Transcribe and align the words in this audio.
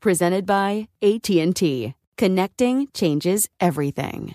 Presented 0.00 0.46
by 0.46 0.88
AT&T. 1.02 1.94
Connecting 2.16 2.88
changes 2.94 3.48
everything. 3.58 4.34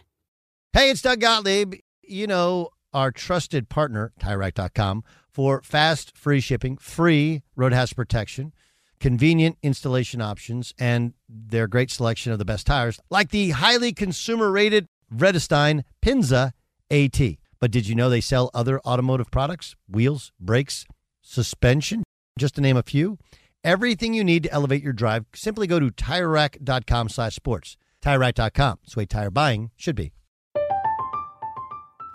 Hey, 0.74 0.90
it's 0.90 1.02
Doug 1.02 1.22
Gottlieb. 1.22 1.76
You 2.02 2.28
know, 2.28 2.70
our 2.94 3.12
trusted 3.12 3.70
partner, 3.70 4.12
TireRack.com, 4.20 5.04
for 5.32 5.62
fast, 5.62 6.18
free 6.18 6.40
shipping, 6.42 6.78
free 6.78 7.44
road 7.56 7.72
hazard 7.74 7.96
protection, 7.96 8.54
convenient 9.00 9.58
installation 9.64 10.22
options, 10.22 10.74
and 10.78 11.14
their 11.30 11.68
great 11.68 11.92
selection 11.92 12.32
of 12.32 12.40
the 12.40 12.46
best 12.46 12.68
tires, 12.68 13.00
like 13.10 13.30
the 13.30 13.52
highly 13.52 13.94
consumer 13.94 14.52
rated 14.52 14.86
Vredestein 15.14 15.84
Pinza 16.02 16.54
AT. 16.92 17.20
But 17.60 17.72
did 17.72 17.88
you 17.88 17.96
know 17.96 18.10
they 18.10 18.22
sell 18.22 18.52
other 18.54 18.82
automotive 18.82 19.32
products? 19.32 19.76
Wheels, 19.90 20.34
brakes, 20.40 20.86
suspension, 21.22 22.04
just 22.38 22.56
to 22.56 22.62
name 22.62 22.76
a 22.76 22.84
few. 22.84 23.18
Everything 23.64 24.14
you 24.14 24.26
need 24.26 24.44
to 24.44 24.52
elevate 24.52 24.84
your 24.84 24.92
drive, 24.92 25.26
simply 25.34 25.68
go 25.68 25.80
to 25.80 25.88
TireRack.com 25.88 27.08
slash 27.08 27.36
sports. 27.36 27.78
TireRack.com. 28.02 28.80
It's 28.84 28.94
the 28.94 29.00
way 29.00 29.06
tire 29.06 29.32
buying 29.32 29.72
should 29.78 29.96
be. 29.96 30.12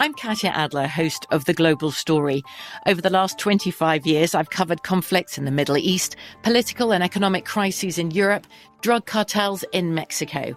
I'm 0.00 0.12
Katya 0.14 0.50
Adler, 0.50 0.86
host 0.86 1.26
of 1.32 1.46
The 1.46 1.54
Global 1.54 1.90
Story. 1.90 2.44
Over 2.86 3.00
the 3.00 3.10
last 3.10 3.38
25 3.38 4.06
years, 4.06 4.34
I've 4.34 4.50
covered 4.50 4.84
conflicts 4.84 5.38
in 5.38 5.44
the 5.44 5.50
Middle 5.50 5.78
East, 5.78 6.14
political 6.42 6.92
and 6.92 7.02
economic 7.02 7.44
crises 7.46 7.98
in 7.98 8.10
Europe, 8.12 8.46
drug 8.82 9.06
cartels 9.06 9.64
in 9.72 9.94
Mexico. 9.94 10.56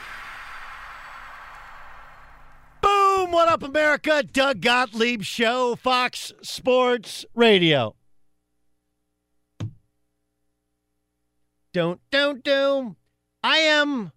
What 3.31 3.47
up, 3.47 3.63
America? 3.63 4.23
Doug 4.23 4.59
Gottlieb 4.59 5.21
Show, 5.21 5.77
Fox 5.77 6.33
Sports 6.41 7.25
Radio. 7.33 7.95
Don't, 11.71 12.01
don't, 12.11 12.43
don't. 12.43 12.97
I 13.41 13.59
am, 13.59 14.11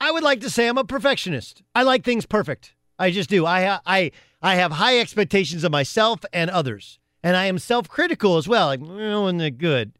I 0.00 0.10
would 0.10 0.24
like 0.24 0.40
to 0.40 0.50
say 0.50 0.66
I'm 0.66 0.78
a 0.78 0.84
perfectionist. 0.84 1.62
I 1.76 1.84
like 1.84 2.02
things 2.02 2.26
perfect. 2.26 2.74
I 2.98 3.12
just 3.12 3.30
do. 3.30 3.46
I, 3.46 3.78
I, 3.86 4.10
I 4.42 4.56
have 4.56 4.72
high 4.72 4.98
expectations 4.98 5.62
of 5.62 5.70
myself 5.70 6.24
and 6.32 6.50
others. 6.50 6.98
And 7.22 7.36
I 7.36 7.46
am 7.46 7.60
self 7.60 7.88
critical 7.88 8.36
as 8.36 8.48
well. 8.48 8.66
Like, 8.66 8.80
when 8.80 9.36
they're 9.36 9.50
good. 9.50 9.92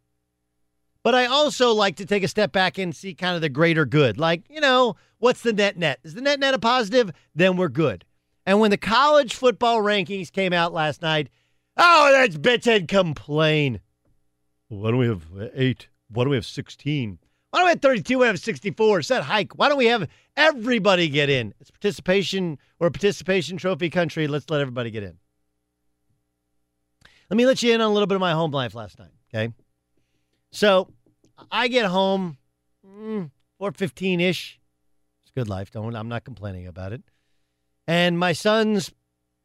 But 1.05 1.15
I 1.15 1.27
also 1.27 1.73
like 1.73 1.95
to 1.97 2.05
take 2.05 2.25
a 2.25 2.29
step 2.29 2.51
back 2.51 2.79
and 2.79 2.95
see 2.95 3.15
kind 3.15 3.37
of 3.37 3.43
the 3.43 3.49
greater 3.49 3.87
good. 3.87 4.19
Like, 4.19 4.43
you 4.51 4.61
know, 4.61 4.97
what's 5.19 5.43
the 5.43 5.53
net 5.53 5.77
net? 5.79 6.01
Is 6.03 6.15
the 6.15 6.21
net 6.21 6.41
net 6.41 6.55
a 6.55 6.59
positive? 6.59 7.13
Then 7.33 7.57
we're 7.57 7.69
good. 7.69 8.05
And 8.49 8.61
when 8.61 8.71
the 8.71 8.79
college 8.79 9.35
football 9.35 9.83
rankings 9.83 10.33
came 10.33 10.55
out 10.55 10.73
last 10.73 11.03
night, 11.03 11.29
oh, 11.77 12.09
that's 12.11 12.35
bitch 12.39 12.67
and 12.67 12.89
complain. 12.89 13.81
Why 14.69 14.91
don't 14.91 15.01
we 15.01 15.07
have 15.07 15.27
eight? 15.53 15.89
Why 16.09 16.25
don't 16.25 16.31
we 16.31 16.37
have 16.39 16.47
16? 16.47 17.19
Why 17.51 17.59
don't 17.59 17.67
we 17.67 17.71
have 17.73 17.83
32? 17.83 18.15
Why 18.15 18.25
don't 18.25 18.29
we 18.29 18.29
have 18.29 18.41
64? 18.41 19.03
Set 19.03 19.23
hike. 19.25 19.59
Why 19.59 19.69
don't 19.69 19.77
we 19.77 19.85
have 19.89 20.09
everybody 20.35 21.11
get 21.11 21.29
in? 21.29 21.53
It's 21.61 21.71
participation 21.71 22.57
or 22.81 22.91
participation 22.91 23.59
trophy 23.59 23.91
country. 23.91 24.27
Let's 24.27 24.49
let 24.49 24.63
everybody 24.63 24.91
get 24.91 25.03
in. 25.03 25.19
Let 27.29 27.37
me 27.37 27.45
let 27.45 27.63
you 27.63 27.75
in 27.75 27.83
on 27.83 27.91
a 27.91 27.93
little 27.93 28.07
bit 28.07 28.15
of 28.15 28.23
my 28.23 28.33
home 28.33 28.53
life 28.53 28.75
last 28.75 28.99
night. 28.99 29.13
Okay. 29.29 29.53
So 30.53 30.89
I 31.51 31.69
get 31.69 31.85
home 31.85 32.39
mm, 32.83 33.31
415 33.59 34.23
ish. 34.23 34.59
It's 35.23 35.33
good 35.33 35.51
life. 35.51 35.71
Don't 35.71 35.95
I'm 35.95 36.09
not 36.09 36.25
complaining 36.25 36.67
about 36.67 36.95
it. 36.95 37.03
And 37.89 38.19
my 38.19 38.35
son's 38.35 38.93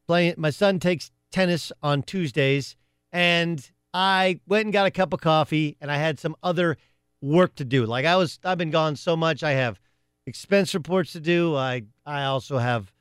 playing 0.06 0.34
my 0.36 0.50
son 0.50 0.78
takes 0.78 1.10
tennis 1.32 1.72
on 1.82 2.02
Tuesdays 2.02 2.76
and 3.10 3.70
I 3.94 4.40
went 4.46 4.66
and 4.66 4.72
got 4.72 4.86
a 4.86 4.90
cup 4.90 5.14
of 5.14 5.20
coffee 5.20 5.76
and 5.80 5.90
I 5.90 5.96
had 5.96 6.20
some 6.20 6.36
other 6.42 6.76
work 7.22 7.54
to 7.56 7.64
do. 7.64 7.86
Like 7.86 8.04
I 8.04 8.16
was 8.16 8.38
I've 8.44 8.58
been 8.58 8.70
gone 8.70 8.96
so 8.96 9.16
much. 9.16 9.42
I 9.42 9.52
have 9.52 9.80
expense 10.26 10.74
reports 10.74 11.12
to 11.12 11.20
do. 11.20 11.56
I 11.56 11.84
I 12.04 12.24
also 12.24 12.58
have 12.58 12.92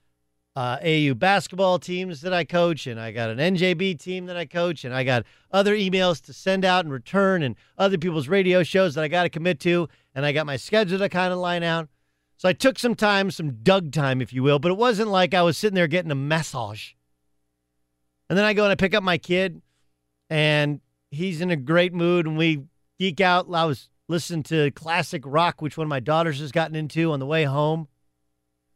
uh, 0.55 0.77
AU 0.83 1.13
basketball 1.15 1.79
teams 1.79 2.21
that 2.21 2.31
I 2.31 2.43
coach, 2.43 2.85
and 2.85 2.99
I 2.99 3.11
got 3.11 3.29
an 3.29 3.39
NJB 3.39 3.99
team 3.99 4.27
that 4.27 4.37
I 4.37 4.45
coach, 4.45 4.85
and 4.85 4.93
I 4.93 5.03
got 5.03 5.25
other 5.51 5.75
emails 5.75 6.23
to 6.25 6.33
send 6.33 6.63
out 6.63 6.85
and 6.85 6.93
return, 6.93 7.41
and 7.41 7.55
other 7.77 7.97
people's 7.97 8.27
radio 8.27 8.61
shows 8.61 8.93
that 8.95 9.03
I 9.03 9.07
got 9.07 9.23
to 9.23 9.29
commit 9.29 9.59
to, 9.61 9.89
and 10.13 10.25
I 10.25 10.31
got 10.31 10.45
my 10.45 10.57
schedule 10.57 10.99
to 10.99 11.09
kind 11.09 11.33
of 11.33 11.39
line 11.39 11.63
out. 11.63 11.89
So 12.43 12.49
I 12.49 12.53
took 12.53 12.77
some 12.77 12.95
time, 12.95 13.31
some 13.31 13.63
Doug 13.63 13.93
time, 13.93 14.21
if 14.21 14.33
you 14.33 14.43
will, 14.43 14.59
but 14.59 14.69
it 14.69 14.77
wasn't 14.77 15.07
like 15.07 15.33
I 15.33 15.43
was 15.43 15.57
sitting 15.57 15.75
there 15.75 15.87
getting 15.87 16.11
a 16.11 16.15
massage. 16.15 16.91
And 18.29 18.37
then 18.37 18.43
I 18.43 18.51
go 18.51 18.63
and 18.63 18.71
I 18.73 18.75
pick 18.75 18.93
up 18.93 19.01
my 19.01 19.17
kid, 19.17 19.61
and 20.29 20.81
he's 21.09 21.39
in 21.39 21.51
a 21.51 21.55
great 21.55 21.93
mood, 21.93 22.27
and 22.27 22.37
we 22.37 22.65
geek 22.99 23.21
out. 23.21 23.47
I 23.49 23.63
was 23.63 23.87
listening 24.09 24.43
to 24.43 24.71
classic 24.71 25.21
rock, 25.25 25.61
which 25.61 25.77
one 25.77 25.85
of 25.85 25.89
my 25.89 26.01
daughters 26.01 26.41
has 26.41 26.51
gotten 26.51 26.75
into 26.75 27.13
on 27.13 27.19
the 27.19 27.25
way 27.25 27.45
home. 27.45 27.87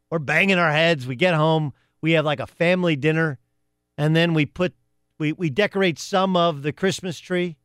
We're 0.10 0.20
banging 0.20 0.60
our 0.60 0.72
heads. 0.72 1.06
We 1.06 1.18
get 1.18 1.34
home, 1.34 1.74
we 2.00 2.14
have 2.14 2.24
like 2.24 2.40
a 2.40 2.48
family 2.48 2.96
dinner, 2.96 3.38
and 3.98 4.16
then 4.16 4.34
we 4.34 4.46
put 4.46 4.76
we 5.20 5.34
we 5.34 5.50
decorate 5.50 6.00
some 6.00 6.38
of 6.38 6.62
the 6.62 6.72
Christmas 6.72 7.20
tree. 7.20 7.58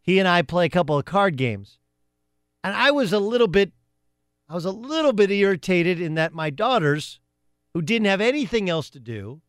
He 0.00 0.18
and 0.18 0.26
I 0.26 0.40
play 0.40 0.64
a 0.64 0.70
couple 0.70 0.96
of 0.96 1.04
card 1.04 1.36
games. 1.36 1.76
And 2.64 2.74
I 2.74 2.90
was 2.92 3.12
a 3.12 3.18
little 3.18 3.46
bit 3.46 3.72
I 4.50 4.54
was 4.54 4.64
a 4.64 4.72
little 4.72 5.12
bit 5.12 5.30
irritated 5.30 6.00
in 6.00 6.14
that 6.14 6.34
my 6.34 6.50
daughters, 6.50 7.20
who 7.72 7.80
didn't 7.80 8.08
have 8.08 8.20
anything 8.20 8.68
else 8.68 8.90
to 8.90 8.98
do, 8.98 9.42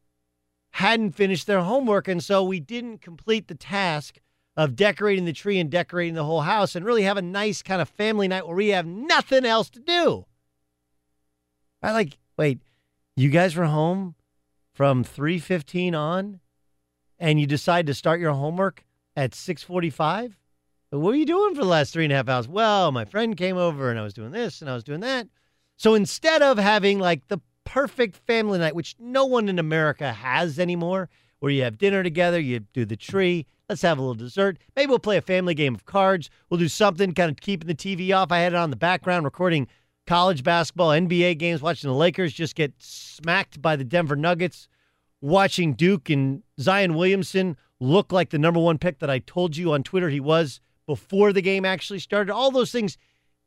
hadn't 0.73 1.15
finished 1.15 1.47
their 1.47 1.61
homework. 1.61 2.07
And 2.07 2.23
so 2.23 2.43
we 2.43 2.59
didn't 2.59 3.01
complete 3.01 3.47
the 3.47 3.55
task 3.55 4.19
of 4.55 4.75
decorating 4.75 5.25
the 5.25 5.33
tree 5.33 5.57
and 5.57 5.71
decorating 5.71 6.13
the 6.13 6.23
whole 6.23 6.41
house 6.41 6.75
and 6.75 6.85
really 6.85 7.01
have 7.01 7.17
a 7.17 7.21
nice 7.23 7.63
kind 7.63 7.81
of 7.81 7.89
family 7.89 8.27
night 8.27 8.45
where 8.45 8.55
we 8.55 8.67
have 8.67 8.85
nothing 8.85 9.43
else 9.43 9.71
to 9.71 9.79
do. 9.79 10.27
I 11.81 11.93
like, 11.93 12.19
wait, 12.37 12.59
you 13.15 13.29
guys 13.29 13.55
were 13.55 13.65
home 13.65 14.13
from 14.71 15.03
3:15 15.03 15.95
on 15.95 16.41
and 17.17 17.39
you 17.39 17.47
decide 17.47 17.87
to 17.87 17.95
start 17.95 18.19
your 18.19 18.33
homework 18.33 18.85
at 19.15 19.31
6:45? 19.31 20.33
What 20.91 21.03
were 21.03 21.15
you 21.15 21.25
doing 21.25 21.55
for 21.55 21.61
the 21.61 21.67
last 21.67 21.93
three 21.93 22.03
and 22.03 22.11
a 22.11 22.17
half 22.17 22.27
hours? 22.27 22.49
Well, 22.49 22.91
my 22.91 23.05
friend 23.05 23.37
came 23.37 23.55
over 23.55 23.89
and 23.89 23.97
I 23.97 24.03
was 24.03 24.13
doing 24.13 24.31
this 24.31 24.59
and 24.59 24.69
I 24.69 24.73
was 24.73 24.83
doing 24.83 24.99
that. 24.99 25.25
So 25.77 25.95
instead 25.95 26.41
of 26.41 26.57
having 26.57 26.99
like 26.99 27.29
the 27.29 27.39
perfect 27.63 28.17
family 28.17 28.59
night, 28.59 28.75
which 28.75 28.97
no 28.99 29.25
one 29.25 29.47
in 29.47 29.57
America 29.57 30.11
has 30.11 30.59
anymore, 30.59 31.09
where 31.39 31.49
you 31.49 31.63
have 31.63 31.77
dinner 31.77 32.03
together, 32.03 32.41
you 32.41 32.59
do 32.59 32.83
the 32.83 32.97
tree, 32.97 33.45
let's 33.69 33.81
have 33.83 33.99
a 33.99 34.01
little 34.01 34.15
dessert. 34.15 34.57
Maybe 34.75 34.89
we'll 34.89 34.99
play 34.99 35.15
a 35.15 35.21
family 35.21 35.53
game 35.53 35.73
of 35.73 35.85
cards. 35.85 36.29
We'll 36.49 36.59
do 36.59 36.67
something, 36.67 37.13
kind 37.13 37.31
of 37.31 37.37
keeping 37.37 37.69
the 37.69 37.73
TV 37.73 38.13
off. 38.13 38.29
I 38.33 38.39
had 38.39 38.51
it 38.51 38.57
on 38.57 38.69
the 38.69 38.75
background, 38.75 39.23
recording 39.23 39.69
college 40.05 40.43
basketball, 40.43 40.89
NBA 40.89 41.37
games, 41.37 41.61
watching 41.61 41.89
the 41.89 41.95
Lakers 41.95 42.33
just 42.33 42.53
get 42.53 42.73
smacked 42.79 43.61
by 43.61 43.77
the 43.77 43.85
Denver 43.85 44.17
Nuggets, 44.17 44.67
watching 45.21 45.71
Duke 45.71 46.09
and 46.09 46.43
Zion 46.59 46.95
Williamson 46.95 47.55
look 47.79 48.11
like 48.11 48.31
the 48.31 48.37
number 48.37 48.59
one 48.59 48.77
pick 48.77 48.99
that 48.99 49.09
I 49.09 49.19
told 49.19 49.55
you 49.55 49.71
on 49.71 49.83
Twitter 49.83 50.09
he 50.09 50.19
was 50.19 50.59
before 50.91 51.31
the 51.31 51.41
game 51.41 51.63
actually 51.63 51.99
started. 51.99 52.33
All 52.33 52.51
those 52.51 52.69
things, 52.69 52.97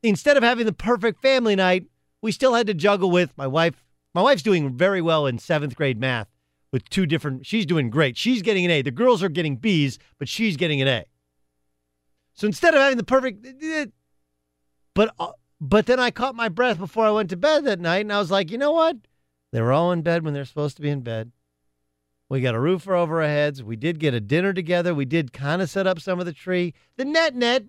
instead 0.02 0.38
of 0.38 0.43
having 0.43 0.64
the 0.64 0.73
perfect 0.73 1.20
family 1.20 1.55
night, 1.55 1.85
we 2.23 2.32
still 2.32 2.55
had 2.55 2.67
to 2.69 2.73
juggle 2.73 3.11
with 3.11 3.37
my 3.37 3.46
wife. 3.46 3.85
My 4.14 4.23
wife's 4.23 4.41
doing 4.43 4.75
very 4.75 5.02
well 5.02 5.26
in 5.26 5.38
seventh 5.38 5.76
grade 5.76 6.00
math 6.00 6.26
with 6.73 6.88
two 6.88 7.05
different, 7.05 7.44
she's 7.44 7.67
doing 7.67 7.91
great. 7.91 8.17
She's 8.17 8.41
getting 8.41 8.64
an 8.64 8.70
A. 8.70 8.81
The 8.81 8.91
girls 8.91 9.23
are 9.23 9.29
getting 9.29 9.56
B's, 9.56 9.99
but 10.19 10.26
she's 10.26 10.56
getting 10.56 10.81
an 10.81 10.88
A. 10.88 11.05
So 12.32 12.46
instead 12.46 12.73
of 12.73 12.81
having 12.81 12.96
the 12.96 13.05
perfect, 13.05 13.47
but, 14.94 15.14
uh, 15.20 15.32
but 15.61 15.85
then 15.85 16.00
I 16.00 16.11
caught 16.11 16.35
my 16.35 16.49
breath 16.49 16.79
before 16.79 17.05
I 17.05 17.11
went 17.11 17.29
to 17.29 17.37
bed 17.37 17.67
that 17.67 17.79
night 17.79 18.06
and 18.06 18.12
I 18.12 18.20
was 18.20 18.31
like, 18.31 18.50
you 18.50 18.56
know 18.56 18.73
what? 18.73 18.97
They 19.52 19.61
were 19.61 19.73
all 19.73 19.93
in 19.93 20.00
bed 20.00 20.25
when 20.25 20.32
they're 20.32 20.47
supposed 20.47 20.76
to 20.76 20.82
be 20.82 20.88
in 20.88 21.02
bed. 21.02 21.31
We 22.35 22.41
got 22.41 22.57
a 22.57 22.61
roof 22.61 22.89
over 22.89 23.23
our 23.23 23.29
heads. 23.29 23.63
We 23.63 23.77
did 23.77 24.01
get 24.01 24.13
a 24.13 24.21
dinner 24.21 24.53
together. 24.53 24.93
We 24.93 25.05
did 25.05 25.33
kind 25.33 25.63
of 25.63 25.71
set 25.71 25.87
up 25.87 26.01
some 26.01 26.19
of 26.19 26.27
the 26.27 26.33
tree. 26.33 26.75
The 26.97 27.05
net 27.05 27.37
net 27.37 27.63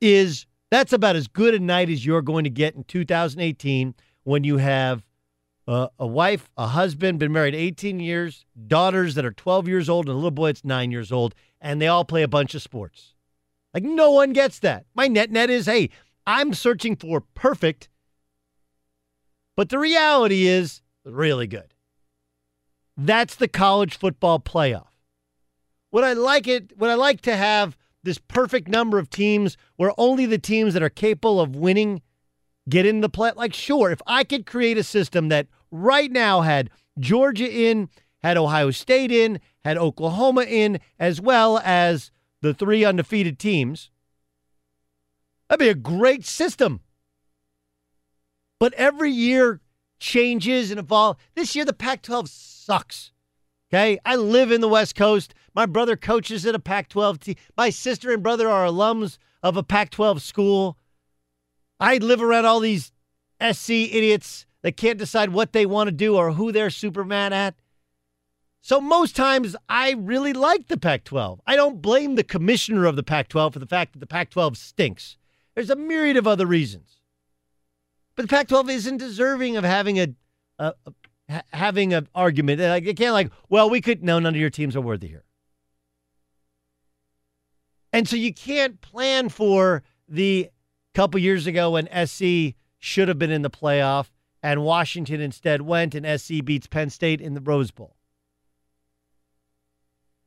is 0.00 0.44
that's 0.72 0.92
about 0.92 1.14
as 1.14 1.28
good 1.28 1.54
a 1.54 1.60
night 1.60 1.88
as 1.88 2.04
you're 2.04 2.20
going 2.20 2.42
to 2.42 2.50
get 2.50 2.74
in 2.74 2.82
2018 2.82 3.94
when 4.24 4.42
you 4.42 4.56
have 4.56 5.04
a 5.68 5.88
wife, 6.04 6.50
a 6.56 6.66
husband, 6.66 7.20
been 7.20 7.30
married 7.30 7.54
18 7.54 8.00
years, 8.00 8.44
daughters 8.66 9.14
that 9.14 9.24
are 9.24 9.30
12 9.30 9.68
years 9.68 9.88
old, 9.88 10.06
and 10.06 10.14
a 10.14 10.16
little 10.16 10.32
boy 10.32 10.48
that's 10.48 10.64
nine 10.64 10.90
years 10.90 11.12
old, 11.12 11.36
and 11.60 11.80
they 11.80 11.86
all 11.86 12.04
play 12.04 12.24
a 12.24 12.28
bunch 12.28 12.56
of 12.56 12.62
sports. 12.62 13.14
Like 13.72 13.84
no 13.84 14.10
one 14.10 14.32
gets 14.32 14.58
that. 14.58 14.84
My 14.96 15.06
net 15.06 15.30
net 15.30 15.48
is 15.48 15.66
hey, 15.66 15.90
I'm 16.26 16.54
searching 16.54 16.96
for 16.96 17.20
perfect, 17.20 17.88
but 19.54 19.68
the 19.68 19.78
reality 19.78 20.48
is 20.48 20.82
really 21.04 21.46
good. 21.46 21.71
That's 22.96 23.34
the 23.34 23.48
college 23.48 23.96
football 23.96 24.38
playoff. 24.38 24.88
Would 25.92 26.04
I 26.04 26.12
like 26.12 26.46
it? 26.46 26.78
Would 26.78 26.90
I 26.90 26.94
like 26.94 27.20
to 27.22 27.36
have 27.36 27.76
this 28.02 28.18
perfect 28.18 28.68
number 28.68 28.98
of 28.98 29.10
teams 29.10 29.56
where 29.76 29.92
only 29.98 30.26
the 30.26 30.38
teams 30.38 30.74
that 30.74 30.82
are 30.82 30.90
capable 30.90 31.40
of 31.40 31.54
winning 31.56 32.02
get 32.68 32.86
in 32.86 33.00
the 33.00 33.08
play? 33.08 33.32
Like, 33.34 33.54
sure, 33.54 33.90
if 33.90 34.00
I 34.06 34.24
could 34.24 34.46
create 34.46 34.78
a 34.78 34.82
system 34.82 35.28
that 35.28 35.48
right 35.70 36.10
now 36.10 36.40
had 36.40 36.70
Georgia 36.98 37.50
in, 37.50 37.88
had 38.22 38.36
Ohio 38.36 38.70
State 38.70 39.10
in, 39.10 39.40
had 39.64 39.78
Oklahoma 39.78 40.42
in, 40.42 40.80
as 40.98 41.20
well 41.20 41.58
as 41.64 42.10
the 42.40 42.54
three 42.54 42.84
undefeated 42.84 43.38
teams, 43.38 43.90
that'd 45.48 45.60
be 45.60 45.68
a 45.68 45.74
great 45.74 46.24
system. 46.24 46.80
But 48.58 48.74
every 48.74 49.10
year 49.10 49.60
changes 50.02 50.70
and 50.70 50.80
evolve. 50.80 51.16
This 51.34 51.54
year, 51.54 51.64
the 51.64 51.72
Pac 51.72 52.02
12 52.02 52.28
sucks. 52.28 53.12
Okay. 53.72 53.98
I 54.04 54.16
live 54.16 54.52
in 54.52 54.60
the 54.60 54.68
West 54.68 54.94
Coast. 54.94 55.32
My 55.54 55.64
brother 55.64 55.96
coaches 55.96 56.44
at 56.44 56.54
a 56.54 56.58
Pac 56.58 56.88
12 56.88 57.20
team. 57.20 57.34
My 57.56 57.70
sister 57.70 58.12
and 58.12 58.22
brother 58.22 58.48
are 58.48 58.66
alums 58.66 59.16
of 59.42 59.56
a 59.56 59.62
Pac 59.62 59.90
12 59.90 60.20
school. 60.20 60.76
I 61.80 61.96
live 61.96 62.20
around 62.20 62.44
all 62.44 62.60
these 62.60 62.92
SC 63.40 63.70
idiots 63.70 64.44
that 64.62 64.76
can't 64.76 64.98
decide 64.98 65.30
what 65.30 65.52
they 65.52 65.66
want 65.66 65.88
to 65.88 65.92
do 65.92 66.16
or 66.16 66.32
who 66.32 66.52
they're 66.52 66.70
super 66.70 67.04
mad 67.04 67.32
at. 67.32 67.54
So 68.60 68.80
most 68.80 69.16
times 69.16 69.56
I 69.68 69.92
really 69.92 70.32
like 70.32 70.68
the 70.68 70.76
Pac 70.76 71.04
12. 71.04 71.40
I 71.46 71.56
don't 71.56 71.82
blame 71.82 72.14
the 72.14 72.22
commissioner 72.24 72.86
of 72.86 72.96
the 72.96 73.02
Pac 73.02 73.28
12 73.28 73.54
for 73.54 73.58
the 73.58 73.66
fact 73.66 73.92
that 73.92 73.98
the 73.98 74.06
Pac 74.06 74.30
12 74.30 74.56
stinks. 74.56 75.16
There's 75.54 75.70
a 75.70 75.76
myriad 75.76 76.16
of 76.16 76.26
other 76.26 76.46
reasons. 76.46 77.01
But 78.14 78.22
the 78.22 78.28
Pac-12 78.28 78.70
isn't 78.70 78.96
deserving 78.98 79.56
of 79.56 79.64
having 79.64 79.98
a, 79.98 80.08
a, 80.58 80.74
a 80.86 81.42
having 81.52 81.94
an 81.94 82.08
argument. 82.14 82.60
Like 82.60 82.86
it 82.86 82.96
can't 82.96 83.14
like, 83.14 83.30
well, 83.48 83.70
we 83.70 83.80
could. 83.80 84.02
No, 84.02 84.18
none 84.18 84.34
of 84.34 84.40
your 84.40 84.50
teams 84.50 84.76
are 84.76 84.80
worthy 84.80 85.08
here. 85.08 85.24
And 87.92 88.08
so 88.08 88.16
you 88.16 88.32
can't 88.32 88.80
plan 88.80 89.28
for 89.28 89.82
the 90.08 90.50
couple 90.94 91.20
years 91.20 91.46
ago 91.46 91.72
when 91.72 91.88
SC 92.06 92.54
should 92.78 93.08
have 93.08 93.18
been 93.18 93.30
in 93.30 93.42
the 93.42 93.50
playoff 93.50 94.10
and 94.42 94.62
Washington 94.62 95.20
instead 95.20 95.62
went 95.62 95.94
and 95.94 96.20
SC 96.20 96.44
beats 96.44 96.66
Penn 96.66 96.90
State 96.90 97.20
in 97.20 97.34
the 97.34 97.40
Rose 97.40 97.70
Bowl. 97.70 97.96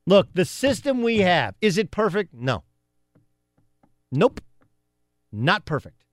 Look, 0.07 0.29
the 0.33 0.45
system 0.45 1.01
we 1.01 1.19
have, 1.19 1.55
is 1.61 1.77
it 1.77 1.91
perfect? 1.91 2.33
No. 2.33 2.63
Nope. 4.11 4.39
Not 5.31 5.65
perfect. 5.65 6.04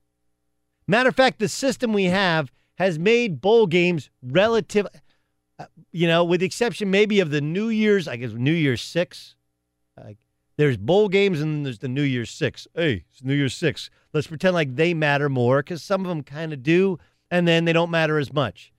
Matter 0.87 1.09
of 1.09 1.15
fact, 1.15 1.39
the 1.39 1.49
system 1.49 1.93
we 1.93 2.05
have 2.05 2.51
has 2.75 2.99
made 2.99 3.41
bowl 3.41 3.67
games 3.67 4.09
relative, 4.21 4.87
uh, 5.59 5.65
you 5.91 6.07
know, 6.07 6.23
with 6.23 6.39
the 6.41 6.45
exception 6.45 6.91
maybe 6.91 7.19
of 7.19 7.29
the 7.29 7.41
New 7.41 7.69
Year's, 7.69 8.07
I 8.07 8.17
guess 8.17 8.31
New 8.31 8.51
Year's 8.53 8.81
six. 8.81 9.35
Uh, 9.97 10.13
there's 10.57 10.77
bowl 10.77 11.09
games 11.09 11.41
and 11.41 11.65
there's 11.65 11.79
the 11.79 11.87
New 11.87 12.03
Year's 12.03 12.31
six. 12.31 12.67
Hey, 12.75 13.05
it's 13.09 13.23
New 13.23 13.33
Year's 13.33 13.55
six. 13.55 13.89
Let's 14.13 14.27
pretend 14.27 14.53
like 14.53 14.75
they 14.75 14.93
matter 14.93 15.29
more 15.29 15.59
because 15.59 15.81
some 15.81 16.01
of 16.01 16.07
them 16.07 16.23
kind 16.23 16.53
of 16.53 16.63
do, 16.63 16.99
and 17.31 17.47
then 17.47 17.65
they 17.65 17.73
don't 17.73 17.91
matter 17.91 18.19
as 18.19 18.33
much. 18.33 18.71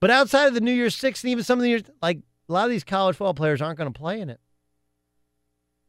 But 0.00 0.10
outside 0.10 0.46
of 0.46 0.54
the 0.54 0.60
New 0.60 0.72
Year's 0.72 0.94
six 0.94 1.22
and 1.24 1.30
even 1.30 1.44
some 1.44 1.58
of 1.58 1.62
the 1.62 1.68
years, 1.68 1.82
like 2.00 2.18
a 2.48 2.52
lot 2.52 2.64
of 2.64 2.70
these 2.70 2.84
college 2.84 3.16
football 3.16 3.34
players 3.34 3.60
aren't 3.60 3.78
going 3.78 3.92
to 3.92 3.98
play 3.98 4.20
in 4.20 4.30
it. 4.30 4.40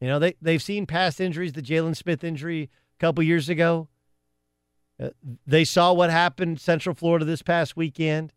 You 0.00 0.08
know, 0.08 0.18
they, 0.18 0.34
they've 0.40 0.62
seen 0.62 0.86
past 0.86 1.20
injuries, 1.20 1.52
the 1.52 1.62
Jaylon 1.62 1.96
Smith 1.96 2.24
injury 2.24 2.70
a 2.98 2.98
couple 2.98 3.22
years 3.22 3.48
ago. 3.48 3.88
They 5.46 5.64
saw 5.64 5.92
what 5.92 6.10
happened 6.10 6.60
Central 6.60 6.94
Florida 6.94 7.24
this 7.24 7.42
past 7.42 7.76
weekend, 7.76 8.32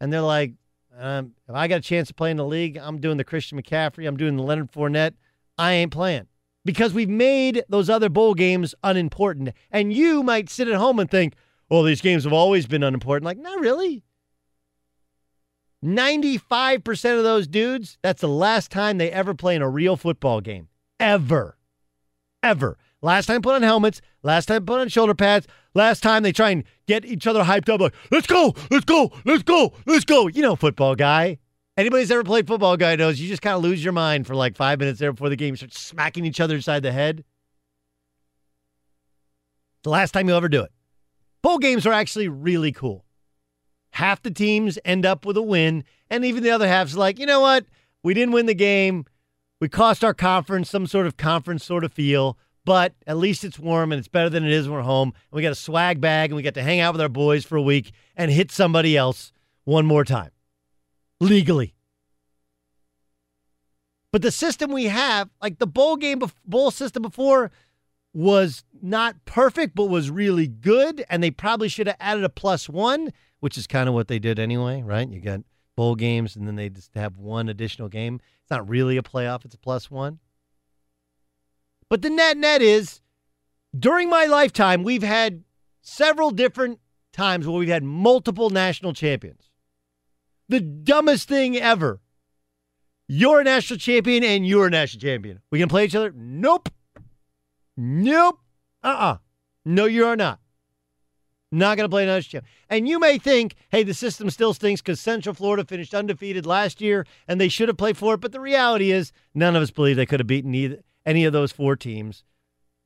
and 0.00 0.12
they're 0.12 0.20
like, 0.20 0.52
um, 0.98 1.32
if 1.48 1.54
I 1.54 1.68
got 1.68 1.76
a 1.76 1.80
chance 1.80 2.08
to 2.08 2.14
play 2.14 2.30
in 2.30 2.36
the 2.36 2.44
league, 2.44 2.76
I'm 2.76 3.00
doing 3.00 3.16
the 3.16 3.24
Christian 3.24 3.60
McCaffrey, 3.60 4.06
I'm 4.06 4.16
doing 4.16 4.36
the 4.36 4.42
Leonard 4.42 4.70
Fournette. 4.72 5.14
I 5.58 5.72
ain't 5.72 5.92
playing 5.92 6.26
because 6.64 6.92
we've 6.92 7.08
made 7.08 7.64
those 7.68 7.90
other 7.90 8.08
bowl 8.08 8.34
games 8.34 8.74
unimportant. 8.82 9.50
And 9.70 9.92
you 9.92 10.22
might 10.22 10.50
sit 10.50 10.68
at 10.68 10.74
home 10.74 10.98
and 10.98 11.10
think, 11.10 11.34
well, 11.68 11.82
these 11.82 12.00
games 12.00 12.24
have 12.24 12.32
always 12.32 12.66
been 12.66 12.82
unimportant. 12.82 13.24
Like, 13.24 13.38
not 13.38 13.60
really. 13.60 14.02
95% 15.84 17.18
of 17.18 17.24
those 17.24 17.48
dudes, 17.48 17.98
that's 18.02 18.20
the 18.20 18.28
last 18.28 18.70
time 18.70 18.98
they 18.98 19.10
ever 19.10 19.34
play 19.34 19.56
in 19.56 19.62
a 19.62 19.68
real 19.68 19.96
football 19.96 20.40
game. 20.40 20.68
Ever. 21.00 21.56
Ever. 22.42 22.78
Last 23.02 23.26
time 23.26 23.42
put 23.42 23.56
on 23.56 23.62
helmets, 23.62 24.00
last 24.22 24.46
time 24.46 24.64
put 24.64 24.80
on 24.80 24.88
shoulder 24.88 25.14
pads, 25.14 25.48
last 25.74 26.04
time 26.04 26.22
they 26.22 26.30
try 26.30 26.50
and 26.50 26.62
get 26.86 27.04
each 27.04 27.26
other 27.26 27.42
hyped 27.42 27.68
up 27.68 27.80
like, 27.80 27.94
let's 28.12 28.28
go, 28.28 28.54
let's 28.70 28.84
go, 28.84 29.10
let's 29.24 29.42
go, 29.42 29.72
let's 29.86 30.04
go. 30.04 30.28
You 30.28 30.40
know, 30.40 30.54
football 30.54 30.94
guy. 30.94 31.38
Anybody's 31.76 32.10
ever 32.12 32.22
played 32.22 32.46
football 32.46 32.76
guy 32.76 32.94
knows 32.96 33.18
you 33.18 33.28
just 33.28 33.42
kind 33.42 33.56
of 33.56 33.62
lose 33.62 33.82
your 33.82 33.92
mind 33.92 34.26
for 34.26 34.36
like 34.36 34.56
five 34.56 34.78
minutes 34.78 35.00
there 35.00 35.12
before 35.12 35.30
the 35.30 35.36
game. 35.36 35.56
starts 35.56 35.80
smacking 35.80 36.24
each 36.24 36.38
other 36.38 36.54
inside 36.54 36.82
the 36.82 36.92
head. 36.92 37.24
The 39.82 39.90
last 39.90 40.12
time 40.12 40.28
you'll 40.28 40.36
ever 40.36 40.48
do 40.48 40.62
it. 40.62 40.70
Bowl 41.42 41.58
games 41.58 41.86
are 41.86 41.92
actually 41.92 42.28
really 42.28 42.70
cool. 42.70 43.04
Half 43.90 44.22
the 44.22 44.30
teams 44.30 44.78
end 44.84 45.04
up 45.04 45.26
with 45.26 45.36
a 45.36 45.42
win, 45.42 45.82
and 46.08 46.24
even 46.24 46.44
the 46.44 46.50
other 46.50 46.68
half's 46.68 46.96
like, 46.96 47.18
you 47.18 47.26
know 47.26 47.40
what? 47.40 47.66
We 48.04 48.14
didn't 48.14 48.32
win 48.32 48.46
the 48.46 48.54
game. 48.54 49.06
We 49.60 49.68
cost 49.68 50.04
our 50.04 50.14
conference 50.14 50.70
some 50.70 50.86
sort 50.86 51.06
of 51.06 51.16
conference 51.16 51.64
sort 51.64 51.84
of 51.84 51.92
feel 51.92 52.38
but 52.64 52.94
at 53.06 53.16
least 53.16 53.44
it's 53.44 53.58
warm 53.58 53.92
and 53.92 53.98
it's 53.98 54.08
better 54.08 54.30
than 54.30 54.44
it 54.44 54.52
is 54.52 54.68
when 54.68 54.76
we're 54.76 54.82
home. 54.82 55.08
And 55.08 55.36
we 55.36 55.42
got 55.42 55.52
a 55.52 55.56
swag 55.56 56.00
bag 56.00 56.30
and 56.30 56.36
we 56.36 56.42
get 56.42 56.54
to 56.54 56.62
hang 56.62 56.80
out 56.80 56.94
with 56.94 57.00
our 57.00 57.08
boys 57.08 57.44
for 57.44 57.56
a 57.56 57.62
week 57.62 57.92
and 58.16 58.30
hit 58.30 58.52
somebody 58.52 58.96
else 58.96 59.32
one 59.64 59.86
more 59.86 60.04
time 60.04 60.30
legally. 61.20 61.74
But 64.12 64.22
the 64.22 64.30
system 64.30 64.72
we 64.72 64.84
have, 64.84 65.30
like 65.40 65.58
the 65.58 65.66
bowl 65.66 65.96
game, 65.96 66.20
bowl 66.44 66.70
system 66.70 67.02
before, 67.02 67.50
was 68.12 68.62
not 68.82 69.24
perfect, 69.24 69.74
but 69.74 69.86
was 69.86 70.10
really 70.10 70.46
good. 70.46 71.04
And 71.08 71.22
they 71.22 71.30
probably 71.30 71.68
should 71.68 71.86
have 71.86 71.96
added 71.98 72.22
a 72.22 72.28
plus 72.28 72.68
one, 72.68 73.12
which 73.40 73.56
is 73.56 73.66
kind 73.66 73.88
of 73.88 73.94
what 73.94 74.08
they 74.08 74.18
did 74.18 74.38
anyway, 74.38 74.82
right? 74.82 75.08
You 75.08 75.20
got 75.20 75.40
bowl 75.76 75.94
games 75.94 76.36
and 76.36 76.46
then 76.46 76.56
they 76.56 76.68
just 76.68 76.94
have 76.94 77.16
one 77.16 77.48
additional 77.48 77.88
game. 77.88 78.20
It's 78.42 78.50
not 78.50 78.68
really 78.68 78.98
a 78.98 79.02
playoff, 79.02 79.46
it's 79.46 79.54
a 79.54 79.58
plus 79.58 79.90
one. 79.90 80.18
But 81.92 82.00
the 82.00 82.08
net 82.08 82.38
net 82.38 82.62
is 82.62 83.02
during 83.78 84.08
my 84.08 84.24
lifetime, 84.24 84.82
we've 84.82 85.02
had 85.02 85.44
several 85.82 86.30
different 86.30 86.80
times 87.12 87.46
where 87.46 87.58
we've 87.58 87.68
had 87.68 87.84
multiple 87.84 88.48
national 88.48 88.94
champions. 88.94 89.50
The 90.48 90.60
dumbest 90.60 91.28
thing 91.28 91.54
ever. 91.54 92.00
You're 93.08 93.40
a 93.40 93.44
national 93.44 93.78
champion 93.78 94.24
and 94.24 94.46
you're 94.46 94.68
a 94.68 94.70
national 94.70 95.02
champion. 95.02 95.40
We 95.50 95.58
can 95.58 95.68
play 95.68 95.84
each 95.84 95.94
other? 95.94 96.14
Nope. 96.16 96.70
Nope. 97.76 98.38
Uh 98.82 98.86
uh-uh. 98.86 99.12
uh 99.12 99.16
No, 99.66 99.84
you 99.84 100.06
are 100.06 100.16
not. 100.16 100.40
Not 101.50 101.76
going 101.76 101.84
to 101.84 101.92
play 101.92 102.04
another 102.04 102.22
champ. 102.22 102.46
And 102.70 102.88
you 102.88 103.00
may 103.00 103.18
think, 103.18 103.54
hey, 103.70 103.82
the 103.82 103.92
system 103.92 104.30
still 104.30 104.54
stinks 104.54 104.80
because 104.80 104.98
Central 104.98 105.34
Florida 105.34 105.66
finished 105.66 105.92
undefeated 105.92 106.46
last 106.46 106.80
year 106.80 107.06
and 107.28 107.38
they 107.38 107.50
should 107.50 107.68
have 107.68 107.76
played 107.76 107.98
for 107.98 108.14
it. 108.14 108.22
But 108.22 108.32
the 108.32 108.40
reality 108.40 108.92
is, 108.92 109.12
none 109.34 109.54
of 109.54 109.62
us 109.62 109.70
believe 109.70 109.96
they 109.96 110.06
could 110.06 110.20
have 110.20 110.26
beaten 110.26 110.54
either, 110.54 110.78
any 111.04 111.24
of 111.24 111.32
those 111.32 111.52
four 111.52 111.76
teams 111.76 112.24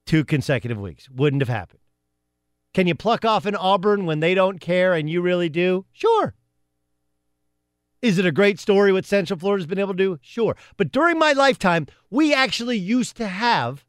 two 0.07 0.25
consecutive 0.25 0.79
weeks. 0.79 1.11
Wouldn't 1.11 1.43
have 1.43 1.49
happened. 1.49 1.81
Can 2.73 2.87
you 2.87 2.95
pluck 2.95 3.25
off 3.25 3.47
an 3.47 3.57
Auburn 3.57 4.07
when 4.07 4.21
they 4.21 4.35
don't 4.35 4.61
care 4.61 4.95
and 4.95 5.09
you 5.09 5.21
really 5.21 5.49
do? 5.49 5.87
Sure. 5.93 6.35
Is 8.03 8.19
it 8.19 8.27
a 8.27 8.33
great 8.33 8.61
story 8.61 8.93
what 8.93 9.05
Central 9.05 9.39
Florida's 9.39 9.67
been 9.67 9.79
able 9.79 9.95
to 9.95 9.99
do? 9.99 10.19
Sure. 10.23 10.57
But 10.77 10.93
during 10.93 11.19
my 11.19 11.33
lifetime, 11.33 11.87
we 12.11 12.35
actually 12.35 12.79
used 12.79 13.17
to 13.17 13.27
have 13.27 13.85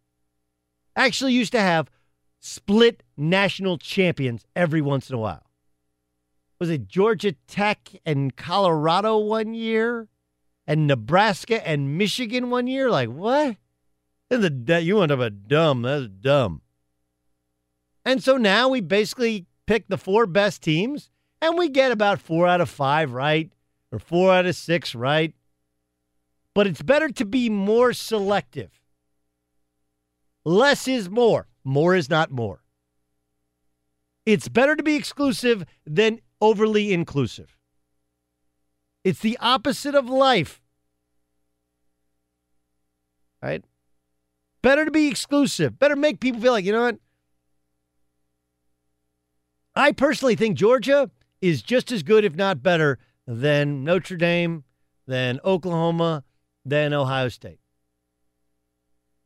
actually 0.96 1.34
used 1.34 1.52
to 1.52 1.60
have 1.60 1.92
split 2.40 3.04
national 3.16 3.78
champions 3.78 4.46
every 4.56 4.82
once 4.82 5.10
in 5.10 5.16
a 5.16 5.20
while. 5.20 5.44
Was 6.60 6.70
it 6.70 6.88
Georgia 6.88 7.34
Tech 7.48 7.92
and 8.06 8.36
Colorado 8.36 9.18
one 9.18 9.54
year? 9.54 10.08
And 10.66 10.88
Nebraska 10.88 11.66
and 11.66 11.98
Michigan 11.98 12.50
one 12.50 12.68
year? 12.68 12.90
Like, 12.90 13.10
what? 13.10 13.58
The, 14.30 14.82
you 14.84 14.98
want 14.98 15.10
to 15.10 15.22
a 15.22 15.30
dumb. 15.30 15.84
That's 15.84 16.08
dumb. 16.08 16.62
And 18.04 18.24
so 18.24 18.38
now 18.38 18.70
we 18.70 18.82
basically 18.82 19.46
pick 19.66 19.88
the 19.88 19.98
four 19.98 20.26
best 20.26 20.62
teams 20.62 21.10
and 21.42 21.58
we 21.58 21.70
get 21.70 21.92
about 21.92 22.20
four 22.20 22.48
out 22.48 22.62
of 22.62 22.70
five 22.70 23.14
right 23.14 23.52
or 23.92 24.00
four 24.00 24.34
out 24.34 24.46
of 24.46 24.56
six 24.56 24.96
right. 24.96 25.34
But 26.54 26.68
it's 26.68 26.82
better 26.82 27.10
to 27.10 27.26
be 27.26 27.50
more 27.50 27.94
selective. 27.94 28.82
Less 30.44 30.88
is 30.88 31.10
more. 31.10 31.48
More 31.64 31.96
is 31.96 32.10
not 32.10 32.32
more. 32.32 32.64
It's 34.26 34.48
better 34.48 34.76
to 34.76 34.84
be 34.84 34.96
exclusive 34.96 35.66
than 35.86 36.20
overly 36.42 36.94
inclusive. 36.94 37.58
It's 39.04 39.20
the 39.20 39.38
opposite 39.40 39.96
of 39.96 40.10
life. 40.10 40.62
Right? 43.42 43.64
Better 44.68 44.84
to 44.84 44.92
be 44.92 45.08
exclusive. 45.08 45.80
Better 45.80 45.96
make 45.96 46.20
people 46.20 46.42
feel 46.42 46.52
like, 46.52 46.66
you 46.66 46.74
know 46.74 46.82
what? 46.82 46.98
I 49.78 49.94
personally 49.94 50.36
think 50.36 50.58
Georgia 50.58 51.10
is 51.40 51.62
just 51.62 51.90
as 51.90 52.04
good, 52.04 52.26
if 52.26 52.36
not 52.36 52.62
better, 52.62 53.00
than 53.26 53.86
Notre 53.86 54.18
Dame, 54.18 54.66
than 55.06 55.40
Oklahoma, 55.46 56.26
than 56.66 56.92
Ohio 56.92 57.30
State. 57.30 57.62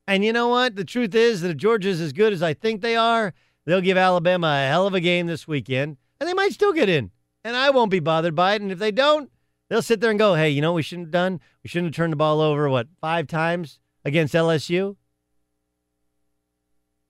And 0.08 0.24
you 0.24 0.32
know 0.32 0.48
what? 0.48 0.76
The 0.76 0.86
truth 0.86 1.16
is 1.16 1.42
that 1.42 1.50
if 1.50 1.58
Georgia's 1.58 2.02
as 2.02 2.14
good 2.14 2.34
as 2.34 2.44
I 2.44 2.54
think 2.54 2.82
they 2.82 2.96
are, 2.96 3.34
they'll 3.66 3.82
give 3.82 3.98
Alabama 3.98 4.46
a 4.46 4.70
hell 4.70 4.86
of 4.86 4.94
a 4.94 5.00
game 5.00 5.26
this 5.26 5.48
weekend, 5.48 5.98
and 6.20 6.30
they 6.30 6.36
might 6.36 6.54
still 6.54 6.72
get 6.72 6.88
in. 6.88 7.10
And 7.44 7.56
I 7.56 7.72
won't 7.72 7.90
be 7.90 8.00
bothered 8.00 8.36
by 8.36 8.54
it. 8.54 8.62
And 8.62 8.72
if 8.72 8.78
they 8.78 8.92
don't, 8.92 9.32
they'll 9.72 9.82
sit 9.82 10.02
there 10.02 10.12
and 10.12 10.20
go, 10.20 10.36
hey, 10.36 10.52
you 10.52 10.62
know 10.62 10.74
what 10.74 10.76
we 10.76 10.84
shouldn't 10.84 11.08
have 11.08 11.12
done? 11.12 11.40
We 11.64 11.68
shouldn't 11.68 11.96
have 11.96 11.96
turned 11.96 12.14
the 12.14 12.18
ball 12.18 12.42
over, 12.42 12.70
what, 12.70 12.90
five 13.02 13.26
times 13.26 13.80
against 14.06 14.36
LSU? 14.36 14.98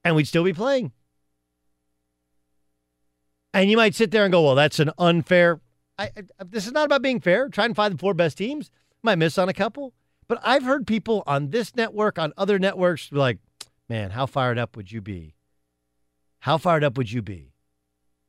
And 0.04 0.16
we'd 0.16 0.28
still 0.28 0.44
be 0.44 0.54
playing. 0.54 0.92
And 3.54 3.70
you 3.70 3.78
might 3.78 3.96
sit 3.96 4.12
there 4.12 4.24
and 4.24 4.32
go, 4.32 4.42
well, 4.42 4.56
that's 4.56 4.80
an 4.80 4.92
unfair. 4.98 5.60
I, 5.98 6.06
I, 6.06 6.44
this 6.46 6.66
is 6.66 6.72
not 6.72 6.86
about 6.86 7.02
being 7.02 7.20
fair. 7.20 7.50
Try 7.50 7.66
and 7.66 7.76
find 7.76 7.94
the 7.94 7.98
four 7.98 8.14
best 8.14 8.38
teams. 8.38 8.72
Might 9.04 9.18
miss 9.18 9.38
on 9.38 9.50
a 9.50 9.54
couple. 9.54 9.94
But 10.28 10.40
I've 10.44 10.64
heard 10.64 10.88
people 10.88 11.24
on 11.28 11.50
this 11.50 11.76
network, 11.76 12.18
on 12.18 12.32
other 12.38 12.58
networks, 12.58 13.10
be 13.10 13.18
like, 13.18 13.40
man, 13.90 14.12
how 14.12 14.26
fired 14.26 14.58
up 14.58 14.78
would 14.78 14.92
you 14.92 15.02
be? 15.02 15.36
How 16.40 16.58
fired 16.58 16.84
up 16.84 16.98
would 16.98 17.12
you 17.12 17.22
be 17.22 17.54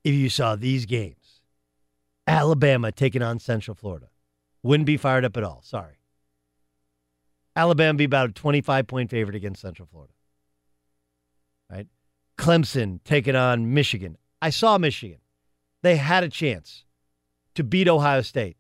if 0.03 0.13
you 0.13 0.29
saw 0.29 0.57
these 0.57 0.85
games? 0.85 1.41
Alabama 2.27 2.91
taking 2.93 3.23
on 3.23 3.39
Central 3.39 3.75
Florida. 3.75 4.09
Wouldn't 4.63 4.87
be 4.87 4.97
fired 4.97 5.25
up 5.25 5.37
at 5.37 5.45
all. 5.45 5.63
Sorry. 5.63 5.99
Alabama 7.55 7.97
be 7.97 8.05
about 8.05 8.31
a 8.31 8.33
25 8.33 8.87
point 8.87 9.11
favorite 9.11 9.37
against 9.37 9.61
Central 9.61 9.87
Florida. 9.91 10.13
Right? 11.73 11.87
Clemson 12.37 13.01
taking 13.05 13.35
on 13.35 13.73
Michigan. 13.73 14.19
I 14.43 14.51
saw 14.51 14.77
Michigan. 14.77 15.19
They 15.83 15.97
had 15.97 16.23
a 16.23 16.29
chance 16.29 16.85
to 17.55 17.65
beat 17.65 17.89
Ohio 17.89 18.21
State. 18.21 18.57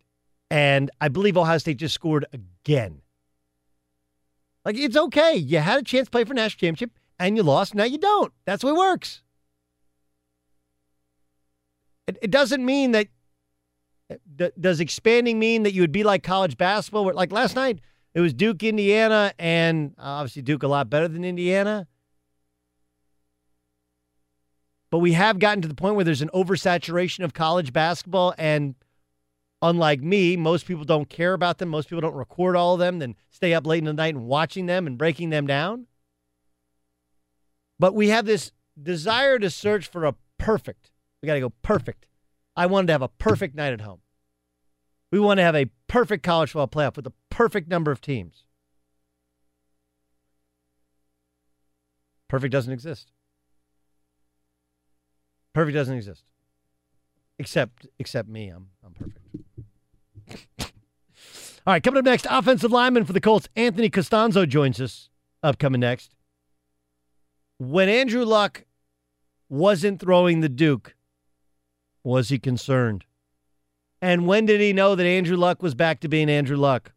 And 0.50 0.90
I 1.00 1.08
believe 1.08 1.36
Ohio 1.36 1.58
State 1.58 1.76
just 1.78 1.94
scored 1.94 2.26
again. 2.32 3.02
Like 4.64 4.76
it's 4.76 4.96
okay. 4.96 5.34
You 5.34 5.58
had 5.58 5.80
a 5.80 5.82
chance 5.82 6.06
to 6.06 6.10
play 6.10 6.24
for 6.24 6.34
national 6.34 6.58
championship 6.58 6.90
and 7.18 7.36
you 7.36 7.42
lost. 7.42 7.74
Now 7.74 7.84
you 7.84 7.98
don't. 7.98 8.32
That's 8.44 8.62
the 8.62 8.68
way 8.68 8.72
it 8.72 8.78
works. 8.78 9.22
It, 12.06 12.18
it 12.22 12.30
doesn't 12.30 12.64
mean 12.64 12.92
that. 12.92 13.08
Does 14.60 14.78
expanding 14.80 15.38
mean 15.38 15.62
that 15.62 15.72
you 15.72 15.80
would 15.80 15.92
be 15.92 16.04
like 16.04 16.22
college 16.22 16.58
basketball? 16.58 17.06
Where, 17.06 17.14
like 17.14 17.32
last 17.32 17.56
night, 17.56 17.80
it 18.12 18.20
was 18.20 18.34
Duke, 18.34 18.62
Indiana, 18.62 19.32
and 19.38 19.94
uh, 19.98 20.02
obviously 20.02 20.42
Duke 20.42 20.62
a 20.62 20.68
lot 20.68 20.90
better 20.90 21.08
than 21.08 21.24
Indiana. 21.24 21.86
But 24.92 25.00
we 25.00 25.14
have 25.14 25.40
gotten 25.40 25.62
to 25.62 25.68
the 25.68 25.74
point 25.74 25.96
where 25.96 26.04
there's 26.04 26.22
an 26.22 26.30
oversaturation 26.32 27.24
of 27.24 27.34
college 27.34 27.72
basketball, 27.72 28.34
and 28.38 28.76
Unlike 29.62 30.00
me, 30.00 30.36
most 30.36 30.66
people 30.66 30.84
don't 30.84 31.08
care 31.08 31.34
about 31.34 31.58
them. 31.58 31.68
Most 31.68 31.88
people 31.88 32.00
don't 32.00 32.16
record 32.16 32.56
all 32.56 32.74
of 32.74 32.80
them, 32.80 32.98
then 32.98 33.14
stay 33.30 33.54
up 33.54 33.64
late 33.64 33.78
in 33.78 33.84
the 33.84 33.92
night 33.92 34.16
and 34.16 34.24
watching 34.24 34.66
them 34.66 34.88
and 34.88 34.98
breaking 34.98 35.30
them 35.30 35.46
down. 35.46 35.86
But 37.78 37.94
we 37.94 38.08
have 38.08 38.26
this 38.26 38.50
desire 38.80 39.38
to 39.38 39.50
search 39.50 39.86
for 39.86 40.04
a 40.04 40.16
perfect. 40.36 40.90
We 41.22 41.28
got 41.28 41.34
to 41.34 41.40
go 41.40 41.52
perfect. 41.62 42.08
I 42.56 42.66
wanted 42.66 42.88
to 42.88 42.94
have 42.94 43.02
a 43.02 43.08
perfect 43.08 43.54
night 43.54 43.72
at 43.72 43.82
home. 43.82 44.00
We 45.12 45.20
want 45.20 45.38
to 45.38 45.44
have 45.44 45.54
a 45.54 45.70
perfect 45.86 46.24
college 46.24 46.50
football 46.50 46.66
playoff 46.66 46.96
with 46.96 47.06
a 47.06 47.12
perfect 47.30 47.68
number 47.68 47.92
of 47.92 48.00
teams. 48.00 48.42
Perfect 52.28 52.50
doesn't 52.50 52.72
exist. 52.72 53.11
Perfect 55.52 55.74
doesn't 55.74 55.96
exist. 55.96 56.24
Except 57.38 57.86
except 57.98 58.28
me. 58.28 58.48
I'm 58.48 58.68
I'm 58.84 58.94
perfect. 58.94 59.18
All 61.64 61.72
right, 61.72 61.82
coming 61.82 61.98
up 61.98 62.04
next, 62.04 62.26
offensive 62.28 62.72
lineman 62.72 63.04
for 63.04 63.12
the 63.12 63.20
Colts, 63.20 63.48
Anthony 63.54 63.88
Castonzo 63.88 64.48
joins 64.48 64.80
us. 64.80 65.10
Upcoming 65.44 65.80
next. 65.80 66.14
When 67.58 67.88
Andrew 67.88 68.24
Luck 68.24 68.64
wasn't 69.48 70.00
throwing 70.00 70.40
the 70.40 70.48
Duke, 70.48 70.96
was 72.02 72.30
he 72.30 72.38
concerned? 72.38 73.04
And 74.00 74.26
when 74.26 74.46
did 74.46 74.60
he 74.60 74.72
know 74.72 74.96
that 74.96 75.06
Andrew 75.06 75.36
Luck 75.36 75.62
was 75.62 75.76
back 75.76 76.00
to 76.00 76.08
being 76.08 76.28
Andrew 76.28 76.56
Luck? 76.56 76.92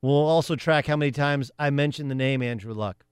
We'll 0.00 0.14
also 0.14 0.56
track 0.56 0.86
how 0.86 0.96
many 0.96 1.10
times 1.10 1.50
I 1.58 1.68
mentioned 1.70 2.10
the 2.10 2.14
name 2.14 2.42
Andrew 2.42 2.72
Luck. 2.72 3.04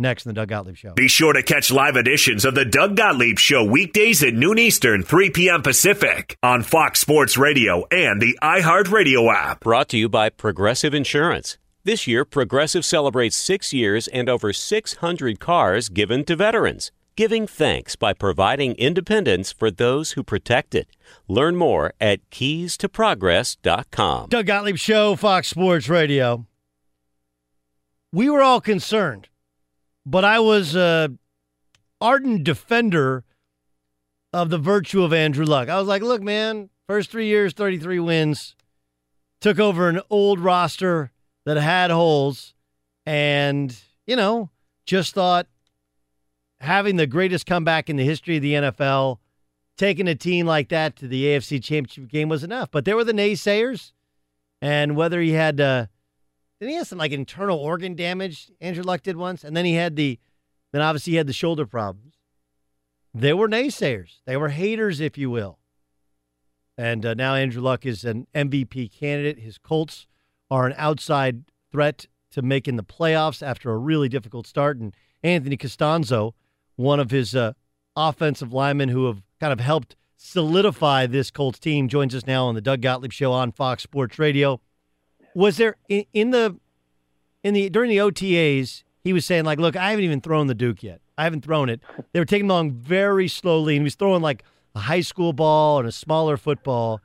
Next 0.00 0.26
in 0.26 0.30
the 0.30 0.34
Doug 0.34 0.48
Gottlieb 0.48 0.76
Show. 0.76 0.94
Be 0.94 1.08
sure 1.08 1.32
to 1.32 1.42
catch 1.42 1.72
live 1.72 1.96
editions 1.96 2.44
of 2.44 2.54
the 2.54 2.64
Doug 2.64 2.96
Gottlieb 2.96 3.36
Show 3.36 3.64
weekdays 3.64 4.22
at 4.22 4.32
noon 4.32 4.56
Eastern, 4.56 5.02
3 5.02 5.30
p.m. 5.30 5.60
Pacific 5.60 6.36
on 6.40 6.62
Fox 6.62 7.00
Sports 7.00 7.36
Radio 7.36 7.84
and 7.90 8.22
the 8.22 8.38
iHeartRadio 8.40 9.34
app. 9.34 9.58
Brought 9.60 9.88
to 9.88 9.98
you 9.98 10.08
by 10.08 10.30
Progressive 10.30 10.94
Insurance. 10.94 11.58
This 11.82 12.06
year, 12.06 12.24
Progressive 12.24 12.84
celebrates 12.84 13.36
six 13.36 13.72
years 13.72 14.06
and 14.06 14.28
over 14.28 14.52
600 14.52 15.40
cars 15.40 15.88
given 15.88 16.24
to 16.26 16.36
veterans, 16.36 16.92
giving 17.16 17.48
thanks 17.48 17.96
by 17.96 18.12
providing 18.12 18.74
independence 18.76 19.50
for 19.50 19.68
those 19.68 20.12
who 20.12 20.22
protect 20.22 20.76
it. 20.76 20.86
Learn 21.26 21.56
more 21.56 21.92
at 22.00 22.20
keystoprogress.com. 22.30 24.28
Doug 24.28 24.46
Gottlieb 24.46 24.76
Show, 24.76 25.16
Fox 25.16 25.48
Sports 25.48 25.88
Radio. 25.88 26.46
We 28.12 28.30
were 28.30 28.42
all 28.42 28.60
concerned 28.60 29.28
but 30.10 30.24
I 30.24 30.40
was 30.40 30.74
a 30.74 31.10
ardent 32.00 32.44
defender 32.44 33.24
of 34.32 34.48
the 34.48 34.58
virtue 34.58 35.02
of 35.02 35.12
Andrew 35.12 35.44
Luck. 35.44 35.68
I 35.68 35.78
was 35.78 35.86
like, 35.86 36.00
look, 36.00 36.22
man, 36.22 36.70
first 36.86 37.10
three 37.10 37.26
years, 37.26 37.52
33 37.52 38.00
wins, 38.00 38.56
took 39.40 39.58
over 39.58 39.88
an 39.88 40.00
old 40.08 40.40
roster 40.40 41.12
that 41.44 41.58
had 41.58 41.90
holes, 41.90 42.54
and, 43.04 43.76
you 44.06 44.16
know, 44.16 44.50
just 44.86 45.14
thought 45.14 45.46
having 46.60 46.96
the 46.96 47.06
greatest 47.06 47.44
comeback 47.44 47.90
in 47.90 47.96
the 47.96 48.04
history 48.04 48.36
of 48.36 48.42
the 48.42 48.54
NFL, 48.54 49.18
taking 49.76 50.08
a 50.08 50.14
team 50.14 50.46
like 50.46 50.70
that 50.70 50.96
to 50.96 51.06
the 51.06 51.24
AFC 51.24 51.62
Championship 51.62 52.08
game 52.08 52.30
was 52.30 52.42
enough. 52.42 52.70
But 52.70 52.84
there 52.86 52.96
were 52.96 53.04
the 53.04 53.12
naysayers, 53.12 53.92
and 54.62 54.96
whether 54.96 55.20
he 55.20 55.32
had, 55.32 55.60
uh, 55.60 55.86
then 56.60 56.68
he 56.68 56.74
had 56.74 56.86
some 56.86 56.98
like 56.98 57.12
internal 57.12 57.58
organ 57.58 57.94
damage. 57.94 58.50
Andrew 58.60 58.82
Luck 58.82 59.02
did 59.02 59.16
once, 59.16 59.44
and 59.44 59.56
then 59.56 59.64
he 59.64 59.74
had 59.74 59.96
the, 59.96 60.18
then 60.72 60.82
obviously 60.82 61.12
he 61.12 61.16
had 61.16 61.26
the 61.26 61.32
shoulder 61.32 61.66
problems. 61.66 62.14
There 63.14 63.36
were 63.36 63.48
naysayers. 63.48 64.20
They 64.26 64.36
were 64.36 64.50
haters, 64.50 65.00
if 65.00 65.16
you 65.16 65.30
will. 65.30 65.58
And 66.76 67.04
uh, 67.04 67.14
now 67.14 67.34
Andrew 67.34 67.62
Luck 67.62 67.84
is 67.84 68.04
an 68.04 68.26
MVP 68.34 68.92
candidate. 68.92 69.40
His 69.40 69.58
Colts 69.58 70.06
are 70.50 70.66
an 70.66 70.74
outside 70.76 71.44
threat 71.72 72.06
to 72.30 72.42
making 72.42 72.76
the 72.76 72.84
playoffs 72.84 73.42
after 73.44 73.70
a 73.70 73.76
really 73.76 74.08
difficult 74.08 74.46
start. 74.46 74.78
And 74.78 74.94
Anthony 75.22 75.56
Castonzo, 75.56 76.32
one 76.76 77.00
of 77.00 77.10
his 77.10 77.34
uh, 77.34 77.54
offensive 77.96 78.52
linemen 78.52 78.90
who 78.90 79.06
have 79.06 79.22
kind 79.40 79.52
of 79.52 79.60
helped 79.60 79.96
solidify 80.16 81.06
this 81.06 81.30
Colts 81.30 81.58
team, 81.58 81.88
joins 81.88 82.14
us 82.14 82.26
now 82.26 82.46
on 82.46 82.54
the 82.54 82.60
Doug 82.60 82.80
Gottlieb 82.80 83.12
Show 83.12 83.32
on 83.32 83.52
Fox 83.52 83.82
Sports 83.82 84.18
Radio. 84.18 84.60
Was 85.38 85.56
there 85.56 85.76
in, 85.88 86.04
in 86.12 86.30
the 86.30 86.56
in 87.44 87.54
the 87.54 87.70
during 87.70 87.90
the 87.90 87.98
OTAs? 87.98 88.82
He 89.04 89.12
was 89.12 89.24
saying 89.24 89.44
like, 89.44 89.60
"Look, 89.60 89.76
I 89.76 89.90
haven't 89.90 90.04
even 90.04 90.20
thrown 90.20 90.48
the 90.48 90.54
Duke 90.54 90.82
yet. 90.82 91.00
I 91.16 91.22
haven't 91.22 91.44
thrown 91.44 91.68
it. 91.68 91.80
They 92.12 92.18
were 92.18 92.26
taking 92.26 92.50
along 92.50 92.72
very 92.72 93.28
slowly, 93.28 93.76
and 93.76 93.82
he 93.82 93.84
was 93.84 93.94
throwing 93.94 94.20
like 94.20 94.42
a 94.74 94.80
high 94.80 95.00
school 95.00 95.32
ball 95.32 95.78
and 95.78 95.86
a 95.86 95.92
smaller 95.92 96.36
football." 96.36 97.00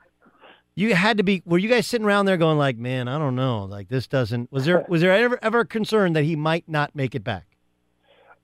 You 0.73 0.95
had 0.95 1.17
to 1.17 1.23
be. 1.23 1.43
Were 1.45 1.59
you 1.59 1.69
guys 1.69 1.85
sitting 1.85 2.07
around 2.07 2.25
there 2.25 2.37
going 2.37 2.57
like, 2.57 2.75
"Man, 2.75 3.07
I 3.07 3.19
don't 3.19 3.35
know. 3.35 3.65
Like 3.65 3.89
this 3.89 4.07
doesn't." 4.07 4.51
Was 4.51 4.65
there 4.65 4.83
was 4.89 5.01
there 5.01 5.13
ever 5.13 5.37
ever 5.43 5.59
a 5.59 5.65
concern 5.65 6.13
that 6.13 6.23
he 6.23 6.35
might 6.35 6.67
not 6.67 6.95
make 6.95 7.13
it 7.13 7.23
back? 7.23 7.45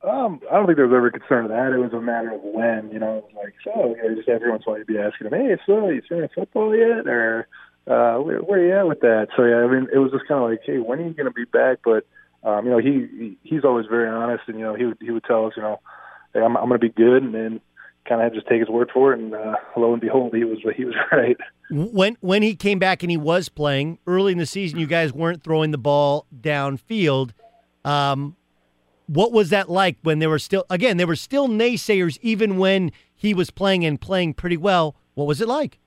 Um, 0.04 0.40
I 0.52 0.56
don't 0.58 0.68
think 0.68 0.78
there 0.78 0.88
was 0.88 0.96
ever 0.96 1.10
concern 1.10 1.46
of 1.46 1.50
that. 1.50 1.74
It 1.74 1.80
was 1.80 1.94
a 1.94 2.00
matter 2.00 2.32
of 2.32 2.42
when, 2.42 2.90
you 2.90 3.00
know, 3.00 3.28
like, 3.36 3.54
so, 3.66 3.98
you 3.98 4.10
know, 4.10 4.16
just 4.16 4.30
every 4.30 4.50
once 4.50 4.64
in 4.66 4.70
a 4.70 4.72
while 4.72 4.78
you'd 4.78 4.88
be 4.88 4.98
asking 4.98 5.28
him, 5.28 5.34
hey, 5.34 5.58
so, 5.66 5.90
you 5.90 6.02
seen 6.08 6.30
football 6.34 6.74
yet? 6.74 7.06
Or, 7.06 7.50
uh, 7.90 8.18
where, 8.18 8.40
where 8.40 8.60
are 8.60 8.66
you 8.66 8.78
at 8.78 8.88
with 8.88 9.00
that? 9.02 9.30
So, 9.36 9.44
yeah, 9.44 9.58
I 9.58 9.68
mean, 9.68 9.88
it 9.92 9.98
was 9.98 10.12
just 10.12 10.28
kind 10.28 10.44
of 10.44 10.50
like, 10.50 10.62
hey, 10.64 10.78
when 10.78 11.00
are 11.00 11.08
you 11.08 11.14
going 11.14 11.26
to 11.26 11.32
be 11.32 11.46
back? 11.46 11.80
But, 11.84 12.06
um, 12.44 12.66
you 12.66 12.72
know, 12.72 12.78
he, 12.78 13.38
he's 13.44 13.66
always 13.66 13.88
very 13.88 14.08
honest 14.08 14.44
and, 14.48 14.60
you 14.60 14.66
know, 14.66 14.76
he 14.76 14.86
would, 14.86 14.98
he 15.02 15.12
would 15.12 15.24
tell 15.24 15.48
us, 15.48 15.54
you 15.58 15.64
know, 15.64 15.80
hey, 16.34 16.42
I'm, 16.42 16.56
I'm 16.56 16.70
going 16.70 16.80
to 16.80 16.88
be 16.88 16.94
good. 16.94 17.24
And 17.24 17.34
then 17.34 17.62
kind 18.08 18.22
of 18.22 18.34
just 18.34 18.48
take 18.48 18.60
his 18.60 18.70
word 18.70 18.92
for 18.94 19.14
it. 19.14 19.20
And, 19.20 19.34
uh, 19.34 19.56
lo 19.76 19.92
and 19.92 20.02
behold, 20.02 20.36
he 20.36 20.44
was, 20.44 20.60
he 20.76 20.86
was 20.86 20.96
right. 21.12 21.38
When, 21.72 22.16
when 22.22 22.44
he 22.44 22.56
came 22.56 22.78
back 22.78 23.04
and 23.04 23.10
he 23.10 23.18
was 23.18 23.50
playing 23.50 23.98
early 24.06 24.32
in 24.34 24.38
the 24.38 24.46
season, 24.46 24.80
you 24.80 24.88
guys 24.88 25.12
weren't 25.12 25.44
throwing 25.44 25.72
the 25.72 25.78
ball 25.78 26.28
downfield. 26.42 27.32
Um, 27.84 28.36
what 29.08 29.32
was 29.32 29.50
that 29.50 29.70
like 29.70 29.98
when 30.04 30.20
there 30.20 30.30
were 30.30 30.38
still 30.38 30.66
again 30.70 30.98
there 30.98 31.08
were 31.08 31.16
still 31.16 31.48
naysayers 31.48 32.20
even 32.22 32.58
when 32.58 32.92
he 33.16 33.34
was 33.34 33.50
playing 33.50 33.84
and 33.84 34.00
playing 34.00 34.36
pretty 34.36 34.58
well 34.58 34.96
what 35.16 35.26
was 35.26 35.42
it 35.42 35.48
like 35.48 35.80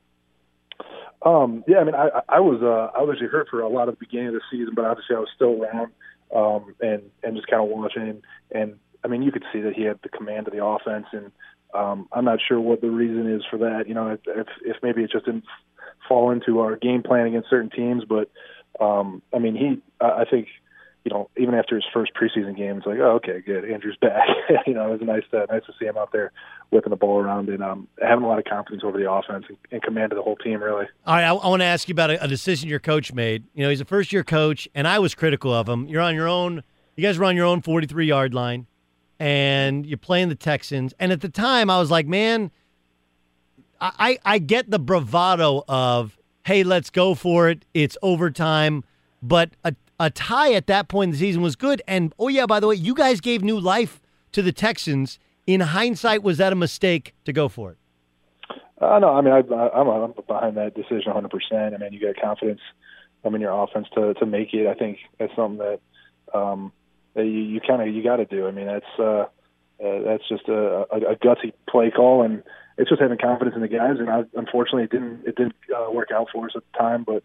um 1.24 1.64
yeah 1.66 1.78
i 1.78 1.84
mean 1.84 1.94
i 1.94 2.08
i 2.28 2.40
was 2.40 2.60
uh 2.62 2.96
i 2.98 3.02
was 3.02 3.14
actually 3.14 3.28
hurt 3.28 3.48
for 3.48 3.60
a 3.60 3.68
lot 3.68 3.88
of 3.88 3.94
the 3.94 4.04
beginning 4.04 4.28
of 4.28 4.34
the 4.34 4.40
season 4.50 4.74
but 4.74 4.84
obviously 4.84 5.14
i 5.14 5.18
was 5.18 5.28
still 5.34 5.62
around 5.62 5.92
um 6.34 6.74
and 6.80 7.02
and 7.22 7.36
just 7.36 7.46
kind 7.48 7.62
of 7.62 7.68
watching. 7.68 8.22
And 8.50 8.76
i 9.04 9.08
mean 9.08 9.22
you 9.22 9.32
could 9.32 9.44
see 9.52 9.60
that 9.60 9.74
he 9.74 9.82
had 9.82 9.98
the 10.02 10.08
command 10.08 10.48
of 10.48 10.52
the 10.52 10.64
offense 10.64 11.06
and 11.12 11.30
um 11.74 12.08
i'm 12.12 12.24
not 12.24 12.38
sure 12.46 12.60
what 12.60 12.80
the 12.80 12.90
reason 12.90 13.32
is 13.32 13.42
for 13.50 13.58
that. 13.58 13.88
You 13.88 13.94
know 13.94 14.18
if 14.26 14.48
if, 14.64 14.76
maybe 14.82 15.02
it 15.02 15.10
just 15.10 15.26
didn't 15.26 15.44
fall 16.08 16.30
into 16.30 16.60
our 16.60 16.76
game 16.76 17.02
plan 17.02 17.26
against 17.26 17.50
certain 17.50 17.70
teams 17.70 18.04
but 18.04 18.30
um 18.80 19.22
i 19.32 19.38
mean 19.38 19.54
he 19.54 19.80
i 20.00 20.24
think 20.24 20.48
you 21.04 21.10
know, 21.10 21.28
even 21.36 21.54
after 21.54 21.74
his 21.74 21.84
first 21.92 22.12
preseason 22.14 22.56
game, 22.56 22.76
it's 22.76 22.86
like, 22.86 22.98
oh, 23.00 23.16
okay, 23.16 23.40
good, 23.44 23.68
Andrew's 23.68 23.96
back. 23.96 24.24
you 24.66 24.74
know, 24.74 24.86
it 24.86 25.00
was 25.00 25.00
nice 25.02 25.24
to 25.32 25.46
nice 25.50 25.64
to 25.66 25.72
see 25.78 25.86
him 25.86 25.98
out 25.98 26.12
there 26.12 26.30
whipping 26.72 26.90
the 26.90 26.96
ball 26.96 27.20
around 27.20 27.50
and 27.50 27.62
um, 27.62 27.86
having 28.00 28.24
a 28.24 28.28
lot 28.28 28.38
of 28.38 28.46
confidence 28.46 28.82
over 28.82 28.98
the 28.98 29.10
offense 29.10 29.44
and, 29.48 29.58
and 29.70 29.82
command 29.82 30.10
of 30.10 30.16
the 30.16 30.22
whole 30.22 30.36
team, 30.36 30.62
really. 30.62 30.86
All 31.06 31.14
right, 31.14 31.24
I, 31.24 31.34
I 31.34 31.48
want 31.48 31.60
to 31.60 31.66
ask 31.66 31.86
you 31.86 31.92
about 31.92 32.10
a, 32.10 32.24
a, 32.24 32.26
decision 32.26 32.68
your 32.68 32.80
coach 32.80 33.12
made. 33.12 33.44
You 33.54 33.62
know, 33.62 33.68
he's 33.68 33.82
a 33.82 33.84
first 33.84 34.12
year 34.12 34.24
coach, 34.24 34.66
and 34.74 34.88
I 34.88 34.98
was 34.98 35.14
critical 35.14 35.52
of 35.52 35.68
him. 35.68 35.86
You're 35.86 36.00
on 36.00 36.14
your 36.14 36.28
own. 36.28 36.62
You 36.96 37.02
guys 37.02 37.18
were 37.18 37.26
on 37.26 37.36
your 37.36 37.44
own 37.44 37.60
43 37.60 38.06
yard 38.06 38.32
line, 38.32 38.66
and 39.20 39.84
you're 39.84 39.98
playing 39.98 40.30
the 40.30 40.34
Texans. 40.34 40.94
And 40.98 41.12
at 41.12 41.20
the 41.20 41.28
time, 41.28 41.68
I 41.68 41.78
was 41.78 41.90
like, 41.90 42.06
man, 42.06 42.50
I, 43.78 43.92
I, 43.98 44.34
I 44.34 44.38
get 44.38 44.70
the 44.70 44.78
bravado 44.78 45.64
of, 45.68 46.18
hey, 46.46 46.64
let's 46.64 46.88
go 46.88 47.14
for 47.14 47.50
it. 47.50 47.66
It's 47.74 47.98
overtime. 48.00 48.82
But 49.22 49.50
a, 49.62 49.74
a 50.00 50.10
tie 50.10 50.54
at 50.54 50.66
that 50.68 50.88
point 50.88 51.08
in 51.08 51.12
the 51.12 51.18
season 51.18 51.42
was 51.42 51.54
good. 51.54 51.82
And 51.86 52.14
oh 52.18 52.28
yeah, 52.28 52.46
by 52.46 52.60
the 52.60 52.66
way, 52.66 52.76
you 52.76 52.94
guys 52.94 53.20
gave 53.20 53.42
new 53.42 53.60
life 53.60 54.00
to 54.32 54.40
the 54.40 54.52
Texans. 54.52 55.18
In 55.46 55.60
hindsight, 55.60 56.22
was 56.22 56.38
that 56.38 56.52
a 56.52 56.56
mistake 56.56 57.14
to 57.24 57.32
go 57.32 57.48
for 57.48 57.72
it? 57.72 57.78
Uh, 58.80 58.98
no, 58.98 59.10
I 59.10 59.20
mean 59.20 59.32
I, 59.32 59.68
I'm, 59.68 59.88
I'm 59.88 60.12
behind 60.26 60.56
that 60.56 60.74
decision 60.74 61.12
100. 61.12 61.30
percent 61.30 61.74
I 61.74 61.78
mean, 61.78 61.92
you 61.92 62.00
got 62.00 62.20
confidence. 62.20 62.60
I 63.24 63.28
mean, 63.28 63.40
your 63.40 63.62
offense 63.62 63.86
to 63.94 64.14
to 64.14 64.26
make 64.26 64.52
it. 64.52 64.66
I 64.66 64.74
think 64.74 64.98
that's 65.18 65.34
something 65.36 65.58
that 65.58 65.80
um, 66.36 66.72
that 67.14 67.24
you, 67.24 67.40
you 67.40 67.60
kind 67.60 67.82
of 67.82 67.94
you 67.94 68.02
got 68.02 68.16
to 68.16 68.24
do. 68.24 68.46
I 68.46 68.50
mean, 68.50 68.66
that's 68.66 68.84
uh, 68.98 69.26
uh, 69.82 70.02
that's 70.04 70.28
just 70.28 70.48
a, 70.48 70.86
a, 70.90 71.12
a 71.12 71.16
gutsy 71.16 71.52
play 71.68 71.90
call, 71.90 72.22
and 72.22 72.42
it's 72.78 72.90
just 72.90 73.00
having 73.00 73.18
confidence 73.18 73.54
in 73.54 73.62
the 73.62 73.68
guys. 73.68 73.96
And 73.98 74.10
I, 74.10 74.22
unfortunately, 74.34 74.84
it 74.84 74.90
didn't 74.90 75.22
it 75.26 75.36
didn't 75.36 75.54
uh, 75.74 75.90
work 75.90 76.10
out 76.12 76.28
for 76.32 76.46
us 76.46 76.52
at 76.56 76.62
the 76.72 76.78
time, 76.78 77.04
but 77.04 77.22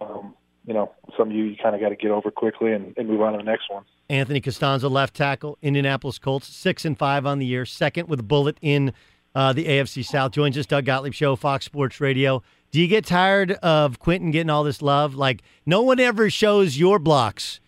um, 0.00 0.34
you 0.70 0.74
know, 0.74 0.92
something 1.18 1.36
you, 1.36 1.46
you 1.46 1.56
kind 1.60 1.74
of 1.74 1.80
got 1.80 1.88
to 1.88 1.96
get 1.96 2.12
over 2.12 2.30
quickly 2.30 2.72
and, 2.72 2.94
and, 2.96 3.08
move 3.08 3.20
on 3.22 3.32
to 3.32 3.38
the 3.38 3.42
next 3.42 3.68
one. 3.68 3.82
Anthony 4.08 4.40
Castonzo, 4.40 4.88
left 4.88 5.14
tackle, 5.14 5.58
Indianapolis 5.62 6.16
Colts, 6.20 6.46
six 6.46 6.84
and 6.84 6.96
five 6.96 7.26
on 7.26 7.40
the 7.40 7.46
year, 7.46 7.66
second 7.66 8.08
with 8.08 8.20
a 8.20 8.22
bullet 8.22 8.56
in 8.62 8.92
uh, 9.34 9.52
the 9.52 9.64
AFC 9.64 10.04
South. 10.04 10.30
Joins 10.30 10.56
us, 10.56 10.66
Doug 10.66 10.84
Gottlieb 10.84 11.12
Show, 11.12 11.34
Fox 11.34 11.64
Sports 11.64 12.00
Radio. 12.00 12.40
Do 12.70 12.80
you 12.80 12.86
get 12.86 13.04
tired 13.04 13.50
of 13.64 13.98
Quenton 13.98 14.30
getting 14.30 14.48
all 14.48 14.62
this 14.62 14.80
love? 14.80 15.16
Like, 15.16 15.42
no 15.66 15.82
one 15.82 15.98
ever 15.98 16.30
shows 16.30 16.78
your 16.78 17.00
blocks. 17.00 17.58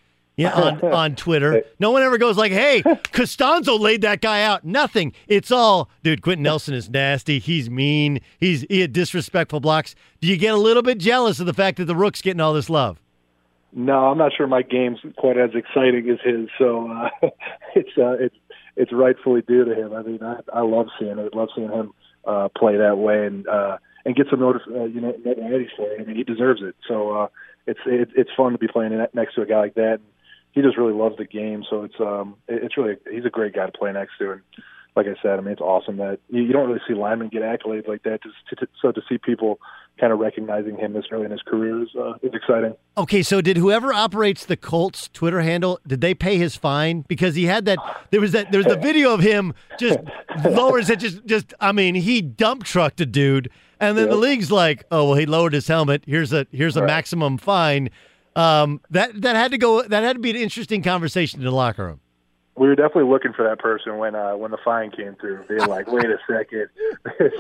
Yeah, 0.42 0.54
on, 0.82 0.84
on 0.84 1.16
Twitter. 1.16 1.64
No 1.78 1.90
one 1.90 2.02
ever 2.02 2.18
goes 2.18 2.36
like, 2.36 2.52
"Hey, 2.52 2.82
Castonzo 2.84 3.78
laid 3.78 4.02
that 4.02 4.20
guy 4.20 4.42
out." 4.42 4.64
Nothing. 4.64 5.12
It's 5.28 5.50
all, 5.50 5.90
dude. 6.02 6.22
Quenton 6.22 6.42
Nelson 6.42 6.74
is 6.74 6.88
nasty. 6.88 7.38
He's 7.38 7.70
mean. 7.70 8.20
He's 8.38 8.64
he 8.68 8.80
had 8.80 8.92
disrespectful 8.92 9.60
blocks. 9.60 9.94
Do 10.20 10.28
you 10.28 10.36
get 10.36 10.54
a 10.54 10.58
little 10.58 10.82
bit 10.82 10.98
jealous 10.98 11.40
of 11.40 11.46
the 11.46 11.54
fact 11.54 11.78
that 11.78 11.86
the 11.86 11.96
Rook's 11.96 12.22
getting 12.22 12.40
all 12.40 12.52
this 12.52 12.70
love? 12.70 13.00
No, 13.74 14.06
I'm 14.06 14.18
not 14.18 14.32
sure 14.36 14.46
my 14.46 14.62
game's 14.62 14.98
quite 15.16 15.38
as 15.38 15.50
exciting 15.54 16.08
as 16.10 16.18
his. 16.22 16.48
So 16.58 16.90
uh, 16.90 17.08
it's 17.74 17.96
uh, 17.96 18.12
it's 18.12 18.36
it's 18.76 18.92
rightfully 18.92 19.42
due 19.42 19.64
to 19.64 19.74
him. 19.74 19.92
I 19.94 20.02
mean, 20.02 20.22
I, 20.22 20.36
I 20.52 20.60
love 20.60 20.86
seeing 20.98 21.18
it. 21.18 21.30
I 21.32 21.36
love 21.36 21.48
seeing 21.54 21.70
him 21.70 21.92
uh, 22.26 22.48
play 22.56 22.76
that 22.76 22.98
way 22.98 23.26
and 23.26 23.46
uh, 23.48 23.78
and 24.04 24.14
get 24.14 24.26
some 24.30 24.40
notice, 24.40 24.62
uh, 24.68 24.84
you 24.84 25.00
know, 25.00 25.14
notoriety 25.24 25.68
for 25.76 25.90
it. 25.90 26.00
I 26.00 26.04
mean, 26.04 26.16
he 26.16 26.24
deserves 26.24 26.60
it. 26.62 26.74
So 26.86 27.10
uh, 27.12 27.28
it's 27.66 27.80
it, 27.86 28.10
it's 28.16 28.30
fun 28.36 28.52
to 28.52 28.58
be 28.58 28.68
playing 28.68 29.06
next 29.14 29.34
to 29.34 29.42
a 29.42 29.46
guy 29.46 29.58
like 29.58 29.74
that. 29.74 29.94
And, 29.94 30.02
he 30.52 30.62
just 30.62 30.76
really 30.76 30.92
loves 30.92 31.16
the 31.16 31.24
game. 31.24 31.64
So 31.68 31.84
it's 31.84 32.00
um 32.00 32.36
it's 32.48 32.76
really 32.76 32.96
he's 33.10 33.24
a 33.24 33.30
great 33.30 33.54
guy 33.54 33.66
to 33.66 33.72
play 33.72 33.92
next 33.92 34.12
to, 34.18 34.32
and 34.32 34.42
like 34.94 35.06
I 35.06 35.14
said, 35.22 35.38
I 35.38 35.42
mean 35.42 35.52
it's 35.52 35.60
awesome 35.60 35.96
that 35.96 36.20
you, 36.28 36.42
you 36.42 36.52
don't 36.52 36.68
really 36.68 36.80
see 36.86 36.94
linemen 36.94 37.28
get 37.28 37.42
accolades 37.42 37.88
like 37.88 38.02
that. 38.04 38.22
Just 38.22 38.36
to, 38.50 38.56
to, 38.56 38.68
so 38.80 38.92
to 38.92 39.00
see 39.08 39.18
people 39.18 39.58
kind 39.98 40.12
of 40.12 40.18
recognizing 40.18 40.76
him 40.76 40.92
this 40.92 41.04
early 41.10 41.24
in 41.24 41.30
his 41.30 41.42
career 41.42 41.82
is 41.82 41.88
uh, 41.98 42.14
is 42.22 42.32
exciting. 42.34 42.74
Okay, 42.96 43.22
so 43.22 43.40
did 43.40 43.56
whoever 43.56 43.92
operates 43.92 44.44
the 44.44 44.56
Colts 44.56 45.08
Twitter 45.12 45.40
handle 45.40 45.80
did 45.86 46.00
they 46.00 46.14
pay 46.14 46.36
his 46.36 46.56
fine 46.56 47.04
because 47.08 47.34
he 47.34 47.46
had 47.46 47.64
that? 47.64 47.78
There 48.10 48.20
was 48.20 48.32
that. 48.32 48.52
There's 48.52 48.66
the 48.66 48.76
video 48.82 49.14
of 49.14 49.20
him 49.20 49.54
just 49.78 49.98
lowers 50.44 50.90
it. 50.90 50.98
Just 50.98 51.24
just 51.24 51.54
I 51.60 51.72
mean 51.72 51.94
he 51.94 52.20
dump 52.20 52.64
trucked 52.64 53.00
a 53.00 53.06
dude, 53.06 53.50
and 53.80 53.96
then 53.96 54.04
yep. 54.06 54.12
the 54.12 54.18
league's 54.18 54.52
like, 54.52 54.84
oh 54.90 55.08
well, 55.08 55.14
he 55.16 55.24
lowered 55.24 55.54
his 55.54 55.68
helmet. 55.68 56.04
Here's 56.06 56.32
a 56.32 56.46
here's 56.52 56.76
a 56.76 56.82
right. 56.82 56.88
maximum 56.88 57.38
fine. 57.38 57.88
Um, 58.34 58.80
that 58.90 59.20
that 59.22 59.36
had 59.36 59.52
to 59.52 59.58
go. 59.58 59.82
That 59.82 60.02
had 60.02 60.14
to 60.14 60.20
be 60.20 60.30
an 60.30 60.36
interesting 60.36 60.82
conversation 60.82 61.40
in 61.40 61.44
the 61.44 61.50
locker 61.50 61.86
room. 61.86 62.00
We 62.56 62.68
were 62.68 62.74
definitely 62.74 63.10
looking 63.10 63.32
for 63.32 63.46
that 63.48 63.58
person 63.58 63.98
when 63.98 64.14
uh, 64.14 64.36
when 64.36 64.50
the 64.50 64.58
fine 64.64 64.90
came 64.90 65.16
through. 65.16 65.44
Being 65.48 65.66
like, 65.66 65.90
wait 65.90 66.06
a 66.06 66.18
second, 66.28 66.68
this, 67.18 67.32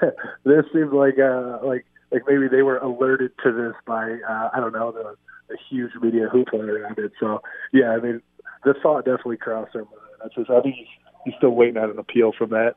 this 0.44 0.64
seems 0.72 0.92
like 0.92 1.18
uh, 1.18 1.58
like 1.62 1.86
like 2.10 2.22
maybe 2.26 2.48
they 2.48 2.62
were 2.62 2.78
alerted 2.78 3.32
to 3.44 3.52
this 3.52 3.74
by 3.86 4.12
uh, 4.28 4.50
I 4.52 4.60
don't 4.60 4.72
know 4.72 4.92
the, 4.92 5.16
the 5.48 5.58
huge 5.68 5.92
media 6.00 6.28
hoopla 6.32 6.60
around 6.60 6.98
it. 6.98 7.12
So 7.20 7.42
yeah, 7.72 7.90
I 7.90 7.98
mean 7.98 8.22
the 8.64 8.74
thought 8.82 9.04
definitely 9.04 9.38
crossed 9.38 9.72
their 9.72 9.84
mind. 9.84 9.96
That's 10.22 10.34
just, 10.34 10.50
I 10.50 10.60
think 10.60 10.74
he's, 10.74 10.86
he's 11.24 11.34
still 11.38 11.50
waiting 11.50 11.78
on 11.78 11.90
an 11.90 11.98
appeal 11.98 12.32
from 12.36 12.50
that. 12.50 12.74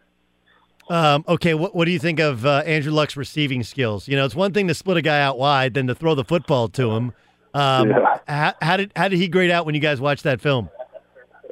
Um, 0.89 1.23
okay, 1.27 1.53
what 1.53 1.73
what 1.73 1.85
do 1.85 1.91
you 1.91 1.99
think 1.99 2.19
of 2.19 2.45
uh, 2.45 2.63
Andrew 2.65 2.91
Luck's 2.91 3.15
receiving 3.15 3.63
skills? 3.63 4.07
You 4.07 4.17
know, 4.17 4.25
it's 4.25 4.35
one 4.35 4.51
thing 4.51 4.67
to 4.67 4.73
split 4.73 4.97
a 4.97 5.01
guy 5.01 5.21
out 5.21 5.39
wide 5.39 5.75
than 5.75 5.87
to 5.87 5.95
throw 5.95 6.13
the 6.13 6.25
football 6.25 6.67
to 6.69 6.91
him. 6.91 7.13
Um, 7.53 7.89
yeah. 7.89 8.17
how, 8.27 8.53
how, 8.61 8.77
did 8.77 8.91
how 8.95 9.07
did 9.07 9.19
he 9.19 9.27
grade 9.27 9.51
out 9.51 9.65
when 9.65 9.75
you 9.75 9.81
guys 9.81 10.01
watched 10.01 10.23
that 10.23 10.41
film? 10.41 10.69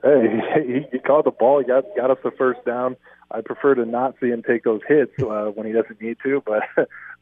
Hey, 0.04 0.42
he, 0.66 0.88
he 0.92 1.00
caught 1.00 1.26
the 1.26 1.32
ball. 1.32 1.60
He 1.60 1.66
got 1.66 1.84
got 1.96 2.12
us 2.12 2.18
the 2.24 2.32
first 2.32 2.64
down. 2.66 2.96
I 3.30 3.42
prefer 3.42 3.76
to 3.76 3.86
not 3.86 4.16
see 4.20 4.28
him 4.28 4.44
take 4.44 4.64
those 4.64 4.82
hits 4.88 5.12
uh, 5.22 5.46
when 5.54 5.66
he 5.66 5.72
doesn't 5.72 6.02
need 6.02 6.18
to. 6.24 6.44
But 6.46 6.64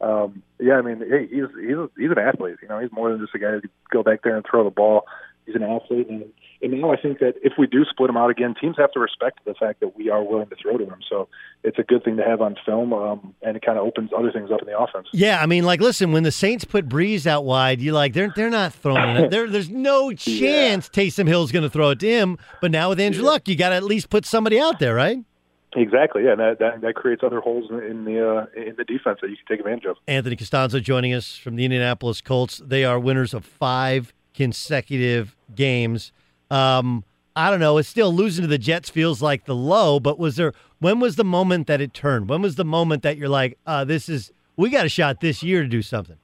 um, 0.06 0.42
yeah, 0.58 0.74
I 0.74 0.82
mean, 0.82 0.98
hey, 0.98 1.26
he's 1.26 1.46
he's 1.60 1.76
he's 1.96 2.10
an 2.10 2.18
athlete. 2.18 2.56
You 2.62 2.68
know, 2.68 2.80
he's 2.80 2.92
more 2.92 3.10
than 3.10 3.20
just 3.20 3.34
a 3.34 3.38
guy 3.38 3.52
who 3.52 3.60
go 3.90 4.02
back 4.02 4.22
there 4.22 4.36
and 4.36 4.44
throw 4.48 4.64
the 4.64 4.70
ball. 4.70 5.04
He's 5.50 5.60
an 5.60 5.68
athlete, 5.68 6.08
and 6.08 6.24
and 6.62 6.80
now 6.80 6.92
I 6.92 6.96
think 6.96 7.18
that 7.20 7.34
if 7.42 7.54
we 7.58 7.66
do 7.66 7.84
split 7.90 8.10
him 8.10 8.16
out 8.16 8.30
again, 8.30 8.54
teams 8.60 8.76
have 8.76 8.92
to 8.92 9.00
respect 9.00 9.40
the 9.46 9.54
fact 9.54 9.80
that 9.80 9.96
we 9.96 10.10
are 10.10 10.22
willing 10.22 10.48
to 10.48 10.56
throw 10.56 10.76
to 10.76 10.84
him. 10.84 10.98
So 11.08 11.28
it's 11.64 11.78
a 11.78 11.82
good 11.82 12.04
thing 12.04 12.18
to 12.18 12.22
have 12.22 12.40
on 12.40 12.56
film, 12.66 12.92
um, 12.92 13.34
and 13.42 13.56
it 13.56 13.64
kind 13.64 13.78
of 13.78 13.86
opens 13.86 14.10
other 14.16 14.30
things 14.30 14.50
up 14.52 14.60
in 14.60 14.66
the 14.66 14.78
offense. 14.78 15.08
Yeah, 15.12 15.40
I 15.42 15.46
mean, 15.46 15.64
like, 15.64 15.80
listen, 15.80 16.12
when 16.12 16.22
the 16.22 16.32
Saints 16.32 16.64
put 16.64 16.88
Brees 16.88 17.26
out 17.26 17.44
wide, 17.44 17.80
you 17.80 17.92
like 17.92 18.12
they're 18.12 18.32
they're 18.36 18.50
not 18.50 18.72
throwing 18.74 19.16
it. 19.16 19.30
There, 19.30 19.48
there's 19.48 19.70
no 19.70 20.12
chance 20.12 20.90
yeah. 20.92 21.02
Taysom 21.02 21.28
Hill's 21.28 21.52
going 21.52 21.62
to 21.62 21.70
throw 21.70 21.90
it 21.90 22.00
to 22.00 22.08
him. 22.08 22.36
But 22.60 22.72
now 22.72 22.88
with 22.88 22.98
Andrew 22.98 23.22
yeah. 23.22 23.30
Luck, 23.30 23.48
you 23.48 23.56
got 23.56 23.68
to 23.68 23.76
at 23.76 23.84
least 23.84 24.10
put 24.10 24.26
somebody 24.26 24.58
out 24.58 24.80
there, 24.80 24.94
right? 24.94 25.18
Exactly. 25.76 26.24
Yeah, 26.24 26.34
that, 26.34 26.58
that 26.58 26.80
that 26.80 26.94
creates 26.94 27.22
other 27.22 27.40
holes 27.40 27.70
in 27.70 28.04
the 28.04 28.28
uh, 28.28 28.46
in 28.56 28.74
the 28.76 28.84
defense 28.84 29.20
that 29.22 29.30
you 29.30 29.36
can 29.36 29.46
take 29.48 29.60
advantage 29.60 29.84
of. 29.84 29.96
Anthony 30.08 30.36
Castonzo 30.36 30.82
joining 30.82 31.14
us 31.14 31.36
from 31.36 31.56
the 31.56 31.64
Indianapolis 31.64 32.20
Colts. 32.20 32.60
They 32.64 32.84
are 32.84 32.98
winners 32.98 33.32
of 33.34 33.44
five 33.44 34.12
consecutive 34.34 35.36
games. 35.54 36.12
Um, 36.50 37.04
I 37.36 37.50
don't 37.50 37.60
know. 37.60 37.78
It's 37.78 37.88
still 37.88 38.12
losing 38.12 38.42
to 38.42 38.48
the 38.48 38.58
Jets 38.58 38.90
feels 38.90 39.22
like 39.22 39.46
the 39.46 39.54
low, 39.54 40.00
but 40.00 40.18
was 40.18 40.36
there? 40.36 40.52
When 40.80 41.00
was 41.00 41.16
the 41.16 41.24
moment 41.24 41.66
that 41.68 41.80
it 41.80 41.94
turned? 41.94 42.28
When 42.28 42.42
was 42.42 42.56
the 42.56 42.64
moment 42.64 43.02
that 43.02 43.16
you're 43.16 43.28
like, 43.28 43.58
uh, 43.66 43.84
"This 43.84 44.08
is 44.08 44.32
we 44.56 44.70
got 44.70 44.84
a 44.84 44.88
shot 44.88 45.20
this 45.20 45.42
year 45.42 45.62
to 45.62 45.68
do 45.68 45.82
something"? 45.82 46.16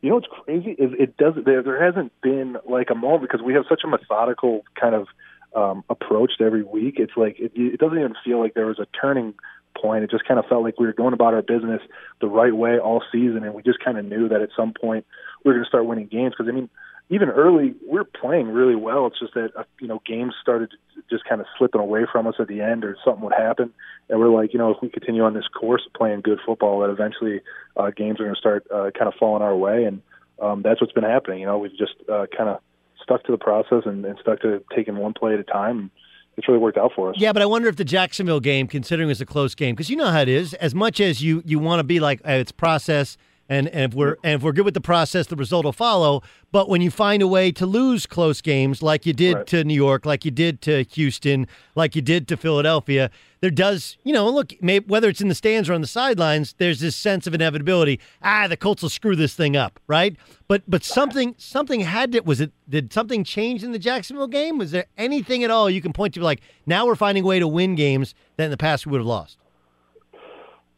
You 0.00 0.10
know 0.10 0.16
what's 0.16 0.28
crazy 0.44 0.70
is 0.72 0.92
it 0.98 1.16
does 1.16 1.34
there. 1.44 1.62
There 1.62 1.82
hasn't 1.82 2.12
been 2.22 2.56
like 2.68 2.90
a 2.90 2.94
moment 2.94 3.22
because 3.22 3.42
we 3.44 3.54
have 3.54 3.64
such 3.68 3.82
a 3.84 3.88
methodical 3.88 4.64
kind 4.80 4.94
of 4.94 5.06
um, 5.54 5.84
approach 5.90 6.32
to 6.38 6.44
every 6.44 6.62
week. 6.62 6.96
It's 6.98 7.16
like 7.16 7.38
it, 7.38 7.52
it 7.54 7.80
doesn't 7.80 7.98
even 7.98 8.14
feel 8.24 8.40
like 8.40 8.54
there 8.54 8.66
was 8.66 8.78
a 8.78 8.86
turning 9.00 9.34
point. 9.80 10.04
It 10.04 10.10
just 10.10 10.24
kind 10.26 10.38
of 10.38 10.46
felt 10.46 10.62
like 10.62 10.78
we 10.78 10.86
were 10.86 10.92
going 10.92 11.12
about 11.12 11.34
our 11.34 11.42
business 11.42 11.80
the 12.20 12.28
right 12.28 12.54
way 12.54 12.78
all 12.78 13.02
season, 13.12 13.44
and 13.44 13.54
we 13.54 13.62
just 13.62 13.80
kind 13.80 13.98
of 13.98 14.04
knew 14.04 14.28
that 14.28 14.40
at 14.40 14.50
some 14.56 14.72
point 14.72 15.06
we 15.44 15.50
were 15.50 15.54
going 15.54 15.64
to 15.64 15.68
start 15.68 15.86
winning 15.86 16.06
games. 16.06 16.34
Because 16.36 16.50
I 16.50 16.54
mean, 16.54 16.68
even 17.08 17.28
early, 17.28 17.74
we 17.88 17.98
are 17.98 18.04
playing 18.04 18.48
really 18.48 18.74
well. 18.74 19.06
It's 19.06 19.18
just 19.18 19.34
that 19.34 19.50
uh, 19.56 19.64
you 19.80 19.88
know 19.88 20.02
games 20.04 20.34
started 20.40 20.70
just 21.08 21.24
kind 21.24 21.40
of 21.40 21.46
slipping 21.56 21.80
away 21.80 22.06
from 22.10 22.26
us 22.26 22.34
at 22.38 22.48
the 22.48 22.60
end, 22.60 22.84
or 22.84 22.96
something 23.04 23.22
would 23.22 23.32
happen, 23.32 23.72
and 24.08 24.18
we're 24.18 24.28
like, 24.28 24.52
you 24.52 24.58
know, 24.58 24.70
if 24.70 24.78
we 24.82 24.88
continue 24.88 25.22
on 25.22 25.34
this 25.34 25.46
course 25.48 25.82
of 25.86 25.92
playing 25.92 26.20
good 26.20 26.38
football, 26.44 26.80
that 26.80 26.90
eventually 26.90 27.40
uh, 27.76 27.90
games 27.90 28.20
are 28.20 28.24
going 28.24 28.34
to 28.34 28.40
start 28.40 28.66
uh, 28.74 28.90
kind 28.96 29.08
of 29.08 29.14
falling 29.18 29.42
our 29.42 29.56
way, 29.56 29.84
and 29.84 30.02
um, 30.42 30.62
that's 30.62 30.80
what's 30.80 30.92
been 30.92 31.04
happening. 31.04 31.40
You 31.40 31.46
know, 31.46 31.58
we've 31.58 31.76
just 31.76 31.94
uh, 32.08 32.26
kind 32.36 32.50
of 32.50 32.60
stuck 33.02 33.22
to 33.24 33.32
the 33.32 33.38
process 33.38 33.82
and, 33.86 34.04
and 34.04 34.18
stuck 34.20 34.40
to 34.40 34.62
taking 34.74 34.96
one 34.96 35.14
play 35.14 35.34
at 35.34 35.40
a 35.40 35.44
time 35.44 35.90
it's 36.36 36.46
really 36.48 36.60
worked 36.60 36.76
out 36.76 36.92
for 36.94 37.10
us. 37.10 37.16
Yeah, 37.18 37.32
but 37.32 37.42
I 37.42 37.46
wonder 37.46 37.68
if 37.68 37.76
the 37.76 37.84
Jacksonville 37.84 38.40
game, 38.40 38.66
considering 38.66 39.08
it's 39.08 39.20
a 39.20 39.26
close 39.26 39.54
game, 39.54 39.74
because 39.74 39.88
you 39.88 39.96
know 39.96 40.10
how 40.10 40.20
it 40.20 40.28
is. 40.28 40.54
As 40.54 40.74
much 40.74 41.00
as 41.00 41.22
you 41.22 41.42
you 41.46 41.58
want 41.58 41.80
to 41.80 41.84
be 41.84 41.98
like 41.98 42.20
uh, 42.26 42.32
it's 42.32 42.52
process, 42.52 43.16
and, 43.48 43.68
and 43.68 43.92
if 43.92 43.96
we're 43.96 44.16
and 44.24 44.34
if 44.34 44.42
we're 44.42 44.52
good 44.52 44.64
with 44.64 44.74
the 44.74 44.80
process, 44.80 45.26
the 45.26 45.36
result 45.36 45.64
will 45.64 45.72
follow. 45.72 46.22
But 46.52 46.68
when 46.68 46.80
you 46.80 46.90
find 46.90 47.22
a 47.22 47.28
way 47.28 47.52
to 47.52 47.66
lose 47.66 48.06
close 48.06 48.40
games, 48.40 48.82
like 48.82 49.06
you 49.06 49.12
did 49.12 49.34
right. 49.34 49.46
to 49.48 49.64
New 49.64 49.74
York, 49.74 50.04
like 50.04 50.24
you 50.24 50.30
did 50.30 50.60
to 50.62 50.82
Houston, 50.82 51.46
like 51.74 51.94
you 51.94 52.02
did 52.02 52.26
to 52.28 52.36
Philadelphia, 52.36 53.10
there 53.40 53.50
does 53.50 53.98
you 54.02 54.12
know 54.12 54.28
look 54.28 54.52
maybe, 54.60 54.84
whether 54.86 55.08
it's 55.08 55.20
in 55.20 55.28
the 55.28 55.34
stands 55.34 55.68
or 55.68 55.74
on 55.74 55.80
the 55.80 55.86
sidelines, 55.86 56.54
there's 56.58 56.80
this 56.80 56.96
sense 56.96 57.26
of 57.26 57.34
inevitability. 57.34 58.00
Ah, 58.22 58.48
the 58.48 58.56
Colts 58.56 58.82
will 58.82 58.90
screw 58.90 59.14
this 59.14 59.34
thing 59.34 59.56
up, 59.56 59.78
right? 59.86 60.16
But 60.48 60.62
but 60.66 60.82
something 60.82 61.34
something 61.38 61.80
had 61.80 62.12
to 62.12 62.20
was 62.20 62.40
it 62.40 62.52
did 62.68 62.92
something 62.92 63.22
change 63.22 63.62
in 63.62 63.72
the 63.72 63.78
Jacksonville 63.78 64.26
game? 64.26 64.58
Was 64.58 64.72
there 64.72 64.86
anything 64.96 65.44
at 65.44 65.50
all 65.50 65.70
you 65.70 65.80
can 65.80 65.92
point 65.92 66.14
to 66.14 66.20
like 66.20 66.40
now 66.66 66.86
we're 66.86 66.96
finding 66.96 67.22
a 67.22 67.26
way 67.26 67.38
to 67.38 67.46
win 67.46 67.76
games 67.76 68.14
that 68.36 68.44
in 68.44 68.50
the 68.50 68.56
past 68.56 68.86
we 68.86 68.92
would 68.92 69.00
have 69.00 69.06
lost? 69.06 69.38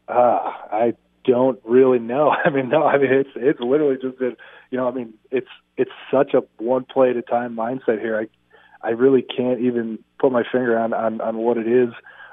Uh, 0.07 0.53
I 0.71 0.93
don't 1.29 1.59
really 1.63 1.99
know. 1.99 2.31
I 2.45 2.49
mean, 2.49 2.69
no, 2.69 2.83
I 2.83 2.97
mean 2.97 3.11
it's 3.11 3.29
it's 3.35 3.59
literally 3.59 3.97
just 4.01 4.19
that 4.19 4.35
you 4.71 4.77
know, 4.77 4.87
I 4.87 4.91
mean, 4.91 5.13
it's 5.31 5.47
it's 5.77 5.91
such 6.11 6.33
a 6.33 6.43
one 6.61 6.85
play 6.85 7.09
at 7.11 7.17
a 7.17 7.21
time 7.21 7.55
mindset 7.55 7.99
here. 7.99 8.19
I 8.19 8.27
I 8.87 8.91
really 8.91 9.21
can't 9.21 9.59
even 9.59 9.99
put 10.19 10.31
my 10.31 10.43
finger 10.49 10.77
on 10.77 10.93
on, 10.93 11.21
on 11.21 11.37
what 11.37 11.57
it 11.57 11.67
is. 11.67 11.89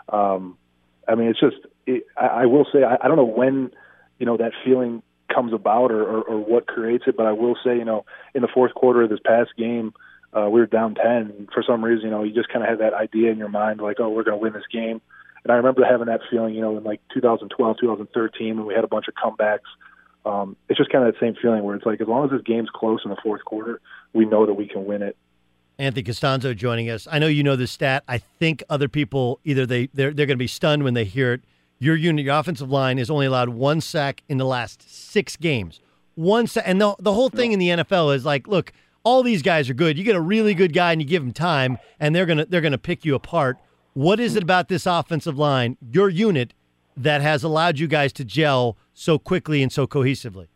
Um, 0.09 0.57
I 1.09 1.15
mean, 1.15 1.29
it's 1.29 1.41
just 1.41 1.57
it, 1.87 2.05
I, 2.17 2.27
I 2.27 2.47
will 2.47 2.67
say 2.73 2.83
I, 2.83 2.97
I 3.03 3.09
don't 3.09 3.17
know 3.17 3.25
when 3.25 3.71
you 4.19 4.27
know 4.27 4.37
that 4.37 4.53
feeling 4.65 5.03
comes 5.33 5.53
about 5.53 5.91
or, 5.91 6.03
or, 6.03 6.23
or 6.23 6.39
what 6.39 6.67
creates 6.67 7.05
it, 7.07 7.17
but 7.17 7.27
I 7.27 7.33
will 7.33 7.57
say 7.65 7.77
you 7.77 7.85
know 7.85 8.05
in 8.35 8.43
the 8.43 8.49
fourth 8.53 8.75
quarter 8.75 9.03
of 9.03 9.11
this 9.11 9.21
past 9.25 9.51
game. 9.57 9.93
Uh, 10.33 10.51
we 10.51 10.61
were 10.61 10.67
down 10.67 10.95
10. 10.95 11.49
For 11.55 11.63
some 11.63 11.83
reason, 11.83 12.07
you 12.07 12.11
know, 12.11 12.23
you 12.23 12.35
just 12.35 12.49
kind 12.51 12.63
of 12.63 12.69
had 12.69 12.81
that 12.81 12.93
idea 12.93 13.31
in 13.31 13.39
your 13.39 13.49
mind, 13.49 13.81
like, 13.81 13.99
oh, 14.01 14.11
we're 14.11 14.25
going 14.25 14.37
to 14.37 14.43
win 14.43 14.53
this 14.53 14.67
game. 14.71 15.01
And 15.47 15.53
I 15.53 15.59
remember 15.59 15.85
having 15.85 16.09
that 16.09 16.23
feeling, 16.29 16.57
you 16.57 16.61
know, 16.61 16.77
in 16.77 16.83
like 16.83 17.01
2012, 17.15 17.77
2013, 17.79 18.57
when 18.57 18.67
we 18.67 18.75
had 18.75 18.83
a 18.83 18.89
bunch 18.89 19.07
of 19.07 19.15
comebacks. 19.15 19.61
Um, 20.25 20.57
it's 20.69 20.77
just 20.77 20.91
kind 20.91 21.07
of 21.07 21.15
that 21.15 21.21
same 21.21 21.37
feeling 21.41 21.63
where 21.63 21.77
it's 21.77 21.87
like, 21.87 22.01
as 22.01 22.09
long 22.09 22.25
as 22.25 22.33
this 22.33 22.43
game's 22.43 22.69
close 22.75 23.03
in 23.05 23.11
the 23.11 23.17
fourth 23.23 23.45
quarter, 23.45 23.81
we 24.13 24.25
know 24.25 24.45
that 24.45 24.55
we 24.55 24.67
can 24.67 24.87
win 24.87 25.03
it. 25.03 25.17
Anthony 25.79 26.03
Castonzo 26.03 26.57
joining 26.57 26.91
us. 26.91 27.07
I 27.09 27.21
know 27.21 27.29
you 27.29 27.45
know 27.45 27.55
the 27.55 27.69
stat. 27.69 28.03
I 28.09 28.19
think 28.19 28.65
other 28.69 28.89
people 28.89 29.39
either 29.45 29.67
they 29.67 29.89
they're, 29.95 30.13
they're 30.13 30.27
going 30.27 30.37
to 30.37 30.43
be 30.43 30.49
stunned 30.49 30.83
when 30.83 30.95
they 30.95 31.05
hear 31.05 31.35
it. 31.35 31.43
Your 31.79 31.95
unit, 31.95 32.25
your 32.25 32.37
offensive 32.37 32.69
line, 32.69 32.99
is 32.99 33.09
only 33.09 33.27
allowed 33.27 33.51
one 33.51 33.81
sack 33.81 34.25
in 34.29 34.39
the 34.39 34.47
last 34.47 34.83
six 34.91 35.37
games. 35.37 35.79
One 36.17 36.49
sack, 36.49 36.65
and 36.67 36.81
the 36.81 36.97
the 36.99 37.13
whole 37.13 37.29
thing 37.29 37.53
in 37.53 37.61
the 37.61 37.69
NFL 37.69 38.17
is 38.17 38.25
like, 38.25 38.49
look, 38.49 38.73
all 39.05 39.23
these 39.23 39.43
guys 39.43 39.71
are 39.71 39.75
good. 39.75 39.97
You 39.97 40.03
get 40.03 40.17
a 40.17 40.21
really 40.21 40.55
good 40.55 40.73
guy 40.73 40.91
and 40.91 41.01
you 41.01 41.07
give 41.07 41.23
him 41.23 41.33
time, 41.33 41.79
and 42.01 42.17
they're 42.17 42.27
gonna 42.27 42.47
they're 42.47 42.63
gonna 42.63 42.79
pick 42.79 43.05
you 43.05 43.15
apart. 43.15 43.59
What 43.97 44.21
is 44.21 44.37
it 44.37 44.43
about 44.43 44.69
this 44.69 44.85
offensive 44.85 45.39
line, 45.39 45.79
your 45.81 46.11
unit, 46.11 46.53
that 46.99 47.23
has 47.23 47.43
allowed 47.43 47.79
you 47.79 47.87
guys 47.87 48.13
to 48.13 48.27
gel 48.27 48.77
so 48.93 49.19
quickly 49.19 49.63
and 49.63 49.73
so 49.73 49.87
cohesively? 49.87 50.49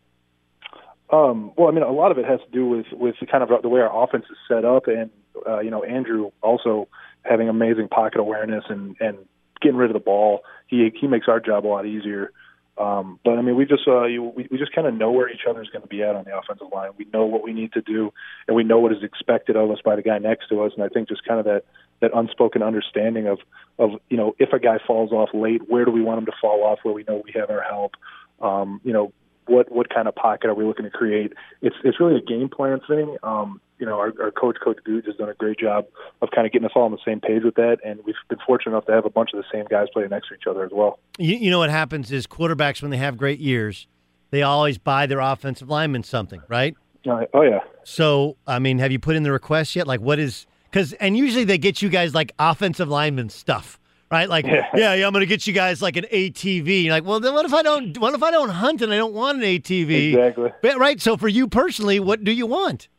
Um, 1.09 1.51
well, 1.57 1.67
I 1.67 1.71
mean, 1.71 1.81
a 1.81 1.91
lot 1.91 2.11
of 2.11 2.19
it 2.19 2.25
has 2.25 2.39
to 2.41 2.51
do 2.51 2.67
with 2.67 2.85
with 2.91 3.15
kind 3.31 3.43
of 3.43 3.49
the 3.63 3.67
way 3.67 3.81
our 3.81 4.03
offense 4.03 4.25
is 4.29 4.37
set 4.47 4.63
up, 4.63 4.85
and 4.85 5.09
uh, 5.49 5.59
you 5.59 5.71
know, 5.71 5.81
Andrew 5.83 6.29
also 6.43 6.87
having 7.23 7.49
amazing 7.49 7.87
pocket 7.87 8.19
awareness 8.19 8.63
and 8.69 8.95
and 8.99 9.17
getting 9.59 9.75
rid 9.75 9.89
of 9.89 9.95
the 9.95 10.05
ball. 10.05 10.41
He 10.67 10.91
he 10.93 11.07
makes 11.07 11.27
our 11.27 11.39
job 11.39 11.65
a 11.65 11.67
lot 11.67 11.87
easier. 11.87 12.31
Um, 12.77 13.19
but 13.25 13.39
I 13.39 13.41
mean, 13.41 13.55
we 13.55 13.65
just 13.65 13.87
uh, 13.87 14.03
you, 14.03 14.21
we, 14.21 14.47
we 14.51 14.59
just 14.59 14.73
kind 14.73 14.85
of 14.85 14.93
know 14.93 15.09
where 15.09 15.29
each 15.29 15.47
other 15.49 15.63
is 15.63 15.69
going 15.69 15.81
to 15.81 15.87
be 15.87 16.03
at 16.03 16.15
on 16.15 16.25
the 16.25 16.37
offensive 16.37 16.67
line. 16.71 16.91
We 16.95 17.07
know 17.11 17.25
what 17.25 17.43
we 17.43 17.53
need 17.53 17.73
to 17.73 17.81
do, 17.81 18.13
and 18.47 18.55
we 18.55 18.63
know 18.63 18.77
what 18.77 18.91
is 18.91 19.01
expected 19.01 19.55
of 19.55 19.71
us 19.71 19.79
by 19.83 19.95
the 19.95 20.03
guy 20.03 20.19
next 20.19 20.49
to 20.49 20.61
us. 20.61 20.73
And 20.75 20.83
I 20.83 20.89
think 20.89 21.09
just 21.09 21.25
kind 21.25 21.39
of 21.39 21.45
that 21.47 21.63
that 22.01 22.11
unspoken 22.13 22.61
understanding 22.61 23.27
of 23.27 23.39
of 23.79 23.91
you 24.09 24.17
know 24.17 24.35
if 24.39 24.53
a 24.53 24.59
guy 24.59 24.77
falls 24.85 25.11
off 25.11 25.29
late, 25.33 25.69
where 25.69 25.85
do 25.85 25.91
we 25.91 26.01
want 26.01 26.19
him 26.19 26.25
to 26.25 26.33
fall 26.41 26.63
off? 26.63 26.79
Where 26.83 26.93
we 26.93 27.03
know 27.07 27.21
we 27.23 27.31
have 27.39 27.49
our 27.49 27.61
help. 27.61 27.93
Um, 28.41 28.81
you 28.83 28.91
know, 28.91 29.13
what 29.47 29.71
what 29.71 29.89
kind 29.89 30.07
of 30.07 30.15
pocket 30.15 30.49
are 30.49 30.53
we 30.53 30.65
looking 30.65 30.85
to 30.85 30.91
create? 30.91 31.33
It's 31.61 31.75
it's 31.83 31.99
really 31.99 32.15
a 32.15 32.21
game 32.21 32.49
plan 32.49 32.79
thing. 32.87 33.17
Um, 33.23 33.61
you 33.77 33.87
know, 33.87 33.97
our, 33.97 34.13
our 34.21 34.31
coach, 34.31 34.57
Coach 34.63 34.77
Gooch, 34.83 35.05
has 35.07 35.15
done 35.15 35.29
a 35.29 35.33
great 35.33 35.57
job 35.57 35.87
of 36.21 36.29
kind 36.29 36.45
of 36.45 36.53
getting 36.53 36.67
us 36.67 36.71
all 36.75 36.83
on 36.83 36.91
the 36.91 36.99
same 37.03 37.19
page 37.19 37.43
with 37.43 37.55
that, 37.55 37.77
and 37.83 37.99
we've 38.05 38.15
been 38.29 38.37
fortunate 38.45 38.73
enough 38.73 38.85
to 38.85 38.91
have 38.91 39.05
a 39.05 39.09
bunch 39.09 39.31
of 39.33 39.41
the 39.41 39.45
same 39.51 39.65
guys 39.69 39.87
playing 39.91 40.09
next 40.09 40.27
to 40.27 40.35
each 40.35 40.45
other 40.47 40.63
as 40.63 40.71
well. 40.71 40.99
You, 41.17 41.35
you 41.35 41.49
know 41.49 41.59
what 41.59 41.71
happens 41.71 42.11
is 42.11 42.27
quarterbacks 42.27 42.81
when 42.81 42.91
they 42.91 42.97
have 42.97 43.17
great 43.17 43.39
years, 43.39 43.87
they 44.29 44.43
always 44.43 44.77
buy 44.77 45.07
their 45.07 45.19
offensive 45.19 45.67
linemen 45.69 46.03
something, 46.03 46.41
right? 46.47 46.75
Uh, 47.09 47.25
oh 47.33 47.41
yeah. 47.41 47.59
So 47.83 48.37
I 48.45 48.59
mean, 48.59 48.77
have 48.79 48.91
you 48.91 48.99
put 48.99 49.15
in 49.15 49.23
the 49.23 49.31
request 49.31 49.75
yet? 49.75 49.87
Like, 49.87 50.01
what 50.01 50.19
is 50.19 50.45
because 50.71 50.93
and 50.93 51.17
usually 51.17 51.43
they 51.43 51.57
get 51.57 51.81
you 51.81 51.89
guys 51.89 52.15
like 52.15 52.31
offensive 52.39 52.87
lineman 52.87 53.29
stuff 53.29 53.77
right? 54.11 54.29
Like, 54.29 54.45
yeah, 54.45 54.67
yeah, 54.75 54.93
yeah 54.93 55.07
I'm 55.07 55.13
going 55.13 55.21
to 55.21 55.25
get 55.25 55.47
you 55.47 55.53
guys 55.53 55.81
like 55.81 55.95
an 55.95 56.05
ATV. 56.11 56.83
You're 56.83 56.93
like, 56.93 57.05
well, 57.05 57.19
then 57.19 57.33
what 57.33 57.45
if 57.45 57.53
I 57.53 57.63
don't? 57.63 57.97
What 57.97 58.13
if 58.13 58.21
I 58.21 58.29
don't 58.29 58.49
hunt 58.49 58.81
and 58.81 58.93
I 58.93 58.97
don't 58.97 59.13
want 59.13 59.37
an 59.37 59.45
ATV? 59.45 60.09
Exactly. 60.09 60.51
But, 60.61 60.77
right. 60.77 60.99
So 61.01 61.17
for 61.17 61.29
you 61.29 61.47
personally, 61.47 61.99
what 61.99 62.23
do 62.23 62.31
you 62.31 62.45
want? 62.45 62.89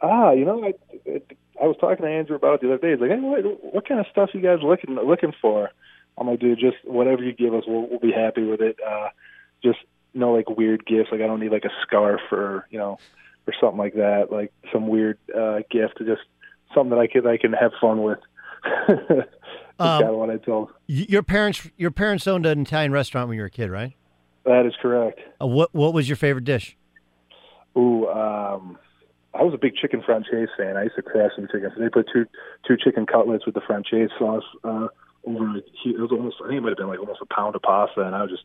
Ah, 0.00 0.32
you 0.32 0.44
know, 0.44 0.62
I 0.62 0.74
I 1.60 1.66
was 1.66 1.76
talking 1.80 2.04
to 2.04 2.10
Andrew 2.10 2.36
about 2.36 2.56
it 2.56 2.60
the 2.60 2.74
other 2.74 2.78
day. 2.78 2.92
He's 2.92 3.00
like, 3.00 3.10
hey, 3.10 3.18
what, 3.18 3.74
what 3.74 3.88
kind 3.88 3.98
of 3.98 4.06
stuff 4.12 4.30
you 4.32 4.40
guys 4.40 4.58
looking 4.62 4.94
looking 4.94 5.32
for? 5.40 5.70
I'm 6.16 6.28
like, 6.28 6.40
dude, 6.40 6.58
just 6.58 6.76
whatever 6.84 7.22
you 7.22 7.32
give 7.32 7.54
us, 7.54 7.64
we'll, 7.66 7.88
we'll 7.88 8.00
be 8.00 8.12
happy 8.12 8.42
with 8.42 8.60
it. 8.60 8.78
Uh, 8.86 9.08
just 9.62 9.78
no 10.14 10.32
like 10.32 10.48
weird 10.48 10.86
gifts. 10.86 11.10
Like 11.10 11.20
I 11.20 11.26
don't 11.26 11.40
need 11.40 11.52
like 11.52 11.64
a 11.64 11.72
scarf 11.82 12.20
or 12.30 12.66
you 12.70 12.78
know 12.78 12.98
or 13.46 13.54
something 13.60 13.78
like 13.78 13.94
that. 13.94 14.30
Like 14.30 14.52
some 14.72 14.88
weird 14.88 15.18
uh, 15.36 15.60
gift. 15.70 15.98
To 15.98 16.04
just 16.04 16.22
something 16.74 16.90
that 16.90 16.98
I 16.98 17.06
can 17.06 17.26
I 17.26 17.36
can 17.36 17.52
have 17.52 17.72
fun 17.80 18.02
with. 18.02 18.18
um, 18.88 19.26
kind 19.78 20.04
of 20.04 20.16
what 20.16 20.30
I 20.30 20.36
told. 20.36 20.70
Your 20.86 21.22
parents, 21.22 21.70
your 21.76 21.90
parents 21.90 22.26
owned 22.26 22.46
an 22.46 22.60
Italian 22.62 22.92
restaurant 22.92 23.28
when 23.28 23.36
you 23.36 23.42
were 23.42 23.46
a 23.46 23.50
kid, 23.50 23.70
right? 23.70 23.94
That 24.44 24.66
is 24.66 24.74
correct. 24.80 25.20
Uh, 25.40 25.46
what 25.46 25.74
What 25.74 25.92
was 25.92 26.08
your 26.08 26.16
favorite 26.16 26.44
dish? 26.44 26.76
Ooh, 27.76 28.08
um, 28.08 28.78
I 29.34 29.42
was 29.42 29.54
a 29.54 29.58
big 29.58 29.74
chicken 29.76 30.02
francese 30.04 30.48
fan. 30.56 30.76
I 30.76 30.84
used 30.84 30.96
to 30.96 31.02
crash 31.02 31.32
some 31.36 31.46
chicken. 31.46 31.70
So 31.74 31.82
they 31.82 31.88
put 31.88 32.06
two 32.12 32.26
two 32.66 32.76
chicken 32.76 33.06
cutlets 33.06 33.46
with 33.46 33.54
the 33.54 33.60
francese 33.60 34.10
sauce 34.18 34.44
uh, 34.64 34.88
over. 35.24 35.58
It 35.84 36.00
was 36.00 36.10
almost 36.10 36.36
I 36.44 36.48
think 36.48 36.58
it 36.58 36.60
might 36.62 36.70
have 36.70 36.78
been 36.78 36.88
like 36.88 36.98
almost 36.98 37.20
a 37.22 37.34
pound 37.34 37.54
of 37.54 37.62
pasta, 37.62 38.02
and 38.02 38.14
I 38.14 38.22
was 38.22 38.30
just 38.30 38.44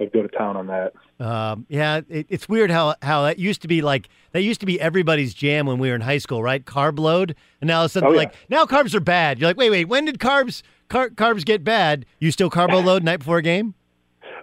I'd 0.00 0.12
go 0.12 0.22
to 0.22 0.28
town 0.28 0.56
on 0.56 0.66
that. 0.68 0.92
Um, 1.18 1.66
yeah, 1.68 2.00
it, 2.08 2.26
it's 2.28 2.48
weird 2.48 2.70
how 2.70 2.94
how 3.02 3.22
that 3.22 3.38
used 3.38 3.62
to 3.62 3.68
be 3.68 3.82
like 3.82 4.08
that 4.32 4.42
used 4.42 4.60
to 4.60 4.66
be 4.66 4.80
everybody's 4.80 5.34
jam 5.34 5.66
when 5.66 5.78
we 5.78 5.88
were 5.88 5.94
in 5.94 6.00
high 6.02 6.18
school, 6.18 6.42
right? 6.42 6.64
Carb 6.64 6.98
load, 6.98 7.34
and 7.60 7.66
now 7.68 7.84
it's 7.84 7.96
Oh, 7.96 8.10
yeah. 8.12 8.16
like 8.16 8.34
now 8.48 8.64
carbs 8.64 8.94
are 8.94 9.00
bad. 9.00 9.38
You're 9.40 9.48
like, 9.50 9.56
wait, 9.56 9.70
wait, 9.70 9.86
when 9.88 10.04
did 10.04 10.18
carbs 10.18 10.62
car, 10.88 11.08
carbs 11.10 11.44
get 11.44 11.64
bad? 11.64 12.06
You 12.20 12.30
still 12.30 12.50
carbo 12.50 12.78
load 12.82 13.02
night 13.02 13.18
before 13.18 13.38
a 13.38 13.42
game? 13.42 13.74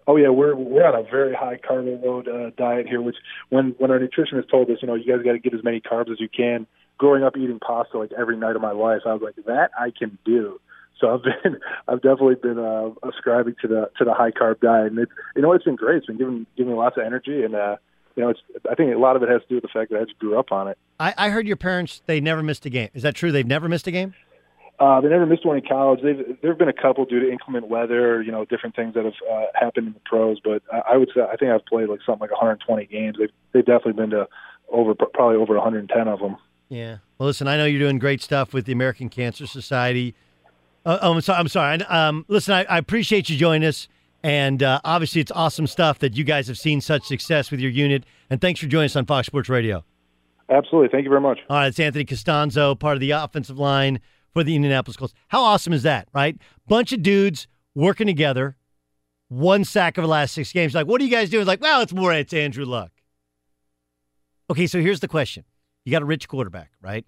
Oh 0.07 0.17
yeah, 0.17 0.29
we're 0.29 0.55
we're 0.55 0.85
on 0.85 0.93
a 0.95 1.03
very 1.09 1.33
high 1.33 1.57
carb 1.57 2.03
load 2.03 2.27
uh, 2.27 2.51
diet 2.57 2.87
here. 2.87 3.01
Which 3.01 3.15
when 3.49 3.75
when 3.77 3.89
our 3.91 3.99
nutritionist 3.99 4.49
told 4.51 4.69
us, 4.69 4.77
you 4.81 4.87
know, 4.87 4.95
you 4.95 5.05
guys 5.15 5.23
got 5.25 5.31
to 5.31 5.39
get 5.39 5.53
as 5.53 5.63
many 5.63 5.79
carbs 5.81 6.11
as 6.11 6.19
you 6.19 6.29
can. 6.29 6.67
Growing 6.97 7.23
up 7.23 7.35
eating 7.35 7.59
pasta 7.59 7.97
like 7.97 8.11
every 8.17 8.37
night 8.37 8.55
of 8.55 8.61
my 8.61 8.71
life, 8.71 9.01
I 9.05 9.11
was 9.13 9.21
like, 9.21 9.35
that 9.47 9.71
I 9.77 9.91
can 9.97 10.17
do. 10.23 10.61
So 10.99 11.13
I've 11.13 11.23
been 11.23 11.59
I've 11.87 12.01
definitely 12.01 12.35
been 12.35 12.59
uh, 12.59 12.89
ascribing 13.07 13.55
to 13.61 13.67
the 13.67 13.89
to 13.97 14.05
the 14.05 14.13
high 14.13 14.31
carb 14.31 14.59
diet, 14.59 14.87
and 14.87 14.99
it's 14.99 15.11
you 15.35 15.41
know 15.41 15.53
it's 15.53 15.65
been 15.65 15.75
great. 15.75 15.97
It's 15.97 16.05
been 16.07 16.17
giving 16.17 16.45
giving 16.57 16.73
me 16.73 16.77
lots 16.77 16.97
of 16.97 17.03
energy, 17.03 17.43
and 17.43 17.55
uh, 17.55 17.77
you 18.15 18.23
know 18.23 18.29
it's 18.29 18.39
I 18.69 18.75
think 18.75 18.93
a 18.93 18.99
lot 18.99 19.15
of 19.15 19.23
it 19.23 19.29
has 19.29 19.41
to 19.41 19.47
do 19.47 19.55
with 19.55 19.63
the 19.63 19.69
fact 19.69 19.91
that 19.91 19.99
I 19.99 20.03
just 20.05 20.19
grew 20.19 20.39
up 20.39 20.51
on 20.51 20.67
it. 20.67 20.77
I, 20.99 21.13
I 21.17 21.29
heard 21.29 21.47
your 21.47 21.57
parents 21.57 22.01
they 22.05 22.21
never 22.21 22.41
missed 22.41 22.65
a 22.65 22.69
game. 22.69 22.89
Is 22.93 23.03
that 23.03 23.15
true? 23.15 23.31
They've 23.31 23.45
never 23.45 23.67
missed 23.67 23.87
a 23.87 23.91
game. 23.91 24.13
Uh, 24.77 24.99
they 24.99 25.07
never 25.07 25.25
missed 25.25 25.45
one 25.45 25.57
in 25.57 25.63
college. 25.65 26.01
They've 26.03 26.37
there 26.41 26.51
have 26.51 26.57
been 26.57 26.69
a 26.69 26.73
couple 26.73 27.05
due 27.05 27.21
to 27.21 27.31
inclement 27.31 27.69
weather, 27.69 28.21
you 28.21 28.31
know, 28.31 28.43
different 28.43 28.75
things 28.75 28.93
that 28.95 29.05
have 29.05 29.13
uh, 29.31 29.45
happened 29.53 29.87
in 29.87 29.93
the 29.93 30.01
pros. 30.05 30.39
But 30.43 30.63
I, 30.71 30.93
I 30.93 30.97
would 30.97 31.09
say 31.15 31.21
I 31.21 31.35
think 31.37 31.51
I've 31.51 31.65
played 31.65 31.87
like 31.87 31.99
something 32.05 32.21
like 32.21 32.31
120 32.31 32.85
games. 32.87 33.17
They've 33.17 33.29
they've 33.53 33.65
definitely 33.65 33.93
been 33.93 34.09
to 34.11 34.27
over 34.69 34.93
probably 34.95 35.37
over 35.37 35.53
110 35.53 36.07
of 36.07 36.19
them. 36.19 36.37
Yeah. 36.69 36.97
Well, 37.17 37.27
listen, 37.27 37.47
I 37.47 37.57
know 37.57 37.65
you're 37.65 37.79
doing 37.79 37.99
great 37.99 38.21
stuff 38.21 38.53
with 38.53 38.65
the 38.65 38.73
American 38.73 39.07
Cancer 39.07 39.47
Society. 39.47 40.15
Uh, 40.85 40.99
oh, 41.01 41.13
I'm 41.13 41.21
sorry. 41.21 41.39
I'm 41.39 41.47
sorry. 41.47 41.81
Um, 41.83 42.25
listen, 42.27 42.53
I, 42.53 42.63
I 42.65 42.77
appreciate 42.77 43.29
you 43.29 43.37
joining 43.37 43.67
us, 43.67 43.87
and 44.23 44.61
uh, 44.61 44.79
obviously, 44.83 45.21
it's 45.21 45.31
awesome 45.31 45.67
stuff 45.67 45.99
that 45.99 46.15
you 46.15 46.23
guys 46.23 46.47
have 46.47 46.57
seen 46.57 46.79
such 46.81 47.03
success 47.03 47.49
with 47.51 47.59
your 47.59 47.71
unit. 47.71 48.03
And 48.29 48.39
thanks 48.39 48.59
for 48.59 48.67
joining 48.67 48.85
us 48.85 48.95
on 48.95 49.05
Fox 49.05 49.27
Sports 49.27 49.49
Radio. 49.49 49.83
Absolutely. 50.49 50.89
Thank 50.89 51.03
you 51.05 51.09
very 51.09 51.21
much. 51.21 51.39
All 51.49 51.57
right, 51.57 51.67
it's 51.67 51.79
Anthony 51.79 52.05
Castonzo, 52.05 52.77
part 52.79 52.95
of 52.95 52.99
the 52.99 53.11
offensive 53.11 53.57
line 53.57 53.99
for 54.31 54.43
the 54.43 54.55
Indianapolis 54.55 54.95
Colts. 54.95 55.13
How 55.29 55.41
awesome 55.41 55.73
is 55.73 55.83
that, 55.83 56.07
right? 56.13 56.37
Bunch 56.67 56.91
of 56.91 57.01
dudes 57.01 57.47
working 57.73 58.05
together, 58.05 58.55
one 59.27 59.63
sack 59.63 59.97
over 59.97 60.05
the 60.05 60.11
last 60.11 60.35
six 60.35 60.51
games. 60.51 60.75
Like, 60.75 60.85
what 60.85 61.01
are 61.01 61.03
you 61.03 61.09
guys 61.09 61.31
doing? 61.31 61.47
Like, 61.47 61.61
well, 61.61 61.81
it's 61.81 61.93
more, 61.93 62.13
it's 62.13 62.33
Andrew 62.33 62.65
Luck. 62.65 62.91
Okay, 64.51 64.67
so 64.67 64.79
here's 64.79 64.99
the 64.99 65.07
question. 65.07 65.45
You 65.83 65.91
got 65.91 66.03
a 66.03 66.05
rich 66.05 66.27
quarterback, 66.27 66.71
right? 66.79 67.05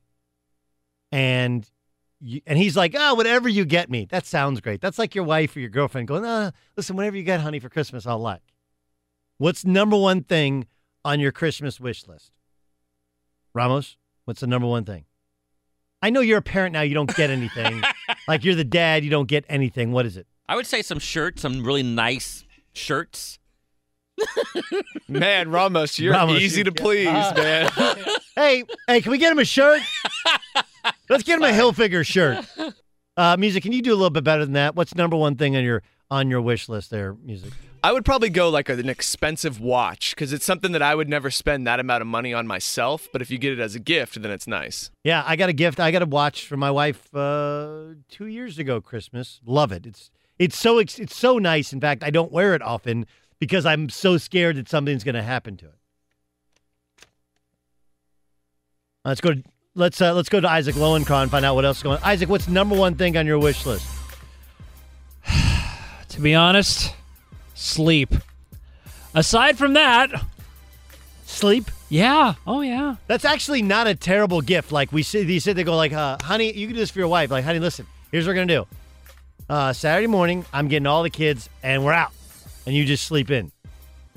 And 1.11 1.69
you, 2.19 2.41
and 2.47 2.57
he's 2.57 2.75
like, 2.75 2.95
oh, 2.97 3.13
whatever 3.15 3.47
you 3.49 3.65
get 3.65 3.89
me. 3.89 4.05
That 4.09 4.25
sounds 4.25 4.59
great. 4.61 4.81
That's 4.81 4.97
like 4.99 5.13
your 5.15 5.23
wife 5.23 5.55
or 5.55 5.59
your 5.59 5.69
girlfriend 5.69 6.07
going, 6.07 6.25
uh, 6.25 6.51
listen, 6.75 6.95
whatever 6.95 7.15
you 7.17 7.23
get, 7.23 7.41
honey, 7.41 7.59
for 7.59 7.69
Christmas, 7.69 8.05
I'll 8.07 8.19
like. 8.19 8.41
What's 9.37 9.63
number 9.65 9.95
one 9.97 10.23
thing 10.23 10.65
on 11.05 11.19
your 11.19 11.31
Christmas 11.31 11.79
wish 11.79 12.07
list? 12.07 12.31
Ramos, 13.53 13.97
what's 14.25 14.41
the 14.41 14.47
number 14.47 14.67
one 14.67 14.83
thing? 14.85 15.05
I 16.01 16.09
know 16.11 16.21
you're 16.21 16.37
a 16.39 16.43
parent 16.43 16.73
now. 16.73 16.81
You 16.81 16.93
don't 16.93 17.13
get 17.15 17.29
anything. 17.29 17.81
like 18.27 18.43
you're 18.43 18.55
the 18.55 18.63
dad. 18.63 19.03
You 19.03 19.09
don't 19.09 19.27
get 19.27 19.45
anything. 19.49 19.91
What 19.91 20.05
is 20.05 20.15
it? 20.17 20.27
I 20.49 20.55
would 20.55 20.67
say 20.67 20.81
some 20.81 20.99
shirts, 20.99 21.41
some 21.41 21.63
really 21.63 21.83
nice 21.83 22.45
shirts. 22.73 23.39
Man, 25.07 25.49
Ramos, 25.51 25.99
you're 25.99 26.13
Ramos, 26.13 26.41
easy 26.41 26.59
you- 26.59 26.63
to 26.65 26.71
please, 26.71 27.07
Uh, 27.07 27.33
man. 27.35 28.05
Hey, 28.35 28.63
hey, 28.87 29.01
can 29.01 29.11
we 29.11 29.17
get 29.17 29.31
him 29.31 29.39
a 29.39 29.45
shirt? 29.45 29.81
Let's 31.09 31.23
get 31.23 31.37
him 31.37 31.43
a 31.43 31.51
Hilfiger 31.51 32.05
shirt. 32.05 32.45
Uh, 33.17 33.35
music, 33.35 33.63
can 33.63 33.71
you 33.71 33.81
do 33.81 33.91
a 33.91 33.95
little 33.95 34.11
bit 34.11 34.23
better 34.23 34.45
than 34.45 34.53
that? 34.53 34.75
What's 34.75 34.93
number 34.93 35.17
one 35.17 35.35
thing 35.37 35.57
on 35.57 35.63
your 35.63 35.81
on 36.11 36.29
your 36.29 36.39
wish 36.39 36.69
list 36.69 36.91
there, 36.91 37.15
music? 37.15 37.51
I 37.83 37.91
would 37.91 38.05
probably 38.05 38.29
go 38.29 38.49
like 38.49 38.69
an 38.69 38.89
expensive 38.89 39.59
watch 39.59 40.11
because 40.11 40.33
it's 40.33 40.45
something 40.45 40.71
that 40.73 40.83
I 40.83 40.93
would 40.93 41.09
never 41.09 41.31
spend 41.31 41.65
that 41.65 41.79
amount 41.79 42.01
of 42.01 42.07
money 42.07 42.31
on 42.31 42.45
myself. 42.45 43.07
But 43.11 43.23
if 43.23 43.31
you 43.31 43.39
get 43.39 43.53
it 43.53 43.59
as 43.59 43.73
a 43.73 43.79
gift, 43.79 44.21
then 44.21 44.29
it's 44.31 44.45
nice. 44.45 44.91
Yeah, 45.03 45.23
I 45.25 45.35
got 45.35 45.49
a 45.49 45.53
gift. 45.53 45.79
I 45.79 45.89
got 45.89 46.03
a 46.03 46.05
watch 46.05 46.45
for 46.45 46.57
my 46.57 46.69
wife 46.69 47.13
uh, 47.15 47.95
two 48.07 48.27
years 48.27 48.59
ago, 48.59 48.81
Christmas. 48.81 49.41
Love 49.45 49.71
it. 49.71 49.87
It's 49.87 50.11
it's 50.37 50.57
so 50.57 50.77
ex- 50.77 50.99
it's 50.99 51.15
so 51.15 51.39
nice. 51.39 51.73
In 51.73 51.81
fact, 51.81 52.03
I 52.03 52.11
don't 52.11 52.31
wear 52.31 52.53
it 52.53 52.61
often 52.61 53.07
because 53.39 53.65
I'm 53.65 53.89
so 53.89 54.17
scared 54.17 54.57
that 54.57 54.69
something's 54.69 55.03
going 55.03 55.15
to 55.15 55.23
happen 55.23 55.57
to 55.57 55.65
it. 55.65 55.79
Let's 59.05 59.21
go. 59.21 59.33
To, 59.33 59.43
let's 59.77 60.01
uh, 60.01 60.13
let's 60.13 60.27
go 60.27 60.39
to 60.41 60.49
Isaac 60.49 60.75
Lowenkron 60.75 61.23
and 61.23 61.31
find 61.31 61.45
out 61.45 61.55
what 61.55 61.63
else 61.63 61.77
is 61.77 61.83
going. 61.83 61.97
on. 61.97 62.03
Isaac, 62.03 62.27
what's 62.27 62.47
number 62.47 62.75
one 62.75 62.95
thing 62.95 63.15
on 63.15 63.25
your 63.25 63.39
wish 63.39 63.65
list? 63.65 63.87
To 66.09 66.21
be 66.21 66.33
honest, 66.33 66.95
sleep. 67.53 68.15
Aside 69.13 69.55
from 69.55 69.73
that, 69.73 70.09
sleep. 71.25 71.69
Yeah. 71.89 72.33
Oh 72.47 72.61
yeah. 72.61 72.95
That's 73.05 73.23
actually 73.23 73.61
not 73.61 73.85
a 73.85 73.93
terrible 73.93 74.41
gift. 74.41 74.71
Like 74.71 74.91
we 74.91 75.03
see, 75.03 75.21
you 75.21 75.39
said 75.39 75.55
they 75.55 75.63
go 75.63 75.75
like, 75.75 75.93
uh, 75.93 76.17
"Honey, 76.23 76.51
you 76.53 76.65
can 76.65 76.73
do 76.73 76.79
this 76.79 76.89
for 76.89 76.97
your 76.97 77.07
wife." 77.07 77.29
Like, 77.29 77.45
honey, 77.45 77.59
listen, 77.59 77.85
here's 78.11 78.25
what 78.25 78.31
we're 78.31 78.45
gonna 78.45 78.47
do. 78.47 78.67
Uh, 79.47 79.73
Saturday 79.73 80.07
morning, 80.07 80.43
I'm 80.51 80.69
getting 80.69 80.87
all 80.87 81.03
the 81.03 81.11
kids, 81.11 81.49
and 81.61 81.85
we're 81.85 81.93
out, 81.93 82.11
and 82.65 82.73
you 82.73 82.83
just 82.83 83.05
sleep 83.05 83.29
in. 83.29 83.51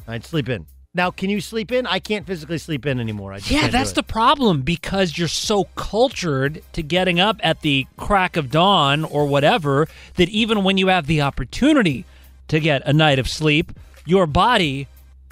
I'd 0.09 0.25
sleep 0.25 0.49
in. 0.49 0.65
Now, 0.93 1.13
can 1.13 1.31
you 1.31 1.41
sleep 1.41 1.71
in? 1.71 1.87
I 1.87 2.01
can't 2.01 2.27
physically 2.27 2.59
sleep 2.59 2.85
in 2.85 2.99
anymore. 2.99 3.33
I 3.33 3.39
just 3.39 3.51
Yeah, 3.51 3.69
that's 3.69 3.93
the 3.93 4.03
problem 4.03 4.63
because 4.63 5.17
you're 5.17 5.29
so 5.29 5.65
cultured 5.77 6.63
to 6.73 6.83
getting 6.83 7.21
up 7.21 7.39
at 7.45 7.61
the 7.61 7.87
crack 7.97 8.37
of 8.37 8.51
dawn 8.51 9.05
or 9.05 9.27
whatever 9.27 9.87
that 10.17 10.29
even 10.31 10.65
when 10.65 10.79
you 10.79 10.89
have 10.89 11.07
the 11.07 11.23
opportunity 11.23 12.05
to 12.49 12.59
get 12.59 12.83
a 12.87 12.93
night 12.93 13.21
of 13.21 13.29
sleep, 13.29 13.73
your 14.05 14.27
body 14.27 14.89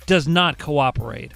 does 0.07 0.29
not 0.29 0.59
cooperate. 0.59 1.33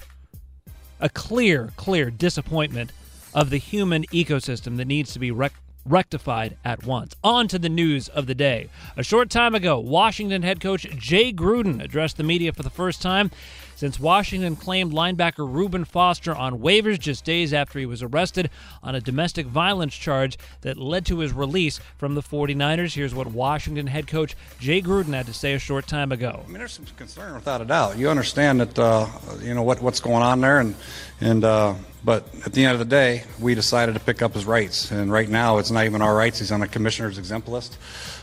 A 1.01 1.09
clear, 1.09 1.73
clear 1.75 2.09
disappointment 2.09 2.93
of 3.33 3.49
the 3.49 3.57
human 3.57 4.05
ecosystem 4.05 4.77
that 4.77 4.85
needs 4.85 5.11
to 5.11 5.19
be 5.19 5.31
rec- 5.31 5.51
rectified 5.85 6.55
at 6.63 6.85
once. 6.85 7.13
On 7.25 7.47
to 7.49 7.59
the 7.59 7.67
news 7.67 8.07
of 8.07 8.27
the 8.27 8.35
day. 8.35 8.69
A 8.95 9.03
short 9.03 9.29
time 9.29 9.53
ago, 9.53 9.79
Washington 9.79 10.43
head 10.43 10.61
coach 10.61 10.83
Jay 10.91 11.33
Gruden 11.33 11.83
addressed 11.83 12.15
the 12.15 12.23
media 12.23 12.53
for 12.53 12.63
the 12.63 12.69
first 12.69 13.01
time 13.01 13.31
since 13.75 13.99
Washington 13.99 14.55
claimed 14.55 14.93
linebacker 14.93 15.51
Reuben 15.51 15.85
Foster 15.85 16.33
on 16.33 16.59
waivers 16.59 16.99
just 16.99 17.25
days 17.25 17.53
after 17.53 17.79
he 17.79 17.85
was 17.85 18.01
arrested 18.03 18.49
on 18.81 18.95
a 18.95 19.01
domestic 19.01 19.45
violence 19.45 19.95
charge 19.95 20.37
that 20.61 20.77
led 20.77 21.05
to 21.05 21.19
his 21.19 21.33
release 21.33 21.79
from 21.97 22.15
the 22.15 22.21
49ers. 22.21 22.93
Here's 22.93 23.15
what 23.15 23.27
Washington 23.27 23.87
head 23.87 24.07
coach 24.07 24.35
Jay 24.59 24.81
Gruden 24.81 25.13
had 25.13 25.25
to 25.27 25.33
say 25.33 25.53
a 25.53 25.59
short 25.59 25.87
time 25.87 26.11
ago. 26.11 26.41
I 26.43 26.47
mean, 26.47 26.59
there's 26.59 26.73
some 26.73 26.85
concern 26.97 27.33
without 27.33 27.61
a 27.61 27.65
doubt. 27.65 27.97
You 27.97 28.09
understand 28.09 28.59
that 28.59 28.79
uh, 28.79 29.07
you 29.41 29.53
know 29.53 29.63
what 29.63 29.81
what's 29.81 29.99
going 29.99 30.23
on 30.23 30.41
there, 30.41 30.59
and 30.59 30.75
and 31.21 31.43
uh, 31.43 31.73
but 32.03 32.27
at 32.45 32.53
the 32.53 32.65
end 32.65 32.73
of 32.73 32.79
the 32.79 32.85
day, 32.85 33.23
we 33.39 33.55
decided 33.55 33.93
to 33.93 33.99
pick 33.99 34.21
up 34.21 34.33
his 34.33 34.45
rights, 34.45 34.91
and 34.91 35.11
right 35.11 35.29
now 35.29 35.57
it's 35.57 35.71
not 35.71 35.85
even 35.85 36.01
our 36.01 36.15
rights. 36.15 36.39
He's 36.39 36.51
on 36.51 36.59
the 36.59 36.67
commissioner's 36.67 37.17
exempt 37.17 37.47
list, 37.47 37.77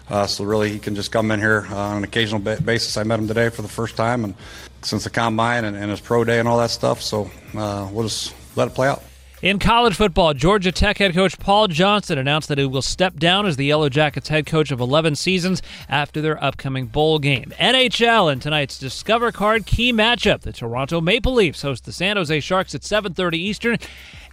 uh, 0.08 0.26
so 0.26 0.44
really 0.44 0.70
he 0.70 0.78
can 0.78 0.94
just 0.94 1.10
come 1.10 1.30
in 1.30 1.40
here 1.40 1.66
uh, 1.70 1.76
on 1.76 1.96
an 1.98 2.04
occasional 2.04 2.40
basis. 2.40 2.96
I 2.96 3.04
met 3.04 3.18
him 3.18 3.28
today 3.28 3.48
for 3.48 3.62
the 3.62 3.68
first 3.68 3.96
time, 3.96 4.24
and 4.24 4.34
since 4.82 5.04
the 5.04 5.10
combine 5.10 5.64
and, 5.64 5.76
and 5.76 5.90
his 5.90 6.00
pro 6.00 6.24
day 6.24 6.38
and 6.38 6.48
all 6.48 6.58
that 6.58 6.70
stuff, 6.70 7.02
so 7.02 7.30
uh, 7.54 7.88
we'll 7.92 8.04
just 8.04 8.34
let 8.56 8.68
it 8.68 8.74
play 8.74 8.88
out. 8.88 9.02
In 9.42 9.58
college 9.58 9.94
football, 9.96 10.34
Georgia 10.34 10.70
Tech 10.70 10.98
head 10.98 11.14
coach 11.14 11.38
Paul 11.38 11.68
Johnson 11.68 12.18
announced 12.18 12.50
that 12.50 12.58
he 12.58 12.66
will 12.66 12.82
step 12.82 13.16
down 13.16 13.46
as 13.46 13.56
the 13.56 13.64
Yellow 13.64 13.88
Jackets 13.88 14.28
head 14.28 14.44
coach 14.44 14.70
of 14.70 14.80
11 14.80 15.14
seasons 15.16 15.62
after 15.88 16.20
their 16.20 16.42
upcoming 16.44 16.88
bowl 16.88 17.18
game. 17.18 17.54
NHL 17.58 18.30
in 18.30 18.38
tonight's 18.38 18.78
Discover 18.78 19.32
Card 19.32 19.64
key 19.64 19.94
matchup. 19.94 20.42
The 20.42 20.52
Toronto 20.52 21.00
Maple 21.00 21.32
Leafs 21.32 21.62
host 21.62 21.86
the 21.86 21.92
San 21.92 22.18
Jose 22.18 22.38
Sharks 22.40 22.74
at 22.74 22.82
7:30 22.82 23.38
Eastern. 23.38 23.78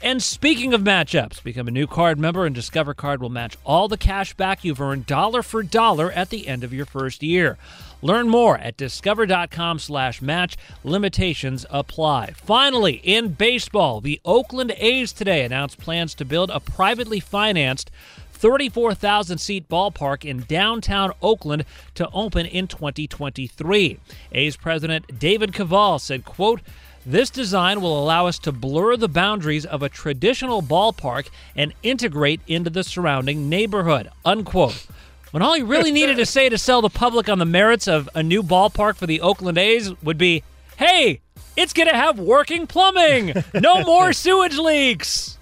And 0.04 0.22
speaking 0.22 0.74
of 0.74 0.82
matchups, 0.82 1.42
become 1.42 1.70
a 1.70 1.72
new 1.72 1.88
card 1.88 2.20
member 2.20 2.46
and 2.46 2.54
Discover 2.54 2.94
Card 2.94 3.22
will 3.22 3.30
match 3.30 3.56
all 3.64 3.88
the 3.88 3.98
cash 3.98 4.34
back 4.34 4.66
you've 4.66 4.82
earned 4.82 5.06
dollar 5.06 5.42
for 5.42 5.64
dollar 5.64 6.12
at 6.12 6.32
the 6.32 6.50
end 6.50 6.66
of 6.66 6.74
your 6.74 6.86
first 6.86 7.24
year. 7.24 7.58
Learn 8.02 8.30
more 8.30 8.58
at 8.58 8.78
discover.com 8.78 9.80
slash 9.80 10.22
match. 10.22 10.58
Limitations 10.84 11.66
apply. 11.70 12.32
Finally, 12.36 13.02
in 13.04 13.30
baseball, 13.30 14.02
the 14.02 14.22
Oakland 14.24 14.72
A's 14.78 15.12
today 15.12 15.44
announced 15.44 15.78
plans 15.80 16.14
to 16.16 16.26
build 16.26 16.50
a 16.52 16.60
privately 16.60 17.20
financed 17.20 17.90
34,000 18.34 19.40
seat 19.40 19.68
ballpark 19.68 20.24
in 20.24 20.44
downtown 20.44 21.12
Oakland 21.22 21.66
to 21.96 22.08
open 22.12 22.46
in 22.46 22.68
2023. 22.68 24.00
A's 24.32 24.56
president 24.56 25.20
David 25.20 25.52
Kaval 25.52 26.00
said, 26.00 26.24
quote, 26.24 26.62
this 27.06 27.30
design 27.30 27.80
will 27.80 27.98
allow 28.04 28.28
us 28.28 28.38
to 28.40 28.52
blur 28.52 28.98
the 28.98 29.08
boundaries 29.08 29.66
of 29.66 29.82
a 29.82 29.88
traditional 29.88 30.62
ballpark 30.62 31.30
and 31.56 31.74
integrate 31.82 32.42
into 32.48 32.70
the 32.70 32.84
surrounding 32.84 33.48
neighborhood. 33.48 34.10
Unquote. 34.26 34.86
When 35.32 35.44
all 35.44 35.54
he 35.54 35.64
really 35.64 35.92
needed 35.92 36.18
to 36.18 36.26
say 36.26 36.50
to 36.50 36.58
sell 36.58 36.82
the 36.82 36.90
public 36.90 37.28
on 37.30 37.40
the 37.40 37.46
merits 37.46 37.88
of 37.88 38.10
a 38.16 38.24
new 38.24 38.42
ballpark 38.42 38.96
for 38.96 39.06
the 39.06 39.22
Oakland 39.22 39.58
A's 39.58 39.92
would 40.02 40.18
be, 40.18 40.44
"Hey, 40.78 41.22
it's 41.56 41.74
going 41.74 41.90
to 41.90 41.96
have 41.96 42.20
working 42.20 42.66
plumbing. 42.66 43.34
No 43.54 43.84
more 43.86 44.14
sewage 44.14 44.58
leaks." 44.58 45.38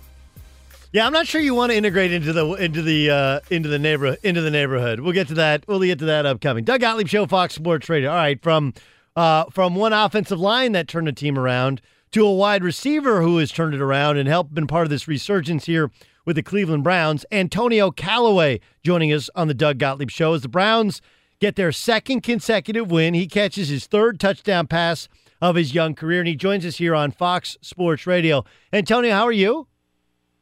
Yeah, 0.92 1.06
I'm 1.06 1.12
not 1.14 1.28
sure 1.28 1.42
you 1.42 1.54
want 1.54 1.72
to 1.72 1.78
integrate 1.78 2.14
into 2.14 2.32
the 2.32 2.54
into 2.54 2.82
the 2.82 3.10
uh, 3.10 3.40
into 3.50 3.70
the 3.70 3.78
neighborhood 3.78 4.18
into 4.24 4.42
the 4.42 4.50
neighborhood. 4.50 5.02
We'll 5.02 5.14
get 5.14 5.28
to 5.28 5.34
that. 5.36 5.68
We'll 5.68 5.82
get 5.82 6.00
to 6.00 6.06
that 6.06 6.26
upcoming. 6.26 6.64
Doug 6.64 6.82
Gottlieb 6.82 7.08
Show, 7.08 7.26
Fox 7.28 7.54
Sports 7.54 7.90
Radio. 7.90 8.10
All 8.10 8.16
right, 8.16 8.42
from 8.42 8.74
uh, 9.16 9.46
from 9.52 9.76
one 9.76 9.94
offensive 9.94 10.40
line 10.40 10.72
that 10.72 10.88
turned 10.88 11.08
a 11.08 11.14
team 11.14 11.38
around 11.38 11.82
to 12.12 12.26
a 12.26 12.32
wide 12.32 12.64
receiver 12.64 13.22
who 13.22 13.38
has 13.38 13.52
turned 13.52 13.74
it 13.74 13.82
around 13.82 14.18
and 14.18 14.28
helped 14.30 14.54
been 14.54 14.68
part 14.68 14.86
of 14.86 14.90
this 14.90 15.08
resurgence 15.08 15.66
here 15.66 15.92
with 16.26 16.36
the 16.36 16.44
Cleveland 16.44 16.84
Browns. 16.84 17.26
Antonio 17.32 17.92
Callaway 17.92 18.60
joining 18.84 19.14
us 19.14 19.30
on 19.36 19.48
the 19.48 19.54
Doug 19.54 19.78
Gottlieb 19.78 20.10
Show 20.10 20.34
as 20.34 20.42
the 20.42 20.50
Browns 20.50 21.02
get 21.40 21.56
their 21.56 21.72
second 21.72 22.22
consecutive 22.22 22.92
win. 22.92 23.14
He 23.14 23.28
catches 23.28 23.70
his 23.70 23.88
third 23.88 24.20
touchdown 24.20 24.68
pass 24.68 25.08
of 25.42 25.56
his 25.56 25.74
young 25.74 25.94
career, 25.96 26.20
and 26.20 26.28
he 26.28 26.36
joins 26.36 26.66
us 26.66 26.78
here 26.78 26.96
on 26.96 27.12
Fox 27.12 27.58
Sports 27.62 28.08
Radio. 28.08 28.44
Antonio, 28.74 29.12
how 29.12 29.26
are 29.26 29.32
you? 29.32 29.68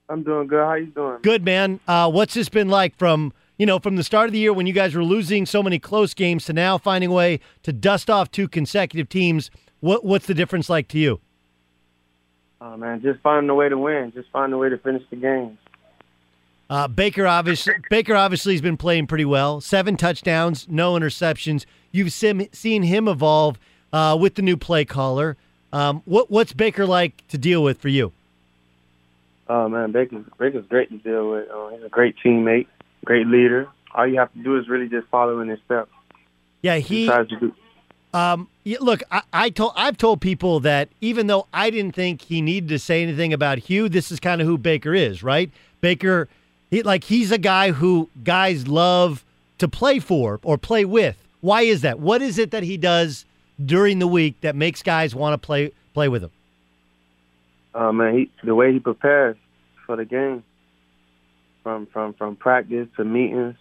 I'm 0.09 0.23
doing 0.23 0.47
good. 0.47 0.63
How 0.63 0.75
you 0.75 0.87
doing? 0.87 1.19
Good, 1.21 1.43
man. 1.43 1.79
Uh, 1.87 2.09
what's 2.11 2.33
this 2.33 2.49
been 2.49 2.69
like 2.69 2.95
from 2.97 3.33
you 3.57 3.65
know 3.65 3.79
from 3.79 3.95
the 3.95 4.03
start 4.03 4.27
of 4.27 4.33
the 4.33 4.39
year 4.39 4.53
when 4.53 4.67
you 4.67 4.73
guys 4.73 4.93
were 4.93 5.03
losing 5.03 5.45
so 5.45 5.63
many 5.63 5.79
close 5.79 6.13
games 6.13 6.45
to 6.45 6.53
now 6.53 6.77
finding 6.77 7.09
a 7.09 7.13
way 7.13 7.39
to 7.63 7.73
dust 7.73 8.09
off 8.09 8.29
two 8.29 8.47
consecutive 8.47 9.09
teams? 9.09 9.49
What 9.79 10.03
what's 10.05 10.27
the 10.27 10.33
difference 10.33 10.69
like 10.69 10.87
to 10.89 10.99
you? 10.99 11.21
Oh 12.61 12.77
man, 12.77 13.01
just 13.01 13.19
finding 13.21 13.49
a 13.49 13.55
way 13.55 13.69
to 13.69 13.77
win. 13.77 14.11
Just 14.13 14.29
finding 14.31 14.53
a 14.53 14.57
way 14.57 14.69
to 14.69 14.77
finish 14.77 15.03
the 15.09 15.15
games. 15.15 15.57
Uh, 16.73 16.87
Baker 16.87 17.27
obviously 17.27 17.75
Baker 17.91 18.15
obviously 18.15 18.55
has 18.55 18.61
been 18.61 18.77
playing 18.77 19.05
pretty 19.05 19.25
well. 19.25 19.61
Seven 19.61 19.95
touchdowns, 19.95 20.67
no 20.67 20.93
interceptions. 20.93 21.67
You've 21.91 22.11
sim- 22.11 22.51
seen 22.51 22.81
him 22.81 23.07
evolve 23.07 23.59
uh, 23.93 24.17
with 24.19 24.33
the 24.33 24.41
new 24.41 24.57
play 24.57 24.83
caller. 24.83 25.37
Um, 25.71 26.01
what 26.05 26.31
what's 26.31 26.51
Baker 26.51 26.87
like 26.87 27.27
to 27.27 27.37
deal 27.37 27.61
with 27.61 27.79
for 27.79 27.89
you? 27.89 28.11
Oh 29.47 29.69
man, 29.69 29.91
Baker's 29.91 30.25
Baker's 30.39 30.65
great 30.65 30.89
to 30.89 30.97
deal 30.97 31.29
with. 31.29 31.47
Uh, 31.47 31.67
he's 31.67 31.83
a 31.83 31.89
great 31.89 32.15
teammate, 32.25 32.65
great 33.05 33.27
leader. 33.27 33.67
All 33.93 34.07
you 34.07 34.17
have 34.17 34.33
to 34.33 34.39
do 34.41 34.57
is 34.57 34.67
really 34.67 34.89
just 34.89 35.07
follow 35.09 35.41
in 35.41 35.49
his 35.49 35.59
steps. 35.65 35.91
Yeah, 36.63 36.77
he. 36.77 37.05
to 37.05 37.23
do. 37.39 37.53
Um, 38.15 38.47
yeah, 38.63 38.79
look, 38.81 39.03
I, 39.11 39.21
I 39.31 39.49
told 39.51 39.73
I've 39.75 39.97
told 39.97 40.21
people 40.21 40.59
that 40.61 40.89
even 41.01 41.27
though 41.27 41.45
I 41.53 41.69
didn't 41.69 41.93
think 41.93 42.23
he 42.23 42.41
needed 42.41 42.69
to 42.69 42.79
say 42.79 43.03
anything 43.03 43.31
about 43.31 43.59
Hue, 43.59 43.89
this 43.89 44.11
is 44.11 44.19
kind 44.19 44.41
of 44.41 44.47
who 44.47 44.57
Baker 44.57 44.95
is, 44.95 45.21
right? 45.21 45.51
Baker, 45.79 46.29
he, 46.73 46.83
like 46.83 47.03
he's 47.03 47.31
a 47.31 47.37
guy 47.37 47.71
who 47.71 48.09
guys 48.23 48.67
love 48.67 49.23
to 49.59 49.67
play 49.67 49.99
for 49.99 50.39
or 50.43 50.57
play 50.57 50.85
with. 50.85 51.15
Why 51.41 51.61
is 51.61 51.81
that? 51.81 51.99
What 51.99 52.21
is 52.21 52.39
it 52.39 52.51
that 52.51 52.63
he 52.63 52.77
does 52.77 53.25
during 53.63 53.99
the 53.99 54.07
week 54.07 54.41
that 54.41 54.55
makes 54.55 54.81
guys 54.81 55.13
want 55.13 55.33
to 55.33 55.45
play 55.45 55.71
play 55.93 56.09
with 56.09 56.23
him? 56.23 56.31
Oh 57.75 57.91
man, 57.91 58.17
he 58.17 58.31
the 58.43 58.55
way 58.55 58.73
he 58.73 58.79
prepares 58.79 59.37
for 59.85 59.95
the 59.95 60.05
game, 60.05 60.43
from 61.61 61.85
from 61.87 62.13
from 62.13 62.35
practice 62.35 62.87
to 62.97 63.05
meetings 63.05 63.55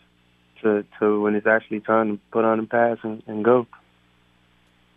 to 0.62 0.84
to 0.98 1.20
when 1.20 1.34
it's 1.34 1.46
actually 1.46 1.80
time 1.80 2.16
to 2.16 2.20
put 2.30 2.44
on 2.46 2.60
the 2.60 2.66
pass 2.66 2.96
and, 3.02 3.22
and 3.26 3.44
go. 3.44 3.66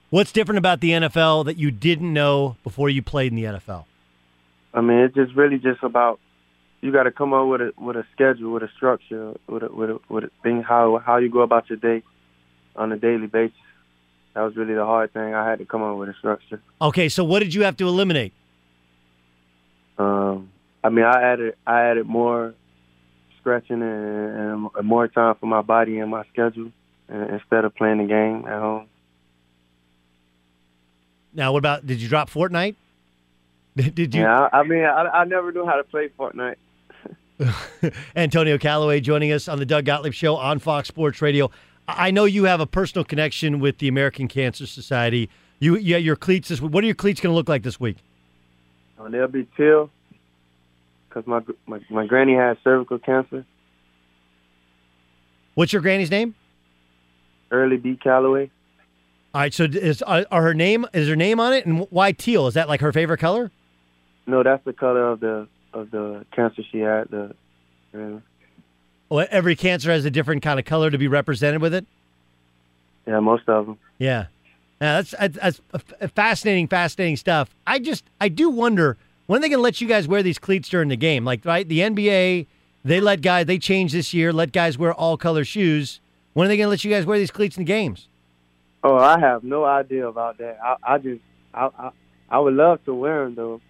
What's 0.10 0.32
different 0.32 0.60
about 0.60 0.80
the 0.80 0.92
NFL 0.92 1.46
that 1.46 1.58
you 1.58 1.72
didn't 1.72 2.14
know 2.14 2.56
before 2.64 2.90
you 2.90 3.02
played 3.02 3.34
in 3.34 3.36
the 3.36 3.44
NFL? 3.44 3.84
I 4.74 4.80
mean, 4.80 5.00
it's 5.00 5.16
just 5.16 5.36
really 5.36 5.58
just 5.58 5.84
about 5.84 6.20
you 6.86 6.92
got 6.92 7.04
to 7.04 7.12
come 7.12 7.34
up 7.34 7.48
with 7.48 7.62
a 7.62 7.74
with 7.78 7.96
a 7.96 8.06
schedule, 8.14 8.54
with 8.54 8.62
a 8.62 8.70
structure, 8.78 9.34
with 9.48 9.64
a 9.64 9.70
with 9.74 9.90
a 9.90 10.00
with 10.08 10.24
a 10.26 10.30
thing 10.44 10.62
how 10.62 11.02
how 11.04 11.18
you 11.18 11.30
go 11.32 11.42
about 11.42 11.68
your 11.68 11.78
day 11.78 12.04
on 12.76 12.92
a 12.92 12.98
daily 12.98 13.26
basis. 13.26 13.58
That 14.36 14.42
was 14.42 14.56
really 14.56 14.76
the 14.76 14.86
hard 14.86 15.12
thing. 15.12 15.34
I 15.34 15.50
had 15.50 15.60
to 15.60 15.66
come 15.66 15.82
up 15.82 15.98
with 15.98 16.10
a 16.10 16.14
structure. 16.14 16.62
Okay, 16.80 17.10
so 17.10 17.24
what 17.24 17.40
did 17.40 17.54
you 17.56 17.64
have 17.64 17.76
to 17.78 17.88
eliminate? 17.88 18.34
Um, 19.98 20.52
I 20.84 20.90
mean, 20.90 21.06
I 21.06 21.24
added 21.24 21.56
I 21.66 21.82
added 21.82 22.06
more 22.06 22.54
stretching 23.40 23.82
and, 23.82 24.70
and 24.76 24.88
more 24.88 25.08
time 25.08 25.36
for 25.40 25.48
my 25.48 25.64
body 25.64 25.98
and 25.98 26.12
my 26.12 26.24
schedule 26.32 26.72
uh, 27.12 27.18
instead 27.34 27.66
of 27.66 27.74
playing 27.74 27.98
the 27.98 28.06
game 28.06 28.46
at 28.46 28.60
home. 28.60 28.88
Now, 31.34 31.52
what 31.52 31.60
about 31.60 31.88
did 31.88 32.00
you 32.00 32.08
drop 32.08 32.30
Fortnite? 32.30 32.76
Did, 33.76 33.96
did 33.96 34.14
you? 34.14 34.22
Yeah, 34.22 34.50
I, 34.54 34.60
I 34.60 34.64
mean, 34.64 34.84
I, 34.84 35.22
I 35.22 35.24
never 35.26 35.52
knew 35.52 35.66
how 35.66 35.78
to 35.78 35.84
play 35.84 36.10
Fortnite. 36.20 36.58
Antonio 38.16 38.58
Callaway 38.58 39.00
joining 39.00 39.32
us 39.32 39.48
on 39.48 39.60
the 39.60 39.66
Doug 39.66 39.86
Gottlieb 39.86 40.14
Show 40.14 40.36
on 40.36 40.60
Fox 40.60 40.88
Sports 40.88 41.22
Radio. 41.22 41.52
I 41.88 42.12
know 42.12 42.26
you 42.26 42.46
have 42.46 42.60
a 42.60 42.66
personal 42.66 43.04
connection 43.04 43.60
with 43.60 43.78
the 43.78 43.88
American 43.88 44.28
Cancer 44.28 44.66
Society. 44.66 45.30
You, 45.60 45.76
yeah, 45.76 45.98
your 45.98 46.16
cleats. 46.16 46.50
This, 46.50 46.62
what 46.62 46.84
are 46.84 46.88
your 46.88 46.96
cleats 46.96 47.22
going 47.22 47.32
to 47.32 47.36
look 47.36 47.50
like 47.50 47.64
this 47.64 47.80
week? 47.80 47.98
Oh, 48.98 49.10
they'll 49.10 49.28
be 49.28 49.48
teal 49.58 49.90
because 51.08 51.28
my, 51.28 51.42
my 51.68 51.80
my 51.90 52.06
granny 52.06 52.34
has 52.34 52.58
cervical 52.64 52.98
cancer. 53.00 53.46
What's 55.54 55.74
your 55.74 55.82
granny's 55.82 56.12
name? 56.12 56.36
Early 57.52 57.78
B. 57.78 57.98
Callaway. 58.02 58.50
All 59.34 59.42
right. 59.42 59.54
So 59.54 59.66
is 59.66 60.02
are 60.02 60.26
her 60.30 60.54
name 60.54 60.86
is 60.94 61.08
her 61.08 61.16
name 61.16 61.40
on 61.40 61.54
it, 61.54 61.66
and 61.66 61.88
why 61.90 62.12
teal? 62.12 62.48
Is 62.48 62.54
that 62.56 62.68
like 62.68 62.82
her 62.82 62.92
favorite 62.92 63.20
color? 63.20 63.52
No, 64.28 64.44
that's 64.44 64.64
the 64.66 64.74
color 64.74 65.08
of 65.10 65.20
the 65.20 65.48
of 65.76 65.92
the 65.92 66.26
cancer 66.32 66.64
she 66.72 66.80
had. 66.80 67.10
The 67.10 67.36
uh, 67.94 68.20
well, 69.10 69.28
every 69.30 69.56
cancer 69.56 69.92
has 69.92 70.06
a 70.06 70.12
different 70.12 70.42
kind 70.42 70.60
of 70.60 70.66
color 70.66 70.90
to 70.90 70.98
be 70.98 71.08
represented 71.08 71.62
with 71.62 71.74
it. 71.74 71.86
Yeah, 73.06 73.20
most 73.20 73.48
of 73.48 73.68
them. 73.68 73.78
Yeah, 74.00 74.28
yeah, 74.82 75.02
that's 75.02 75.38
that's, 75.38 75.62
that's 76.00 76.14
fascinating, 76.14 76.68
fascinating 76.68 77.18
stuff. 77.18 77.54
I 77.68 77.80
just 77.80 78.04
I 78.20 78.30
do 78.30 78.50
wonder 78.50 78.98
when 79.28 79.40
are 79.40 79.42
they 79.42 79.50
going 79.50 79.60
to 79.60 79.64
let 79.64 79.82
you 79.82 79.88
guys 79.88 80.08
wear 80.08 80.24
these 80.24 80.40
cleats 80.40 80.70
during 80.70 80.90
the 80.90 80.98
game? 80.98 81.24
Like 81.26 81.46
right, 81.46 81.68
the 81.68 81.80
NBA 81.80 82.48
they 82.84 83.00
let 83.00 83.22
guys 83.22 83.46
they 83.46 83.60
changed 83.60 83.94
this 83.94 84.14
year, 84.14 84.34
let 84.34 84.52
guys 84.52 84.78
wear 84.78 84.94
all 84.94 85.18
color 85.18 85.44
shoes. 85.44 86.00
When 86.34 86.46
are 86.46 86.48
they 86.50 86.58
going 86.58 86.66
to 86.66 86.70
let 86.72 86.84
you 86.84 86.92
guys 86.92 87.06
wear 87.06 87.18
these 87.18 87.32
cleats 87.32 87.58
in 87.58 87.62
the 87.62 87.68
games? 87.68 88.08
Oh, 88.84 88.98
I 88.98 89.20
have 89.20 89.44
no 89.44 89.64
idea 89.66 90.08
about 90.08 90.38
that. 90.40 90.60
I, 90.64 90.76
I 90.84 90.98
just 90.98 91.22
I, 91.54 91.70
I 91.78 91.90
I 92.30 92.40
would 92.40 92.54
love 92.54 92.84
to 92.86 92.94
wear 92.94 93.26
them 93.26 93.36
though, 93.36 93.62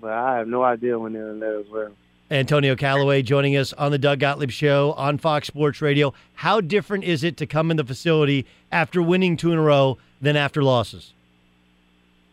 but 0.00 0.12
I 0.12 0.38
have 0.38 0.48
no 0.48 0.62
idea 0.62 0.98
when 0.98 1.12
they'll 1.12 1.34
let 1.34 1.54
us 1.54 1.66
wear 1.70 1.84
them. 1.84 1.96
Antonio 2.32 2.76
Callaway 2.76 3.22
joining 3.22 3.56
us 3.56 3.72
on 3.72 3.90
the 3.90 3.98
Doug 3.98 4.20
Gottlieb 4.20 4.50
Show 4.50 4.92
on 4.92 5.18
Fox 5.18 5.48
Sports 5.48 5.82
Radio. 5.82 6.14
How 6.34 6.60
different 6.60 7.02
is 7.02 7.24
it 7.24 7.36
to 7.38 7.46
come 7.46 7.72
in 7.72 7.76
the 7.76 7.84
facility 7.84 8.46
after 8.70 9.02
winning 9.02 9.36
two 9.36 9.50
in 9.50 9.58
a 9.58 9.62
row 9.62 9.98
than 10.20 10.36
after 10.36 10.62
losses? 10.62 11.12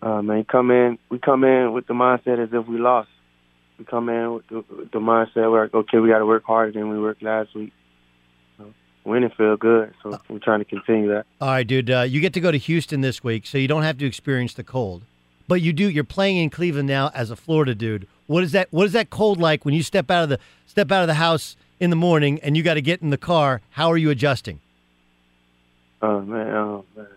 Uh, 0.04 0.22
man, 0.22 0.44
come 0.44 0.70
in. 0.70 1.00
We 1.10 1.18
come 1.18 1.44
in 1.44 1.74
with 1.74 1.88
the 1.88 1.96
mindset 1.96 2.38
as 2.38 2.50
if 2.54 2.68
we 2.68 2.78
lost. 2.78 3.10
We 3.80 3.86
come 3.86 4.10
in 4.10 4.34
with 4.36 4.48
the, 4.48 4.64
with 4.76 4.92
the 4.92 5.00
mindset 5.00 5.52
where 5.52 5.70
okay, 5.74 5.98
we 5.98 6.10
got 6.10 6.20
to 6.20 6.28
work 6.28 6.44
harder 6.44 6.72
than 6.72 6.90
we 6.90 7.00
worked 7.00 7.24
last 7.24 7.56
week. 7.56 7.74
So, 8.60 8.72
winning 9.04 9.32
feel 9.32 9.58
good, 9.58 9.96
so 10.04 10.20
we're 10.30 10.38
trying 10.38 10.60
to 10.60 10.66
continue 10.66 11.10
that. 11.10 11.26
All 11.42 11.48
right, 11.48 11.66
dude. 11.66 11.90
Uh, 11.90 12.02
you 12.02 12.22
get 12.22 12.34
to 12.34 12.40
go 12.40 12.52
to 12.52 12.58
Houston 12.58 13.02
this 13.02 13.24
week, 13.24 13.48
so 13.48 13.58
you 13.58 13.68
don't 13.68 13.84
have 13.84 13.98
to 13.98 14.06
experience 14.06 14.54
the 14.54 14.64
cold. 14.64 15.04
But 15.48 15.62
you 15.62 15.74
do. 15.74 15.90
You're 15.90 16.04
playing 16.04 16.38
in 16.38 16.50
Cleveland 16.50 16.88
now 16.88 17.12
as 17.14 17.32
a 17.32 17.36
Florida 17.36 17.74
dude. 17.74 18.08
What 18.28 18.44
is 18.44 18.52
that? 18.52 18.68
What 18.72 18.86
is 18.86 18.92
that 18.94 19.10
cold 19.10 19.40
like 19.40 19.64
when 19.66 19.74
you 19.74 19.84
step 19.84 20.12
out 20.12 20.24
of 20.24 20.30
the 20.30 20.40
step 20.66 20.92
out 20.92 21.02
of 21.02 21.08
the 21.08 21.16
house 21.16 21.56
in 21.80 21.90
the 21.90 21.96
morning 21.96 22.40
and 22.42 22.58
you 22.58 22.64
got 22.64 22.74
to 22.76 22.82
get 22.82 23.02
in 23.02 23.10
the 23.10 23.18
car? 23.18 23.62
How 23.72 23.90
are 23.90 23.98
you 23.98 24.10
adjusting? 24.10 24.60
Oh 26.02 26.22
man, 26.22 26.54
oh 26.54 26.86
man. 26.96 27.08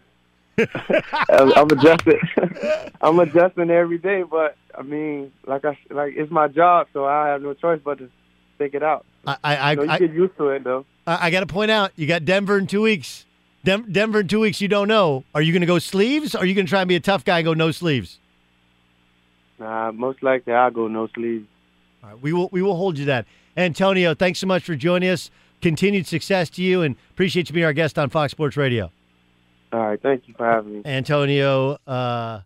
I'm 1.30 1.70
adjusting. 1.70 2.20
I'm 3.00 3.18
adjusting 3.18 3.70
every 3.70 3.98
day, 3.98 4.22
but 4.22 4.56
I 4.76 4.82
mean, 4.82 5.32
like 5.46 5.64
I 5.64 5.76
like 5.90 6.14
it's 6.16 6.30
my 6.30 6.48
job, 6.48 6.88
so 6.92 7.04
I 7.04 7.28
have 7.28 7.42
no 7.42 7.54
choice 7.54 7.80
but 7.84 7.98
to 7.98 8.10
stick 8.56 8.74
it 8.74 8.82
out. 8.82 9.04
I 9.26 9.36
I, 9.42 9.70
you, 9.70 9.76
know, 9.76 9.82
you 9.84 9.90
I, 9.90 9.98
get 9.98 10.12
used 10.12 10.36
to 10.36 10.48
it 10.50 10.64
though. 10.64 10.86
I, 11.06 11.26
I 11.26 11.30
got 11.30 11.40
to 11.40 11.46
point 11.46 11.70
out, 11.70 11.92
you 11.96 12.06
got 12.06 12.24
Denver 12.24 12.58
in 12.58 12.66
two 12.66 12.82
weeks. 12.82 13.26
Dem- 13.64 13.92
Denver 13.92 14.20
in 14.20 14.28
two 14.28 14.40
weeks. 14.40 14.60
You 14.60 14.68
don't 14.68 14.88
know. 14.88 15.24
Are 15.34 15.42
you 15.42 15.52
going 15.52 15.60
to 15.60 15.66
go 15.66 15.78
sleeves? 15.78 16.34
Or 16.34 16.38
are 16.38 16.44
you 16.44 16.54
going 16.54 16.66
to 16.66 16.70
try 16.70 16.80
and 16.80 16.88
be 16.88 16.96
a 16.96 17.00
tough 17.00 17.24
guy 17.24 17.38
and 17.38 17.44
go 17.44 17.54
no 17.54 17.70
sleeves? 17.70 18.18
Nah, 19.58 19.92
most 19.92 20.22
likely 20.22 20.54
I'll 20.54 20.70
go 20.70 20.88
no 20.88 21.08
sleeves. 21.14 21.46
All 22.02 22.10
right, 22.10 22.20
we 22.20 22.32
will 22.32 22.48
we 22.50 22.62
will 22.62 22.76
hold 22.76 22.98
you 22.98 23.04
that. 23.06 23.26
Antonio, 23.56 24.14
thanks 24.14 24.38
so 24.38 24.46
much 24.46 24.64
for 24.64 24.74
joining 24.74 25.10
us. 25.10 25.30
Continued 25.60 26.06
success 26.06 26.48
to 26.50 26.62
you, 26.62 26.80
and 26.80 26.96
appreciate 27.10 27.50
you 27.50 27.52
being 27.52 27.66
our 27.66 27.74
guest 27.74 27.98
on 27.98 28.08
Fox 28.08 28.30
Sports 28.30 28.56
Radio. 28.56 28.90
All 29.72 29.80
right, 29.80 30.00
thank 30.00 30.26
you 30.26 30.34
for 30.34 30.46
having 30.46 30.72
me. 30.72 30.82
Antonio 30.86 31.76
uh, 31.86 32.40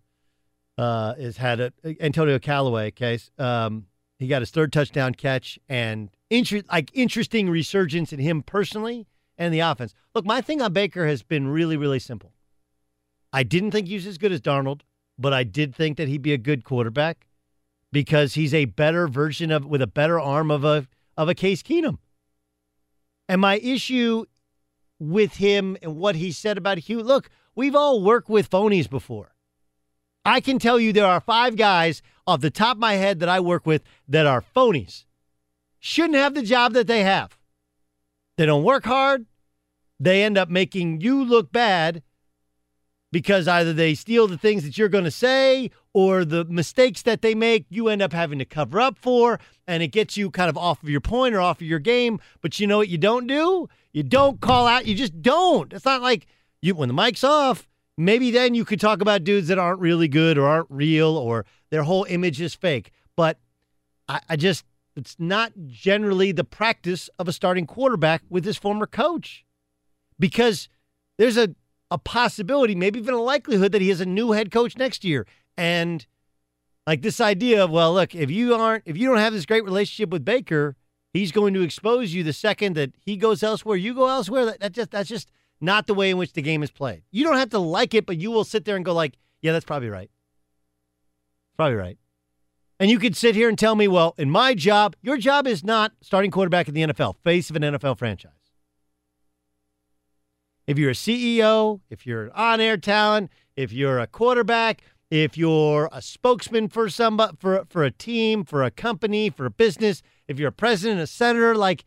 uh, 0.76 1.14
has 1.14 1.36
had 1.36 1.60
a 1.60 1.72
Antonio 2.00 2.40
Callaway 2.40 2.90
case. 2.90 3.30
Um, 3.38 3.86
he 4.18 4.26
got 4.26 4.42
his 4.42 4.50
third 4.50 4.72
touchdown 4.72 5.14
catch, 5.14 5.60
and 5.68 6.10
inter- 6.30 6.62
like 6.72 6.90
interesting 6.92 7.48
resurgence 7.48 8.12
in 8.12 8.18
him 8.18 8.42
personally 8.42 9.06
and 9.38 9.52
the 9.52 9.60
offense. 9.60 9.94
Look, 10.14 10.24
my 10.24 10.40
thing 10.40 10.62
on 10.62 10.72
Baker 10.72 11.06
has 11.06 11.22
been 11.22 11.48
really, 11.48 11.76
really 11.76 11.98
simple. 11.98 12.32
I 13.32 13.42
didn't 13.42 13.72
think 13.72 13.88
he 13.88 13.94
was 13.94 14.06
as 14.06 14.18
good 14.18 14.32
as 14.32 14.40
Darnold, 14.40 14.82
but 15.18 15.32
I 15.32 15.44
did 15.44 15.74
think 15.74 15.96
that 15.96 16.08
he'd 16.08 16.22
be 16.22 16.32
a 16.32 16.38
good 16.38 16.64
quarterback 16.64 17.26
because 17.92 18.34
he's 18.34 18.54
a 18.54 18.64
better 18.66 19.08
version 19.08 19.50
of 19.50 19.64
with 19.64 19.82
a 19.82 19.86
better 19.86 20.20
arm 20.20 20.50
of 20.50 20.64
a 20.64 20.86
of 21.16 21.28
a 21.28 21.34
Case 21.34 21.62
Keenum. 21.62 21.98
And 23.28 23.40
my 23.40 23.58
issue 23.58 24.24
with 24.98 25.36
him 25.36 25.76
and 25.82 25.96
what 25.96 26.16
he 26.16 26.32
said 26.32 26.58
about 26.58 26.78
Hue, 26.78 27.02
look, 27.02 27.30
we've 27.54 27.74
all 27.74 28.02
worked 28.02 28.28
with 28.28 28.50
phonies 28.50 28.88
before. 28.88 29.34
I 30.24 30.40
can 30.40 30.58
tell 30.58 30.80
you 30.80 30.92
there 30.92 31.06
are 31.06 31.20
five 31.20 31.56
guys 31.56 32.02
off 32.26 32.40
the 32.40 32.50
top 32.50 32.76
of 32.76 32.80
my 32.80 32.94
head 32.94 33.20
that 33.20 33.28
I 33.28 33.40
work 33.40 33.66
with 33.66 33.82
that 34.08 34.26
are 34.26 34.42
phonies. 34.54 35.04
Shouldn't 35.78 36.14
have 36.14 36.34
the 36.34 36.42
job 36.42 36.72
that 36.72 36.86
they 36.86 37.02
have. 37.02 37.38
They 38.36 38.46
don't 38.46 38.64
work 38.64 38.84
hard. 38.84 39.26
They 40.00 40.24
end 40.24 40.36
up 40.36 40.48
making 40.48 41.00
you 41.00 41.24
look 41.24 41.52
bad 41.52 42.02
because 43.12 43.46
either 43.46 43.72
they 43.72 43.94
steal 43.94 44.26
the 44.26 44.36
things 44.36 44.64
that 44.64 44.76
you're 44.76 44.88
going 44.88 45.04
to 45.04 45.10
say 45.10 45.70
or 45.92 46.24
the 46.24 46.44
mistakes 46.46 47.02
that 47.02 47.22
they 47.22 47.34
make 47.34 47.64
you 47.68 47.88
end 47.88 48.02
up 48.02 48.12
having 48.12 48.40
to 48.40 48.44
cover 48.44 48.80
up 48.80 48.98
for 48.98 49.38
and 49.68 49.82
it 49.82 49.88
gets 49.88 50.16
you 50.16 50.30
kind 50.30 50.50
of 50.50 50.58
off 50.58 50.82
of 50.82 50.88
your 50.88 51.00
point 51.00 51.34
or 51.34 51.40
off 51.40 51.60
of 51.60 51.66
your 51.66 51.78
game. 51.78 52.20
But 52.40 52.58
you 52.58 52.66
know 52.66 52.78
what 52.78 52.88
you 52.88 52.98
don't 52.98 53.28
do? 53.28 53.68
You 53.92 54.02
don't 54.02 54.40
call 54.40 54.66
out. 54.66 54.86
You 54.86 54.96
just 54.96 55.22
don't. 55.22 55.72
It's 55.72 55.84
not 55.84 56.02
like 56.02 56.26
you 56.60 56.74
when 56.74 56.88
the 56.88 56.94
mic's 56.94 57.22
off 57.22 57.68
maybe 57.96 58.30
then 58.30 58.54
you 58.54 58.64
could 58.64 58.80
talk 58.80 59.00
about 59.00 59.24
dudes 59.24 59.48
that 59.48 59.58
aren't 59.58 59.80
really 59.80 60.08
good 60.08 60.38
or 60.38 60.46
aren't 60.46 60.70
real 60.70 61.16
or 61.16 61.46
their 61.70 61.82
whole 61.82 62.04
image 62.08 62.40
is 62.40 62.54
fake. 62.54 62.90
But 63.16 63.38
i, 64.08 64.20
I 64.28 64.36
just 64.36 64.64
it's 64.96 65.16
not 65.18 65.52
generally 65.66 66.32
the 66.32 66.44
practice 66.44 67.10
of 67.18 67.28
a 67.28 67.32
starting 67.32 67.66
quarterback 67.66 68.22
with 68.28 68.44
his 68.44 68.56
former 68.56 68.86
coach 68.86 69.44
because 70.18 70.68
there's 71.18 71.36
a 71.36 71.54
a 71.90 71.98
possibility, 71.98 72.74
maybe 72.74 72.98
even 72.98 73.14
a 73.14 73.22
likelihood 73.22 73.70
that 73.72 73.80
he 73.80 73.88
has 73.88 74.00
a 74.00 74.06
new 74.06 74.32
head 74.32 74.50
coach 74.50 74.76
next 74.76 75.04
year. 75.04 75.26
And 75.56 76.04
like 76.86 77.02
this 77.02 77.20
idea 77.20 77.62
of, 77.62 77.70
well, 77.70 77.94
look, 77.94 78.14
if 78.14 78.30
you 78.30 78.54
aren't, 78.54 78.82
if 78.84 78.96
you 78.96 79.06
don't 79.08 79.18
have 79.18 79.32
this 79.32 79.46
great 79.46 79.64
relationship 79.64 80.10
with 80.10 80.24
Baker, 80.24 80.76
he's 81.12 81.30
going 81.30 81.54
to 81.54 81.62
expose 81.62 82.12
you 82.12 82.24
the 82.24 82.32
second 82.32 82.74
that 82.74 82.92
he 82.98 83.16
goes 83.16 83.42
elsewhere, 83.42 83.76
you 83.76 83.94
go 83.94 84.08
elsewhere. 84.08 84.46
That, 84.46 84.60
that 84.60 84.72
just 84.72 84.90
that's 84.90 85.08
just 85.08 85.30
not 85.60 85.86
the 85.86 85.94
way 85.94 86.10
in 86.10 86.16
which 86.16 86.32
the 86.32 86.42
game 86.42 86.62
is 86.62 86.70
played. 86.70 87.02
You 87.12 87.24
don't 87.24 87.36
have 87.36 87.50
to 87.50 87.60
like 87.60 87.94
it, 87.94 88.06
but 88.06 88.16
you 88.16 88.30
will 88.30 88.44
sit 88.44 88.64
there 88.64 88.76
and 88.76 88.84
go 88.84 88.92
like, 88.92 89.14
yeah, 89.40 89.52
that's 89.52 89.64
probably 89.64 89.88
right. 89.88 90.10
Probably 91.56 91.76
right. 91.76 91.98
And 92.80 92.90
you 92.90 92.98
could 92.98 93.16
sit 93.16 93.34
here 93.34 93.48
and 93.48 93.58
tell 93.58 93.76
me, 93.76 93.86
well, 93.86 94.14
in 94.18 94.30
my 94.30 94.54
job, 94.54 94.96
your 95.00 95.16
job 95.16 95.46
is 95.46 95.62
not 95.62 95.92
starting 96.00 96.30
quarterback 96.30 96.68
in 96.68 96.74
the 96.74 96.82
NFL, 96.82 97.16
face 97.22 97.48
of 97.50 97.56
an 97.56 97.62
NFL 97.62 97.98
franchise. 97.98 98.32
If 100.66 100.78
you're 100.78 100.90
a 100.90 100.94
CEO, 100.94 101.80
if 101.90 102.06
you're 102.06 102.24
an 102.24 102.30
on 102.34 102.60
air 102.60 102.76
talent, 102.76 103.30
if 103.54 103.72
you're 103.72 103.98
a 103.98 104.06
quarterback, 104.06 104.82
if 105.10 105.36
you're 105.38 105.88
a 105.92 106.02
spokesman 106.02 106.68
for 106.68 106.88
somebody, 106.88 107.36
for, 107.38 107.64
for 107.68 107.84
a 107.84 107.90
team, 107.90 108.44
for 108.44 108.64
a 108.64 108.70
company, 108.70 109.30
for 109.30 109.46
a 109.46 109.50
business, 109.50 110.02
if 110.26 110.38
you're 110.38 110.48
a 110.48 110.52
president, 110.52 111.00
a 111.00 111.06
senator, 111.06 111.54
like, 111.54 111.84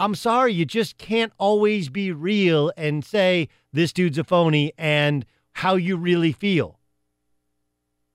I'm 0.00 0.14
sorry, 0.14 0.52
you 0.52 0.64
just 0.64 0.98
can't 0.98 1.32
always 1.38 1.88
be 1.88 2.10
real 2.10 2.72
and 2.76 3.04
say 3.04 3.48
this 3.72 3.92
dude's 3.92 4.18
a 4.18 4.24
phony 4.24 4.72
and 4.76 5.24
how 5.52 5.76
you 5.76 5.96
really 5.96 6.32
feel. 6.32 6.80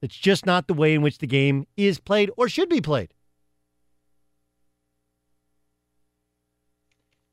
It's 0.01 0.15
just 0.15 0.45
not 0.45 0.67
the 0.67 0.73
way 0.73 0.93
in 0.93 1.01
which 1.01 1.17
the 1.17 1.27
game 1.27 1.67
is 1.75 1.99
played 1.99 2.31
or 2.37 2.47
should 2.47 2.69
be 2.69 2.81
played. 2.81 3.13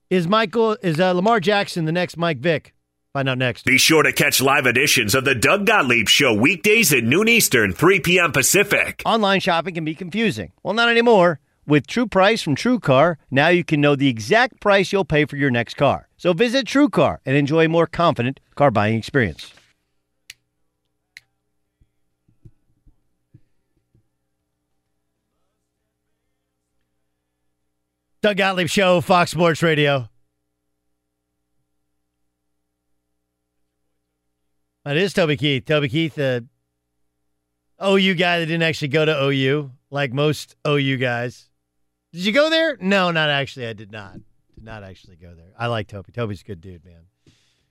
Is 0.08 0.28
Michael 0.28 0.76
is 0.82 1.00
uh, 1.00 1.12
Lamar 1.12 1.40
Jackson 1.40 1.84
the 1.84 1.92
next 1.92 2.16
Mike 2.16 2.38
Vick? 2.38 2.74
Find 3.12 3.28
out 3.28 3.38
next. 3.38 3.64
Be 3.64 3.78
sure 3.78 4.02
to 4.02 4.12
catch 4.12 4.40
live 4.42 4.66
editions 4.66 5.14
of 5.14 5.24
the 5.24 5.34
Doug 5.34 5.66
Gottlieb 5.66 6.08
Show 6.08 6.34
weekdays 6.34 6.92
at 6.92 7.02
noon 7.02 7.28
Eastern, 7.28 7.72
3 7.72 8.00
p.m. 8.00 8.30
Pacific. 8.30 9.02
Online 9.06 9.40
shopping 9.40 9.74
can 9.74 9.84
be 9.84 9.94
confusing. 9.94 10.52
Well, 10.62 10.74
not 10.74 10.90
anymore. 10.90 11.40
With 11.66 11.88
True 11.88 12.06
Price 12.06 12.42
from 12.42 12.54
True 12.54 12.78
Car, 12.78 13.18
now 13.30 13.48
you 13.48 13.64
can 13.64 13.80
know 13.80 13.96
the 13.96 14.08
exact 14.08 14.60
price 14.60 14.92
you'll 14.92 15.04
pay 15.04 15.24
for 15.24 15.36
your 15.36 15.50
next 15.50 15.74
car. 15.74 16.08
So 16.16 16.32
visit 16.32 16.66
True 16.66 16.88
Car 16.88 17.20
and 17.26 17.36
enjoy 17.36 17.64
a 17.64 17.68
more 17.68 17.86
confident 17.88 18.38
car 18.54 18.70
buying 18.70 18.96
experience. 18.96 19.52
Doug 28.26 28.38
Gottlieb 28.38 28.66
Show, 28.66 29.00
Fox 29.00 29.30
Sports 29.30 29.62
Radio. 29.62 30.08
That 34.84 34.96
is 34.96 35.12
Toby 35.12 35.36
Keith. 35.36 35.64
Toby 35.64 35.88
Keith, 35.88 36.16
the 36.16 36.44
OU 37.80 38.14
guy 38.14 38.40
that 38.40 38.46
didn't 38.46 38.64
actually 38.64 38.88
go 38.88 39.04
to 39.04 39.26
OU, 39.26 39.70
like 39.92 40.12
most 40.12 40.56
OU 40.66 40.96
guys. 40.96 41.48
Did 42.12 42.24
you 42.24 42.32
go 42.32 42.50
there? 42.50 42.76
No, 42.80 43.12
not 43.12 43.30
actually. 43.30 43.68
I 43.68 43.74
did 43.74 43.92
not. 43.92 44.14
Did 44.56 44.64
not 44.64 44.82
actually 44.82 45.14
go 45.14 45.32
there. 45.32 45.52
I 45.56 45.68
like 45.68 45.86
Toby. 45.86 46.10
Toby's 46.10 46.40
a 46.40 46.46
good 46.46 46.60
dude, 46.60 46.84
man. 46.84 47.02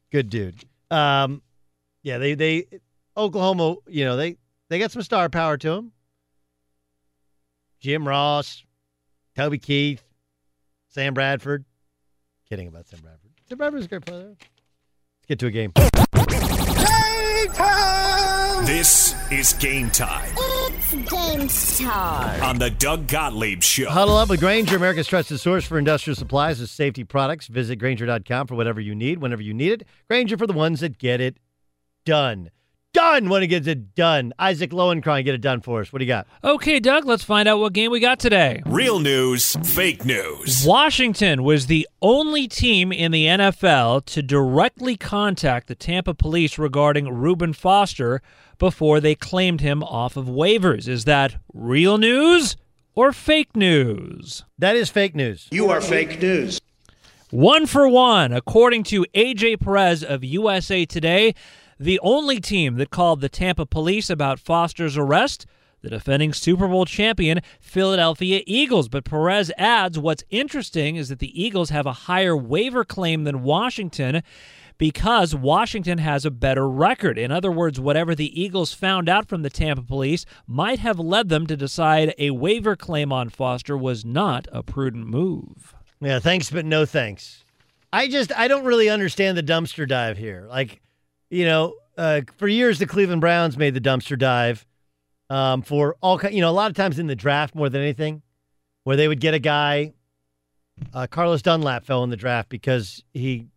Good 0.09 0.29
dude. 0.29 0.63
Um, 0.89 1.41
yeah, 2.01 2.17
they 2.17 2.33
they 2.33 2.67
Oklahoma. 3.17 3.75
You 3.89 4.05
know 4.05 4.15
they 4.15 4.37
they 4.69 4.79
got 4.79 4.91
some 4.93 5.01
star 5.01 5.27
power 5.27 5.57
to 5.57 5.69
them. 5.69 5.91
Jim 7.81 8.07
Ross, 8.07 8.63
Toby 9.35 9.57
Keith, 9.57 10.04
Sam 10.95 11.13
Bradford. 11.13 11.65
Kidding 12.47 12.69
about 12.69 12.87
Sam 12.87 13.01
Bradford. 13.01 13.31
Sam 13.49 13.57
Bradford's 13.57 13.85
a 13.85 13.89
great 13.89 14.05
player. 14.05 14.27
Let's 14.29 15.27
get 15.27 15.39
to 15.39 15.47
a 15.47 15.51
game. 15.51 15.73
Time. 17.53 18.65
This 18.65 19.13
is 19.29 19.53
game 19.53 19.91
time 19.91 20.31
It's 20.37 21.79
game 21.79 21.87
time. 21.87 22.41
on 22.41 22.59
the 22.59 22.69
Doug 22.69 23.07
Gottlieb 23.07 23.61
Show. 23.61 23.89
Huddle 23.89 24.15
up 24.15 24.29
with 24.29 24.39
Grainger, 24.39 24.77
America's 24.77 25.07
trusted 25.07 25.41
source 25.41 25.65
for 25.65 25.77
industrial 25.77 26.15
supplies 26.15 26.61
and 26.61 26.69
safety 26.69 27.03
products. 27.03 27.47
Visit 27.47 27.75
Grainger.com 27.75 28.47
for 28.47 28.55
whatever 28.55 28.79
you 28.79 28.95
need, 28.95 29.19
whenever 29.19 29.41
you 29.41 29.53
need 29.53 29.73
it. 29.73 29.83
Grainger 30.09 30.37
for 30.37 30.47
the 30.47 30.53
ones 30.53 30.79
that 30.79 30.97
get 30.97 31.19
it 31.19 31.37
done. 32.05 32.51
Done 32.95 33.27
when 33.27 33.43
it 33.43 33.47
gets 33.47 33.67
it 33.67 33.93
done. 33.93 34.31
Isaac 34.39 34.71
Lowenkron, 34.71 35.25
get 35.25 35.35
it 35.35 35.41
done 35.41 35.59
for 35.59 35.81
us. 35.81 35.91
What 35.91 35.99
do 35.99 36.05
you 36.05 36.09
got? 36.09 36.27
Okay, 36.45 36.79
Doug, 36.79 37.03
let's 37.03 37.25
find 37.25 37.45
out 37.45 37.59
what 37.59 37.73
game 37.73 37.91
we 37.91 37.99
got 37.99 38.19
today. 38.19 38.63
Real 38.65 38.99
news, 38.99 39.57
fake 39.65 40.05
news. 40.05 40.63
Washington 40.65 41.43
was 41.43 41.67
the 41.67 41.85
only 42.01 42.47
team 42.47 42.93
in 42.93 43.11
the 43.11 43.25
NFL 43.25 44.05
to 44.05 44.23
directly 44.23 44.95
contact 44.95 45.67
the 45.67 45.75
Tampa 45.75 46.13
police 46.13 46.57
regarding 46.57 47.13
Reuben 47.13 47.51
Foster 47.51 48.21
before 48.59 49.01
they 49.01 49.13
claimed 49.13 49.59
him 49.59 49.83
off 49.83 50.15
of 50.15 50.27
waivers. 50.27 50.87
Is 50.87 51.03
that 51.03 51.35
real 51.53 51.97
news 51.97 52.55
or 52.93 53.11
fake 53.11 53.57
news? 53.57 54.45
That 54.57 54.77
is 54.77 54.89
fake 54.89 55.15
news. 55.15 55.49
You 55.51 55.69
are 55.69 55.81
fake 55.81 56.21
news. 56.21 56.61
One 57.29 57.65
for 57.65 57.89
one, 57.89 58.31
according 58.31 58.83
to 58.83 59.05
AJ 59.13 59.59
Perez 59.59 60.01
of 60.01 60.23
USA 60.23 60.85
Today, 60.85 61.35
the 61.79 61.99
only 62.01 62.39
team 62.39 62.75
that 62.75 62.89
called 62.89 63.21
the 63.21 63.29
Tampa 63.29 63.65
police 63.65 64.09
about 64.09 64.39
Foster's 64.39 64.97
arrest, 64.97 65.45
the 65.81 65.89
defending 65.89 66.33
Super 66.33 66.67
Bowl 66.67 66.85
champion 66.85 67.41
Philadelphia 67.59 68.41
Eagles. 68.45 68.89
But 68.89 69.05
Perez 69.05 69.51
adds 69.57 69.99
what's 69.99 70.23
interesting 70.29 70.95
is 70.95 71.09
that 71.09 71.19
the 71.19 71.41
Eagles 71.41 71.69
have 71.69 71.85
a 71.85 71.93
higher 71.93 72.35
waiver 72.35 72.83
claim 72.83 73.23
than 73.23 73.43
Washington 73.43 74.23
because 74.77 75.35
Washington 75.35 75.99
has 75.99 76.25
a 76.25 76.31
better 76.31 76.67
record. 76.67 77.17
In 77.17 77.31
other 77.31 77.51
words, 77.51 77.79
whatever 77.79 78.15
the 78.15 78.41
Eagles 78.41 78.73
found 78.73 79.07
out 79.07 79.27
from 79.27 79.41
the 79.41 79.49
Tampa 79.49 79.83
police 79.83 80.25
might 80.47 80.79
have 80.79 80.99
led 80.99 81.29
them 81.29 81.47
to 81.47 81.55
decide 81.55 82.13
a 82.17 82.31
waiver 82.31 82.75
claim 82.75 83.11
on 83.11 83.29
Foster 83.29 83.77
was 83.77 84.03
not 84.03 84.47
a 84.51 84.63
prudent 84.63 85.07
move. 85.07 85.75
Yeah, 86.01 86.19
thanks, 86.19 86.49
but 86.49 86.65
no 86.65 86.85
thanks. 86.85 87.43
I 87.93 88.07
just 88.07 88.37
I 88.37 88.47
don't 88.47 88.65
really 88.65 88.89
understand 88.89 89.37
the 89.37 89.43
dumpster 89.43 89.87
dive 89.87 90.17
here. 90.17 90.45
Like, 90.49 90.81
you 91.29 91.45
know, 91.45 91.75
uh, 91.97 92.21
for 92.37 92.47
years 92.47 92.79
the 92.79 92.85
Cleveland 92.85 93.21
Browns 93.21 93.57
made 93.57 93.73
the 93.73 93.81
dumpster 93.81 94.17
dive 94.17 94.65
um, 95.29 95.61
for 95.61 95.95
all 96.01 96.17
ki- 96.17 96.35
you 96.35 96.41
know 96.41 96.49
a 96.49 96.51
lot 96.51 96.69
of 96.69 96.75
times 96.75 96.99
in 96.99 97.07
the 97.07 97.15
draft 97.15 97.55
more 97.55 97.69
than 97.69 97.81
anything, 97.81 98.21
where 98.83 98.95
they 98.95 99.07
would 99.07 99.19
get 99.19 99.33
a 99.33 99.39
guy. 99.39 99.93
Uh, 100.93 101.07
Carlos 101.07 101.41
Dunlap 101.41 101.85
fell 101.85 102.03
in 102.03 102.09
the 102.09 102.17
draft 102.17 102.49
because 102.49 103.01
he 103.13 103.47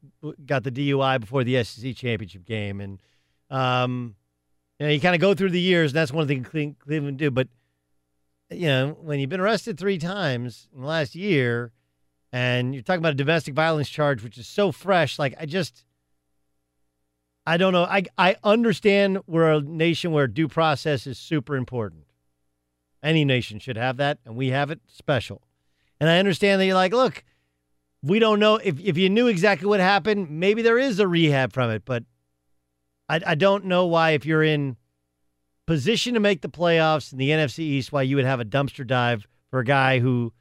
got 0.47 0.63
the 0.63 0.71
DUI 0.71 1.19
before 1.21 1.43
the 1.43 1.63
SEC 1.65 1.97
championship 1.97 2.45
game, 2.45 2.81
and 2.81 3.03
um, 3.51 4.15
you 4.79 4.87
know, 4.87 4.93
you 4.93 5.01
kind 5.01 5.15
of 5.15 5.21
go 5.21 5.35
through 5.35 5.51
the 5.51 5.61
years, 5.61 5.91
and 5.91 5.97
that's 5.97 6.13
one 6.13 6.29
things 6.29 6.47
Cleveland 6.49 7.19
do. 7.19 7.31
But 7.31 7.49
you 8.51 8.67
know, 8.67 8.97
when 9.01 9.21
you've 9.21 9.31
been 9.31 9.41
arrested 9.41 9.79
three 9.79 9.99
times 9.99 10.69
in 10.75 10.81
the 10.81 10.87
last 10.87 11.15
year, 11.15 11.73
and 12.33 12.75
you're 12.75 12.83
talking 12.83 13.01
about 13.01 13.13
a 13.13 13.17
domestic 13.17 13.55
violence 13.55 13.89
charge, 13.89 14.23
which 14.23 14.39
is 14.39 14.47
so 14.47 14.73
fresh, 14.73 15.19
like 15.19 15.35
I 15.39 15.47
just, 15.47 15.85
I 17.49 17.57
don't 17.57 17.73
know. 17.73 17.85
I 17.85 18.03
I 18.19 18.37
understand 18.45 19.21
we're 19.27 19.51
a 19.51 19.63
nation 19.63 20.13
where 20.13 20.27
due 20.27 20.49
process 20.49 21.07
is 21.07 21.19
super 21.19 21.57
important. 21.57 22.05
Any 23.03 23.25
nation 23.25 23.59
should 23.59 23.79
have 23.79 23.97
that, 23.97 24.19
and 24.27 24.37
we 24.37 24.49
have 24.49 24.71
it 24.71 24.81
special. 24.87 25.41
And 25.99 26.11
I 26.11 26.19
understand 26.19 26.61
that 26.61 26.67
you're 26.67 26.75
like, 26.75 26.93
look, 26.93 27.25
we 28.03 28.19
don't 28.19 28.39
know 28.39 28.57
if 28.57 28.79
if 28.79 28.99
you 28.99 29.09
knew 29.09 29.29
exactly 29.29 29.67
what 29.67 29.81
happened, 29.81 30.29
maybe 30.29 30.61
there 30.61 30.79
is 30.79 31.01
a 31.01 31.09
rehab 31.09 31.55
from 31.55 31.71
it, 31.71 31.87
but 31.87 32.05
I 33.09 33.23
I 33.25 33.35
don't 33.35 33.65
know 33.65 33.87
why 33.87 34.11
if 34.11 34.27
you're 34.27 34.43
in 34.43 34.77
position 35.67 36.13
to 36.13 36.21
make 36.21 36.43
the 36.43 36.51
playoffs 36.51 37.13
in 37.13 37.19
the 37.19 37.31
NFC 37.31 37.61
East, 37.61 37.93
why 37.93 38.03
you 38.03 38.17
would 38.17 38.27
have 38.27 38.41
a 38.41 38.45
dumpster 38.45 38.87
dive 38.87 39.27
for 39.51 39.61
a 39.61 39.65
guy 39.65 40.01
who 40.01 40.35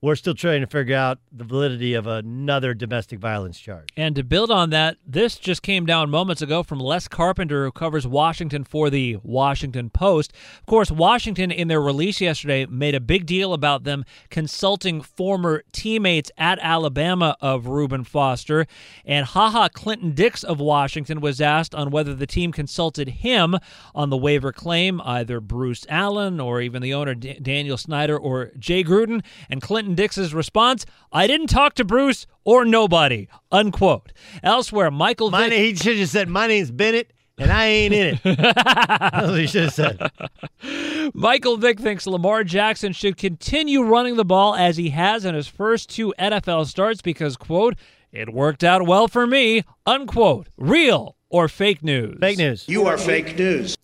we're 0.00 0.14
still 0.14 0.34
trying 0.34 0.60
to 0.60 0.66
figure 0.68 0.94
out 0.94 1.18
the 1.32 1.42
validity 1.42 1.94
of 1.94 2.06
another 2.06 2.72
domestic 2.72 3.18
violence 3.18 3.58
charge. 3.58 3.88
And 3.96 4.14
to 4.14 4.22
build 4.22 4.48
on 4.48 4.70
that, 4.70 4.96
this 5.04 5.36
just 5.36 5.62
came 5.62 5.86
down 5.86 6.08
moments 6.08 6.40
ago 6.40 6.62
from 6.62 6.78
Les 6.78 7.08
Carpenter, 7.08 7.64
who 7.64 7.72
covers 7.72 8.06
Washington 8.06 8.62
for 8.62 8.90
the 8.90 9.18
Washington 9.24 9.90
Post. 9.90 10.32
Of 10.60 10.66
course, 10.66 10.92
Washington, 10.92 11.50
in 11.50 11.66
their 11.66 11.80
release 11.80 12.20
yesterday, 12.20 12.64
made 12.66 12.94
a 12.94 13.00
big 13.00 13.26
deal 13.26 13.52
about 13.52 13.82
them 13.82 14.04
consulting 14.30 15.00
former 15.00 15.64
teammates 15.72 16.30
at 16.38 16.60
Alabama 16.62 17.36
of 17.40 17.66
Reuben 17.66 18.04
Foster. 18.04 18.66
And 19.04 19.26
Ha 19.26 19.50
Ha 19.50 19.68
Clinton 19.68 20.12
Dix 20.12 20.44
of 20.44 20.60
Washington 20.60 21.20
was 21.20 21.40
asked 21.40 21.74
on 21.74 21.90
whether 21.90 22.14
the 22.14 22.26
team 22.26 22.52
consulted 22.52 23.08
him 23.08 23.56
on 23.96 24.10
the 24.10 24.16
waiver 24.16 24.52
claim, 24.52 25.00
either 25.04 25.40
Bruce 25.40 25.84
Allen 25.88 26.38
or 26.38 26.60
even 26.60 26.82
the 26.82 26.94
owner 26.94 27.16
D- 27.16 27.40
Daniel 27.40 27.76
Snyder 27.76 28.16
or 28.16 28.52
Jay 28.58 28.84
Gruden. 28.84 29.24
And 29.50 29.60
Clinton 29.60 29.87
Dix's 29.94 30.34
response, 30.34 30.84
I 31.12 31.26
didn't 31.26 31.48
talk 31.48 31.74
to 31.74 31.84
Bruce 31.84 32.26
or 32.44 32.64
nobody, 32.64 33.28
unquote. 33.52 34.12
Elsewhere, 34.42 34.90
Michael 34.90 35.30
My 35.30 35.42
Vick. 35.44 35.50
name, 35.50 35.64
he 35.64 35.76
should 35.76 35.96
have 35.98 36.08
said, 36.08 36.28
My 36.28 36.46
name's 36.46 36.70
Bennett, 36.70 37.12
and 37.38 37.50
I 37.52 37.66
ain't 37.66 37.94
in 37.94 38.14
it. 38.14 38.20
That's 38.24 39.28
what 39.28 39.38
he 39.38 39.46
should 39.46 39.64
have 39.64 39.74
said. 39.74 41.12
Michael 41.14 41.56
Vick 41.56 41.78
thinks 41.80 42.06
Lamar 42.06 42.44
Jackson 42.44 42.92
should 42.92 43.16
continue 43.16 43.82
running 43.82 44.16
the 44.16 44.24
ball 44.24 44.54
as 44.54 44.76
he 44.76 44.90
has 44.90 45.24
in 45.24 45.34
his 45.34 45.46
first 45.48 45.88
two 45.90 46.14
NFL 46.18 46.66
starts 46.66 47.00
because, 47.02 47.36
quote, 47.36 47.74
it 48.12 48.32
worked 48.32 48.64
out 48.64 48.86
well 48.86 49.06
for 49.08 49.26
me, 49.26 49.62
unquote. 49.86 50.48
Real 50.56 51.16
or 51.28 51.46
fake 51.48 51.82
news? 51.82 52.16
Fake 52.20 52.38
news. 52.38 52.66
You 52.68 52.86
are 52.86 52.96
fake 52.98 53.36
news. 53.38 53.76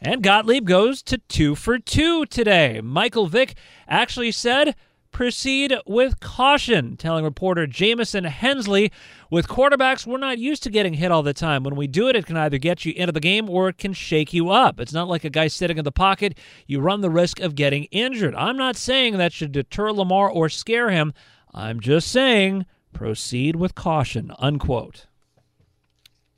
And 0.00 0.22
Gottlieb 0.22 0.64
goes 0.66 1.02
to 1.04 1.18
two 1.28 1.54
for 1.54 1.78
two 1.78 2.24
today. 2.26 2.80
Michael 2.82 3.26
Vick 3.26 3.54
actually 3.86 4.32
said, 4.32 4.74
proceed 5.12 5.74
with 5.86 6.20
caution, 6.20 6.96
telling 6.96 7.24
reporter 7.24 7.66
Jamison 7.66 8.24
Hensley, 8.24 8.92
with 9.30 9.48
quarterbacks, 9.48 10.06
we're 10.06 10.18
not 10.18 10.38
used 10.38 10.62
to 10.64 10.70
getting 10.70 10.94
hit 10.94 11.12
all 11.12 11.22
the 11.22 11.34
time. 11.34 11.62
When 11.62 11.76
we 11.76 11.86
do 11.86 12.08
it, 12.08 12.16
it 12.16 12.26
can 12.26 12.36
either 12.36 12.58
get 12.58 12.84
you 12.84 12.92
into 12.96 13.12
the 13.12 13.20
game 13.20 13.48
or 13.48 13.68
it 13.68 13.78
can 13.78 13.92
shake 13.92 14.32
you 14.32 14.50
up. 14.50 14.80
It's 14.80 14.92
not 14.92 15.08
like 15.08 15.24
a 15.24 15.30
guy 15.30 15.48
sitting 15.48 15.78
in 15.78 15.84
the 15.84 15.92
pocket. 15.92 16.38
You 16.66 16.80
run 16.80 17.00
the 17.00 17.10
risk 17.10 17.40
of 17.40 17.54
getting 17.54 17.84
injured. 17.84 18.34
I'm 18.34 18.56
not 18.56 18.76
saying 18.76 19.18
that 19.18 19.32
should 19.32 19.52
deter 19.52 19.92
Lamar 19.92 20.30
or 20.30 20.48
scare 20.48 20.90
him. 20.90 21.12
I'm 21.52 21.80
just 21.80 22.08
saying 22.08 22.66
proceed 22.92 23.56
with 23.56 23.74
caution, 23.74 24.32
unquote. 24.38 25.06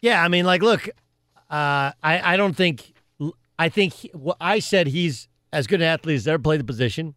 Yeah, 0.01 0.23
I 0.23 0.29
mean, 0.29 0.45
like, 0.45 0.63
look, 0.63 0.89
uh, 1.51 1.93
I 2.03 2.35
I 2.35 2.37
don't 2.37 2.57
think 2.57 2.93
I 3.59 3.69
think 3.69 3.93
he, 3.93 4.11
well, 4.15 4.37
I 4.41 4.59
said 4.59 4.89
he's 4.89 5.29
as 5.53 5.67
good 5.67 5.81
an 5.81 5.87
athlete 5.87 6.17
as 6.17 6.27
ever 6.27 6.43
played 6.43 6.61
the 6.61 6.65
position. 6.65 7.15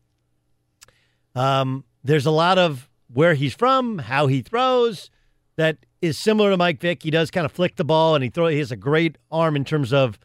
Um, 1.36 1.84
there's 2.04 2.26
a 2.26 2.32
lot 2.32 2.58
of 2.58 2.90
where 3.14 3.34
he's 3.34 3.54
from, 3.54 4.00
how 4.00 4.28
he 4.28 4.42
throws, 4.42 5.10
that 5.58 5.78
is 6.02 6.18
similar 6.18 6.52
to 6.52 6.58
Mike 6.58 6.80
Vick. 6.80 7.04
He 7.04 7.12
does 7.12 7.32
kind 7.32 7.46
of 7.46 7.52
flick 7.52 7.76
the 7.76 7.86
ball, 7.86 8.16
and 8.16 8.24
he 8.24 8.30
throw. 8.30 8.48
He 8.48 8.60
has 8.60 8.72
a 8.72 8.78
great 8.78 9.18
arm 9.32 9.56
in 9.56 9.66
terms 9.66 9.94
of 9.94 10.20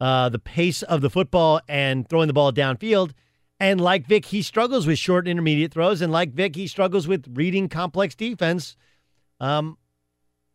uh, 0.00 0.28
the 0.28 0.38
pace 0.38 0.82
of 0.82 1.00
the 1.00 1.10
football 1.10 1.60
and 1.68 2.08
throwing 2.08 2.26
the 2.26 2.32
ball 2.32 2.52
downfield. 2.52 3.12
And 3.58 3.80
like 3.80 4.06
Vick, 4.06 4.26
he 4.26 4.40
struggles 4.40 4.86
with 4.86 4.98
short 4.98 5.26
and 5.26 5.32
intermediate 5.32 5.72
throws, 5.72 6.00
and 6.00 6.12
like 6.12 6.32
Vick, 6.32 6.56
he 6.56 6.66
struggles 6.66 7.06
with 7.06 7.26
reading 7.34 7.68
complex 7.68 8.14
defense. 8.14 8.76
Um, 9.38 9.76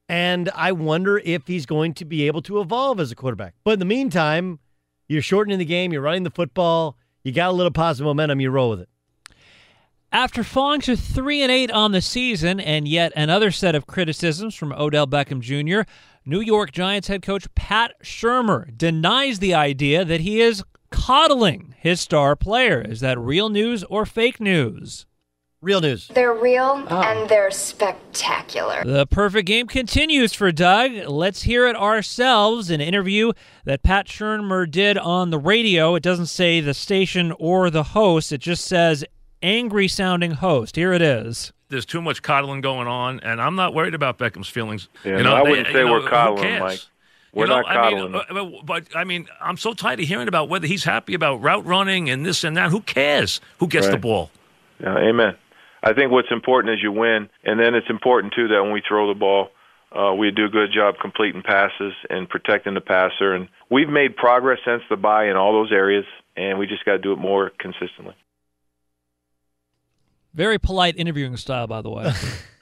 and 0.10 0.49
I 0.56 0.72
wonder 0.72 1.20
if 1.20 1.47
he's 1.47 1.66
going 1.66 1.93
to 1.95 2.06
be 2.06 2.28
able 2.28 2.41
to 2.43 2.60
evolve 2.62 2.99
as 2.99 3.12
a 3.12 3.16
quarterback. 3.16 3.53
But 3.64 3.74
in 3.74 3.80
the 3.80 3.86
meantime, 3.86 4.60
you're 5.08 5.22
shortening 5.22 5.60
the 5.60 5.66
game, 5.66 5.93
you're 5.93 6.01
running 6.01 6.24
the 6.24 6.32
football, 6.32 6.97
you 7.24 7.32
got 7.32 7.49
a 7.49 7.53
little 7.53 7.72
positive 7.72 8.06
momentum, 8.06 8.39
you 8.39 8.49
roll 8.49 8.72
with 8.72 8.82
it. 8.82 8.89
After 10.16 10.45
falling 10.45 10.80
to 10.80 10.95
3 10.95 11.41
and 11.41 11.51
8 11.51 11.72
on 11.72 11.91
the 11.91 11.99
season 11.99 12.61
and 12.61 12.88
yet 12.88 13.11
another 13.18 13.51
set 13.51 13.76
of 13.76 13.86
criticisms 13.86 14.55
from 14.55 14.72
Odell 14.72 15.05
Beckham 15.05 15.41
Jr., 15.41 15.82
New 16.26 16.39
York 16.39 16.72
Giants 16.72 17.09
head 17.09 17.22
coach 17.22 17.53
Pat 17.53 17.91
Shurmur 18.01 18.78
denies 18.78 19.39
the 19.39 19.53
idea 19.53 20.05
that 20.05 20.22
he 20.22 20.39
is 20.39 20.63
coddling 20.89 21.76
his 21.80 21.99
star 21.99 22.38
player. 22.38 22.80
Is 22.80 23.01
that 23.01 23.20
real 23.20 23.49
news 23.49 23.84
or 23.84 24.05
fake 24.05 24.39
news? 24.39 25.05
Real 25.59 25.82
news. 25.82 26.07
They're 26.07 26.34
real 26.34 26.86
ah. 26.88 27.11
and 27.11 27.28
they're 27.28 27.51
spectacular. 27.51 28.86
The 28.86 29.07
perfect 29.07 29.47
game 29.47 29.68
continues 29.68 30.32
for 30.32 30.49
Doug. 30.53 30.93
Let's 31.09 31.41
hear 31.41 31.68
it 31.68 31.76
ourselves. 31.76 32.70
An 32.70 32.80
interview 32.80 33.34
that 33.66 33.84
Pat 33.84 34.07
Shurmur 34.07 34.72
did 34.72 34.97
on 34.97 35.32
the 35.32 35.39
radio. 35.39 35.95
It 35.95 36.03
doesn't 36.03 36.28
say 36.28 36.61
the 36.61 36.74
station 36.74 37.34
or 37.38 37.70
the 37.70 37.84
host, 37.84 38.32
it 38.32 38.38
just 38.38 38.63
says 38.63 39.03
angry 39.46 39.88
sounding 39.88 40.32
host. 40.32 40.76
Here 40.76 40.91
it 40.91 41.02
is. 41.02 41.54
There's 41.70 41.86
too 41.86 42.02
much 42.02 42.22
coddling 42.22 42.62
going 42.62 42.88
on, 42.88 43.20
and 43.22 43.41
I'm 43.41 43.56
not 43.56 43.74
worried 43.74 43.93
about 43.93 44.18
Beckham's 44.18 44.50
feelings. 44.50 44.89
Yeah, 45.04 45.18
you 45.18 45.24
no, 45.24 45.36
I 45.36 45.43
wouldn't 45.43 45.68
you 45.68 45.74
say 45.74 45.84
know, 45.84 45.91
we're 45.91 46.10
coddling, 46.10 46.43
cares? 46.43 46.62
Mike. 46.62 46.80
We're 47.34 47.48
know, 47.48 47.62
not 47.62 47.68
I 47.68 47.89
mean, 47.89 48.12
coddling. 48.12 48.16
uh, 48.16 48.62
but, 48.66 48.66
but 48.66 48.96
I 48.96 49.04
mean, 49.04 49.28
I'm 49.41 49.58
so 49.58 49.74
tired 49.74 50.00
of 50.00 50.08
hearing 50.08 50.28
about 50.28 50.50
whether 50.50 50.68
he's 50.68 50.84
happy 50.84 51.14
about 51.14 51.41
route 51.41 51.66
running 51.66 52.10
and 52.10 52.26
this 52.26 52.43
and 52.43 52.58
that. 52.58 52.72
Who 52.72 52.82
cares? 52.82 53.41
Who 53.60 53.68
gets 53.68 53.88
the 53.88 53.98
ball? 53.98 54.32
Yeah, 54.80 54.98
amen. 54.98 55.36
I 55.84 55.93
think 55.93 56.12
what's 56.12 56.32
important 56.32 56.74
is 56.74 56.82
you 56.82 56.91
win, 56.91 57.30
and 57.43 57.60
then 57.60 57.76
it's 57.76 57.89
important 57.89 58.34
too 58.34 58.48
that 58.48 58.64
when 58.64 58.72
we 58.72 58.82
throw 58.88 59.08
the 59.08 59.20
ball, 59.20 59.50
uh, 59.91 60.14
we 60.14 60.32
do 60.32 60.46
a 60.46 60.50
good 60.50 60.72
job 60.74 60.96
completing 61.00 61.43
passes 61.43 61.93
and 62.10 62.28
protecting 62.28 62.74
the 62.74 62.82
passer. 62.82 63.34
And 63.34 63.48
we've 63.70 63.89
made 63.89 64.16
progress 64.16 64.60
since 64.66 64.82
the 64.89 64.98
bye 64.98 65.28
in 65.28 65.36
all 65.36 65.54
those 65.54 65.72
areas, 65.72 66.06
and 66.36 66.58
we 66.58 66.68
just 66.68 66.86
got 66.86 66.93
to 66.93 67.00
do 67.00 67.14
it 67.14 67.20
more 67.20 67.52
consistently. 67.60 68.16
Very 70.36 70.60
polite 70.60 70.96
interviewing 70.98 71.38
style, 71.38 71.66
by 71.66 71.82
the 71.82 71.90
way. 71.90 72.12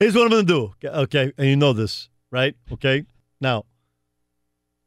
Here's 0.00 0.16
what 0.16 0.24
I'm 0.24 0.30
going 0.30 0.46
to 0.46 0.74
do. 0.82 0.88
Okay. 0.88 1.32
And 1.38 1.46
you 1.48 1.54
know 1.56 1.72
this, 1.72 2.08
right? 2.32 2.56
Okay. 2.72 3.04
Now, 3.40 3.66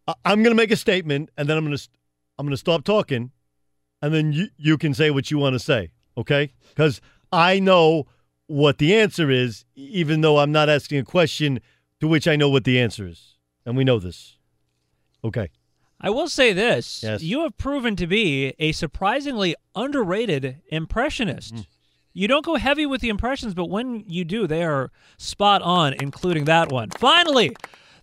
I- 0.07 0.15
I'm 0.25 0.43
going 0.43 0.51
to 0.55 0.61
make 0.61 0.71
a 0.71 0.75
statement 0.75 1.29
and 1.37 1.47
then 1.47 1.57
I'm 1.57 1.65
going 1.65 1.77
to, 1.77 1.87
I'm 2.37 2.45
going 2.45 2.51
to 2.51 2.57
stop 2.57 2.83
talking 2.83 3.31
and 4.01 4.13
then 4.13 4.33
you, 4.33 4.47
you 4.57 4.77
can 4.77 4.93
say 4.93 5.09
what 5.09 5.31
you 5.31 5.37
want 5.37 5.53
to 5.53 5.59
say. 5.59 5.91
Okay. 6.17 6.51
Because 6.69 6.99
I 7.31 7.59
know 7.59 8.07
what 8.47 8.77
the 8.77 8.93
answer 8.95 9.31
is, 9.31 9.63
even 9.75 10.19
though 10.19 10.39
I'm 10.39 10.51
not 10.51 10.67
asking 10.67 10.99
a 10.99 11.03
question 11.05 11.61
to 12.01 12.09
which 12.09 12.27
I 12.27 12.35
know 12.35 12.49
what 12.49 12.65
the 12.65 12.77
answer 12.79 13.07
is. 13.07 13.35
And 13.65 13.77
we 13.77 13.85
know 13.85 13.99
this. 13.99 14.37
Okay. 15.23 15.49
I 15.99 16.09
will 16.09 16.29
say 16.29 16.53
this. 16.53 17.01
Yes. 17.03 17.23
You 17.23 17.41
have 17.41 17.57
proven 17.57 17.95
to 17.95 18.07
be 18.07 18.53
a 18.59 18.71
surprisingly 18.71 19.55
underrated 19.75 20.61
impressionist. 20.69 21.55
Mm. 21.55 21.65
You 22.13 22.27
don't 22.27 22.45
go 22.45 22.55
heavy 22.55 22.85
with 22.85 23.01
the 23.01 23.09
impressions, 23.09 23.53
but 23.53 23.69
when 23.69 24.03
you 24.07 24.25
do, 24.25 24.47
they 24.47 24.63
are 24.63 24.91
spot 25.17 25.61
on, 25.61 25.93
including 25.93 26.45
that 26.45 26.71
one. 26.71 26.89
Finally, 26.89 27.55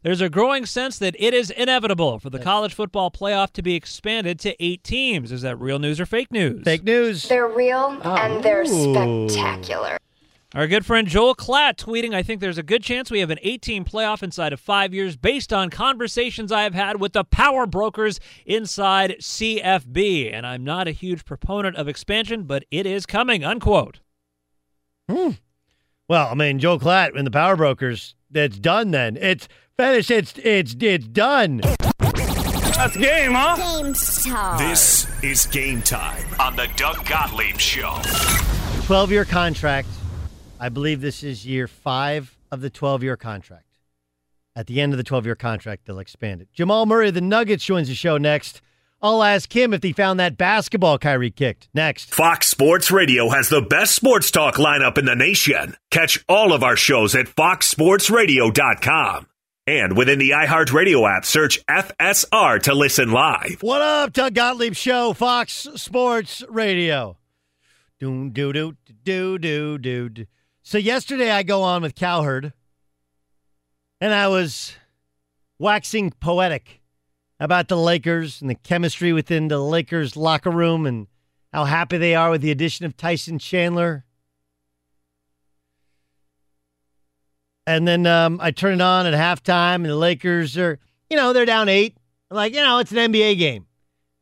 there's 0.02 0.20
a 0.20 0.28
growing 0.28 0.66
sense 0.66 0.98
that 0.98 1.16
it 1.18 1.34
is 1.34 1.50
inevitable 1.50 2.18
for 2.18 2.30
the 2.30 2.38
college 2.38 2.74
football 2.74 3.10
playoff 3.10 3.52
to 3.54 3.62
be 3.62 3.74
expanded 3.74 4.38
to 4.40 4.54
eight 4.62 4.84
teams. 4.84 5.32
Is 5.32 5.42
that 5.42 5.58
real 5.58 5.78
news 5.78 5.98
or 5.98 6.06
fake 6.06 6.30
news? 6.30 6.62
Fake 6.62 6.84
news. 6.84 7.22
They're 7.22 7.48
real 7.48 7.98
and 8.04 8.44
they're 8.44 8.62
Ooh. 8.62 9.28
spectacular. 9.28 9.98
Our 10.54 10.68
good 10.68 10.86
friend 10.86 11.08
Joel 11.08 11.34
Klatt 11.34 11.74
tweeting, 11.74 12.14
I 12.14 12.22
think 12.22 12.40
there's 12.40 12.58
a 12.58 12.62
good 12.62 12.84
chance 12.84 13.10
we 13.10 13.18
have 13.18 13.30
an 13.30 13.40
18 13.42 13.84
playoff 13.84 14.22
inside 14.22 14.52
of 14.52 14.60
five 14.60 14.94
years 14.94 15.16
based 15.16 15.52
on 15.52 15.68
conversations 15.68 16.52
I 16.52 16.62
have 16.62 16.74
had 16.74 17.00
with 17.00 17.12
the 17.12 17.24
power 17.24 17.66
brokers 17.66 18.20
inside 18.46 19.16
CFB. 19.20 20.32
And 20.32 20.46
I'm 20.46 20.62
not 20.62 20.86
a 20.86 20.92
huge 20.92 21.24
proponent 21.24 21.74
of 21.74 21.88
expansion, 21.88 22.44
but 22.44 22.64
it 22.70 22.86
is 22.86 23.04
coming, 23.04 23.44
unquote. 23.44 23.98
Hmm. 25.10 25.30
Well, 26.08 26.28
I 26.28 26.34
mean, 26.34 26.60
Joel 26.60 26.78
Klatt 26.78 27.18
and 27.18 27.26
the 27.26 27.32
Power 27.32 27.56
Brokers, 27.56 28.14
that's 28.30 28.58
done 28.58 28.92
then. 28.92 29.16
It's 29.16 29.48
finished. 29.76 30.10
It's 30.10 30.34
it's 30.38 30.76
it's 30.78 31.08
done. 31.08 31.62
That's 31.98 32.96
game, 32.96 33.32
huh? 33.32 33.56
Game 33.56 33.94
time. 33.94 34.58
This 34.58 35.08
is 35.24 35.46
game 35.46 35.82
time 35.82 36.24
on 36.38 36.54
the 36.56 36.68
Doug 36.76 37.04
Gottlieb 37.06 37.58
Show. 37.58 37.98
12 38.86 39.10
year 39.10 39.24
contract. 39.24 39.88
I 40.64 40.70
believe 40.70 41.02
this 41.02 41.22
is 41.22 41.44
year 41.44 41.68
five 41.68 42.38
of 42.50 42.62
the 42.62 42.70
12 42.70 43.02
year 43.02 43.18
contract. 43.18 43.66
At 44.56 44.66
the 44.66 44.80
end 44.80 44.94
of 44.94 44.96
the 44.96 45.04
12 45.04 45.26
year 45.26 45.34
contract, 45.34 45.84
they'll 45.84 45.98
expand 45.98 46.40
it. 46.40 46.48
Jamal 46.54 46.86
Murray 46.86 47.08
of 47.08 47.14
the 47.14 47.20
Nuggets 47.20 47.62
joins 47.62 47.88
the 47.88 47.94
show 47.94 48.16
next. 48.16 48.62
I'll 49.02 49.22
ask 49.22 49.54
him 49.54 49.74
if 49.74 49.82
he 49.82 49.92
found 49.92 50.18
that 50.20 50.38
basketball 50.38 50.98
Kyrie 50.98 51.30
kicked. 51.30 51.68
Next. 51.74 52.14
Fox 52.14 52.48
Sports 52.48 52.90
Radio 52.90 53.28
has 53.28 53.50
the 53.50 53.60
best 53.60 53.94
sports 53.94 54.30
talk 54.30 54.54
lineup 54.54 54.96
in 54.96 55.04
the 55.04 55.14
nation. 55.14 55.76
Catch 55.90 56.24
all 56.30 56.54
of 56.54 56.62
our 56.62 56.76
shows 56.76 57.14
at 57.14 57.26
foxsportsradio.com. 57.26 59.26
And 59.66 59.98
within 59.98 60.18
the 60.18 60.30
iHeartRadio 60.30 61.14
app, 61.14 61.26
search 61.26 61.62
FSR 61.66 62.62
to 62.62 62.74
listen 62.74 63.12
live. 63.12 63.58
What 63.60 63.82
up, 63.82 64.14
Doug 64.14 64.32
Gottlieb 64.32 64.72
Show, 64.72 65.12
Fox 65.12 65.68
Sports 65.74 66.42
Radio. 66.48 67.18
Do 68.00 68.30
do 68.30 68.54
do 68.54 68.76
do 69.04 69.38
do 69.38 69.76
do. 69.76 70.08
do. 70.08 70.24
So 70.66 70.78
yesterday 70.78 71.30
I 71.30 71.42
go 71.42 71.60
on 71.60 71.82
with 71.82 71.94
Cowherd, 71.94 72.54
and 74.00 74.14
I 74.14 74.28
was 74.28 74.72
waxing 75.58 76.10
poetic 76.10 76.80
about 77.38 77.68
the 77.68 77.76
Lakers 77.76 78.40
and 78.40 78.48
the 78.48 78.54
chemistry 78.54 79.12
within 79.12 79.48
the 79.48 79.58
Lakers 79.58 80.16
locker 80.16 80.50
room 80.50 80.86
and 80.86 81.06
how 81.52 81.66
happy 81.66 81.98
they 81.98 82.14
are 82.14 82.30
with 82.30 82.40
the 82.40 82.50
addition 82.50 82.86
of 82.86 82.96
Tyson 82.96 83.38
Chandler. 83.38 84.06
And 87.66 87.86
then 87.86 88.06
um, 88.06 88.38
I 88.40 88.50
turn 88.50 88.74
it 88.74 88.80
on 88.80 89.04
at 89.04 89.12
halftime, 89.12 89.76
and 89.76 89.84
the 89.84 89.96
Lakers 89.96 90.56
are, 90.56 90.78
you 91.10 91.18
know, 91.18 91.34
they're 91.34 91.44
down 91.44 91.68
eight. 91.68 91.98
I'm 92.30 92.36
like, 92.36 92.54
you 92.54 92.62
know, 92.62 92.78
it's 92.78 92.90
an 92.90 93.12
NBA 93.12 93.36
game. 93.36 93.66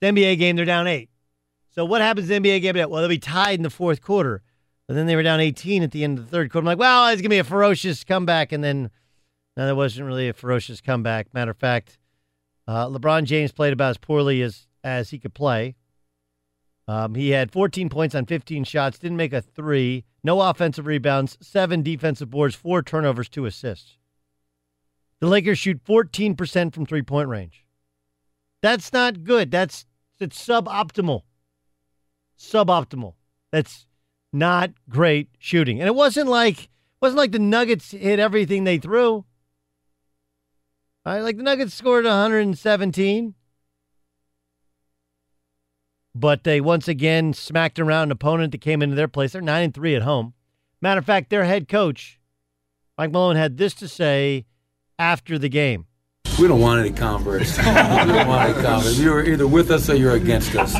The 0.00 0.08
NBA 0.08 0.40
game, 0.40 0.56
they're 0.56 0.64
down 0.64 0.88
eight. 0.88 1.08
So 1.70 1.84
what 1.84 2.00
happens 2.00 2.28
in 2.28 2.42
the 2.42 2.50
NBA 2.50 2.62
game? 2.62 2.90
Well, 2.90 3.00
they'll 3.00 3.08
be 3.08 3.18
tied 3.18 3.60
in 3.60 3.62
the 3.62 3.70
fourth 3.70 4.02
quarter. 4.02 4.42
But 4.92 4.96
then 4.96 5.06
they 5.06 5.16
were 5.16 5.22
down 5.22 5.40
18 5.40 5.82
at 5.82 5.90
the 5.90 6.04
end 6.04 6.18
of 6.18 6.26
the 6.26 6.30
third 6.30 6.52
quarter. 6.52 6.64
I'm 6.64 6.66
like, 6.66 6.78
well, 6.78 7.08
it's 7.08 7.22
going 7.22 7.30
to 7.30 7.34
be 7.34 7.38
a 7.38 7.44
ferocious 7.44 8.04
comeback. 8.04 8.52
And 8.52 8.62
then, 8.62 8.90
no, 9.56 9.64
that 9.64 9.74
wasn't 9.74 10.06
really 10.06 10.28
a 10.28 10.34
ferocious 10.34 10.82
comeback. 10.82 11.32
Matter 11.32 11.52
of 11.52 11.56
fact, 11.56 11.96
uh, 12.68 12.88
LeBron 12.88 13.24
James 13.24 13.52
played 13.52 13.72
about 13.72 13.92
as 13.92 13.96
poorly 13.96 14.42
as, 14.42 14.66
as 14.84 15.08
he 15.08 15.18
could 15.18 15.32
play. 15.32 15.76
Um, 16.86 17.14
he 17.14 17.30
had 17.30 17.50
14 17.50 17.88
points 17.88 18.14
on 18.14 18.26
15 18.26 18.64
shots, 18.64 18.98
didn't 18.98 19.16
make 19.16 19.32
a 19.32 19.40
three, 19.40 20.04
no 20.22 20.42
offensive 20.42 20.84
rebounds, 20.84 21.38
seven 21.40 21.82
defensive 21.82 22.28
boards, 22.28 22.54
four 22.54 22.82
turnovers, 22.82 23.30
two 23.30 23.46
assists. 23.46 23.96
The 25.20 25.26
Lakers 25.26 25.58
shoot 25.58 25.82
14% 25.86 26.74
from 26.74 26.84
three 26.84 27.00
point 27.00 27.30
range. 27.30 27.64
That's 28.60 28.92
not 28.92 29.24
good. 29.24 29.50
That's 29.50 29.86
it's 30.20 30.46
suboptimal. 30.46 31.22
Suboptimal. 32.38 33.14
That's 33.50 33.86
not 34.32 34.70
great 34.88 35.28
shooting. 35.38 35.80
And 35.80 35.86
it 35.86 35.94
wasn't 35.94 36.28
like 36.28 36.68
wasn't 37.00 37.18
like 37.18 37.32
the 37.32 37.38
Nuggets 37.38 37.90
hit 37.90 38.18
everything 38.18 38.64
they 38.64 38.78
threw. 38.78 39.24
Right, 41.04 41.20
like 41.20 41.36
the 41.36 41.42
Nuggets 41.42 41.74
scored 41.74 42.04
117 42.04 43.34
but 46.14 46.44
they 46.44 46.60
once 46.60 46.88
again 46.88 47.32
smacked 47.32 47.78
around 47.78 48.04
an 48.04 48.12
opponent 48.12 48.52
that 48.52 48.60
came 48.60 48.82
into 48.82 48.96
their 48.96 49.08
place. 49.08 49.32
They're 49.32 49.42
nine 49.42 49.64
and 49.64 49.74
three 49.74 49.94
at 49.94 50.02
home. 50.02 50.34
Matter 50.80 50.98
of 50.98 51.06
fact, 51.06 51.30
their 51.30 51.44
head 51.44 51.68
coach, 51.68 52.20
Mike 52.98 53.12
Malone, 53.12 53.36
had 53.36 53.56
this 53.56 53.74
to 53.74 53.88
say 53.88 54.46
after 54.98 55.38
the 55.38 55.48
game. 55.48 55.86
We 56.38 56.48
don't 56.48 56.60
want 56.60 56.80
any 56.80 56.92
converts. 56.92 57.56
we 57.58 57.64
don't 57.64 58.26
want 58.26 58.50
any 58.50 58.62
converts. 58.62 58.98
You're 58.98 59.24
either 59.24 59.46
with 59.46 59.70
us 59.70 59.88
or 59.90 59.94
you're 59.94 60.14
against 60.14 60.54
us. 60.56 60.74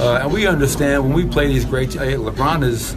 Uh, 0.00 0.20
and 0.22 0.32
we 0.32 0.46
understand 0.46 1.04
when 1.04 1.12
we 1.12 1.24
play 1.24 1.46
these 1.46 1.64
great. 1.64 1.90
LeBron 1.90 2.64
is 2.64 2.94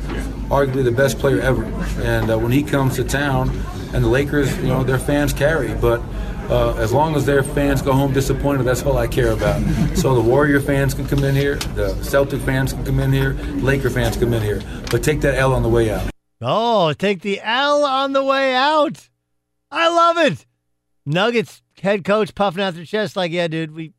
arguably 0.49 0.83
the 0.83 0.91
best 0.91 1.19
player 1.19 1.39
ever, 1.39 1.63
and 2.01 2.31
uh, 2.31 2.37
when 2.37 2.51
he 2.51 2.63
comes 2.63 2.95
to 2.95 3.03
town, 3.03 3.49
and 3.93 4.03
the 4.03 4.09
Lakers, 4.09 4.55
you 4.57 4.67
know, 4.67 4.83
their 4.83 4.99
fans 4.99 5.33
carry, 5.33 5.73
but 5.75 6.01
uh, 6.49 6.75
as 6.77 6.91
long 6.91 7.15
as 7.15 7.25
their 7.25 7.43
fans 7.43 7.81
go 7.81 7.93
home 7.93 8.13
disappointed, 8.13 8.63
that's 8.63 8.83
all 8.83 8.97
I 8.97 9.07
care 9.07 9.31
about. 9.31 9.61
So 9.95 10.15
the 10.15 10.21
Warrior 10.21 10.59
fans 10.59 10.93
can 10.93 11.07
come 11.07 11.23
in 11.23 11.35
here, 11.35 11.55
the 11.75 11.93
Celtic 12.03 12.41
fans 12.41 12.73
can 12.73 12.83
come 12.83 12.99
in 12.99 13.13
here, 13.13 13.33
Laker 13.61 13.89
fans 13.89 14.17
come 14.17 14.33
in 14.33 14.41
here, 14.41 14.61
but 14.89 15.03
take 15.03 15.21
that 15.21 15.35
L 15.35 15.53
on 15.53 15.63
the 15.63 15.69
way 15.69 15.91
out. 15.91 16.09
Oh, 16.41 16.93
take 16.93 17.21
the 17.21 17.39
L 17.41 17.83
on 17.83 18.13
the 18.13 18.23
way 18.23 18.55
out. 18.55 19.09
I 19.71 19.89
love 19.89 20.17
it. 20.17 20.45
Nuggets 21.05 21.61
head 21.81 22.03
coach 22.03 22.35
puffing 22.35 22.63
out 22.63 22.73
their 22.75 22.85
chest 22.85 23.15
like, 23.15 23.31
yeah, 23.31 23.47
dude, 23.47 23.73
we 23.73 23.93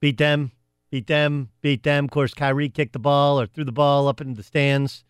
beat 0.00 0.18
them, 0.18 0.52
beat 0.90 1.06
them, 1.06 1.50
beat 1.60 1.82
them. 1.82 2.04
Of 2.04 2.10
course, 2.10 2.34
Kyrie 2.34 2.68
kicked 2.68 2.92
the 2.92 2.98
ball 2.98 3.40
or 3.40 3.46
threw 3.46 3.64
the 3.64 3.72
ball 3.72 4.08
up 4.08 4.20
into 4.20 4.34
the 4.34 4.42
stands. 4.42 5.04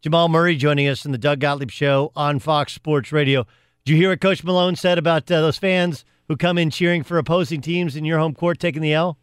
Jamal 0.00 0.28
Murray 0.28 0.56
joining 0.56 0.88
us 0.88 1.04
in 1.04 1.12
the 1.12 1.18
Doug 1.18 1.40
Gottlieb 1.40 1.70
Show 1.70 2.10
on 2.16 2.38
Fox 2.38 2.72
Sports 2.72 3.12
Radio. 3.12 3.46
Did 3.84 3.92
you 3.92 3.98
hear 3.98 4.10
what 4.10 4.20
Coach 4.20 4.42
Malone 4.42 4.76
said 4.76 4.98
about 4.98 5.30
uh, 5.30 5.40
those 5.40 5.58
fans 5.58 6.04
who 6.28 6.36
come 6.36 6.56
in 6.56 6.70
cheering 6.70 7.02
for 7.02 7.18
opposing 7.18 7.60
teams 7.60 7.96
in 7.96 8.04
your 8.04 8.18
home 8.18 8.34
court 8.34 8.58
taking 8.58 8.82
the 8.82 8.94
L? 8.94 9.18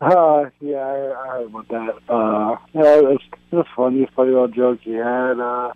Uh, 0.00 0.50
yeah, 0.60 0.78
I, 0.78 1.22
I 1.22 1.28
heard 1.28 1.46
about 1.46 1.68
that. 1.68 2.12
Uh, 2.12 2.56
yeah, 2.72 3.12
it's 3.12 3.24
just 3.52 3.68
funny, 3.76 4.08
funny 4.16 4.30
little 4.30 4.48
joke 4.48 4.80
he 4.82 4.92
had. 4.92 5.38
Uh, 5.38 5.72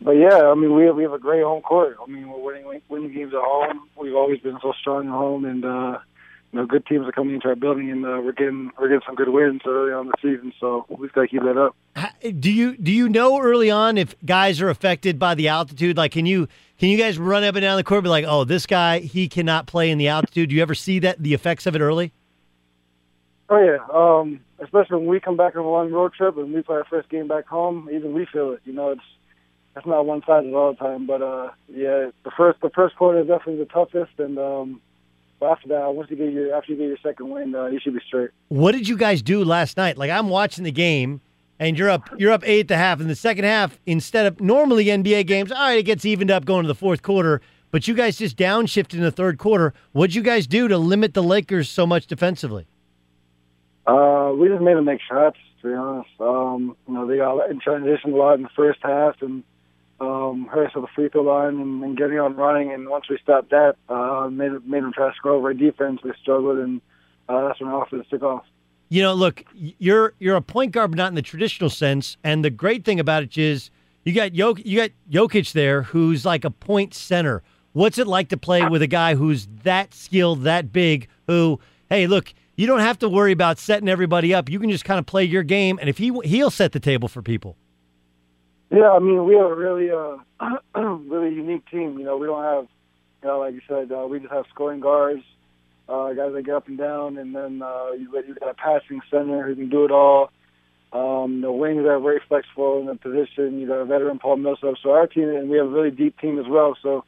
but 0.00 0.12
yeah, 0.12 0.50
I 0.50 0.54
mean, 0.54 0.74
we 0.74 0.84
have, 0.84 0.96
we 0.96 1.02
have 1.02 1.12
a 1.12 1.18
great 1.18 1.42
home 1.42 1.62
court. 1.62 1.96
I 2.02 2.10
mean, 2.10 2.28
we're 2.28 2.40
winning 2.40 2.82
winning 2.88 3.12
games 3.12 3.34
at 3.34 3.40
home. 3.40 3.88
We've 3.96 4.14
always 4.14 4.40
been 4.40 4.58
so 4.62 4.72
strong 4.80 5.06
at 5.06 5.12
home, 5.12 5.44
and 5.44 5.64
uh, 5.64 5.98
you 6.52 6.58
know, 6.58 6.66
good 6.66 6.86
teams 6.86 7.06
are 7.06 7.12
coming 7.12 7.34
into 7.34 7.48
our 7.48 7.54
building, 7.54 7.90
and 7.90 8.04
uh, 8.04 8.20
we're 8.22 8.32
getting 8.32 8.70
we're 8.78 8.88
getting 8.88 9.02
some 9.06 9.14
good 9.14 9.28
wins 9.28 9.60
early 9.66 9.92
on 9.92 10.06
the 10.06 10.14
season. 10.22 10.52
So 10.58 10.86
we've 10.88 11.12
got 11.12 11.22
to 11.22 11.28
keep 11.28 11.42
that 11.42 11.56
up. 11.58 11.76
Do 12.40 12.50
you 12.50 12.76
do 12.76 12.90
you 12.90 13.08
know 13.08 13.40
early 13.40 13.70
on 13.70 13.98
if 13.98 14.14
guys 14.24 14.60
are 14.60 14.70
affected 14.70 15.18
by 15.18 15.34
the 15.34 15.48
altitude? 15.48 15.96
Like, 15.96 16.12
can 16.12 16.26
you 16.26 16.48
can 16.78 16.88
you 16.88 16.96
guys 16.96 17.18
run 17.18 17.44
up 17.44 17.54
and 17.54 17.62
down 17.62 17.76
the 17.76 17.84
court, 17.84 17.98
and 17.98 18.04
be 18.04 18.10
like, 18.10 18.24
oh, 18.26 18.44
this 18.44 18.66
guy 18.66 19.00
he 19.00 19.28
cannot 19.28 19.66
play 19.66 19.90
in 19.90 19.98
the 19.98 20.08
altitude? 20.08 20.48
Do 20.48 20.56
you 20.56 20.62
ever 20.62 20.74
see 20.74 20.98
that 21.00 21.22
the 21.22 21.34
effects 21.34 21.66
of 21.66 21.76
it 21.76 21.80
early? 21.80 22.12
Oh 23.48 23.58
yeah, 23.58 23.78
um, 23.92 24.40
especially 24.60 24.96
when 24.98 25.06
we 25.06 25.20
come 25.20 25.36
back 25.36 25.56
on 25.56 25.64
a 25.64 25.68
long 25.68 25.92
road 25.92 26.14
trip 26.14 26.36
and 26.36 26.54
we 26.54 26.62
play 26.62 26.76
our 26.76 26.84
first 26.84 27.08
game 27.10 27.28
back 27.28 27.46
home. 27.46 27.88
Even 27.92 28.12
we 28.12 28.26
feel 28.26 28.52
it. 28.52 28.60
You 28.64 28.72
know, 28.72 28.90
it's 28.90 29.02
it's 29.76 29.86
not 29.86 30.04
one 30.04 30.22
sided 30.26 30.52
all 30.52 30.72
the 30.72 30.78
time, 30.78 31.06
but 31.06 31.22
uh, 31.22 31.50
yeah, 31.68 32.10
the 32.24 32.30
first 32.36 32.60
the 32.60 32.70
first 32.70 32.96
quarter 32.96 33.20
is 33.20 33.28
definitely 33.28 33.64
the 33.64 33.70
toughest, 33.70 34.12
and 34.18 34.38
um, 34.38 34.80
but 35.38 35.52
after 35.52 35.68
that, 35.68 35.94
once 35.94 36.10
you 36.10 36.16
get 36.16 36.32
your 36.32 36.54
after 36.54 36.72
you 36.72 36.78
get 36.78 36.88
your 36.88 36.98
second 37.02 37.30
win, 37.30 37.54
uh, 37.54 37.66
you 37.66 37.80
should 37.80 37.94
be 37.94 38.00
straight. 38.06 38.30
What 38.48 38.72
did 38.72 38.88
you 38.88 38.96
guys 38.96 39.22
do 39.22 39.44
last 39.44 39.76
night? 39.76 39.96
Like 39.96 40.10
I'm 40.10 40.28
watching 40.28 40.64
the 40.64 40.72
game, 40.72 41.20
and 41.58 41.78
you're 41.78 41.88
up 41.88 42.10
you're 42.18 42.32
up 42.32 42.42
eight 42.44 42.60
at 42.60 42.68
the 42.68 42.76
half. 42.76 43.00
In 43.00 43.08
the 43.08 43.14
second 43.14 43.44
half, 43.44 43.78
instead 43.86 44.26
of 44.26 44.40
normally 44.40 44.86
NBA 44.86 45.26
games, 45.26 45.52
all 45.52 45.58
right, 45.58 45.78
it 45.78 45.84
gets 45.84 46.04
evened 46.04 46.30
up 46.30 46.44
going 46.44 46.64
to 46.64 46.68
the 46.68 46.74
fourth 46.74 47.02
quarter. 47.02 47.40
But 47.70 47.86
you 47.86 47.94
guys 47.94 48.18
just 48.18 48.36
downshifted 48.36 48.94
in 48.94 49.02
the 49.02 49.12
third 49.12 49.38
quarter. 49.38 49.72
What'd 49.92 50.14
you 50.14 50.22
guys 50.22 50.48
do 50.48 50.66
to 50.66 50.76
limit 50.76 51.14
the 51.14 51.22
Lakers 51.22 51.68
so 51.68 51.86
much 51.86 52.08
defensively? 52.08 52.66
Uh, 53.86 54.32
we 54.36 54.48
just 54.48 54.60
made 54.60 54.76
them 54.76 54.84
make 54.84 55.00
shots. 55.08 55.38
To 55.62 55.68
be 55.68 55.74
honest, 55.74 56.10
um, 56.18 56.76
you 56.88 56.94
know 56.94 57.06
they 57.06 57.18
got 57.18 57.38
in 57.50 57.60
transition 57.60 58.12
a 58.12 58.16
lot 58.16 58.34
in 58.34 58.42
the 58.42 58.48
first 58.56 58.80
half, 58.82 59.22
and 59.22 59.44
um, 60.00 60.48
hurt 60.50 60.66
us 60.66 60.72
at 60.74 60.80
the 60.80 60.88
free 60.94 61.08
throw 61.08 61.22
line 61.22 61.60
and, 61.60 61.82
and 61.82 61.96
getting 61.96 62.18
on 62.18 62.34
running. 62.36 62.72
And 62.72 62.88
once 62.88 63.04
we 63.08 63.18
stopped 63.22 63.50
that, 63.50 63.76
uh, 63.88 64.28
made 64.30 64.52
made 64.66 64.82
them 64.82 64.92
try 64.92 65.08
to 65.10 65.14
score 65.16 65.32
over 65.32 65.52
defense. 65.52 66.00
We 66.02 66.12
struggled, 66.20 66.58
and 66.58 66.80
uh, 67.28 67.48
that's 67.48 67.60
when 67.60 67.70
our 67.70 67.84
offense 67.84 68.06
took 68.10 68.22
off. 68.22 68.44
You 68.88 69.02
know, 69.02 69.14
look, 69.14 69.44
you're 69.54 70.14
you're 70.18 70.36
a 70.36 70.42
point 70.42 70.72
guard, 70.72 70.90
but 70.90 70.96
not 70.96 71.08
in 71.08 71.14
the 71.14 71.22
traditional 71.22 71.70
sense. 71.70 72.16
And 72.24 72.44
the 72.44 72.50
great 72.50 72.84
thing 72.84 72.98
about 72.98 73.22
it 73.22 73.38
is 73.38 73.70
you 74.04 74.12
got 74.12 74.32
Jok- 74.32 74.64
you 74.64 74.78
got 74.80 74.90
Jokic 75.10 75.52
there, 75.52 75.82
who's 75.82 76.24
like 76.24 76.44
a 76.44 76.50
point 76.50 76.94
center. 76.94 77.42
What's 77.72 77.98
it 77.98 78.08
like 78.08 78.30
to 78.30 78.36
play 78.36 78.66
with 78.66 78.82
a 78.82 78.88
guy 78.88 79.14
who's 79.14 79.46
that 79.62 79.94
skilled, 79.94 80.42
that 80.42 80.72
big? 80.72 81.06
Who, 81.28 81.60
hey, 81.88 82.08
look, 82.08 82.34
you 82.56 82.66
don't 82.66 82.80
have 82.80 82.98
to 82.98 83.08
worry 83.08 83.30
about 83.30 83.60
setting 83.60 83.88
everybody 83.88 84.34
up. 84.34 84.48
You 84.48 84.58
can 84.58 84.70
just 84.70 84.84
kind 84.84 84.98
of 84.98 85.06
play 85.06 85.24
your 85.24 85.44
game, 85.44 85.78
and 85.78 85.88
if 85.88 85.98
he 85.98 86.12
he'll 86.24 86.50
set 86.50 86.72
the 86.72 86.80
table 86.80 87.06
for 87.06 87.22
people. 87.22 87.56
Yeah, 88.70 88.90
I 88.90 89.00
mean, 89.00 89.24
we 89.24 89.34
have 89.34 89.50
a 89.50 89.54
really, 89.54 89.90
uh, 89.90 90.16
really 90.76 91.34
unique 91.34 91.68
team. 91.70 91.98
You 91.98 92.04
know, 92.04 92.16
we 92.16 92.26
don't 92.26 92.42
have, 92.42 92.68
you 93.22 93.28
know, 93.28 93.40
like 93.40 93.54
you 93.54 93.60
said, 93.66 93.90
uh, 93.90 94.06
we 94.06 94.20
just 94.20 94.32
have 94.32 94.44
scoring 94.50 94.80
guards, 94.80 95.22
uh, 95.88 96.12
guys 96.12 96.32
that 96.32 96.42
get 96.44 96.54
up 96.54 96.68
and 96.68 96.78
down, 96.78 97.18
and 97.18 97.34
then 97.34 97.62
uh, 97.62 97.90
you 97.92 98.08
you 98.26 98.34
got 98.34 98.50
a 98.50 98.54
passing 98.54 99.00
center 99.10 99.46
who 99.46 99.56
can 99.56 99.70
do 99.70 99.84
it 99.84 99.90
all. 99.90 100.30
Um, 100.92 101.40
the 101.40 101.52
wings 101.52 101.84
are 101.84 101.98
very 102.00 102.20
flexible 102.28 102.80
in 102.80 102.86
the 102.86 102.94
position. 102.94 103.60
You 103.60 103.66
got 103.66 103.78
a 103.78 103.84
veteran 103.84 104.18
Paul 104.18 104.36
Millsap. 104.36 104.74
So 104.82 104.90
our 104.90 105.06
team, 105.06 105.28
and 105.28 105.48
we 105.48 105.56
have 105.56 105.66
a 105.66 105.70
really 105.70 105.90
deep 105.90 106.18
team 106.18 106.38
as 106.38 106.46
well. 106.48 106.76
So 106.80 107.04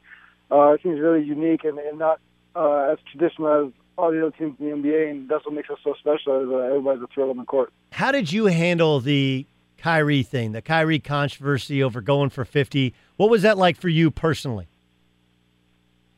uh, 0.50 0.56
our 0.56 0.78
team 0.78 0.94
is 0.94 1.00
really 1.00 1.24
unique 1.24 1.64
and, 1.64 1.78
and 1.78 1.98
not 1.98 2.20
uh, 2.54 2.92
as 2.92 2.98
traditional 3.10 3.66
as 3.66 3.72
all 3.98 4.10
the 4.10 4.20
other 4.20 4.36
teams 4.36 4.56
in 4.58 4.66
the 4.66 4.88
NBA, 4.88 5.10
and 5.10 5.28
that's 5.28 5.44
what 5.44 5.54
makes 5.54 5.70
us 5.70 5.78
so 5.84 5.94
special. 5.98 6.42
Is 6.42 6.48
uh, 6.48 6.56
everybody's 6.56 7.02
a 7.02 7.06
thrill 7.08 7.30
on 7.30 7.36
the 7.36 7.44
court. 7.44 7.72
How 7.90 8.10
did 8.10 8.32
you 8.32 8.46
handle 8.46 9.00
the 9.00 9.46
Kyrie 9.82 10.22
thing, 10.22 10.52
the 10.52 10.62
Kyrie 10.62 11.00
controversy 11.00 11.82
over 11.82 12.00
going 12.00 12.30
for 12.30 12.44
50. 12.44 12.94
What 13.16 13.30
was 13.30 13.42
that 13.42 13.58
like 13.58 13.76
for 13.76 13.88
you 13.88 14.12
personally? 14.12 14.68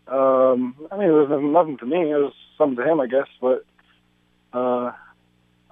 Um, 0.07 0.75
I 0.93 0.99
mean, 0.99 1.09
it 1.09 1.13
was 1.13 1.31
nothing 1.43 1.79
to 1.79 1.87
me. 1.87 2.11
It 2.11 2.17
was 2.17 2.35
something 2.59 2.77
to 2.77 2.91
him, 2.91 3.01
I 3.01 3.07
guess. 3.07 3.27
But 3.41 3.65
uh, 4.53 4.93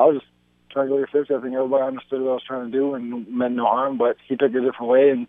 I 0.00 0.04
was 0.04 0.20
just 0.20 0.26
trying 0.70 0.88
to 0.88 0.94
go 0.94 1.04
for 1.04 1.18
50. 1.18 1.34
I 1.34 1.40
think 1.42 1.54
everybody 1.54 1.82
understood 1.84 2.22
what 2.22 2.30
I 2.30 2.34
was 2.34 2.42
trying 2.44 2.72
to 2.72 2.78
do 2.78 2.94
and 2.94 3.28
meant 3.28 3.56
no 3.56 3.66
harm. 3.66 3.98
But 3.98 4.16
he 4.26 4.36
took 4.36 4.54
it 4.54 4.56
a 4.56 4.60
different 4.62 4.90
way, 4.90 5.10
and 5.10 5.26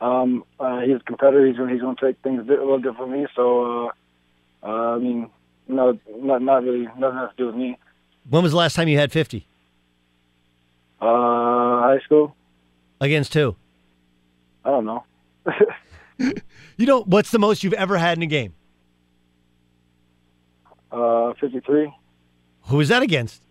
um, 0.00 0.44
uh, 0.58 0.80
he's 0.80 0.96
a 0.96 1.04
competitor. 1.04 1.46
He's 1.46 1.56
going 1.56 1.70
he's 1.70 1.82
going 1.82 1.94
to 1.94 2.04
take 2.04 2.18
things 2.24 2.40
a 2.40 2.50
little 2.50 2.78
different 2.78 2.98
from 2.98 3.12
me. 3.12 3.28
So, 3.36 3.86
uh, 3.86 3.90
uh, 4.64 4.96
I 4.96 4.98
mean, 4.98 5.30
no, 5.68 5.96
not 6.16 6.42
not 6.42 6.64
really 6.64 6.88
nothing 6.98 7.18
has 7.18 7.30
to 7.30 7.36
do 7.36 7.46
with 7.46 7.54
me. 7.54 7.78
When 8.28 8.42
was 8.42 8.50
the 8.50 8.58
last 8.58 8.74
time 8.74 8.88
you 8.88 8.98
had 8.98 9.12
50? 9.12 9.46
Uh, 11.02 11.80
high 11.82 11.98
school. 12.04 12.36
Against 13.00 13.34
who? 13.34 13.56
I 14.64 14.70
don't 14.70 14.84
know. 14.84 15.04
you 16.18 16.86
know, 16.86 17.02
what's 17.02 17.32
the 17.32 17.40
most 17.40 17.64
you've 17.64 17.72
ever 17.72 17.98
had 17.98 18.16
in 18.16 18.22
a 18.22 18.26
game? 18.26 18.54
Uh, 20.92 21.32
53. 21.40 21.92
Who 22.66 22.76
was 22.76 22.88
that 22.88 23.02
against? 23.02 23.42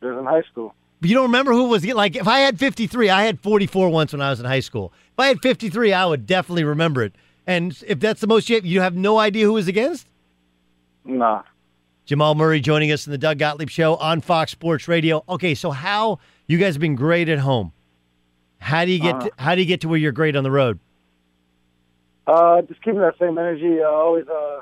It 0.00 0.06
was 0.06 0.18
in 0.18 0.24
high 0.24 0.42
school. 0.50 0.74
You 1.02 1.14
don't 1.14 1.24
remember 1.24 1.52
who 1.52 1.64
was 1.68 1.84
like? 1.84 2.16
If 2.16 2.26
I 2.26 2.38
had 2.38 2.58
53, 2.58 3.10
I 3.10 3.24
had 3.24 3.38
44 3.40 3.90
once 3.90 4.12
when 4.12 4.22
I 4.22 4.30
was 4.30 4.40
in 4.40 4.46
high 4.46 4.60
school. 4.60 4.94
If 5.12 5.18
I 5.18 5.26
had 5.26 5.42
53, 5.42 5.92
I 5.92 6.06
would 6.06 6.26
definitely 6.26 6.64
remember 6.64 7.02
it. 7.02 7.14
And 7.46 7.76
if 7.86 8.00
that's 8.00 8.22
the 8.22 8.26
most 8.26 8.48
you 8.48 8.56
have, 8.56 8.64
you 8.64 8.80
have 8.80 8.96
no 8.96 9.18
idea 9.18 9.44
who 9.44 9.52
was 9.52 9.68
against? 9.68 10.06
Nah. 11.04 11.42
Jamal 12.06 12.34
Murray 12.34 12.60
joining 12.60 12.90
us 12.90 13.06
in 13.06 13.12
the 13.12 13.18
Doug 13.18 13.38
Gottlieb 13.38 13.68
Show 13.68 13.96
on 13.96 14.20
Fox 14.20 14.50
Sports 14.50 14.88
Radio. 14.88 15.24
Okay, 15.28 15.54
so 15.54 15.70
how 15.70 16.18
you 16.46 16.58
guys 16.58 16.74
have 16.74 16.80
been 16.80 16.96
great 16.96 17.28
at 17.28 17.38
home? 17.38 17.72
How 18.58 18.84
do 18.84 18.90
you 18.90 18.98
get 19.00 19.14
Uh, 19.14 19.20
to, 19.20 19.30
how 19.38 19.54
do 19.54 19.60
you 19.60 19.66
get 19.66 19.80
to 19.82 19.88
where 19.88 19.98
you're 19.98 20.12
great 20.12 20.34
on 20.36 20.42
the 20.42 20.50
road? 20.50 20.78
Uh, 22.26 22.62
just 22.62 22.82
keeping 22.82 23.00
that 23.00 23.16
same 23.18 23.38
energy. 23.38 23.80
Uh, 23.80 23.88
always 23.88 24.26
uh, 24.28 24.60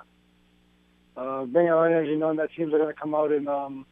uh, 1.16 1.45
bringing 1.47 1.72
our 1.72 1.86
energy, 1.86 2.16
knowing 2.16 2.36
that 2.36 2.53
teams 2.53 2.72
are 2.72 2.78
going 2.78 2.95
to 2.95 3.01
come 3.01 3.14
out 3.14 3.32
and 3.32 3.49
um, 3.49 3.86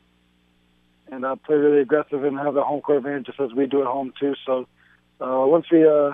and 1.10 1.24
uh, 1.24 1.36
play 1.36 1.56
really 1.56 1.80
aggressive 1.80 2.24
and 2.24 2.38
have 2.38 2.54
the 2.54 2.62
home 2.62 2.80
court 2.80 2.98
advantage, 2.98 3.26
just 3.26 3.40
as 3.40 3.52
we 3.52 3.66
do 3.66 3.80
at 3.80 3.86
home 3.86 4.12
too. 4.18 4.34
So 4.44 4.66
uh, 5.20 5.44
once 5.46 5.66
we 5.70 5.86
uh, 5.86 6.12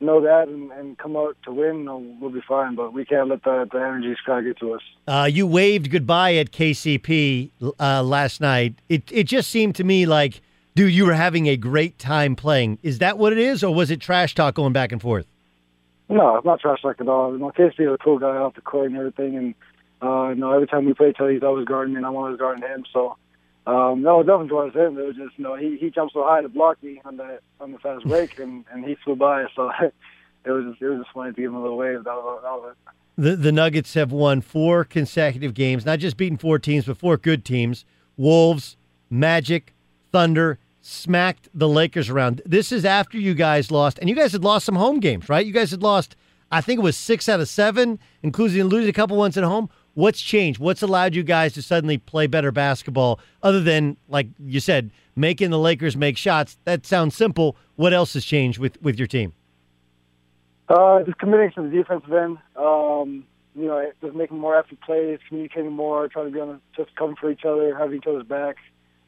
know 0.00 0.20
that 0.20 0.48
and, 0.48 0.70
and 0.72 0.98
come 0.98 1.16
out 1.16 1.36
to 1.44 1.52
win, 1.52 1.86
we'll 2.20 2.30
be 2.30 2.42
fine. 2.46 2.74
But 2.74 2.92
we 2.92 3.04
can't 3.04 3.28
let 3.28 3.42
the, 3.44 3.68
the 3.70 3.78
energy 3.78 4.14
kind 4.26 4.46
of 4.46 4.54
get 4.54 4.60
to 4.60 4.74
us. 4.74 4.82
Uh, 5.06 5.28
you 5.30 5.46
waved 5.46 5.90
goodbye 5.90 6.34
at 6.34 6.50
KCP 6.50 7.50
uh, 7.78 8.02
last 8.02 8.40
night. 8.40 8.74
It 8.88 9.10
it 9.10 9.24
just 9.24 9.50
seemed 9.50 9.74
to 9.76 9.84
me 9.84 10.06
like, 10.06 10.40
dude, 10.74 10.92
you 10.92 11.06
were 11.06 11.14
having 11.14 11.46
a 11.46 11.56
great 11.56 11.98
time 11.98 12.36
playing. 12.36 12.78
Is 12.82 12.98
that 12.98 13.18
what 13.18 13.32
it 13.32 13.38
is, 13.38 13.62
or 13.64 13.74
was 13.74 13.90
it 13.90 14.00
trash 14.00 14.34
talk 14.34 14.54
going 14.54 14.72
back 14.72 14.92
and 14.92 15.00
forth? 15.00 15.26
No, 16.08 16.36
it's 16.36 16.44
not 16.44 16.60
trash 16.60 16.82
talk 16.82 17.00
at 17.00 17.08
all. 17.08 17.32
You 17.32 17.38
know, 17.38 17.50
Casey 17.50 17.84
is 17.84 17.92
a 17.92 17.98
cool 17.98 18.18
guy 18.18 18.36
off 18.36 18.54
the 18.54 18.60
court 18.60 18.90
and 18.90 18.98
everything, 18.98 19.36
and 19.36 19.54
uh, 20.02 20.28
you 20.30 20.36
know, 20.36 20.52
every 20.52 20.66
time 20.66 20.84
we 20.84 20.94
play 20.94 21.10
each 21.10 21.16
other, 21.20 21.30
he's 21.30 21.42
always 21.42 21.64
guarding 21.66 21.94
me, 21.94 21.98
and 21.98 22.06
I'm 22.06 22.14
always 22.14 22.38
guarding 22.38 22.62
him. 22.62 22.84
So, 22.92 23.16
um, 23.66 24.02
no, 24.02 24.20
it 24.20 24.24
definitely 24.24 24.48
towards 24.48 24.76
him. 24.76 24.98
It 24.98 25.06
was 25.06 25.16
just, 25.16 25.38
you 25.38 25.44
know, 25.44 25.54
he 25.54 25.76
he 25.78 25.90
jumped 25.90 26.12
so 26.12 26.22
high 26.24 26.42
to 26.42 26.48
block 26.48 26.82
me 26.82 27.00
on 27.04 27.16
the 27.16 27.40
on 27.60 27.72
the 27.72 27.78
fast 27.78 28.06
break, 28.06 28.38
and 28.38 28.64
and 28.70 28.84
he 28.84 28.96
flew 29.04 29.16
by. 29.16 29.46
So, 29.56 29.70
it 30.44 30.50
was 30.50 30.64
just, 30.66 30.82
it 30.82 30.88
was 30.88 31.00
just 31.00 31.14
funny 31.14 31.32
to 31.32 31.40
give 31.40 31.50
him 31.50 31.56
a 31.56 31.62
little 31.62 31.78
wave. 31.78 32.04
That 32.04 32.14
was, 32.14 32.40
that 32.42 32.50
was 32.50 32.74
it. 32.86 32.92
The 33.16 33.36
the 33.36 33.52
Nuggets 33.52 33.94
have 33.94 34.12
won 34.12 34.40
four 34.40 34.84
consecutive 34.84 35.54
games, 35.54 35.86
not 35.86 35.98
just 35.98 36.16
beating 36.16 36.38
four 36.38 36.58
teams, 36.58 36.84
but 36.86 36.98
four 36.98 37.16
good 37.16 37.44
teams. 37.44 37.84
Wolves, 38.16 38.76
Magic, 39.08 39.74
Thunder, 40.12 40.58
smacked 40.82 41.48
the 41.54 41.68
Lakers 41.68 42.10
around. 42.10 42.42
This 42.44 42.70
is 42.70 42.84
after 42.84 43.18
you 43.18 43.34
guys 43.34 43.70
lost, 43.70 43.98
and 43.98 44.08
you 44.08 44.14
guys 44.14 44.32
had 44.32 44.44
lost 44.44 44.66
some 44.66 44.76
home 44.76 45.00
games, 45.00 45.28
right? 45.28 45.44
You 45.44 45.52
guys 45.52 45.70
had 45.70 45.82
lost, 45.82 46.14
I 46.52 46.60
think 46.60 46.78
it 46.80 46.82
was 46.82 46.96
six 46.96 47.28
out 47.28 47.40
of 47.40 47.48
seven, 47.48 47.98
including 48.22 48.64
losing 48.64 48.90
a 48.90 48.92
couple 48.92 49.16
ones 49.16 49.38
at 49.38 49.44
home. 49.44 49.70
What's 49.94 50.20
changed? 50.20 50.58
What's 50.58 50.82
allowed 50.82 51.14
you 51.14 51.22
guys 51.22 51.54
to 51.54 51.62
suddenly 51.62 51.98
play 51.98 52.26
better 52.26 52.50
basketball, 52.50 53.20
other 53.42 53.60
than 53.60 53.96
like 54.08 54.26
you 54.44 54.60
said, 54.60 54.90
making 55.14 55.50
the 55.50 55.58
Lakers 55.58 55.96
make 55.96 56.16
shots? 56.16 56.58
That 56.64 56.84
sounds 56.84 57.14
simple. 57.14 57.56
What 57.76 57.92
else 57.92 58.14
has 58.14 58.24
changed 58.24 58.58
with 58.58 58.80
with 58.82 58.98
your 58.98 59.06
team? 59.06 59.32
Uh, 60.68 61.02
just 61.02 61.18
committing 61.18 61.52
to 61.52 61.62
the 61.62 61.68
defensive 61.68 62.12
end. 62.12 62.38
Um, 62.56 63.24
you 63.54 63.66
know, 63.66 63.88
just 64.02 64.16
making 64.16 64.38
more 64.38 64.56
effort 64.56 64.80
plays, 64.80 65.20
communicating 65.28 65.72
more, 65.72 66.08
trying 66.08 66.26
to 66.26 66.32
be 66.32 66.40
on 66.40 66.48
the, 66.48 66.60
just 66.76 66.96
coming 66.96 67.14
for 67.14 67.30
each 67.30 67.44
other, 67.44 67.76
having 67.76 67.98
each 67.98 68.06
other's 68.06 68.26
back, 68.26 68.56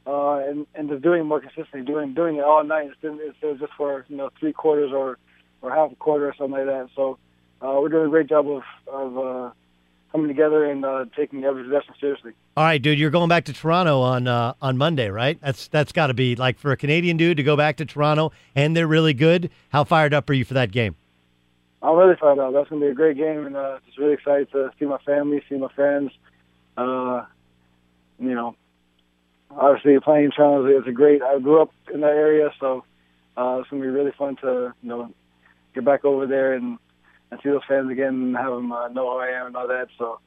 uh, 0.07 0.37
and 0.37 0.66
and 0.76 0.89
just 0.89 1.03
doing 1.03 1.26
more 1.26 1.41
consistently, 1.41 1.82
doing 1.82 2.14
doing 2.14 2.37
it 2.37 2.45
all 2.45 2.62
night 2.62 2.89
instead 2.89 3.18
of 3.43 3.59
just 3.59 3.72
for 3.76 4.07
you 4.09 4.16
know 4.16 4.30
three 4.39 4.53
quarters 4.53 4.93
or 4.93 5.18
or 5.62 5.74
half 5.74 5.91
a 5.91 5.97
quarter 5.97 6.28
or 6.28 6.34
something 6.37 6.53
like 6.53 6.66
that. 6.66 6.91
So 6.95 7.18
uh, 7.61 7.78
we're 7.80 7.89
doing 7.89 8.07
a 8.07 8.11
great 8.11 8.28
job 8.28 8.47
of 8.49 8.62
of 8.87 9.18
uh, 9.18 9.51
coming 10.16 10.28
together 10.28 10.64
and 10.64 10.82
uh, 10.82 11.04
taking 11.14 11.44
every 11.44 11.64
possession 11.64 11.92
seriously. 12.00 12.32
All 12.56 12.64
right, 12.64 12.80
dude, 12.80 12.98
you're 12.98 13.10
going 13.10 13.28
back 13.28 13.44
to 13.44 13.52
Toronto 13.52 14.00
on 14.00 14.26
uh, 14.26 14.54
on 14.62 14.78
Monday, 14.78 15.10
right? 15.10 15.38
That's 15.42 15.68
that's 15.68 15.92
got 15.92 16.06
to 16.06 16.14
be 16.14 16.36
like 16.36 16.58
for 16.58 16.72
a 16.72 16.76
Canadian 16.76 17.18
dude 17.18 17.36
to 17.36 17.42
go 17.42 17.54
back 17.54 17.76
to 17.76 17.84
Toronto, 17.84 18.32
and 18.54 18.74
they're 18.74 18.86
really 18.86 19.12
good. 19.12 19.50
How 19.68 19.84
fired 19.84 20.14
up 20.14 20.30
are 20.30 20.32
you 20.32 20.46
for 20.46 20.54
that 20.54 20.72
game? 20.72 20.96
I'm 21.82 21.96
really 21.96 22.16
fired 22.16 22.38
up. 22.38 22.54
That's 22.54 22.70
going 22.70 22.80
to 22.80 22.86
be 22.86 22.90
a 22.90 22.94
great 22.94 23.18
game, 23.18 23.46
and 23.46 23.56
uh, 23.56 23.78
just 23.84 23.98
really 23.98 24.14
excited 24.14 24.50
to 24.52 24.70
see 24.78 24.86
my 24.86 24.98
family, 24.98 25.42
see 25.50 25.56
my 25.56 25.68
friends. 25.74 26.12
Uh, 26.78 27.26
you 28.18 28.34
know, 28.34 28.56
obviously 29.50 30.00
playing 30.00 30.30
Toronto 30.30 30.66
is 30.80 30.86
a 30.86 30.92
great. 30.92 31.20
I 31.20 31.38
grew 31.40 31.60
up 31.60 31.72
in 31.92 32.00
that 32.00 32.12
area, 32.12 32.54
so 32.58 32.84
uh, 33.36 33.58
it's 33.60 33.68
going 33.68 33.82
to 33.82 33.86
be 33.86 33.92
really 33.92 34.12
fun 34.12 34.36
to 34.36 34.72
you 34.82 34.88
know 34.88 35.12
get 35.74 35.84
back 35.84 36.06
over 36.06 36.26
there 36.26 36.54
and 36.54 36.78
and 37.31 37.41
see 37.43 37.51
those 37.51 37.62
fans 37.68 37.91
again 37.91 38.09
and 38.09 38.37
have 38.37 38.53
them 38.53 38.72
uh, 38.72 38.89
know 38.89 39.12
who 39.12 39.18
I 39.18 39.29
am 39.29 39.47
and 39.47 39.57
all 39.57 39.68
that. 39.68 39.89
So 39.99 40.20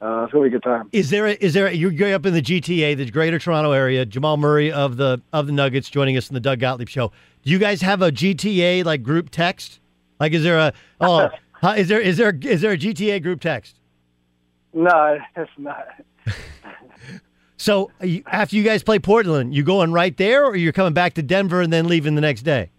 uh, 0.00 0.24
it's 0.24 0.32
going 0.32 0.44
to 0.44 0.50
be 0.50 0.56
a 0.56 0.58
good 0.58 0.64
time. 0.64 0.88
Is 0.92 1.10
there 1.10 1.26
a, 1.26 1.32
is 1.32 1.54
there 1.54 1.66
a, 1.66 1.72
you're 1.72 1.90
going 1.90 2.12
up 2.12 2.26
in 2.26 2.34
the 2.34 2.42
GTA, 2.42 2.96
the 2.96 3.10
Greater 3.10 3.38
Toronto 3.38 3.72
area? 3.72 4.04
Jamal 4.04 4.36
Murray 4.36 4.70
of 4.70 4.96
the 4.96 5.20
of 5.32 5.46
the 5.46 5.52
Nuggets 5.52 5.88
joining 5.88 6.16
us 6.16 6.28
in 6.28 6.34
the 6.34 6.40
Doug 6.40 6.60
Gottlieb 6.60 6.88
show. 6.88 7.12
Do 7.42 7.50
you 7.50 7.58
guys 7.58 7.80
have 7.82 8.02
a 8.02 8.10
GTA 8.10 8.84
like 8.84 9.02
group 9.02 9.30
text? 9.30 9.80
Like, 10.20 10.32
is 10.32 10.42
there 10.42 10.58
a 10.58 10.72
oh, 11.00 11.30
is 11.76 11.88
there 11.88 12.00
is 12.00 12.16
there 12.16 12.36
is 12.42 12.60
there 12.60 12.72
a 12.72 12.78
GTA 12.78 13.22
group 13.22 13.40
text? 13.40 13.80
No, 14.72 15.18
it's 15.36 15.50
not. 15.56 15.86
So 17.56 17.90
after 18.26 18.56
you 18.56 18.62
guys 18.62 18.82
play 18.82 18.98
Portland, 18.98 19.54
you 19.54 19.62
going 19.62 19.90
right 19.90 20.14
there, 20.18 20.44
or 20.44 20.54
you're 20.54 20.72
coming 20.72 20.92
back 20.92 21.14
to 21.14 21.22
Denver 21.22 21.62
and 21.62 21.72
then 21.72 21.88
leaving 21.88 22.14
the 22.14 22.20
next 22.20 22.42
day? 22.42 22.70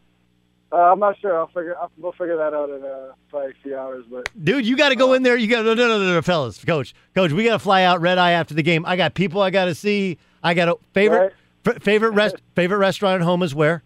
Uh, 0.71 0.77
I'm 0.91 0.99
not 0.99 1.17
sure. 1.19 1.37
I'll 1.37 1.47
figure. 1.47 1.75
I'll, 1.79 1.91
we'll 1.97 2.11
figure 2.13 2.35
that 2.37 2.53
out 2.53 2.69
in 2.69 2.83
uh, 2.83 3.13
probably 3.29 3.51
a 3.51 3.53
few 3.63 3.77
hours. 3.77 4.03
But 4.09 4.29
Dude, 4.43 4.65
you 4.65 4.75
got 4.75 4.89
to 4.89 4.95
go 4.95 5.13
in 5.13 5.23
there. 5.23 5.37
You 5.37 5.47
got 5.47 5.63
no, 5.63 5.73
no, 5.73 5.87
no, 5.87 5.99
no, 5.99 6.13
no, 6.13 6.21
fellas, 6.21 6.63
coach, 6.65 6.93
coach. 7.13 7.31
We 7.31 7.43
got 7.45 7.53
to 7.53 7.59
fly 7.59 7.83
out 7.83 8.01
red 8.01 8.17
eye 8.17 8.31
after 8.31 8.53
the 8.53 8.63
game. 8.63 8.85
I 8.85 8.95
got 8.95 9.13
people 9.13 9.41
I 9.41 9.51
got 9.51 9.65
to 9.65 9.75
see. 9.75 10.17
I 10.43 10.53
got 10.53 10.67
a 10.67 10.77
favorite 10.93 11.33
f- 11.65 11.81
favorite 11.81 12.11
rest 12.13 12.35
favorite 12.55 12.77
restaurant 12.79 13.21
at 13.21 13.25
home 13.25 13.43
is 13.43 13.53
where? 13.55 13.83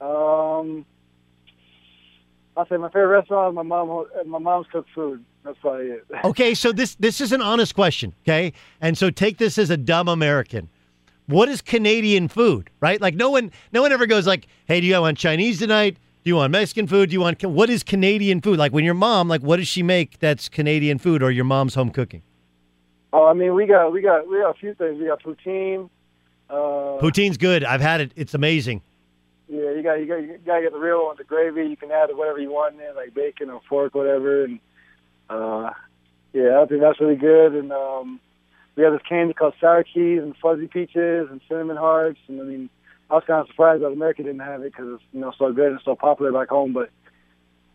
um, 0.00 0.84
I'll 2.56 2.66
say 2.68 2.76
my 2.76 2.88
favorite 2.88 3.06
restaurant 3.18 3.52
is 3.52 3.56
my 3.56 3.62
mom. 3.62 4.06
My 4.26 4.38
mom's 4.38 4.66
cooked 4.70 4.90
food. 4.94 5.24
That's 5.44 5.58
probably 5.58 5.86
it. 5.86 6.06
Okay, 6.24 6.54
so 6.54 6.72
this 6.72 6.94
this 6.96 7.20
is 7.20 7.32
an 7.32 7.42
honest 7.42 7.74
question, 7.74 8.14
okay? 8.24 8.52
And 8.80 8.96
so 8.96 9.10
take 9.10 9.38
this 9.38 9.58
as 9.58 9.70
a 9.70 9.76
dumb 9.76 10.08
American. 10.08 10.68
What 11.32 11.48
is 11.48 11.62
Canadian 11.62 12.28
food, 12.28 12.70
right? 12.80 13.00
Like 13.00 13.14
no 13.14 13.30
one 13.30 13.50
no 13.72 13.82
one 13.82 13.90
ever 13.90 14.06
goes 14.06 14.26
like, 14.26 14.46
"Hey, 14.66 14.80
do 14.80 14.86
you 14.86 15.00
want 15.00 15.16
Chinese 15.16 15.58
tonight? 15.58 15.96
Do 16.24 16.28
you 16.28 16.36
want 16.36 16.52
Mexican 16.52 16.86
food? 16.86 17.08
Do 17.08 17.14
you 17.14 17.20
want 17.20 17.42
what 17.44 17.70
is 17.70 17.82
Canadian 17.82 18.40
food? 18.40 18.58
Like 18.58 18.72
when 18.72 18.84
your 18.84 18.94
mom, 18.94 19.28
like 19.28 19.40
what 19.40 19.56
does 19.56 19.66
she 19.66 19.82
make 19.82 20.18
that's 20.18 20.48
Canadian 20.48 20.98
food 20.98 21.22
or 21.22 21.30
your 21.30 21.44
mom's 21.44 21.74
home 21.74 21.90
cooking? 21.90 22.22
Oh, 23.12 23.26
I 23.26 23.32
mean, 23.32 23.54
we 23.54 23.66
got 23.66 23.92
we 23.92 24.02
got 24.02 24.28
we 24.28 24.38
got 24.38 24.50
a 24.50 24.58
few 24.58 24.74
things. 24.74 25.00
We 25.00 25.06
got 25.06 25.22
poutine. 25.22 25.88
Uh, 26.48 26.98
Poutine's 27.00 27.38
good. 27.38 27.64
I've 27.64 27.80
had 27.80 28.02
it. 28.02 28.12
It's 28.14 28.34
amazing. 28.34 28.82
Yeah, 29.48 29.70
you 29.70 29.82
got 29.82 29.94
you 29.94 30.06
got 30.06 30.16
you 30.16 30.38
got 30.44 30.56
to 30.56 30.62
get 30.62 30.72
the 30.72 30.78
real 30.78 31.00
one, 31.04 31.16
with 31.16 31.18
the 31.18 31.24
gravy. 31.24 31.66
You 31.66 31.76
can 31.76 31.90
add 31.90 32.10
whatever 32.14 32.38
you 32.40 32.50
want 32.50 32.74
in 32.74 32.78
there, 32.78 32.94
like 32.94 33.14
bacon 33.14 33.50
or 33.50 33.60
pork, 33.68 33.94
whatever. 33.94 34.44
And 34.44 34.60
uh, 35.28 35.70
yeah, 36.32 36.60
I 36.60 36.66
think 36.66 36.82
that's 36.82 37.00
really 37.00 37.16
good. 37.16 37.54
And 37.54 37.72
um, 37.72 38.20
we 38.76 38.82
have 38.84 38.92
this 38.92 39.02
candy 39.08 39.34
called 39.34 39.54
sour 39.60 39.84
keys 39.84 40.22
and 40.22 40.36
fuzzy 40.36 40.66
peaches 40.66 41.28
and 41.30 41.40
cinnamon 41.48 41.76
hearts. 41.76 42.18
And 42.28 42.40
I 42.40 42.44
mean, 42.44 42.70
I 43.10 43.14
was 43.14 43.24
kind 43.26 43.40
of 43.40 43.48
surprised 43.48 43.82
that 43.82 43.88
America 43.88 44.22
didn't 44.22 44.40
have 44.40 44.62
it 44.62 44.72
because 44.72 44.94
it's 44.94 45.02
you 45.12 45.20
know 45.20 45.32
so 45.38 45.52
good 45.52 45.72
and 45.72 45.80
so 45.84 45.94
popular 45.94 46.32
back 46.32 46.48
home. 46.48 46.72
But 46.72 46.90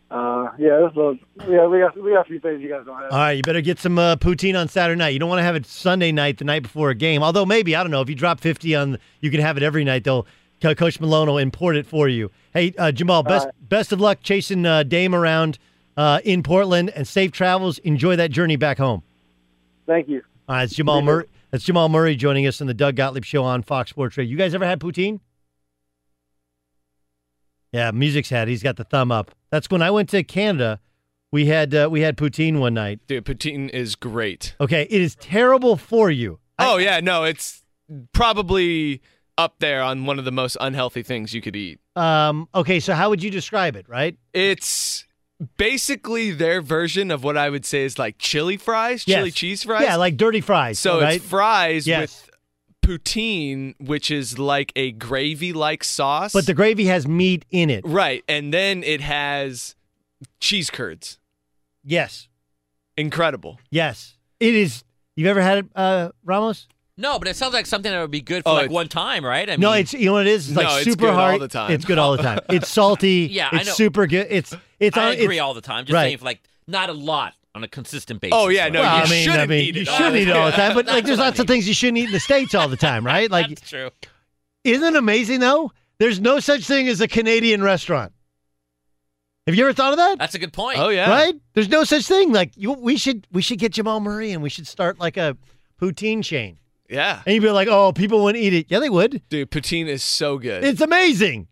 uh, 0.10 0.52
yeah, 0.58 0.80
this 0.80 0.92
is 0.92 0.98
a, 0.98 1.20
yeah, 1.52 1.68
we 1.68 1.80
got 1.80 2.02
we 2.02 2.12
got 2.12 2.22
a 2.22 2.30
few 2.30 2.40
things 2.40 2.62
you 2.62 2.70
guys 2.70 2.86
don't 2.86 3.00
have. 3.00 3.12
All 3.12 3.18
right, 3.18 3.32
you 3.34 3.44
better 3.44 3.62
get 3.62 3.80
some 3.80 4.00
uh, 4.00 4.16
poutine 4.16 4.60
on 4.60 4.68
Saturday 4.68 4.98
night. 4.98 5.10
You 5.10 5.20
don't 5.20 5.30
want 5.30 5.40
to 5.40 5.44
have 5.44 5.56
it 5.56 5.66
Sunday 5.66 6.12
night, 6.12 6.38
the 6.38 6.46
night 6.46 6.64
before 6.64 6.90
a 6.90 6.96
game. 6.96 7.22
Although 7.22 7.46
maybe 7.46 7.76
I 7.76 7.84
don't 7.84 7.92
know 7.92 8.02
if 8.02 8.10
you 8.10 8.16
drop 8.16 8.40
fifty 8.40 8.76
on, 8.76 8.98
you 9.22 9.30
can 9.30 9.42
have 9.42 9.58
it 9.58 9.64
every 9.64 9.84
night. 9.84 10.04
They'll 10.04 10.26
Coach 10.62 11.00
Malone 11.00 11.28
will 11.28 11.38
import 11.38 11.76
it 11.76 11.86
for 11.86 12.08
you. 12.08 12.32
Hey, 12.54 12.74
uh, 12.78 12.92
Jamal, 12.92 13.22
best 13.22 13.46
right. 13.46 13.70
best 13.70 13.92
of 13.92 14.00
luck 14.00 14.20
chasing 14.24 14.66
uh, 14.66 14.84
Dame 14.84 15.14
around 15.14 15.60
uh, 15.96 16.20
in 16.24 16.42
Portland, 16.42 16.90
and 16.90 17.08
safe 17.08 17.32
travels. 17.32 17.78
Enjoy 17.80 18.16
that 18.16 18.32
journey 18.32 18.56
back 18.56 18.78
home. 18.78 19.04
Thank 19.86 20.10
you. 20.10 20.24
All 20.48 20.56
right, 20.56 20.64
it's 20.64 20.76
Jamal 20.76 21.02
Murray. 21.02 21.26
That's 21.52 21.66
Jamal 21.66 21.90
Murray 21.90 22.16
joining 22.16 22.48
us 22.48 22.62
in 22.62 22.68
the 22.68 22.74
Doug 22.74 22.96
Gottlieb 22.96 23.26
Show 23.26 23.44
on 23.44 23.64
Fox 23.64 23.90
Sports 23.90 24.16
Radio. 24.16 24.32
You 24.32 24.38
guys 24.38 24.54
ever 24.54 24.66
had 24.66 24.80
poutine? 24.80 25.20
Yeah, 27.74 27.92
music's 27.92 28.30
had. 28.30 28.48
He's 28.48 28.64
got 28.64 28.78
the 28.78 28.86
thumb 28.86 29.12
up. 29.12 29.32
That's 29.50 29.70
when 29.70 29.82
I 29.82 29.92
went 29.92 30.08
to 30.10 30.24
Canada. 30.24 30.80
We 31.32 31.48
had 31.48 31.76
uh, 31.76 31.90
we 31.92 32.00
had 32.00 32.16
poutine 32.16 32.60
one 32.60 32.74
night. 32.74 33.02
Dude, 33.08 33.26
poutine 33.26 33.70
is 33.72 33.96
great. 33.96 34.56
Okay, 34.62 34.84
it 34.84 35.02
is 35.02 35.16
terrible 35.16 35.76
for 35.76 36.10
you. 36.10 36.40
Oh 36.60 36.78
yeah, 36.78 37.02
no, 37.02 37.26
it's 37.26 37.64
probably 38.14 39.02
up 39.38 39.56
there 39.60 39.82
on 39.82 40.06
one 40.06 40.18
of 40.18 40.24
the 40.24 40.32
most 40.32 40.56
unhealthy 40.62 41.04
things 41.04 41.34
you 41.34 41.42
could 41.42 41.58
eat. 41.58 41.82
Um, 41.98 42.48
okay, 42.56 42.80
so 42.80 42.94
how 42.94 43.10
would 43.10 43.22
you 43.22 43.30
describe 43.30 43.76
it? 43.76 43.90
Right? 43.90 44.18
It's 44.34 45.06
basically 45.58 46.32
their 46.32 46.62
version 46.62 47.12
of 47.12 47.24
what 47.24 47.38
I 47.38 47.50
would 47.50 47.66
say 47.66 47.84
is 47.84 48.00
like 48.00 48.18
chili 48.18 48.58
fries, 48.58 49.04
Yes. 49.08 49.18
chili 49.20 49.32
cheese 49.32 49.64
fries. 49.64 49.84
Yeah, 49.84 49.96
like 49.96 50.18
dirty 50.18 50.42
fries. 50.42 50.80
so 50.80 51.02
right? 51.02 51.16
it's 51.18 51.26
fries 51.26 51.86
Yes. 51.88 52.00
with 52.02 52.30
poutine, 52.82 53.76
which 53.80 54.10
is 54.10 54.40
like 54.40 54.72
a 54.76 54.92
gravy-like 54.94 55.84
sauce. 55.84 56.34
but 56.34 56.46
the 56.46 56.54
gravy 56.54 56.86
has 56.86 57.08
meat 57.08 57.46
in 57.52 57.70
it. 57.70 57.84
right, 57.86 58.24
and 58.28 58.54
then 58.54 58.84
it 58.84 59.02
has 59.02 59.76
cheese 60.40 60.70
curds. 60.70 61.20
Yes, 61.84 62.28
Incredible. 62.98 63.60
yes, 63.70 64.16
it 64.40 64.56
is. 64.56 64.84
You've 65.16 65.28
ever 65.28 65.42
had 65.42 65.60
it, 65.60 65.66
uh, 65.76 66.10
Ramos? 66.24 66.68
No, 66.98 67.20
but 67.20 67.28
it 67.28 67.36
sounds 67.36 67.54
like 67.54 67.66
something 67.68 67.92
that 67.92 68.02
would 68.02 68.10
be 68.12 68.22
good 68.22 68.44
for 68.44 68.50
Oh, 68.50 68.54
like 68.54 68.66
it's- 68.66 68.74
one 68.74 68.88
time, 68.88 69.24
right? 69.24 69.48
I 69.50 69.56
no, 69.56 69.72
it's 69.74 69.94
you 69.94 70.08
know 70.08 70.14
what 70.14 70.26
it 70.28 70.32
is. 70.32 70.48
It's 70.50 70.56
No, 70.58 70.64
like 70.64 70.76
it's 70.78 70.84
super 70.86 71.02
good 71.06 71.10
all 71.10 71.16
hard. 71.16 71.42
the 71.42 71.48
time. 71.48 71.72
It's 71.72 71.86
good 71.86 71.98
all 72.00 72.18
the 72.18 72.24
time. 72.24 72.40
It's 72.50 72.68
salty. 72.72 73.28
Yeah, 73.32 73.50
I 73.52 73.58
it's 73.58 73.68
know. 73.68 73.74
super 73.74 74.08
good. 74.08 74.28
It's 74.30 74.56
it's 74.80 74.98
I 74.98 75.08
on. 75.08 75.14
agree 75.14 75.36
it's, 75.38 75.42
all 75.44 75.54
the 75.54 75.62
time. 75.62 75.86
Just 75.86 75.94
right. 75.94 76.06
saying, 76.06 76.18
for 76.18 76.26
like 76.26 76.42
not 76.68 76.90
a 76.90 76.94
lot 76.94 77.34
on 77.54 77.64
a 77.64 77.68
consistent 77.68 78.20
basis. 78.22 78.34
Oh, 78.36 78.50
yeah, 78.50 78.68
no, 78.70 78.82
well, 78.82 78.98
you 78.98 79.04
I 79.04 79.10
mean, 79.10 79.24
shouldn't 79.24 79.42
I 79.42 79.46
mean, 79.48 79.62
eat 79.64 79.76
you 79.76 79.82
it 79.84 79.88
all 79.90 79.96
shouldn't 79.98 80.14
the 80.16 80.22
eat 80.22 80.28
it 80.28 80.36
all 80.36 80.46
the 80.48 80.52
time. 80.52 80.74
But 80.76 80.86
like, 80.88 80.96
That's 80.96 81.06
there's 81.08 81.18
what 81.20 81.24
I 81.24 81.28
lots 81.28 81.40
of 81.40 81.48
things 81.48 81.68
you 81.68 81.74
shouldn't 81.74 81.98
eat 82.00 82.06
in 82.06 82.12
the 82.12 82.20
states 82.20 82.54
all 82.56 82.68
the 82.68 82.78
time, 82.78 83.06
right? 83.06 83.30
Like, 83.32 83.50
That's 83.50 83.68
true. 83.70 83.90
isn't 84.64 84.96
it 84.96 84.98
amazing 84.98 85.40
though? 85.40 85.72
There's 86.00 86.20
no 86.20 86.40
such 86.40 86.66
thing 86.66 86.88
as 86.88 87.00
a 87.02 87.08
Canadian 87.08 87.64
restaurant. 87.64 88.12
Have 89.48 89.56
you 89.56 89.64
ever 89.64 89.74
thought 89.74 89.94
of 89.94 89.98
that? 89.98 90.20
That's 90.20 90.36
a 90.36 90.40
good 90.40 90.52
point. 90.54 90.78
Oh 90.80 90.90
yeah. 90.90 91.10
Right? 91.10 91.36
There's 91.54 91.70
no 91.70 91.84
such 91.84 92.06
thing. 92.06 92.32
Like, 92.34 92.52
you, 92.56 92.74
we 92.74 92.98
should 92.98 93.26
we 93.32 93.42
should 93.42 93.60
get 93.60 93.72
Jamal 93.74 94.00
Murray 94.02 94.32
and 94.32 94.44
we 94.44 94.50
should 94.50 94.68
start 94.68 95.00
like 95.00 95.16
a 95.18 95.38
poutine 95.82 96.24
chain. 96.24 96.58
Yeah. 96.90 97.22
And 97.26 97.36
you'd 97.36 97.44
be 97.44 97.50
like, 97.52 97.68
oh, 97.68 97.92
people 97.92 98.24
wouldn't 98.24 98.44
eat 98.44 98.54
it. 98.54 98.68
Yeah, 98.70 98.80
they 98.80 98.90
would. 98.90 99.22
Dude, 99.30 99.52
poutine 99.52 99.88
is 99.88 100.04
so 100.04 100.38
good. 100.38 100.64
It's 100.64 100.82
amazing. 100.82 101.48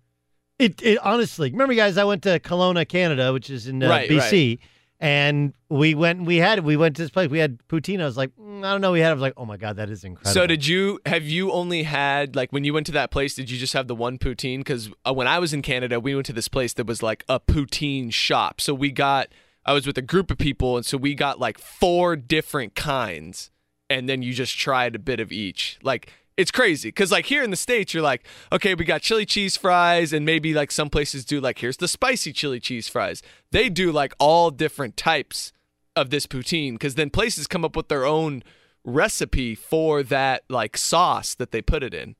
It, 0.57 0.81
it 0.81 0.99
honestly. 0.99 1.51
Remember, 1.51 1.73
guys, 1.73 1.97
I 1.97 2.05
went 2.05 2.23
to 2.23 2.39
Kelowna, 2.39 2.87
Canada, 2.87 3.33
which 3.33 3.49
is 3.49 3.67
in 3.67 3.83
uh, 3.83 3.89
Right, 3.89 4.09
BC, 4.09 4.59
and 5.01 5.53
we 5.67 5.95
went. 5.95 6.23
We 6.23 6.37
had 6.37 6.63
we 6.63 6.77
went 6.77 6.95
to 6.95 7.01
this 7.01 7.11
place. 7.11 7.29
We 7.29 7.39
had 7.39 7.59
poutine. 7.67 8.01
I 8.01 8.05
was 8.05 8.15
like, 8.15 8.31
mm, 8.37 8.59
I 8.59 8.71
don't 8.71 8.79
know. 8.79 8.93
We 8.93 9.01
had. 9.01 9.09
I 9.09 9.13
was 9.13 9.21
like, 9.21 9.33
oh 9.35 9.45
my 9.45 9.57
god, 9.57 9.75
that 9.75 9.89
is 9.89 10.05
incredible. 10.05 10.31
So 10.31 10.47
did 10.47 10.65
you 10.65 11.01
have 11.05 11.23
you 11.23 11.51
only 11.51 11.83
had 11.83 12.37
like 12.37 12.53
when 12.53 12.63
you 12.63 12.73
went 12.73 12.85
to 12.85 12.93
that 12.93 13.11
place? 13.11 13.35
Did 13.35 13.51
you 13.51 13.57
just 13.57 13.73
have 13.73 13.87
the 13.87 13.95
one 13.95 14.17
poutine? 14.17 14.59
Because 14.59 14.89
uh, 15.05 15.13
when 15.13 15.27
I 15.27 15.39
was 15.39 15.53
in 15.53 15.61
Canada, 15.61 15.99
we 15.99 16.15
went 16.15 16.25
to 16.27 16.33
this 16.33 16.47
place 16.47 16.71
that 16.75 16.87
was 16.87 17.03
like 17.03 17.25
a 17.27 17.41
poutine 17.41 18.13
shop. 18.13 18.61
So 18.61 18.73
we 18.73 18.91
got 18.91 19.27
I 19.65 19.73
was 19.73 19.85
with 19.85 19.97
a 19.97 20.01
group 20.01 20.31
of 20.31 20.37
people, 20.37 20.77
and 20.77 20.85
so 20.85 20.97
we 20.97 21.15
got 21.15 21.37
like 21.37 21.57
four 21.57 22.15
different 22.15 22.75
kinds, 22.75 23.51
and 23.89 24.09
then 24.09 24.21
you 24.21 24.33
just 24.33 24.57
tried 24.57 24.95
a 24.95 24.99
bit 24.99 25.19
of 25.19 25.31
each. 25.31 25.77
Like 25.83 26.11
it's 26.37 26.51
crazy 26.51 26.89
because 26.89 27.11
like 27.11 27.25
here 27.25 27.43
in 27.43 27.49
the 27.49 27.55
states, 27.55 27.93
you're 27.93 28.03
like, 28.03 28.25
okay, 28.51 28.75
we 28.75 28.85
got 28.85 29.01
chili 29.01 29.25
cheese 29.25 29.55
fries, 29.55 30.11
and 30.13 30.25
maybe 30.25 30.53
like 30.53 30.71
some 30.71 30.89
places 30.89 31.25
do 31.25 31.39
like 31.39 31.59
here's 31.59 31.77
the 31.77 31.87
spicy 31.87 32.33
chili 32.33 32.59
cheese 32.59 32.87
fries. 32.87 33.21
They 33.51 33.69
do 33.69 33.91
like 33.91 34.13
all 34.19 34.51
different 34.51 34.97
types 34.97 35.51
of 35.95 36.09
this 36.09 36.27
poutine 36.27 36.73
because 36.73 36.95
then 36.95 37.09
places 37.09 37.47
come 37.47 37.63
up 37.63 37.75
with 37.75 37.87
their 37.87 38.05
own 38.05 38.43
recipe 38.83 39.55
for 39.55 40.03
that 40.03 40.43
like 40.49 40.77
sauce 40.77 41.33
that 41.35 41.51
they 41.51 41.61
put 41.61 41.83
it 41.83 41.93
in. 41.93 42.15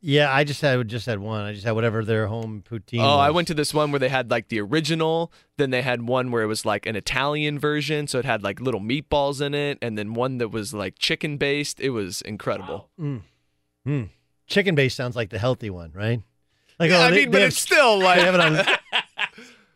Yeah, 0.00 0.32
I 0.32 0.44
just 0.44 0.60
had 0.60 0.86
just 0.88 1.06
had 1.06 1.18
one. 1.18 1.40
I 1.42 1.52
just 1.52 1.64
had 1.64 1.72
whatever 1.72 2.04
their 2.04 2.26
home 2.28 2.62
poutine. 2.68 3.00
Oh, 3.00 3.18
I 3.18 3.30
went 3.30 3.48
to 3.48 3.54
this 3.54 3.72
one 3.74 3.90
where 3.90 3.98
they 3.98 4.08
had 4.10 4.30
like 4.30 4.48
the 4.48 4.60
original, 4.60 5.32
then 5.56 5.70
they 5.70 5.82
had 5.82 6.02
one 6.02 6.30
where 6.30 6.42
it 6.42 6.46
was 6.46 6.64
like 6.64 6.86
an 6.86 6.94
Italian 6.96 7.58
version, 7.58 8.06
so 8.06 8.18
it 8.18 8.24
had 8.24 8.42
like 8.42 8.60
little 8.60 8.80
meatballs 8.80 9.40
in 9.40 9.54
it, 9.54 9.78
and 9.82 9.96
then 9.98 10.14
one 10.14 10.38
that 10.38 10.48
was 10.48 10.72
like 10.74 10.98
chicken 10.98 11.38
based. 11.38 11.80
It 11.80 11.90
was 11.90 12.22
incredible. 12.22 12.88
Mm. 13.00 13.22
Mm. 13.86 14.08
Chicken 14.46 14.74
based 14.74 14.96
sounds 14.96 15.16
like 15.16 15.30
the 15.30 15.38
healthy 15.38 15.70
one, 15.70 15.90
right? 15.92 16.20
Like, 16.78 16.90
Yeah, 16.90 16.98
oh, 16.98 17.00
I 17.02 17.10
they- 17.10 17.16
mean, 17.16 17.24
they 17.30 17.32
but 17.32 17.40
have- 17.40 17.48
it's 17.48 17.58
still 17.60 17.98
like 17.98 18.18
they 18.20 18.24
have 18.26 18.34
it 18.34 18.40
on- 18.40 18.76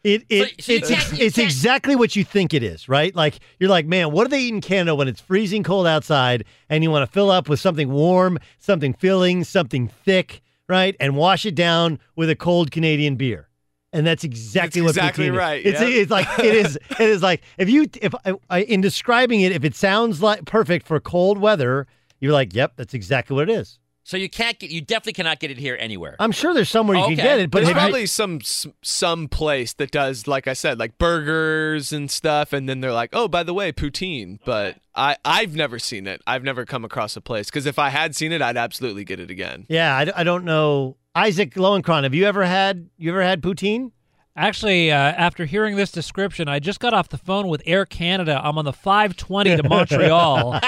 It, 0.02 0.24
it 0.30 0.48
So- 0.48 0.54
so 0.60 0.72
you 0.72 0.78
it's 0.78 0.88
can't- 0.88 1.20
it's 1.20 1.36
can't- 1.36 1.44
exactly 1.46 1.94
what 1.94 2.16
you 2.16 2.24
think 2.24 2.54
it 2.54 2.62
is, 2.62 2.88
right? 2.88 3.14
Like 3.14 3.38
you're 3.58 3.68
like, 3.70 3.86
man, 3.86 4.12
what 4.12 4.24
do 4.24 4.30
they 4.30 4.40
eat 4.42 4.54
in 4.54 4.60
Canada 4.60 4.94
when 4.94 5.08
it's 5.08 5.20
freezing 5.20 5.62
cold 5.62 5.86
outside, 5.86 6.44
and 6.70 6.82
you 6.82 6.90
want 6.90 7.06
to 7.06 7.12
fill 7.12 7.30
up 7.30 7.48
with 7.48 7.60
something 7.60 7.90
warm, 7.90 8.38
something 8.58 8.94
filling, 8.94 9.44
something 9.44 9.88
thick, 9.88 10.40
right? 10.68 10.96
And 11.00 11.16
wash 11.16 11.44
it 11.44 11.54
down 11.54 11.98
with 12.16 12.30
a 12.30 12.36
cold 12.36 12.70
Canadian 12.70 13.16
beer, 13.16 13.48
and 13.92 14.06
that's 14.06 14.24
exactly 14.24 14.80
That's 14.80 14.96
what 14.96 15.04
exactly 15.04 15.26
poutine 15.26 15.32
is. 15.32 15.36
right, 15.36 15.66
It's 15.66 15.80
yeah. 15.82 15.86
it's 15.88 16.10
like 16.10 16.26
it 16.38 16.54
is 16.54 16.76
it 16.92 17.00
is 17.00 17.22
like 17.22 17.42
if 17.58 17.68
you 17.68 17.86
if 18.00 18.14
I, 18.24 18.34
I, 18.48 18.60
in 18.62 18.80
describing 18.80 19.42
it, 19.42 19.52
if 19.52 19.64
it 19.64 19.74
sounds 19.74 20.22
like 20.22 20.46
perfect 20.46 20.86
for 20.86 20.98
cold 20.98 21.36
weather, 21.38 21.86
you're 22.20 22.32
like, 22.32 22.54
yep, 22.54 22.72
that's 22.76 22.94
exactly 22.94 23.34
what 23.34 23.50
it 23.50 23.52
is. 23.52 23.78
So 24.10 24.16
you 24.16 24.28
can't 24.28 24.58
get. 24.58 24.70
You 24.70 24.80
definitely 24.80 25.12
cannot 25.12 25.38
get 25.38 25.52
it 25.52 25.56
here 25.58 25.76
anywhere. 25.78 26.16
I'm 26.18 26.32
sure 26.32 26.52
there's 26.52 26.68
somewhere 26.68 26.96
you 26.96 27.04
Okay. 27.04 27.14
can 27.14 27.24
get 27.24 27.38
it, 27.38 27.48
but 27.52 27.58
There's 27.60 27.68
have 27.68 27.76
you- 27.76 27.80
probably 27.92 28.06
some 28.06 28.40
some 28.82 29.28
place 29.28 29.72
that 29.74 29.92
does, 29.92 30.26
like 30.26 30.48
I 30.48 30.52
said, 30.52 30.80
like 30.80 30.98
burgers 30.98 31.92
and 31.92 32.10
stuff, 32.10 32.52
and 32.52 32.68
then 32.68 32.80
they're 32.80 32.92
like, 32.92 33.10
oh, 33.12 33.28
by 33.28 33.44
the 33.44 33.54
way, 33.54 33.70
poutine. 33.70 34.40
But 34.44 34.78
I 34.96 35.16
I've 35.24 35.54
never 35.54 35.78
seen 35.78 36.08
it. 36.08 36.22
I've 36.26 36.42
never 36.42 36.64
come 36.66 36.84
across 36.84 37.14
a 37.14 37.20
place 37.20 37.46
because 37.46 37.66
if 37.66 37.78
I 37.78 37.90
had 37.90 38.16
seen 38.16 38.32
it, 38.32 38.42
I'd 38.42 38.56
absolutely 38.56 39.04
get 39.04 39.20
it 39.20 39.30
again. 39.30 39.64
yeah, 39.68 39.96
I, 39.96 40.20
I 40.20 40.24
don't 40.24 40.44
know. 40.44 40.96
Isaac 41.14 41.54
Lowenkron, 41.54 42.02
have 42.02 42.12
you 42.14 42.24
ever 42.26 42.44
had 42.44 42.90
you 42.98 43.10
ever 43.10 43.22
had 43.22 43.42
poutine? 43.42 43.92
Actually, 44.36 44.92
uh, 44.92 44.94
after 44.96 45.44
hearing 45.44 45.74
this 45.76 45.90
description, 45.90 46.46
I 46.48 46.60
just 46.60 46.78
got 46.78 46.94
off 46.94 47.08
the 47.08 47.18
phone 47.18 47.48
with 47.48 47.62
Air 47.66 47.84
Canada. 47.84 48.40
I'm 48.42 48.56
on 48.58 48.64
the 48.64 48.72
520 48.72 49.56
to 49.56 49.62
Montreal, 49.68 50.58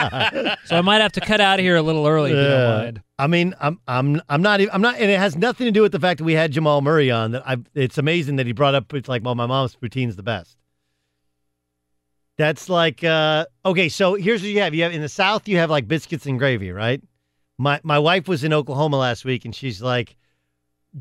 so 0.65 0.77
I 0.77 0.81
might 0.83 1.01
have 1.01 1.13
to 1.13 1.21
cut 1.21 1.41
out 1.41 1.59
of 1.61 1.65
here 1.65 1.77
a 1.77 1.83
little 1.83 2.07
early 2.07 2.33
if 2.33 2.39
you 2.39 2.49
don't 2.49 2.59
Yeah. 2.61 2.83
mind. 2.83 3.03
I 3.19 3.29
mean, 3.29 3.55
I'm 3.61 3.79
I'm 3.87 4.21
I'm 4.29 4.43
not 4.43 4.61
even 4.61 4.75
I'm 4.75 4.83
not, 4.83 4.97
and 4.97 5.09
it 5.11 5.19
has 5.19 5.37
nothing 5.37 5.67
to 5.67 5.71
do 5.71 5.81
with 5.81 5.93
the 5.93 6.01
fact 6.01 6.19
that 6.19 6.25
we 6.25 6.33
had 6.33 6.51
Jamal 6.51 6.81
Murray 6.83 7.11
on. 7.11 7.31
That 7.31 7.49
I, 7.49 7.57
it's 7.75 7.99
amazing 7.99 8.37
that 8.37 8.47
he 8.47 8.53
brought 8.53 8.75
up. 8.75 8.93
It's 8.95 9.09
like, 9.09 9.25
well, 9.25 9.37
my 9.37 9.47
mom's 9.47 9.77
poutine's 9.77 10.17
the 10.17 10.25
best. 10.25 10.57
That's 12.39 12.69
like, 12.69 13.05
uh, 13.05 13.47
okay. 13.65 13.89
So 13.89 14.15
here's 14.15 14.43
what 14.43 14.51
you 14.51 14.61
have. 14.61 14.75
You 14.75 14.83
have 14.83 14.93
in 14.93 15.03
the 15.03 15.09
South, 15.09 15.47
you 15.47 15.59
have 15.59 15.71
like 15.71 15.87
biscuits 15.87 16.27
and 16.27 16.39
gravy, 16.39 16.73
right? 16.73 17.01
My 17.59 17.81
my 17.85 17.99
wife 18.01 18.27
was 18.27 18.43
in 18.43 18.53
Oklahoma 18.53 18.97
last 18.99 19.25
week, 19.25 19.45
and 19.45 19.55
she's 19.55 19.81
like, 19.81 20.17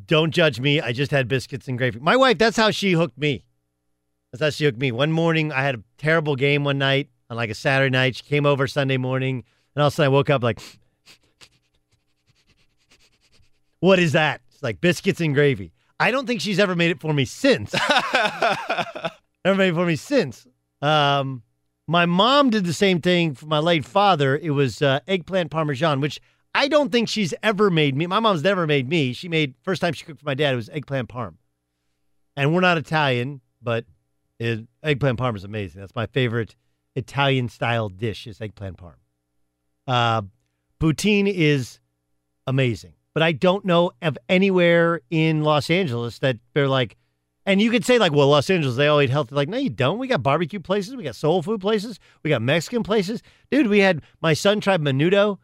"Don't 0.05 0.31
judge 0.31 0.59
me. 0.59 0.81
I 0.81 0.91
just 0.91 1.11
had 1.11 1.27
biscuits 1.27 1.67
and 1.67 1.77
gravy." 1.77 1.99
My 1.99 2.15
wife, 2.15 2.37
that's 2.37 2.57
how 2.57 2.71
she 2.71 2.93
hooked 2.93 3.17
me. 3.17 3.43
That's 4.31 4.41
how 4.41 4.49
she 4.49 4.65
hooked 4.65 4.79
me. 4.79 4.91
One 4.91 5.11
morning, 5.11 5.51
I 5.51 5.63
had 5.63 5.75
a 5.75 5.83
terrible 5.97 6.35
game 6.35 6.63
one 6.63 6.77
night 6.77 7.09
on 7.29 7.37
like 7.37 7.49
a 7.49 7.55
Saturday 7.55 7.91
night. 7.91 8.15
She 8.15 8.23
came 8.23 8.45
over 8.45 8.67
Sunday 8.67 8.97
morning, 8.97 9.43
and 9.75 9.81
all 9.81 9.87
of 9.87 9.93
a 9.93 9.95
sudden 9.95 10.11
I 10.11 10.15
woke 10.15 10.29
up 10.29 10.43
like. 10.43 10.59
What 13.79 13.97
is 13.97 14.11
that? 14.11 14.41
It's 14.53 14.61
like 14.61 14.79
biscuits 14.79 15.21
and 15.21 15.33
gravy. 15.33 15.71
I 15.99 16.11
don't 16.11 16.27
think 16.27 16.41
she's 16.41 16.59
ever 16.59 16.75
made 16.75 16.91
it 16.91 16.99
for 16.99 17.13
me 17.13 17.25
since. 17.25 17.73
Never 19.45 19.57
made 19.57 19.69
it 19.69 19.73
for 19.73 19.87
me 19.87 19.95
since. 19.95 20.47
Um, 20.81 21.43
my 21.87 22.05
mom 22.05 22.49
did 22.49 22.65
the 22.65 22.73
same 22.73 23.01
thing 23.01 23.35
for 23.35 23.45
my 23.45 23.59
late 23.59 23.85
father. 23.85 24.37
It 24.37 24.51
was 24.51 24.81
uh, 24.81 25.01
eggplant 25.07 25.51
parmesan, 25.51 25.99
which 25.99 26.21
I 26.53 26.67
don't 26.67 26.91
think 26.91 27.07
she's 27.07 27.33
ever 27.41 27.69
made 27.69 27.95
me. 27.95 28.07
My 28.07 28.19
mom's 28.19 28.43
never 28.43 28.67
made 28.67 28.89
me. 28.89 29.13
She 29.13 29.29
made 29.29 29.55
first 29.63 29.81
time 29.81 29.93
she 29.93 30.05
cooked 30.05 30.19
for 30.19 30.25
my 30.25 30.33
dad. 30.33 30.53
It 30.53 30.57
was 30.57 30.69
eggplant 30.69 31.09
parm, 31.09 31.35
and 32.35 32.53
we're 32.53 32.61
not 32.61 32.77
Italian, 32.77 33.41
but 33.61 33.85
it, 34.39 34.67
eggplant 34.83 35.19
parm 35.19 35.35
is 35.35 35.43
amazing. 35.43 35.81
That's 35.81 35.95
my 35.95 36.07
favorite 36.07 36.55
Italian 36.95 37.49
style 37.49 37.89
dish. 37.89 38.27
Is 38.27 38.41
eggplant 38.41 38.77
parm. 38.77 38.95
Uh, 39.87 40.23
poutine 40.79 41.31
is 41.31 41.79
amazing. 42.47 42.93
But 43.13 43.23
I 43.23 43.33
don't 43.33 43.65
know 43.65 43.91
of 44.01 44.17
anywhere 44.29 45.01
in 45.09 45.43
Los 45.43 45.69
Angeles 45.69 46.19
that 46.19 46.37
they're 46.53 46.67
like, 46.67 46.95
and 47.45 47.61
you 47.61 47.69
could 47.69 47.83
say 47.83 47.97
like, 47.97 48.13
well, 48.13 48.29
Los 48.29 48.49
Angeles 48.49 48.77
they 48.77 48.87
all 48.87 49.01
eat 49.01 49.09
healthy. 49.09 49.35
Like, 49.35 49.49
no, 49.49 49.57
you 49.57 49.69
don't. 49.69 49.97
We 49.97 50.07
got 50.07 50.23
barbecue 50.23 50.59
places, 50.59 50.95
we 50.95 51.03
got 51.03 51.15
soul 51.15 51.41
food 51.41 51.59
places, 51.59 51.99
we 52.23 52.29
got 52.29 52.41
Mexican 52.41 52.83
places, 52.83 53.21
dude. 53.49 53.67
We 53.67 53.79
had 53.79 54.01
my 54.21 54.33
son 54.33 54.61
tried 54.61 54.81
menudo, 54.81 55.39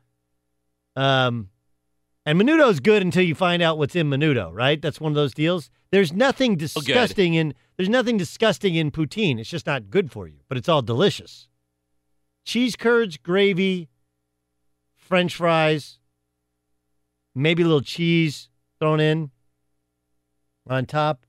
um, 0.97 1.49
and 2.25 2.39
menudo 2.39 2.69
is 2.69 2.81
good 2.81 3.01
until 3.01 3.23
you 3.23 3.35
find 3.35 3.61
out 3.61 3.77
what's 3.77 3.95
in 3.95 4.09
menudo, 4.09 4.51
right? 4.51 4.81
That's 4.81 4.99
one 4.99 5.11
of 5.11 5.15
those 5.15 5.33
deals. 5.33 5.69
There's 5.91 6.11
nothing 6.11 6.57
disgusting 6.57 7.35
in 7.35 7.53
there's 7.77 7.89
nothing 7.89 8.17
disgusting 8.17 8.75
in 8.75 8.91
poutine. 8.91 9.39
It's 9.39 9.49
just 9.49 9.65
not 9.67 9.89
good 9.89 10.11
for 10.11 10.27
you, 10.27 10.39
but 10.49 10.57
it's 10.57 10.67
all 10.67 10.81
delicious. 10.81 11.47
Cheese 12.43 12.75
curds, 12.75 13.17
gravy, 13.17 13.87
French 14.95 15.35
fries 15.35 15.99
maybe 17.37 17.61
a 17.61 17.65
little 17.65 17.81
cheese 17.81 18.49
thrown 18.79 18.99
in 18.99 19.31
on 20.67 20.85
top. 20.85 21.25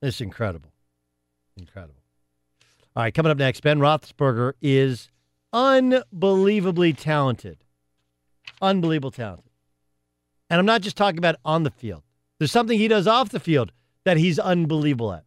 It's 0.00 0.20
incredible. 0.20 0.72
Incredible. 1.56 2.02
All 2.94 3.02
right, 3.02 3.14
coming 3.14 3.32
up 3.32 3.38
next, 3.38 3.62
Ben 3.62 3.78
Roethlisberger 3.78 4.52
is 4.60 5.08
unbelievably 5.52 6.92
talented. 6.92 7.58
Unbelievable 8.60 9.10
talented. 9.10 9.50
And 10.50 10.58
I'm 10.58 10.66
not 10.66 10.82
just 10.82 10.96
talking 10.96 11.18
about 11.18 11.36
on 11.44 11.62
the 11.62 11.70
field. 11.70 12.02
There's 12.38 12.52
something 12.52 12.78
he 12.78 12.88
does 12.88 13.06
off 13.06 13.30
the 13.30 13.40
field 13.40 13.72
that 14.04 14.16
he's 14.16 14.38
unbelievable 14.38 15.12
at. 15.12 15.24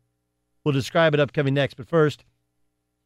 We'll 0.63 0.73
describe 0.73 1.13
it 1.13 1.19
upcoming 1.19 1.53
next. 1.53 1.75
But 1.75 1.87
first, 1.87 2.23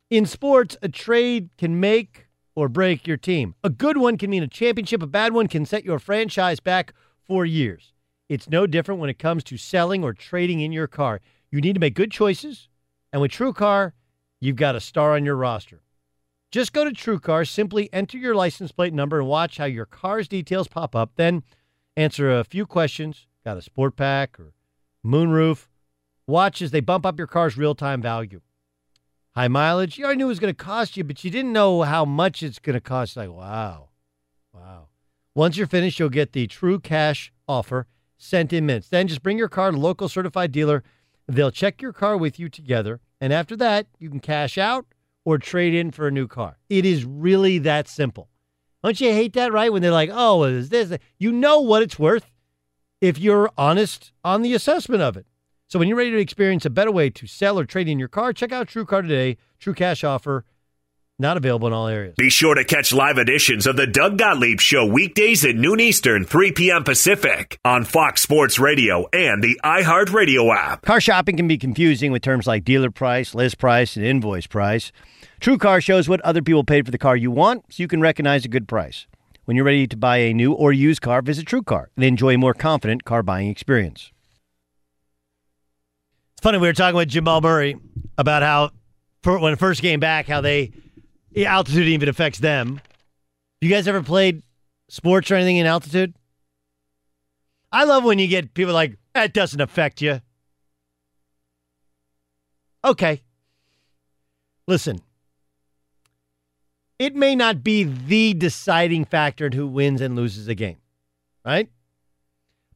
in 0.10 0.26
sports, 0.26 0.76
a 0.82 0.90
trade 0.90 1.50
can 1.58 1.80
make 1.80 2.28
or 2.56 2.68
break 2.68 3.08
your 3.08 3.18
team. 3.18 3.56
A 3.64 3.70
good 3.70 3.98
one 3.98 4.18
can 4.18 4.30
mean 4.30 4.44
a 4.44 4.48
championship, 4.48 5.02
a 5.02 5.08
bad 5.08 5.34
one 5.34 5.48
can 5.48 5.66
set 5.66 5.86
your 5.86 6.00
franchise 6.00 6.60
back 6.60 6.94
for 7.22 7.46
years. 7.46 7.94
It's 8.28 8.50
no 8.50 8.68
different 8.68 9.00
when 9.00 9.10
it 9.10 9.20
comes 9.20 9.44
to 9.46 9.58
selling 9.58 10.04
or 10.04 10.14
trading 10.14 10.60
in 10.60 10.72
your 10.72 10.88
car. 10.88 11.22
You 11.52 11.62
need 11.62 11.74
to 11.74 11.80
make 11.80 11.96
good 11.96 12.12
choices, 12.12 12.68
and 13.12 13.22
with 13.22 13.32
TrueCar, 13.32 13.94
you've 14.40 14.56
got 14.56 14.76
a 14.76 14.80
star 14.80 15.16
on 15.16 15.26
your 15.26 15.36
roster. 15.36 15.82
Just 16.52 16.74
go 16.74 16.84
to 16.84 16.92
TrueCar, 16.92 17.48
simply 17.48 17.94
enter 17.94 18.18
your 18.18 18.34
license 18.34 18.72
plate 18.72 18.94
number 18.94 19.20
and 19.20 19.28
watch 19.28 19.58
how 19.58 19.66
your 19.66 19.86
car's 19.86 20.28
details 20.28 20.68
pop 20.68 20.96
up. 20.96 21.12
Then 21.16 21.44
answer 21.96 22.32
a 22.32 22.44
few 22.44 22.66
questions. 22.66 23.28
Got 23.46 23.58
a 23.58 23.62
sport 23.62 23.96
pack 23.96 24.40
or 24.40 24.54
moonroof? 25.06 25.68
Watch 26.26 26.62
as 26.62 26.72
they 26.72 26.80
bump 26.80 27.06
up 27.06 27.18
your 27.18 27.28
car's 27.28 27.58
real 27.58 27.76
time 27.76 28.02
value. 28.02 28.42
High 29.36 29.48
mileage, 29.48 29.98
you 29.98 30.06
already 30.06 30.18
knew 30.18 30.26
it 30.26 30.30
was 30.30 30.40
going 30.40 30.54
to 30.54 30.64
cost 30.64 30.98
you, 30.98 31.04
but 31.04 31.24
you 31.24 31.30
didn't 31.30 31.54
know 31.54 31.84
how 31.84 32.04
much 32.04 32.42
it's 32.42 32.60
going 32.60 32.74
to 32.74 32.82
cost. 32.82 33.16
Like, 33.16 33.30
wow. 33.30 33.90
Wow. 34.52 34.88
Once 35.36 35.56
you're 35.56 35.68
finished, 35.68 36.00
you'll 36.00 36.10
get 36.10 36.34
the 36.34 36.48
true 36.48 36.80
cash 36.80 37.32
offer 37.48 37.86
sent 38.18 38.52
in 38.52 38.66
minutes. 38.66 38.90
Then 38.90 39.08
just 39.08 39.22
bring 39.22 39.38
your 39.38 39.50
car 39.50 39.72
to 39.72 39.78
local 39.78 40.10
certified 40.10 40.52
dealer. 40.52 40.84
They'll 41.28 41.52
check 41.52 41.80
your 41.82 41.94
car 41.94 42.18
with 42.18 42.40
you 42.40 42.50
together. 42.50 43.02
And 43.22 43.32
after 43.32 43.56
that, 43.58 43.86
you 44.00 44.10
can 44.10 44.20
cash 44.20 44.58
out 44.58 44.88
or 45.30 45.38
trade 45.38 45.74
in 45.74 45.92
for 45.92 46.08
a 46.08 46.12
new 46.12 46.28
car. 46.28 46.58
It 46.70 46.86
is 46.86 47.06
really 47.06 47.60
that 47.60 47.88
simple. 47.88 48.30
Don't 48.84 49.00
you 49.00 49.12
hate 49.12 49.34
that, 49.34 49.52
right? 49.52 49.72
When 49.72 49.82
they're 49.82 49.92
like, 49.92 50.10
oh, 50.12 50.44
is 50.44 50.70
this? 50.70 50.98
You 51.18 51.32
know 51.32 51.60
what 51.60 51.84
it's 51.84 52.00
worth 52.00 52.32
if 53.02 53.18
you're 53.20 53.52
honest 53.58 54.12
on 54.24 54.42
the 54.42 54.54
assessment 54.54 55.02
of 55.02 55.18
it. 55.18 55.26
So 55.68 55.78
when 55.78 55.88
you're 55.88 55.98
ready 55.98 56.12
to 56.12 56.18
experience 56.18 56.66
a 56.66 56.70
better 56.70 56.92
way 56.92 57.10
to 57.12 57.28
sell 57.28 57.60
or 57.60 57.66
trade 57.66 57.88
in 57.88 58.00
your 58.00 58.08
car, 58.08 58.34
check 58.34 58.52
out 58.52 58.68
True 58.68 58.86
Car 58.86 59.04
today. 59.04 59.38
True 59.60 59.76
cash 59.76 60.04
offer, 60.04 60.46
not 61.20 61.38
available 61.38 61.68
in 61.68 61.74
all 61.74 61.88
areas. 61.88 62.16
Be 62.18 62.30
sure 62.30 62.56
to 62.56 62.64
catch 62.64 62.94
live 62.94 63.18
editions 63.18 63.68
of 63.68 63.76
the 63.76 63.86
Doug 63.86 64.18
Gottlieb 64.18 64.60
Show 64.62 64.86
weekdays 64.86 65.46
at 65.46 65.56
noon 65.56 65.80
Eastern, 65.80 66.26
3 66.26 66.54
p.m. 66.54 66.84
Pacific 66.84 67.60
on 67.64 67.84
Fox 67.84 68.22
Sports 68.22 68.58
Radio 68.58 69.08
and 69.14 69.44
the 69.44 69.60
iHeartRadio 69.64 70.56
app. 70.56 70.82
Car 70.82 71.02
shopping 71.02 71.36
can 71.36 71.48
be 71.48 71.58
confusing 71.58 72.12
with 72.12 72.24
terms 72.24 72.48
like 72.48 72.64
dealer 72.64 72.90
price, 72.90 73.36
list 73.36 73.58
price, 73.58 73.96
and 73.98 74.06
invoice 74.06 74.48
price. 74.48 74.92
True 75.40 75.58
Car 75.58 75.80
shows 75.80 76.10
what 76.10 76.20
other 76.22 76.42
people 76.42 76.66
paid 76.66 76.84
for 76.84 76.92
the 76.92 76.98
car 76.98 77.16
you 77.16 77.32
want 77.32 77.64
so 77.70 77.82
you 77.82 77.88
can 77.88 78.02
recognize 78.02 78.44
a 78.44 78.50
good 78.50 78.68
price. 78.68 79.08
When 79.46 79.56
you're 79.56 79.66
ready 79.66 79.88
to 79.88 79.96
buy 79.96 80.18
a 80.18 80.34
new 80.34 80.52
or 80.52 80.74
used 80.74 81.02
car, 81.02 81.22
visit 81.22 81.46
True 81.46 81.64
Car 81.64 81.90
and 81.96 82.04
enjoy 82.04 82.34
a 82.34 82.38
more 82.38 82.54
confident 82.54 83.06
car 83.06 83.24
buying 83.24 83.48
experience. 83.48 84.12
It's 86.34 86.44
funny, 86.44 86.58
we 86.58 86.68
were 86.68 86.74
talking 86.74 86.98
with 86.98 87.08
Jamal 87.08 87.40
Murray 87.40 87.78
about 88.18 88.44
how 88.44 88.72
for, 89.24 89.40
when 89.40 89.54
it 89.54 89.60
first 89.60 89.82
came 89.82 90.02
back, 90.02 90.28
how 90.28 90.42
they 90.42 90.74
the 91.32 91.46
altitude 91.46 91.88
even 91.88 92.10
affects 92.10 92.40
them. 92.40 92.82
You 93.62 93.70
guys 93.70 93.88
ever 93.88 94.04
played 94.04 94.44
sports 94.90 95.32
or 95.32 95.36
anything 95.36 95.58
in 95.58 95.66
altitude? 95.66 96.16
I 97.72 97.86
love 97.86 98.04
when 98.04 98.20
you 98.20 98.28
get 98.28 98.54
people 98.54 98.74
like, 98.74 98.98
that 99.14 99.34
doesn't 99.34 99.62
affect 99.62 100.02
you. 100.02 100.22
Okay. 102.84 103.22
Listen, 104.68 105.02
it 107.00 107.16
may 107.16 107.36
not 107.36 107.64
be 107.64 107.84
the 107.84 108.34
deciding 108.34 109.06
factor 109.06 109.48
in 109.48 109.54
who 109.54 109.66
wins 109.68 110.02
and 110.02 110.16
loses 110.16 110.48
a 110.48 110.56
game, 110.56 110.78
right? 111.46 111.70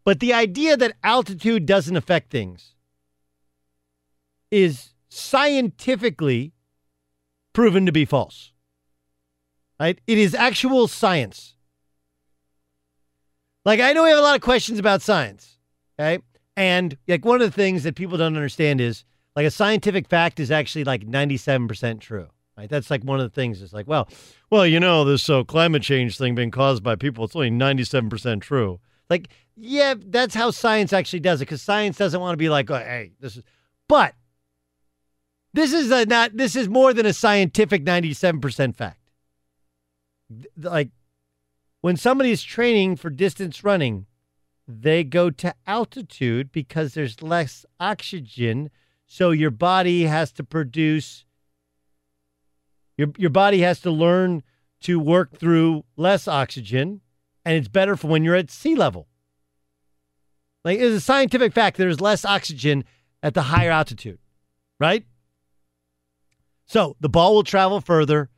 But 0.06 0.20
the 0.20 0.34
idea 0.34 0.76
that 0.78 0.96
altitude 1.04 1.66
doesn't 1.66 1.96
affect 1.96 2.32
things 2.32 2.74
is 4.50 4.94
scientifically 5.10 6.54
proven 7.54 7.86
to 7.86 7.92
be 7.92 8.06
false. 8.06 8.52
Right? 9.80 10.00
It 10.08 10.18
is 10.18 10.34
actual 10.34 10.88
science. 10.88 11.56
Like 13.66 13.80
I 13.80 13.94
know 13.94 14.04
we 14.04 14.10
have 14.10 14.20
a 14.20 14.22
lot 14.22 14.36
of 14.36 14.42
questions 14.42 14.80
about 14.80 15.02
science, 15.02 15.58
okay? 16.00 16.22
And 16.56 16.98
like 17.08 17.26
one 17.26 17.42
of 17.42 17.48
the 17.48 17.56
things 17.56 17.84
that 17.84 17.96
people 17.96 18.18
don't 18.18 18.36
understand 18.36 18.80
is 18.80 19.04
like 19.36 19.46
a 19.46 19.52
scientific 19.52 20.08
fact 20.08 20.40
is 20.40 20.52
actually 20.52 20.84
like 20.84 21.08
97% 21.08 22.00
true. 22.00 22.28
Right? 22.58 22.70
That's 22.70 22.92
like 22.92 23.04
one 23.04 23.20
of 23.20 23.26
the 23.30 23.34
things. 23.34 23.62
It's 23.62 23.74
like, 23.74 23.88
well, 23.88 24.08
well, 24.50 24.66
you 24.66 24.80
know, 24.80 25.04
this 25.04 25.24
so 25.24 25.44
climate 25.44 25.82
change 25.82 26.18
thing 26.18 26.36
being 26.36 26.52
caused 26.52 26.84
by 26.84 26.96
people, 26.96 27.26
it's 27.26 27.36
only 27.36 27.52
97% 27.52 28.42
true. 28.42 28.80
Like, 29.10 29.30
yeah, 29.56 29.96
that's 29.98 30.36
how 30.36 30.52
science 30.52 30.94
actually 30.94 31.20
does 31.20 31.42
it 31.42 31.46
because 31.46 31.62
science 31.62 31.98
doesn't 31.98 32.20
want 32.20 32.34
to 32.34 32.38
be 32.38 32.50
like, 32.50 32.70
oh, 32.70 32.78
hey, 32.78 33.12
this 33.20 33.38
is, 33.38 33.44
but 33.88 34.16
this 35.54 35.74
is 35.74 35.92
a 35.92 36.06
not, 36.06 36.36
this 36.36 36.56
is 36.56 36.68
more 36.68 36.94
than 36.94 37.06
a 37.06 37.14
scientific 37.14 37.84
97% 37.84 38.76
fact. 38.76 39.00
Like, 40.58 40.90
when 41.82 41.98
somebody 41.98 42.32
is 42.32 42.44
training 42.44 42.96
for 42.96 43.10
distance 43.10 43.64
running, 43.64 44.06
they 44.68 45.04
go 45.04 45.30
to 45.30 45.54
altitude 45.68 46.52
because 46.52 46.94
there's 46.94 47.22
less 47.22 47.66
oxygen. 47.80 48.70
So 49.06 49.32
your 49.32 49.52
body 49.52 50.04
has 50.04 50.32
to 50.34 50.44
produce 50.44 51.26
your 52.98 53.10
your 53.18 53.30
body 53.30 53.60
has 53.62 53.80
to 53.82 53.92
learn 53.92 54.44
to 54.82 55.00
work 55.00 55.38
through 55.38 55.84
less 55.96 56.28
oxygen, 56.28 57.02
and 57.46 57.56
it's 57.56 57.68
better 57.68 57.96
for 57.96 58.08
when 58.08 58.24
you're 58.24 58.36
at 58.36 58.52
sea 58.52 58.76
level. 58.76 59.08
Like 60.64 60.80
it's 60.80 60.96
a 60.96 61.02
scientific 61.02 61.54
fact 61.54 61.78
there's 61.78 62.02
less 62.02 62.24
oxygen 62.26 62.86
at 63.22 63.34
the 63.34 63.44
higher 63.44 63.72
altitude, 63.72 64.20
right? 64.80 65.06
So 66.66 66.96
the 67.00 67.10
ball 67.10 67.36
will 67.36 67.44
travel 67.44 67.82
further, 67.82 68.30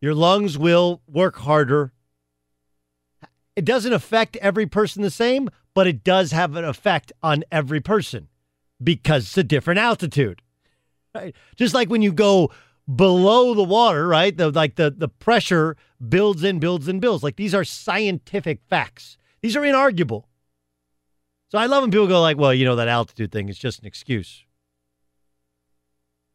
your 0.00 0.14
lungs 0.14 0.58
will 0.58 1.02
work 1.06 1.36
harder. 1.36 1.92
It 3.56 3.64
doesn't 3.64 3.92
affect 3.92 4.36
every 4.36 4.66
person 4.66 5.02
the 5.02 5.10
same, 5.10 5.48
but 5.74 5.86
it 5.86 6.02
does 6.02 6.32
have 6.32 6.56
an 6.56 6.64
effect 6.64 7.12
on 7.22 7.44
every 7.52 7.80
person 7.80 8.28
because 8.82 9.24
it's 9.24 9.38
a 9.38 9.44
different 9.44 9.80
altitude. 9.80 10.42
Right? 11.14 11.34
Just 11.56 11.74
like 11.74 11.88
when 11.88 12.02
you 12.02 12.12
go 12.12 12.50
below 12.92 13.54
the 13.54 13.62
water, 13.62 14.06
right? 14.06 14.36
The 14.36 14.50
like 14.50 14.76
the 14.76 14.90
the 14.90 15.08
pressure 15.08 15.76
builds 16.06 16.42
and 16.42 16.60
builds 16.60 16.88
and 16.88 17.00
builds. 17.00 17.22
Like 17.22 17.36
these 17.36 17.54
are 17.54 17.64
scientific 17.64 18.60
facts. 18.68 19.16
These 19.40 19.56
are 19.56 19.62
inarguable. 19.62 20.24
So 21.50 21.58
I 21.58 21.66
love 21.66 21.82
when 21.82 21.90
people 21.90 22.06
go 22.06 22.20
like, 22.20 22.36
"Well, 22.36 22.52
you 22.52 22.64
know 22.64 22.76
that 22.76 22.88
altitude 22.88 23.32
thing 23.32 23.48
is 23.48 23.58
just 23.58 23.80
an 23.80 23.86
excuse." 23.86 24.44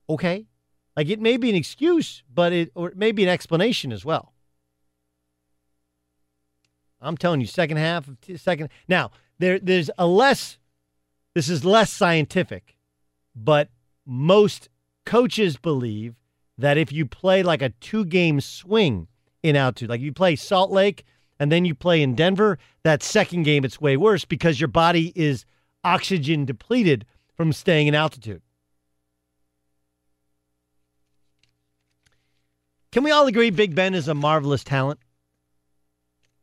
Okay, 0.10 0.48
like 0.96 1.10
it 1.10 1.20
may 1.20 1.38
be 1.38 1.50
an 1.50 1.56
excuse, 1.56 2.24
but 2.34 2.52
it 2.54 2.72
or 2.74 2.90
it 2.90 2.98
may 2.98 3.12
be 3.12 3.24
an 3.24 3.30
explanation 3.30 3.92
as 3.92 4.04
well. 4.04 4.34
I'm 7.02 7.18
telling 7.18 7.42
you, 7.42 7.48
second 7.48 7.78
half 7.78 8.08
of 8.08 8.20
t- 8.22 8.38
second. 8.38 8.70
Now 8.88 9.12
there 9.38 9.60
there's 9.60 9.92
a 9.98 10.08
less. 10.08 10.58
This 11.36 11.48
is 11.48 11.64
less 11.64 11.92
scientific, 11.92 12.76
but 13.36 13.70
most 14.06 14.68
coaches 15.06 15.58
believe 15.58 16.16
that 16.60 16.78
if 16.78 16.92
you 16.92 17.06
play 17.06 17.42
like 17.42 17.62
a 17.62 17.70
two 17.70 18.06
game 18.06 18.42
swing 18.42 19.08
in 19.42 19.56
altitude, 19.56 19.90
like 19.90 20.02
you 20.02 20.14
play 20.14 20.36
Salt 20.36 20.72
Lake 20.72 21.04
and 21.40 21.52
then 21.52 21.66
you 21.66 21.74
play 21.74 22.02
in 22.02 22.16
Denver, 22.16 22.58
that 22.84 23.02
second 23.02 23.44
game 23.44 23.64
it's 23.64 23.80
way 23.80 23.98
worse 23.98 24.26
because 24.26 24.60
your 24.60 24.68
body 24.68 25.14
is 25.16 25.46
oxygen 25.84 26.46
depleted 26.46 27.06
from 27.36 27.54
staying 27.54 27.88
in 27.88 27.96
altitude. 27.96 28.42
Can 32.92 33.04
we 33.04 33.12
all 33.12 33.28
agree 33.28 33.52
Big 33.52 33.76
Ben 33.76 33.94
is 33.94 34.08
a 34.08 34.16
marvelous 34.16 34.64
talent? 34.64 35.00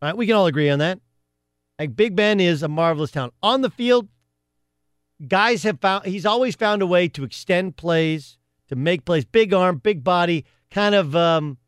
Right, 0.01 0.17
we 0.17 0.27
can 0.27 0.37
all 0.37 0.47
agree 0.47 0.71
on 0.71 0.79
that. 0.79 1.01
Like 1.79 1.97
Big 1.97 2.17
Ben 2.17 2.41
is 2.41 2.63
a 2.63 2.69
marvelous 2.69 3.11
talent. 3.11 3.35
On 3.43 3.61
the 3.61 3.71
field, 3.71 4.09
guys 5.27 5.63
have 5.65 5.81
found 5.81 6.07
he's 6.07 6.25
always 6.25 6.55
found 6.55 6.81
a 6.81 6.87
way 6.87 7.09
to 7.09 7.25
extend 7.25 7.77
plays, 7.77 8.39
to 8.69 8.77
make 8.77 9.05
plays. 9.05 9.25
Big 9.25 9.53
arm, 9.53 9.79
big 9.79 10.03
body, 10.05 10.45
kind 10.71 10.95
of 10.95 11.15
um 11.17 11.59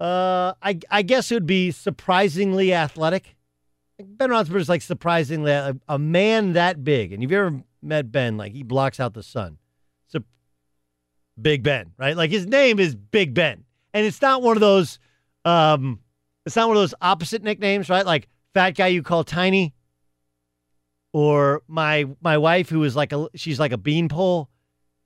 uh 0.00 0.54
I 0.62 0.78
I 0.90 1.02
guess 1.02 1.30
it 1.30 1.34
would 1.34 1.46
be 1.46 1.70
surprisingly 1.70 2.72
athletic. 2.72 3.36
Ben 4.00 4.30
Roethlisberger 4.30 4.60
is 4.60 4.68
like 4.68 4.82
surprisingly 4.82 5.50
a, 5.50 5.76
a, 5.88 5.98
man 5.98 6.52
that 6.52 6.84
big. 6.84 7.12
And 7.12 7.22
if 7.24 7.32
you 7.32 7.38
ever 7.38 7.62
met 7.82 8.12
Ben, 8.12 8.36
like 8.36 8.52
he 8.52 8.62
blocks 8.62 9.00
out 9.00 9.12
the 9.12 9.24
sun. 9.24 9.58
So 10.06 10.20
Big 11.40 11.64
Ben, 11.64 11.92
right? 11.98 12.16
Like 12.16 12.30
his 12.30 12.46
name 12.46 12.78
is 12.78 12.94
Big 12.94 13.34
Ben. 13.34 13.64
And 13.92 14.06
it's 14.06 14.22
not 14.22 14.42
one 14.42 14.56
of 14.56 14.60
those 14.60 15.00
um 15.44 16.00
it's 16.46 16.56
not 16.56 16.68
one 16.68 16.76
of 16.76 16.82
those 16.82 16.94
opposite 17.00 17.42
nicknames, 17.42 17.90
right? 17.90 18.06
Like 18.06 18.28
fat 18.54 18.70
guy 18.70 18.86
you 18.86 19.02
call 19.02 19.24
tiny 19.24 19.74
or 21.12 21.62
my 21.66 22.06
my 22.20 22.38
wife 22.38 22.68
who 22.68 22.84
is 22.84 22.94
like 22.94 23.12
a 23.12 23.28
she's 23.34 23.58
like 23.58 23.72
a 23.72 23.78
beanpole. 23.78 24.48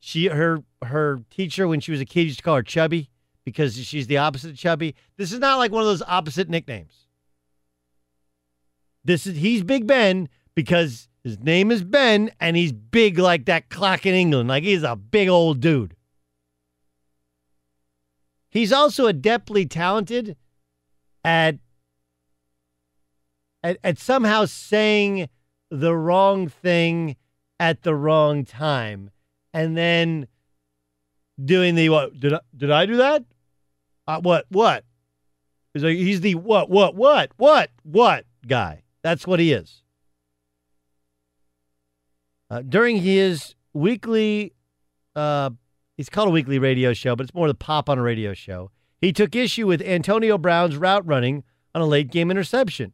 She 0.05 0.27
her 0.27 0.65
her 0.85 1.21
teacher 1.31 1.69
when 1.69 1.79
she 1.79 1.93
was 1.93 2.01
a 2.01 2.05
kid 2.05 2.23
used 2.23 2.39
to 2.39 2.43
call 2.43 2.57
her 2.57 2.63
chubby 2.65 3.09
because 3.45 3.77
she's 3.77 4.09
the 4.09 4.17
opposite 4.17 4.51
of 4.51 4.57
chubby. 4.57 4.97
This 5.17 5.31
is 5.31 5.39
not 5.39 5.59
like 5.59 5.71
one 5.71 5.81
of 5.81 5.87
those 5.87 6.03
opposite 6.03 6.49
nicknames. 6.49 7.07
This 9.05 9.29
is 9.29 9.37
he's 9.37 9.63
Big 9.63 9.87
Ben 9.87 10.29
because 10.57 11.09
his 11.23 11.39
name 11.39 11.71
is 11.71 11.85
Ben 11.85 12.33
and 12.41 12.57
he's 12.57 12.73
big 12.73 13.17
like 13.17 13.45
that 13.45 13.71
clock 13.71 14.05
in 14.05 14.13
England. 14.13 14.49
Like 14.49 14.65
he's 14.65 14.83
a 14.83 14.97
big 14.97 15.29
old 15.29 15.61
dude. 15.61 15.95
He's 18.51 18.73
also 18.73 19.09
adeptly 19.09 19.71
talented 19.71 20.37
at 21.23 21.59
at, 23.63 23.79
at 23.85 23.99
somehow 23.99 24.47
saying 24.47 25.29
the 25.71 25.95
wrong 25.95 26.49
thing 26.49 27.15
at 27.61 27.85
the 27.85 27.95
wrong 27.95 28.45
time 28.45 29.13
and 29.53 29.77
then 29.77 30.27
doing 31.43 31.75
the 31.75 31.89
what 31.89 32.19
did 32.19 32.35
I, 32.35 32.41
did 32.57 32.71
I 32.71 32.87
do 32.87 32.97
that? 32.97 33.25
Uh, 34.07 34.21
what 34.21 34.47
what? 34.49 34.85
He's 35.75 35.85
like 35.85 35.97
he's 35.97 36.21
the 36.21 36.35
what 36.35 36.71
what 36.71 36.95
what 36.95 37.31
what 37.37 37.71
what 37.83 38.25
guy. 38.47 38.83
That's 39.03 39.27
what 39.27 39.41
he 39.41 39.53
is. 39.53 39.83
Uh, 42.51 42.61
during 42.61 42.99
his 42.99 43.55
weekly, 43.73 44.53
uh, 45.17 45.51
he's 45.97 46.11
called 46.11 46.29
a 46.29 46.31
weekly 46.31 46.59
radio 46.59 46.93
show, 46.93 47.17
but 47.17 47.25
it's 47.25 47.35
more 47.35 47.49
the 47.49 47.55
pop 47.55 47.89
on 47.89 47.99
a 47.99 48.03
radio 48.03 48.35
show. 48.35 48.71
He 49.01 49.13
took 49.13 49.35
issue 49.35 49.67
with 49.67 49.81
Antonio 49.81 50.37
Brown's 50.37 50.77
route 50.77 51.07
running 51.07 51.45
on 51.75 51.81
a 51.81 51.87
late 51.87 52.11
game 52.11 52.31
interception. 52.31 52.93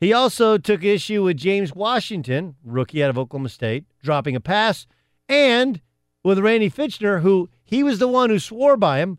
He 0.00 0.14
also 0.14 0.56
took 0.56 0.82
issue 0.82 1.22
with 1.22 1.36
James 1.36 1.74
Washington, 1.74 2.56
rookie 2.64 3.04
out 3.04 3.10
of 3.10 3.18
Oklahoma 3.18 3.50
State, 3.50 3.84
dropping 4.02 4.34
a 4.34 4.40
pass, 4.40 4.86
and 5.28 5.82
with 6.24 6.38
Randy 6.38 6.70
Fichtner, 6.70 7.20
who 7.20 7.50
he 7.62 7.82
was 7.82 7.98
the 7.98 8.08
one 8.08 8.30
who 8.30 8.38
swore 8.38 8.78
by 8.78 9.00
him 9.00 9.18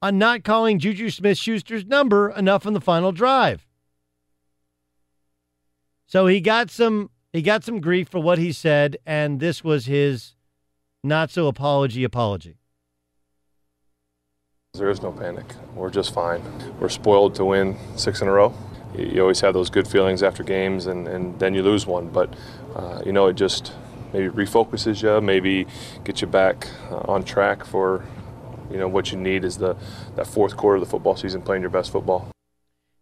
on 0.00 0.18
not 0.18 0.44
calling 0.44 0.78
Juju 0.78 1.10
Smith 1.10 1.36
Schuster's 1.36 1.84
number 1.84 2.30
enough 2.30 2.64
on 2.64 2.74
the 2.74 2.80
final 2.80 3.10
drive. 3.10 3.66
So 6.06 6.28
he 6.28 6.40
got 6.40 6.70
some 6.70 7.10
he 7.32 7.42
got 7.42 7.64
some 7.64 7.80
grief 7.80 8.08
for 8.08 8.20
what 8.20 8.38
he 8.38 8.52
said, 8.52 8.96
and 9.04 9.40
this 9.40 9.62
was 9.62 9.86
his 9.86 10.34
not 11.02 11.30
so 11.30 11.48
apology 11.48 12.04
apology. 12.04 12.56
There 14.74 14.90
is 14.90 15.02
no 15.02 15.10
panic. 15.10 15.46
We're 15.74 15.90
just 15.90 16.14
fine. 16.14 16.42
We're 16.78 16.88
spoiled 16.88 17.34
to 17.36 17.44
win 17.44 17.76
six 17.96 18.22
in 18.22 18.28
a 18.28 18.32
row. 18.32 18.54
You 18.96 19.22
always 19.22 19.40
have 19.40 19.54
those 19.54 19.70
good 19.70 19.86
feelings 19.86 20.22
after 20.22 20.42
games, 20.42 20.86
and, 20.86 21.06
and 21.06 21.38
then 21.38 21.54
you 21.54 21.62
lose 21.62 21.86
one. 21.86 22.08
But, 22.08 22.34
uh, 22.74 23.02
you 23.06 23.12
know, 23.12 23.28
it 23.28 23.34
just 23.34 23.72
maybe 24.12 24.28
refocuses 24.28 25.02
you, 25.02 25.20
maybe 25.20 25.66
gets 26.04 26.20
you 26.20 26.26
back 26.26 26.68
uh, 26.90 26.96
on 27.06 27.22
track 27.22 27.64
for, 27.64 28.04
you 28.70 28.78
know, 28.78 28.88
what 28.88 29.12
you 29.12 29.18
need 29.18 29.44
is 29.44 29.58
the 29.58 29.76
that 30.16 30.26
fourth 30.26 30.56
quarter 30.56 30.76
of 30.76 30.80
the 30.80 30.90
football 30.90 31.16
season 31.16 31.42
playing 31.42 31.62
your 31.62 31.70
best 31.70 31.92
football. 31.92 32.28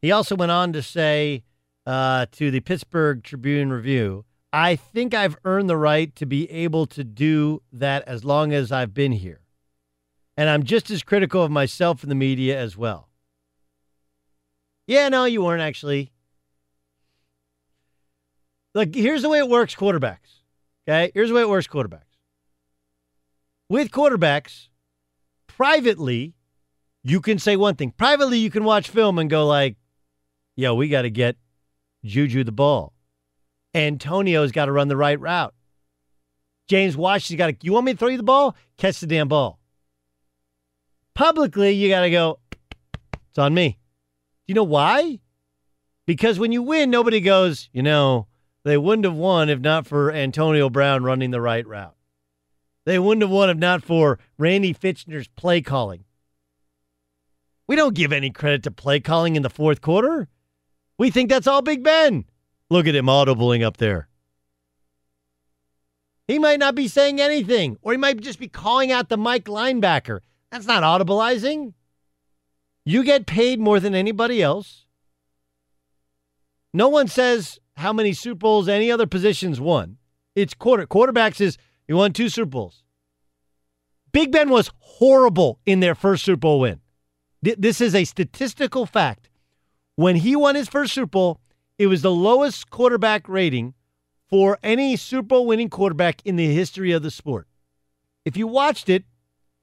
He 0.02 0.12
also 0.12 0.36
went 0.36 0.52
on 0.52 0.72
to 0.74 0.82
say 0.82 1.42
uh, 1.86 2.26
to 2.32 2.50
the 2.50 2.60
Pittsburgh 2.60 3.22
Tribune 3.22 3.72
Review, 3.72 4.24
I 4.52 4.76
think 4.76 5.14
I've 5.14 5.36
earned 5.44 5.68
the 5.68 5.76
right 5.76 6.14
to 6.16 6.26
be 6.26 6.50
able 6.50 6.86
to 6.86 7.02
do 7.04 7.62
that 7.72 8.06
as 8.06 8.24
long 8.24 8.52
as 8.52 8.70
I've 8.70 8.94
been 8.94 9.12
here. 9.12 9.40
And 10.36 10.48
I'm 10.48 10.62
just 10.62 10.90
as 10.90 11.02
critical 11.02 11.42
of 11.42 11.50
myself 11.50 12.02
in 12.02 12.08
the 12.08 12.14
media 12.14 12.58
as 12.58 12.76
well. 12.76 13.07
Yeah, 14.88 15.10
no, 15.10 15.26
you 15.26 15.44
weren't 15.44 15.60
actually. 15.60 16.10
Look, 18.74 18.94
here's 18.94 19.22
the 19.22 19.28
way 19.28 19.38
it 19.38 19.48
works 19.48 19.74
quarterbacks. 19.74 20.40
Okay? 20.88 21.12
Here's 21.12 21.28
the 21.28 21.34
way 21.34 21.42
it 21.42 21.48
works 21.48 21.66
quarterbacks. 21.66 22.02
With 23.68 23.90
quarterbacks, 23.90 24.68
privately, 25.46 26.34
you 27.04 27.20
can 27.20 27.38
say 27.38 27.54
one 27.54 27.76
thing. 27.76 27.90
Privately, 27.90 28.38
you 28.38 28.50
can 28.50 28.64
watch 28.64 28.88
film 28.88 29.18
and 29.18 29.28
go 29.28 29.46
like, 29.46 29.76
yo, 30.56 30.74
we 30.74 30.88
got 30.88 31.02
to 31.02 31.10
get 31.10 31.36
Juju 32.02 32.44
the 32.44 32.52
ball. 32.52 32.94
Antonio's 33.74 34.52
got 34.52 34.66
to 34.66 34.72
run 34.72 34.88
the 34.88 34.96
right 34.96 35.20
route. 35.20 35.54
James 36.66 36.96
Washington's 36.96 37.38
got 37.38 37.60
to, 37.60 37.66
you 37.66 37.74
want 37.74 37.84
me 37.84 37.92
to 37.92 37.98
throw 37.98 38.08
you 38.08 38.16
the 38.16 38.22
ball? 38.22 38.56
Catch 38.78 39.00
the 39.00 39.06
damn 39.06 39.28
ball. 39.28 39.58
Publicly, 41.14 41.72
you 41.72 41.90
got 41.90 42.02
to 42.02 42.10
go, 42.10 42.38
it's 43.28 43.38
on 43.38 43.52
me. 43.52 43.78
You 44.48 44.54
know 44.54 44.64
why? 44.64 45.20
Because 46.06 46.38
when 46.38 46.52
you 46.52 46.62
win, 46.62 46.90
nobody 46.90 47.20
goes, 47.20 47.68
you 47.70 47.82
know, 47.82 48.26
they 48.64 48.78
wouldn't 48.78 49.04
have 49.04 49.14
won 49.14 49.50
if 49.50 49.60
not 49.60 49.86
for 49.86 50.10
Antonio 50.10 50.70
Brown 50.70 51.04
running 51.04 51.30
the 51.30 51.40
right 51.40 51.66
route. 51.66 51.94
They 52.86 52.98
wouldn't 52.98 53.22
have 53.22 53.30
won 53.30 53.50
if 53.50 53.58
not 53.58 53.84
for 53.84 54.18
Randy 54.38 54.72
Fichtner's 54.72 55.28
play 55.28 55.60
calling. 55.60 56.04
We 57.66 57.76
don't 57.76 57.94
give 57.94 58.10
any 58.10 58.30
credit 58.30 58.62
to 58.62 58.70
play 58.70 59.00
calling 59.00 59.36
in 59.36 59.42
the 59.42 59.50
fourth 59.50 59.82
quarter. 59.82 60.28
We 60.96 61.10
think 61.10 61.28
that's 61.28 61.46
all 61.46 61.60
Big 61.60 61.84
Ben. 61.84 62.24
Look 62.70 62.86
at 62.86 62.94
him 62.94 63.06
audibling 63.06 63.62
up 63.62 63.76
there. 63.76 64.08
He 66.26 66.38
might 66.38 66.58
not 66.58 66.74
be 66.74 66.88
saying 66.88 67.20
anything, 67.20 67.76
or 67.82 67.92
he 67.92 67.98
might 67.98 68.20
just 68.20 68.38
be 68.38 68.48
calling 68.48 68.90
out 68.90 69.10
the 69.10 69.18
Mike 69.18 69.44
linebacker. 69.44 70.20
That's 70.50 70.66
not 70.66 70.82
audibleizing. 70.82 71.74
You 72.88 73.04
get 73.04 73.26
paid 73.26 73.60
more 73.60 73.80
than 73.80 73.94
anybody 73.94 74.42
else. 74.42 74.86
No 76.72 76.88
one 76.88 77.06
says 77.06 77.58
how 77.76 77.92
many 77.92 78.14
Super 78.14 78.38
Bowls 78.38 78.66
any 78.66 78.90
other 78.90 79.06
positions 79.06 79.60
won. 79.60 79.98
It's 80.34 80.54
quarter 80.54 80.86
quarterbacks 80.86 81.38
is 81.38 81.58
he 81.86 81.92
won 81.92 82.14
two 82.14 82.30
Super 82.30 82.46
Bowls. 82.46 82.84
Big 84.10 84.32
Ben 84.32 84.48
was 84.48 84.70
horrible 84.78 85.60
in 85.66 85.80
their 85.80 85.94
first 85.94 86.24
Super 86.24 86.40
Bowl 86.40 86.60
win. 86.60 86.80
This 87.42 87.82
is 87.82 87.94
a 87.94 88.06
statistical 88.06 88.86
fact. 88.86 89.28
When 89.96 90.16
he 90.16 90.34
won 90.34 90.54
his 90.54 90.70
first 90.70 90.94
Super 90.94 91.08
Bowl, 91.08 91.40
it 91.78 91.88
was 91.88 92.00
the 92.00 92.10
lowest 92.10 92.70
quarterback 92.70 93.28
rating 93.28 93.74
for 94.30 94.58
any 94.62 94.96
Super 94.96 95.24
Bowl 95.24 95.46
winning 95.46 95.68
quarterback 95.68 96.22
in 96.24 96.36
the 96.36 96.54
history 96.54 96.92
of 96.92 97.02
the 97.02 97.10
sport. 97.10 97.48
If 98.24 98.38
you 98.38 98.46
watched 98.46 98.88
it, 98.88 99.04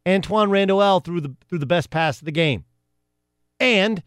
Antwaan 0.06 0.52
Randle 0.52 1.00
threw 1.00 1.22
the 1.22 1.36
threw 1.50 1.58
the 1.58 1.66
best 1.66 1.90
pass 1.90 2.20
of 2.20 2.26
the 2.26 2.32
game. 2.32 2.66
And 3.60 4.04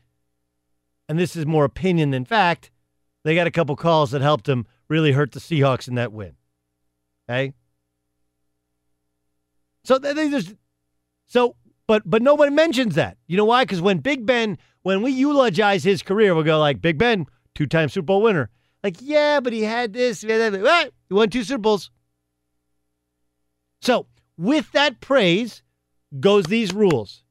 and 1.08 1.18
this 1.18 1.36
is 1.36 1.46
more 1.46 1.64
opinion 1.64 2.10
than 2.10 2.24
fact, 2.24 2.70
they 3.24 3.34
got 3.34 3.46
a 3.46 3.50
couple 3.50 3.76
calls 3.76 4.10
that 4.10 4.20
helped 4.20 4.44
them 4.44 4.66
really 4.88 5.12
hurt 5.12 5.32
the 5.32 5.40
Seahawks 5.40 5.88
in 5.88 5.94
that 5.94 6.12
win. 6.12 6.36
Okay? 7.28 7.54
So 9.84 9.98
they 9.98 10.28
just 10.28 10.54
so 11.26 11.56
but 11.86 12.02
but 12.04 12.22
nobody 12.22 12.50
mentions 12.50 12.94
that. 12.94 13.16
You 13.26 13.36
know 13.36 13.46
why? 13.46 13.64
Because 13.64 13.80
when 13.80 13.98
Big 13.98 14.26
Ben, 14.26 14.58
when 14.82 15.02
we 15.02 15.12
eulogize 15.12 15.84
his 15.84 16.02
career, 16.02 16.34
we'll 16.34 16.44
go 16.44 16.58
like 16.58 16.80
Big 16.80 16.98
Ben, 16.98 17.26
two-time 17.54 17.88
Super 17.88 18.06
Bowl 18.06 18.22
winner. 18.22 18.50
Like, 18.84 18.96
yeah, 19.00 19.40
but 19.40 19.52
he 19.52 19.62
had 19.62 19.92
this. 19.92 20.20
He, 20.20 20.30
had 20.30 20.52
that. 20.52 20.64
Ah, 20.64 20.86
he 21.08 21.14
won 21.14 21.30
two 21.30 21.42
Super 21.42 21.58
Bowls. 21.58 21.90
So 23.80 24.06
with 24.36 24.70
that 24.72 25.00
praise 25.00 25.62
goes 26.20 26.44
these 26.44 26.72
rules. 26.72 27.24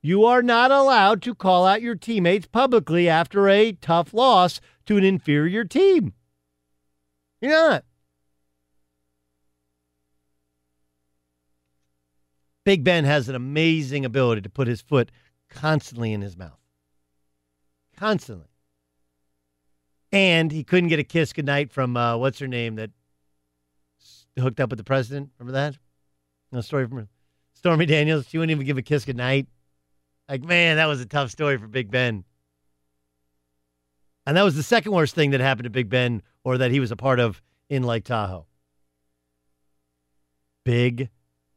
You 0.00 0.24
are 0.24 0.42
not 0.42 0.70
allowed 0.70 1.22
to 1.22 1.34
call 1.34 1.66
out 1.66 1.82
your 1.82 1.96
teammates 1.96 2.46
publicly 2.46 3.08
after 3.08 3.48
a 3.48 3.72
tough 3.72 4.14
loss 4.14 4.60
to 4.86 4.96
an 4.96 5.04
inferior 5.04 5.64
team. 5.64 6.12
You're 7.40 7.52
not. 7.52 7.84
Big 12.64 12.84
Ben 12.84 13.04
has 13.04 13.28
an 13.28 13.34
amazing 13.34 14.04
ability 14.04 14.42
to 14.42 14.50
put 14.50 14.68
his 14.68 14.82
foot 14.82 15.10
constantly 15.48 16.12
in 16.12 16.20
his 16.20 16.36
mouth. 16.36 16.58
Constantly. 17.96 18.48
And 20.12 20.52
he 20.52 20.64
couldn't 20.64 20.90
get 20.90 20.98
a 20.98 21.04
kiss 21.04 21.32
goodnight 21.32 21.72
from 21.72 21.96
uh, 21.96 22.16
what's 22.16 22.38
her 22.38 22.48
name 22.48 22.76
that 22.76 22.90
hooked 24.38 24.60
up 24.60 24.70
with 24.70 24.78
the 24.78 24.84
president. 24.84 25.30
Remember 25.38 25.52
that? 25.58 25.78
No 26.52 26.60
story 26.60 26.86
from 26.86 27.08
Stormy 27.54 27.86
Daniels. 27.86 28.26
She 28.28 28.38
wouldn't 28.38 28.52
even 28.52 28.66
give 28.66 28.78
a 28.78 28.82
kiss 28.82 29.04
goodnight. 29.04 29.48
Like, 30.28 30.44
man, 30.44 30.76
that 30.76 30.86
was 30.86 31.00
a 31.00 31.06
tough 31.06 31.30
story 31.30 31.56
for 31.56 31.66
Big 31.66 31.90
Ben. 31.90 32.24
And 34.26 34.36
that 34.36 34.42
was 34.42 34.56
the 34.56 34.62
second 34.62 34.92
worst 34.92 35.14
thing 35.14 35.30
that 35.30 35.40
happened 35.40 35.64
to 35.64 35.70
Big 35.70 35.88
Ben 35.88 36.22
or 36.44 36.58
that 36.58 36.70
he 36.70 36.80
was 36.80 36.90
a 36.90 36.96
part 36.96 37.18
of 37.18 37.40
in 37.70 37.82
Lake 37.82 38.04
Tahoe. 38.04 38.46
Big 40.64 41.08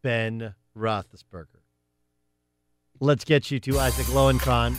Ben 0.02 0.56
Roethlisberger. 0.78 1.48
Let's 3.02 3.26
get 3.26 3.52
you 3.52 3.60
to 3.60 3.80
Isaac 3.80 4.06
Lowenkron. 4.08 4.76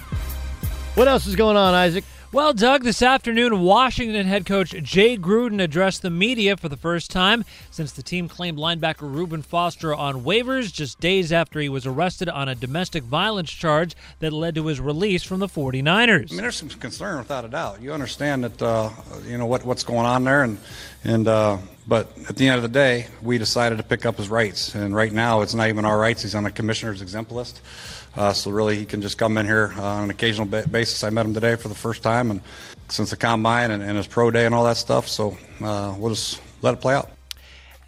What 0.97 1.09
else 1.09 1.26
is 1.26 1.36
going 1.36 1.57
on, 1.57 1.74
Isaac? 1.74 2.05
Well, 2.33 2.55
Doug, 2.55 2.83
this 2.83 3.03
afternoon, 3.03 3.61
Washington 3.61 4.24
head 4.24 4.47
coach 4.47 4.70
Jay 4.70 5.18
Gruden 5.18 5.62
addressed 5.62 6.01
the 6.01 6.09
media 6.09 6.57
for 6.57 6.70
the 6.70 6.78
first 6.78 7.11
time 7.11 7.45
since 7.70 7.93
the 7.93 8.03
team 8.03 8.26
claimed 8.26 8.57
linebacker 8.57 9.03
Reuben 9.03 9.43
Foster 9.43 9.95
on 9.95 10.24
waivers 10.24 10.72
just 10.72 10.99
days 10.99 11.30
after 11.30 11.61
he 11.61 11.68
was 11.68 11.85
arrested 11.85 12.30
on 12.30 12.49
a 12.49 12.55
domestic 12.55 13.03
violence 13.03 13.51
charge 13.51 13.95
that 14.20 14.33
led 14.33 14.55
to 14.55 14.66
his 14.68 14.80
release 14.80 15.22
from 15.22 15.41
the 15.41 15.47
49ers. 15.47 16.33
I 16.33 16.35
mean, 16.35 16.41
there's 16.41 16.57
some 16.57 16.70
concern 16.70 17.18
without 17.18 17.45
a 17.45 17.49
doubt. 17.49 17.83
You 17.83 17.93
understand 17.93 18.45
that, 18.45 18.62
uh, 18.62 18.89
you 19.26 19.37
know, 19.37 19.45
what, 19.45 19.66
what's 19.66 19.85
going 19.85 20.07
on 20.07 20.24
there. 20.24 20.43
And, 20.43 20.59
and 21.05 21.28
uh, 21.28 21.59
but 21.87 22.16
at 22.30 22.37
the 22.37 22.49
end 22.49 22.57
of 22.57 22.62
the 22.62 22.68
day, 22.70 23.09
we 23.20 23.37
decided 23.37 23.76
to 23.76 23.85
pick 23.85 24.07
up 24.07 24.16
his 24.16 24.30
rights. 24.30 24.74
And 24.74 24.97
right 24.97 25.12
now, 25.12 25.43
it's 25.43 25.53
not 25.53 25.68
even 25.68 25.85
our 25.85 25.99
rights. 25.99 26.22
He's 26.22 26.35
on 26.35 26.45
the 26.45 26.51
commissioner's 26.51 27.03
exempt 27.03 27.30
list. 27.30 27.61
Uh, 28.17 28.33
so 28.33 28.51
really, 28.51 28.77
he 28.77 28.85
can 28.85 29.01
just 29.01 29.17
come 29.17 29.39
in 29.39 29.47
here 29.47 29.73
uh, 29.77 29.83
on 29.83 30.05
an 30.05 30.11
occasional 30.11 30.47
basis. 30.47 31.03
I 31.03 31.11
met 31.11 31.25
him 31.25 31.34
today 31.34 31.57
for 31.57 31.68
the 31.68 31.75
first 31.75 32.03
time, 32.03 32.30
and 32.30 32.41
since 32.89 33.11
the 33.11 33.17
combine 33.17 33.71
and, 33.71 33.83
and 33.83 33.97
his 33.97 34.07
pro 34.07 34.30
day 34.30 34.45
and 34.45 34.55
all 34.55 34.64
that 34.64 34.76
stuff. 34.76 35.09
So 35.09 35.37
uh, 35.63 35.95
we'll 35.99 36.11
just 36.11 36.41
let 36.61 36.75
it 36.75 36.80
play 36.80 36.95
out. 36.95 37.11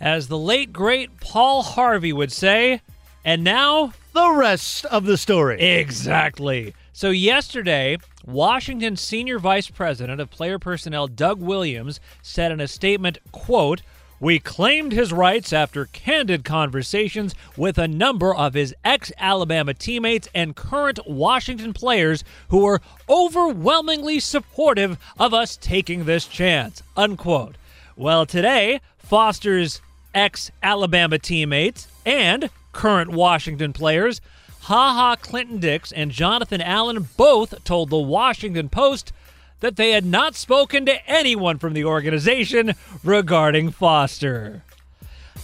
As 0.00 0.28
the 0.28 0.38
late 0.38 0.72
great 0.72 1.20
Paul 1.20 1.62
Harvey 1.62 2.12
would 2.12 2.32
say, 2.32 2.80
and 3.24 3.44
now 3.44 3.92
the 4.12 4.30
rest 4.30 4.84
of 4.86 5.04
the 5.04 5.16
story. 5.16 5.60
Exactly. 5.60 6.74
So 6.92 7.10
yesterday, 7.10 7.98
Washington 8.24 8.96
senior 8.96 9.38
vice 9.38 9.68
president 9.68 10.20
of 10.20 10.30
player 10.30 10.58
personnel 10.58 11.06
Doug 11.06 11.40
Williams 11.40 12.00
said 12.22 12.52
in 12.52 12.60
a 12.60 12.68
statement, 12.68 13.18
quote, 13.32 13.82
we 14.20 14.38
claimed 14.38 14.92
his 14.92 15.12
rights 15.12 15.52
after 15.52 15.86
candid 15.86 16.44
conversations 16.44 17.34
with 17.56 17.78
a 17.78 17.88
number 17.88 18.34
of 18.34 18.54
his 18.54 18.74
ex 18.84 19.12
Alabama 19.18 19.74
teammates 19.74 20.28
and 20.34 20.56
current 20.56 20.98
Washington 21.06 21.72
players 21.72 22.24
who 22.48 22.58
were 22.58 22.80
overwhelmingly 23.08 24.20
supportive 24.20 24.98
of 25.18 25.34
us 25.34 25.56
taking 25.56 26.04
this 26.04 26.26
chance. 26.26 26.82
Unquote. 26.96 27.56
Well, 27.96 28.26
today, 28.26 28.80
Foster's 28.98 29.80
ex 30.14 30.50
Alabama 30.62 31.18
teammates 31.18 31.88
and 32.06 32.50
current 32.72 33.10
Washington 33.10 33.72
players, 33.72 34.20
Ha 34.62 34.94
Ha 34.94 35.16
Clinton 35.16 35.58
Dix 35.58 35.92
and 35.92 36.10
Jonathan 36.10 36.60
Allen, 36.60 37.08
both 37.16 37.62
told 37.64 37.90
the 37.90 37.98
Washington 37.98 38.68
Post 38.68 39.12
that 39.60 39.76
they 39.76 39.92
had 39.92 40.04
not 40.04 40.34
spoken 40.34 40.84
to 40.86 41.08
anyone 41.10 41.58
from 41.58 41.72
the 41.72 41.84
organization 41.84 42.74
regarding 43.02 43.70
Foster. 43.70 44.62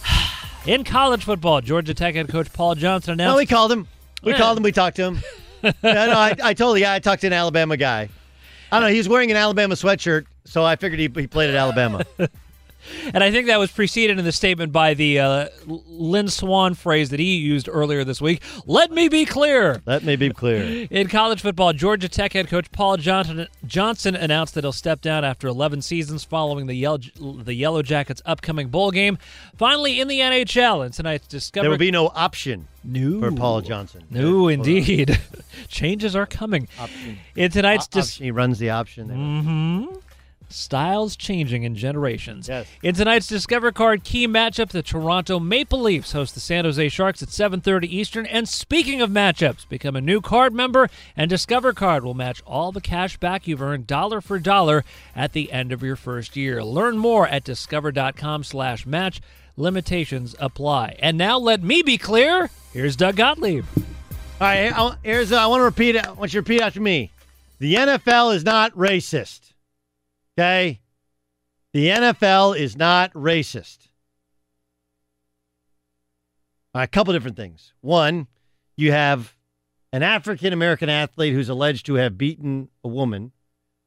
In 0.65 0.83
college 0.83 1.23
football, 1.23 1.61
Georgia 1.61 1.93
Tech 1.93 2.15
head 2.15 2.29
coach 2.29 2.51
Paul 2.53 2.75
Johnson 2.75 3.13
announced. 3.13 3.33
No, 3.33 3.37
we 3.37 3.45
called 3.45 3.71
him. 3.71 3.87
We 4.23 4.31
Yeah. 4.33 4.37
called 4.37 4.57
him. 4.57 4.63
We 4.63 4.71
talked 4.71 4.95
to 4.97 5.03
him. 5.05 5.19
no, 5.63 5.71
no, 5.83 6.11
I, 6.13 6.35
I 6.43 6.53
told 6.53 6.75
the 6.77 6.81
guy 6.81 6.95
I 6.95 6.99
talked 6.99 7.21
to 7.21 7.27
an 7.27 7.33
Alabama 7.33 7.77
guy. 7.77 8.09
I 8.71 8.79
don't 8.79 8.87
know. 8.87 8.91
He 8.93 8.97
was 8.99 9.09
wearing 9.09 9.31
an 9.31 9.37
Alabama 9.37 9.75
sweatshirt, 9.75 10.25
so 10.45 10.63
I 10.63 10.75
figured 10.75 10.99
he, 10.99 11.09
he 11.21 11.27
played 11.27 11.49
at 11.49 11.55
Alabama. 11.55 12.03
And 13.13 13.23
I 13.23 13.31
think 13.31 13.47
that 13.47 13.59
was 13.59 13.71
preceded 13.71 14.19
in 14.19 14.25
the 14.25 14.31
statement 14.31 14.71
by 14.71 14.93
the 14.93 15.19
uh, 15.19 15.47
Lynn 15.65 16.27
Swann 16.27 16.73
phrase 16.73 17.09
that 17.09 17.19
he 17.19 17.37
used 17.37 17.67
earlier 17.71 18.03
this 18.03 18.21
week. 18.21 18.41
Let 18.65 18.91
me 18.91 19.07
be 19.07 19.25
clear. 19.25 19.81
Let 19.85 20.03
me 20.03 20.15
be 20.15 20.29
clear. 20.29 20.87
In 20.91 21.07
college 21.07 21.41
football, 21.41 21.73
Georgia 21.73 22.09
Tech 22.09 22.33
head 22.33 22.47
coach 22.47 22.71
Paul 22.71 22.97
Johnson, 22.97 23.47
Johnson 23.65 24.15
announced 24.15 24.53
that 24.55 24.63
he'll 24.63 24.71
step 24.71 25.01
down 25.01 25.25
after 25.25 25.47
11 25.47 25.81
seasons 25.81 26.23
following 26.23 26.67
the 26.67 26.75
Yellow, 26.75 26.97
the 26.97 27.53
Yellow 27.53 27.81
Jackets' 27.81 28.21
upcoming 28.25 28.69
bowl 28.69 28.91
game. 28.91 29.17
Finally, 29.55 29.99
in 29.99 30.07
the 30.07 30.19
NHL, 30.19 30.85
and 30.85 30.93
tonight's 30.93 31.27
Discover. 31.27 31.63
There 31.63 31.69
will 31.71 31.77
be 31.77 31.91
no 31.91 32.07
option 32.07 32.67
no. 32.83 33.19
for 33.19 33.31
Paul 33.31 33.61
Johnson. 33.61 34.03
No, 34.09 34.47
indeed. 34.47 35.19
Changes 35.67 36.15
are 36.15 36.25
coming. 36.25 36.67
Option. 36.79 37.19
In 37.35 37.51
tonight's 37.51 37.87
O- 37.93 37.99
dis- 37.99 38.17
he 38.17 38.31
runs 38.31 38.59
the 38.59 38.69
option. 38.69 39.07
there. 39.07 39.17
Mm-hmm. 39.17 39.95
Styles 40.53 41.15
changing 41.15 41.63
in 41.63 41.75
generations. 41.75 42.47
Yes. 42.47 42.67
In 42.83 42.95
tonight's 42.95 43.27
Discover 43.27 43.71
Card 43.71 44.03
key 44.03 44.27
matchup, 44.27 44.69
the 44.69 44.83
Toronto 44.83 45.39
Maple 45.39 45.79
Leafs 45.79 46.11
host 46.11 46.33
the 46.33 46.39
San 46.39 46.65
Jose 46.65 46.89
Sharks 46.89 47.21
at 47.23 47.29
7:30 47.29 47.87
Eastern. 47.87 48.25
And 48.25 48.47
speaking 48.47 49.01
of 49.01 49.09
matchups, 49.09 49.67
become 49.67 49.95
a 49.95 50.01
new 50.01 50.21
card 50.21 50.53
member, 50.53 50.89
and 51.15 51.29
Discover 51.29 51.73
Card 51.73 52.03
will 52.03 52.13
match 52.13 52.41
all 52.45 52.71
the 52.71 52.81
cash 52.81 53.17
back 53.17 53.47
you've 53.47 53.61
earned 53.61 53.87
dollar 53.87 54.21
for 54.21 54.39
dollar 54.39 54.83
at 55.15 55.33
the 55.33 55.51
end 55.51 55.71
of 55.71 55.83
your 55.83 55.95
first 55.95 56.35
year. 56.35 56.63
Learn 56.63 56.97
more 56.97 57.27
at 57.27 57.43
discover.com/match. 57.43 59.21
Limitations 59.57 60.35
apply. 60.39 60.95
And 60.99 61.17
now 61.17 61.37
let 61.37 61.61
me 61.61 61.81
be 61.81 61.97
clear. 61.97 62.49
Here's 62.73 62.95
Doug 62.95 63.17
Gottlieb. 63.17 63.65
All 63.75 64.47
right, 64.47 64.71
I, 64.75 64.95
here's 65.03 65.31
I 65.31 65.45
want 65.45 65.59
to 65.59 65.65
repeat 65.65 65.95
it. 65.95 66.07
I 66.07 66.11
want 66.13 66.33
you 66.33 66.41
to 66.41 66.49
repeat 66.51 66.61
after 66.61 66.81
me. 66.81 67.11
The 67.59 67.75
NFL 67.75 68.33
is 68.33 68.43
not 68.43 68.73
racist. 68.75 69.50
Okay? 70.37 70.81
The 71.73 71.87
NFL 71.87 72.57
is 72.57 72.75
not 72.75 73.13
racist. 73.13 73.87
A 76.73 76.87
couple 76.87 77.13
different 77.13 77.37
things. 77.37 77.73
One, 77.81 78.27
you 78.77 78.91
have 78.91 79.35
an 79.93 80.03
African 80.03 80.53
American 80.53 80.89
athlete 80.89 81.33
who's 81.33 81.49
alleged 81.49 81.85
to 81.87 81.95
have 81.95 82.17
beaten 82.17 82.69
a 82.83 82.87
woman 82.87 83.31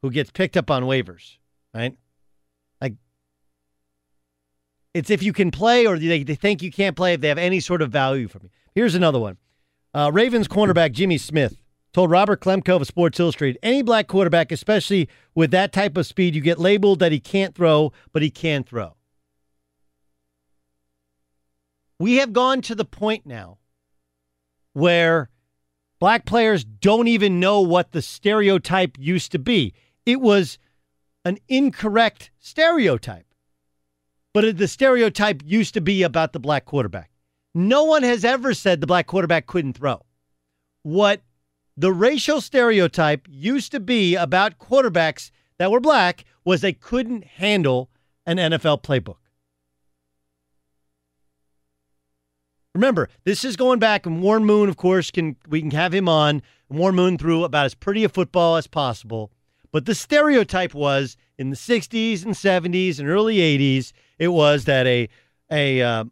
who 0.01 0.11
gets 0.11 0.29
picked 0.29 0.55
up 0.55 0.69
on 0.69 0.83
waivers, 0.83 1.37
right? 1.73 1.97
Like, 2.79 2.93
it's 4.93 5.09
if 5.09 5.23
you 5.23 5.33
can 5.33 5.49
play 5.49 5.87
or 5.87 5.97
they, 5.97 6.23
they 6.23 6.35
think 6.35 6.61
you 6.61 6.71
can't 6.71 6.95
play 6.95 7.13
if 7.13 7.21
they 7.21 7.27
have 7.27 7.39
any 7.39 7.59
sort 7.59 7.81
of 7.81 7.91
value 7.91 8.27
for 8.27 8.39
me. 8.39 8.49
Here's 8.75 8.93
another 8.93 9.19
one. 9.19 9.37
Uh, 9.93 10.11
Ravens 10.13 10.47
cornerback 10.47 10.91
Jimmy 10.91 11.17
Smith 11.17 11.57
told 11.95 12.11
Robert 12.11 12.41
Klemko 12.41 12.75
of 12.75 12.85
Sports 12.85 13.21
Illustrated 13.21 13.57
any 13.63 13.81
black 13.81 14.07
quarterback, 14.07 14.51
especially 14.51 15.07
with 15.33 15.51
that 15.51 15.71
type 15.71 15.95
of 15.95 16.05
speed, 16.05 16.35
you 16.35 16.41
get 16.41 16.59
labeled 16.59 16.99
that 16.99 17.13
he 17.13 17.21
can't 17.21 17.55
throw, 17.55 17.93
but 18.11 18.21
he 18.21 18.29
can 18.29 18.65
throw. 18.65 18.97
We 21.97 22.15
have 22.15 22.33
gone 22.33 22.61
to 22.63 22.75
the 22.75 22.83
point 22.83 23.25
now 23.25 23.59
where 24.73 25.29
black 26.01 26.25
players 26.25 26.65
don't 26.65 27.07
even 27.07 27.39
know 27.39 27.61
what 27.61 27.93
the 27.93 28.01
stereotype 28.01 28.97
used 28.99 29.31
to 29.31 29.39
be. 29.39 29.73
It 30.05 30.19
was 30.19 30.59
an 31.23 31.37
incorrect 31.47 32.29
stereotype, 32.39 33.33
but 34.33 34.57
the 34.57 34.67
stereotype 34.67 35.43
used 35.45 35.73
to 35.75 35.81
be 35.81 36.03
about 36.03 36.33
the 36.33 36.41
black 36.41 36.65
quarterback. 36.65 37.09
No 37.53 37.85
one 37.85 38.03
has 38.03 38.25
ever 38.25 38.53
said 38.53 38.81
the 38.81 38.87
black 38.87 39.07
quarterback 39.07 39.47
couldn't 39.47 39.77
throw. 39.77 40.01
What 40.83 41.21
the 41.77 41.91
racial 41.91 42.41
stereotype 42.41 43.27
used 43.29 43.71
to 43.71 43.79
be 43.79 44.15
about 44.15 44.59
quarterbacks 44.59 45.31
that 45.57 45.71
were 45.71 45.79
black 45.79 46.25
was 46.43 46.61
they 46.61 46.73
couldn't 46.73 47.23
handle 47.25 47.89
an 48.25 48.37
NFL 48.37 48.81
playbook. 48.83 49.17
Remember, 52.73 53.09
this 53.23 53.45
is 53.45 53.55
going 53.55 53.79
back, 53.79 54.05
and 54.05 54.21
Warren 54.21 54.43
Moon, 54.43 54.67
of 54.67 54.75
course, 54.75 55.09
can 55.09 55.37
we 55.47 55.61
can 55.61 55.71
have 55.71 55.93
him 55.93 56.09
on. 56.09 56.41
Warren 56.69 56.95
Moon 56.95 57.17
threw 57.17 57.43
about 57.43 57.65
as 57.65 57.73
pretty 57.73 58.03
a 58.03 58.09
football 58.09 58.57
as 58.57 58.67
possible. 58.67 59.31
But 59.71 59.85
the 59.85 59.95
stereotype 59.95 60.73
was 60.73 61.15
in 61.37 61.49
the 61.49 61.55
60s 61.55 62.25
and 62.25 62.33
70s 62.33 62.99
and 62.99 63.09
early 63.09 63.37
80s, 63.37 63.91
it 64.19 64.29
was 64.29 64.65
that 64.65 64.85
a 64.87 65.07
a 65.49 65.81
uh, 65.81 66.05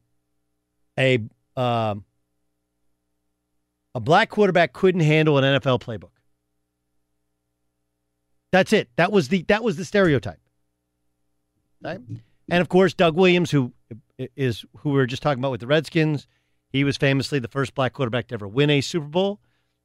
a 0.98 1.20
um, 1.58 2.06
a 3.96 4.00
black 4.00 4.30
quarterback 4.30 4.74
couldn't 4.74 5.02
handle 5.02 5.38
an 5.38 5.60
NFL 5.60 5.82
playbook. 5.82 6.10
That's 8.52 8.74
it. 8.74 8.90
That 8.98 9.12
was 9.12 9.30
the 9.30 9.44
that 9.48 9.64
was 9.64 9.78
the 9.78 9.86
stereotype. 9.86 10.40
Right? 11.82 12.00
And 12.50 12.62
of 12.62 12.70
course, 12.70 12.94
Doug 12.94 13.16
Williams, 13.16 13.52
who 13.52 13.74
is 14.36 14.66
who 14.78 14.92
we 14.92 14.96
were 14.98 15.08
just 15.08 15.24
talking 15.24 15.40
about 15.40 15.52
with 15.52 15.62
the 15.62 15.68
Redskins, 15.68 16.28
he 16.70 16.84
was 16.84 16.98
famously 16.98 17.40
the 17.40 17.48
first 17.48 17.74
black 17.74 17.94
quarterback 17.94 18.28
to 18.28 18.36
ever 18.36 18.48
win 18.48 18.70
a 18.70 18.82
Super 18.82 19.08
Bowl. 19.08 19.40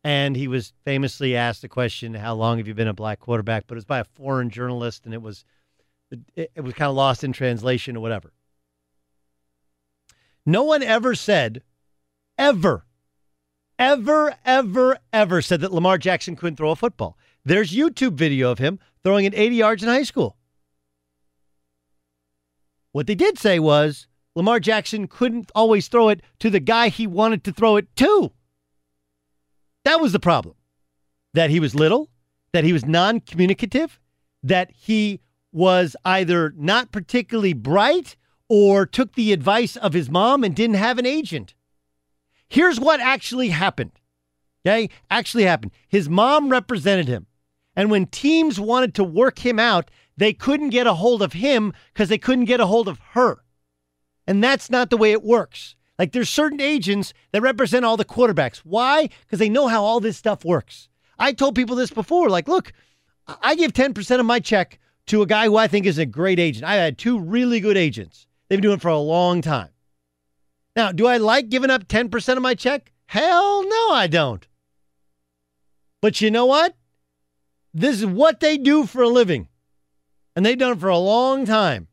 And 0.04 0.36
he 0.36 0.48
was 0.48 0.72
famously 0.84 1.34
asked 1.34 1.62
the 1.62 1.68
question, 1.68 2.14
"How 2.14 2.34
long 2.34 2.58
have 2.58 2.68
you 2.68 2.74
been 2.74 2.88
a 2.88 2.94
black 2.94 3.20
quarterback?" 3.20 3.64
But 3.66 3.74
it 3.74 3.78
was 3.78 3.84
by 3.84 4.00
a 4.00 4.04
foreign 4.04 4.50
journalist, 4.50 5.04
and 5.04 5.12
it 5.12 5.22
was 5.22 5.44
it, 6.36 6.50
it 6.54 6.60
was 6.60 6.74
kind 6.74 6.88
of 6.88 6.94
lost 6.94 7.24
in 7.24 7.32
translation 7.32 7.96
or 7.96 8.00
whatever. 8.00 8.32
No 10.46 10.62
one 10.62 10.82
ever 10.82 11.14
said, 11.14 11.62
ever, 12.38 12.86
ever, 13.78 14.34
ever, 14.44 14.98
ever 15.12 15.42
said 15.42 15.60
that 15.60 15.72
Lamar 15.72 15.98
Jackson 15.98 16.36
couldn't 16.36 16.56
throw 16.56 16.70
a 16.70 16.76
football. 16.76 17.16
There's 17.44 17.72
YouTube 17.72 18.14
video 18.14 18.50
of 18.50 18.58
him 18.58 18.78
throwing 19.02 19.24
it 19.24 19.34
80 19.34 19.56
yards 19.56 19.82
in 19.82 19.88
high 19.88 20.02
school. 20.02 20.36
What 22.92 23.06
they 23.06 23.14
did 23.14 23.38
say 23.38 23.58
was 23.58 24.06
Lamar 24.34 24.60
Jackson 24.60 25.06
couldn't 25.06 25.50
always 25.54 25.88
throw 25.88 26.08
it 26.08 26.22
to 26.40 26.50
the 26.50 26.60
guy 26.60 26.88
he 26.88 27.06
wanted 27.06 27.44
to 27.44 27.52
throw 27.52 27.76
it 27.76 27.94
to. 27.96 28.32
That 29.84 30.00
was 30.00 30.12
the 30.12 30.20
problem. 30.20 30.54
That 31.34 31.50
he 31.50 31.60
was 31.60 31.74
little, 31.74 32.10
that 32.52 32.64
he 32.64 32.72
was 32.72 32.84
non 32.84 33.20
communicative, 33.20 34.00
that 34.42 34.70
he 34.72 35.20
was 35.52 35.96
either 36.04 36.52
not 36.56 36.92
particularly 36.92 37.52
bright 37.52 38.16
or 38.48 38.86
took 38.86 39.14
the 39.14 39.32
advice 39.32 39.76
of 39.76 39.92
his 39.92 40.10
mom 40.10 40.42
and 40.42 40.54
didn't 40.54 40.76
have 40.76 40.98
an 40.98 41.06
agent. 41.06 41.54
Here's 42.48 42.80
what 42.80 43.00
actually 43.00 43.48
happened. 43.48 43.92
Okay? 44.66 44.90
Actually 45.10 45.44
happened. 45.44 45.72
His 45.88 46.08
mom 46.08 46.48
represented 46.48 47.08
him. 47.08 47.26
And 47.76 47.90
when 47.90 48.06
teams 48.06 48.58
wanted 48.58 48.94
to 48.96 49.04
work 49.04 49.38
him 49.38 49.58
out, 49.58 49.90
they 50.16 50.32
couldn't 50.32 50.70
get 50.70 50.86
a 50.86 50.94
hold 50.94 51.22
of 51.22 51.32
him 51.32 51.72
because 51.92 52.08
they 52.08 52.18
couldn't 52.18 52.46
get 52.46 52.60
a 52.60 52.66
hold 52.66 52.88
of 52.88 52.98
her. 53.12 53.44
And 54.26 54.42
that's 54.42 54.68
not 54.68 54.90
the 54.90 54.96
way 54.96 55.12
it 55.12 55.22
works. 55.22 55.76
Like 55.98 56.12
there's 56.12 56.28
certain 56.28 56.60
agents 56.60 57.12
that 57.32 57.42
represent 57.42 57.84
all 57.84 57.96
the 57.96 58.04
quarterbacks. 58.04 58.58
Why? 58.58 59.08
Because 59.22 59.38
they 59.38 59.48
know 59.48 59.68
how 59.68 59.84
all 59.84 60.00
this 60.00 60.16
stuff 60.16 60.44
works. 60.44 60.88
I 61.18 61.32
told 61.32 61.54
people 61.54 61.76
this 61.76 61.90
before. 61.90 62.28
Like, 62.30 62.48
look, 62.48 62.72
I 63.42 63.54
give 63.54 63.72
10% 63.72 64.20
of 64.20 64.26
my 64.26 64.40
check 64.40 64.78
to 65.06 65.22
a 65.22 65.26
guy 65.26 65.46
who 65.46 65.56
I 65.56 65.66
think 65.66 65.86
is 65.86 65.98
a 65.98 66.06
great 66.06 66.38
agent. 66.38 66.64
I 66.64 66.74
had 66.74 66.98
two 66.98 67.18
really 67.18 67.60
good 67.60 67.76
agents. 67.76 68.26
They've 68.48 68.58
been 68.58 68.62
doing 68.62 68.76
it 68.76 68.82
for 68.82 68.88
a 68.88 68.98
long 68.98 69.42
time. 69.42 69.70
Now, 70.78 70.92
do 70.92 71.08
I 71.08 71.16
like 71.16 71.48
giving 71.48 71.70
up 71.70 71.88
10% 71.88 72.36
of 72.36 72.40
my 72.40 72.54
check? 72.54 72.92
Hell 73.06 73.64
no, 73.68 73.90
I 73.90 74.06
don't. 74.06 74.46
But 76.00 76.20
you 76.20 76.30
know 76.30 76.46
what? 76.46 76.76
This 77.74 77.98
is 77.98 78.06
what 78.06 78.38
they 78.38 78.56
do 78.56 78.86
for 78.86 79.02
a 79.02 79.08
living. 79.08 79.48
And 80.36 80.46
they've 80.46 80.56
done 80.56 80.74
it 80.74 80.78
for 80.78 80.88
a 80.88 80.96
long 80.96 81.44
time. 81.44 81.88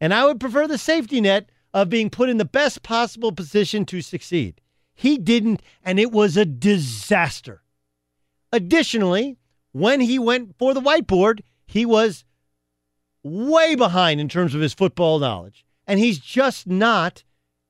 And 0.00 0.12
I 0.12 0.26
would 0.26 0.40
prefer 0.40 0.66
the 0.66 0.76
safety 0.76 1.20
net 1.20 1.50
of 1.72 1.88
being 1.88 2.10
put 2.10 2.28
in 2.28 2.38
the 2.38 2.44
best 2.44 2.82
possible 2.82 3.30
position 3.30 3.86
to 3.86 4.00
succeed. 4.00 4.60
He 4.92 5.16
didn't, 5.16 5.62
and 5.84 6.00
it 6.00 6.10
was 6.10 6.36
a 6.36 6.44
disaster. 6.44 7.62
Additionally, 8.52 9.38
when 9.70 10.00
he 10.00 10.18
went 10.18 10.58
for 10.58 10.74
the 10.74 10.80
whiteboard, 10.80 11.42
he 11.64 11.86
was 11.86 12.24
way 13.22 13.76
behind 13.76 14.20
in 14.20 14.28
terms 14.28 14.52
of 14.52 14.62
his 14.62 14.74
football 14.74 15.20
knowledge. 15.20 15.64
And 15.86 16.00
he's 16.00 16.18
just 16.18 16.66
not 16.66 17.22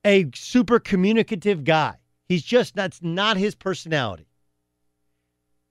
a 0.05 0.29
super 0.33 0.79
communicative 0.79 1.63
guy. 1.63 1.95
He's 2.27 2.43
just, 2.43 2.75
that's 2.75 3.01
not 3.01 3.37
his 3.37 3.55
personality. 3.55 4.27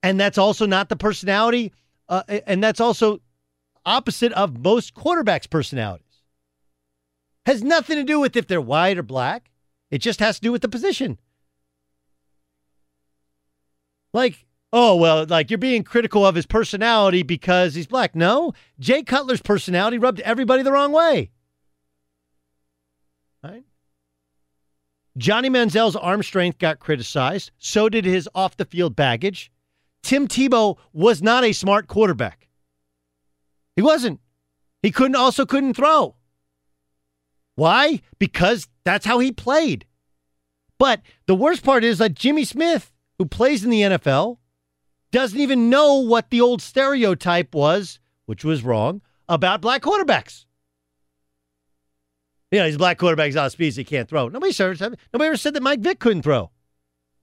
And 0.02 0.19
that's 0.19 0.39
also 0.39 0.66
not 0.66 0.89
the 0.89 0.97
personality, 0.97 1.73
uh, 2.09 2.23
and 2.47 2.62
that's 2.62 2.81
also 2.81 3.20
opposite 3.85 4.32
of 4.32 4.59
most 4.59 4.94
quarterbacks' 4.94 5.48
personalities. 5.48 6.07
Has 7.47 7.62
nothing 7.62 7.97
to 7.97 8.05
do 8.05 8.20
with 8.20 8.36
if 8.36 8.47
they're 8.47 8.61
white 8.61 8.98
or 8.98 9.02
black. 9.02 9.51
It 9.90 9.98
just 9.98 10.20
has 10.20 10.36
to 10.36 10.43
do 10.43 10.52
with 10.52 10.62
the 10.62 10.69
position. 10.69 11.19
Like, 14.12 14.47
oh, 14.73 14.97
well, 14.97 15.27
like 15.27 15.51
you're 15.51 15.59
being 15.59 15.82
critical 15.82 16.27
of 16.27 16.35
his 16.35 16.47
personality 16.47 17.23
because 17.23 17.74
he's 17.74 17.86
black. 17.86 18.15
No, 18.15 18.52
Jay 18.78 19.02
Cutler's 19.02 19.43
personality 19.43 19.98
rubbed 19.98 20.20
everybody 20.20 20.62
the 20.62 20.73
wrong 20.73 20.93
way. 20.93 21.31
Right? 23.43 23.65
Johnny 25.21 25.51
Manziel's 25.51 25.97
arm 25.97 26.23
strength 26.23 26.59
got 26.59 26.79
criticized. 26.79 27.51
So 27.59 27.91
did 27.91 28.07
his 28.07 28.27
off 28.35 28.57
the 28.57 28.65
field 28.65 28.97
baggage. 28.97 29.53
Tim 30.03 30.27
Tebow 30.27 30.79
was 30.95 31.21
not 31.21 31.45
a 31.45 31.53
smart 31.53 31.89
quarterback. 31.89 32.49
He 33.77 33.83
wasn't. 33.83 34.21
He 34.83 34.91
couldn't 34.91 35.17
also 35.17 35.45
couldn't 35.45 35.75
throw. 35.75 36.17
Why? 37.55 38.01
Because 38.19 38.67
that's 38.85 39.05
how 39.05 39.19
he 39.19 39.31
played. 39.31 39.85
But 40.79 41.03
the 41.27 41.35
worst 41.35 41.63
part 41.63 41.85
is 41.85 41.99
that 41.99 42.15
Jimmy 42.15 42.45
Smith, 42.45 42.91
who 43.19 43.27
plays 43.27 43.63
in 43.63 43.69
the 43.69 43.83
NFL, 43.83 44.39
doesn't 45.13 45.39
even 45.39 45.69
know 45.69 45.97
what 45.97 46.31
the 46.31 46.41
old 46.41 46.63
stereotype 46.63 47.55
was, 47.55 47.99
which 48.25 48.43
was 48.43 48.63
wrong, 48.63 49.03
about 49.29 49.61
black 49.61 49.83
quarterbacks. 49.83 50.47
You 52.51 52.59
know, 52.59 52.66
he's 52.66 52.74
a 52.74 52.78
black 52.78 52.98
quarterback, 52.98 53.27
he's 53.27 53.36
out 53.36 53.47
of 53.47 53.52
speed, 53.52 53.77
he 53.77 53.85
can't 53.85 54.09
throw. 54.09 54.28
Nobody, 54.28 54.52
nobody 54.59 54.98
ever 55.12 55.36
said 55.36 55.55
that 55.55 55.62
Mike 55.62 55.81
Vick 55.81 56.01
couldn't 56.01 56.22
throw. 56.22 56.51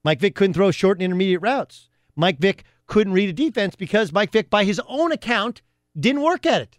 Mike 0.04 0.22
Vick 0.22 0.36
couldn't 0.36 0.54
throw 0.54 0.72
short 0.72 0.98
and 0.98 1.04
intermediate 1.04 1.42
routes. 1.42 1.90
Mike 2.16 2.40
Vick 2.40 2.64
couldn't 2.86 3.14
read 3.14 3.30
a 3.30 3.34
defense 3.34 3.76
because 3.76 4.14
Mike 4.14 4.32
Vick, 4.32 4.50
by 4.50 4.64
his 4.64 4.82
own 4.88 5.12
account, 5.12 5.62
didn't 6.00 6.22
work 6.22 6.46
at 6.46 6.62
it. 6.62 6.78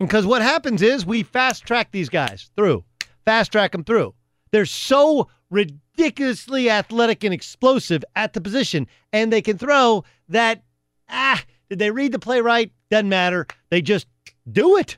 Because 0.00 0.26
what 0.26 0.42
happens 0.42 0.80
is 0.80 1.04
we 1.04 1.22
fast 1.22 1.64
track 1.64 1.90
these 1.92 2.08
guys 2.08 2.50
through, 2.56 2.84
fast 3.24 3.52
track 3.52 3.72
them 3.72 3.84
through. 3.84 4.14
They're 4.50 4.66
so 4.66 5.28
ridiculously 5.50 6.70
athletic 6.70 7.24
and 7.24 7.34
explosive 7.34 8.04
at 8.16 8.32
the 8.32 8.40
position, 8.40 8.86
and 9.12 9.32
they 9.32 9.42
can 9.42 9.58
throw 9.58 10.04
that, 10.28 10.62
ah, 11.08 11.42
did 11.68 11.78
they 11.78 11.90
read 11.90 12.12
the 12.12 12.18
play 12.18 12.40
right? 12.40 12.72
Doesn't 12.90 13.08
matter. 13.08 13.46
They 13.70 13.82
just 13.82 14.06
do 14.50 14.76
it. 14.78 14.96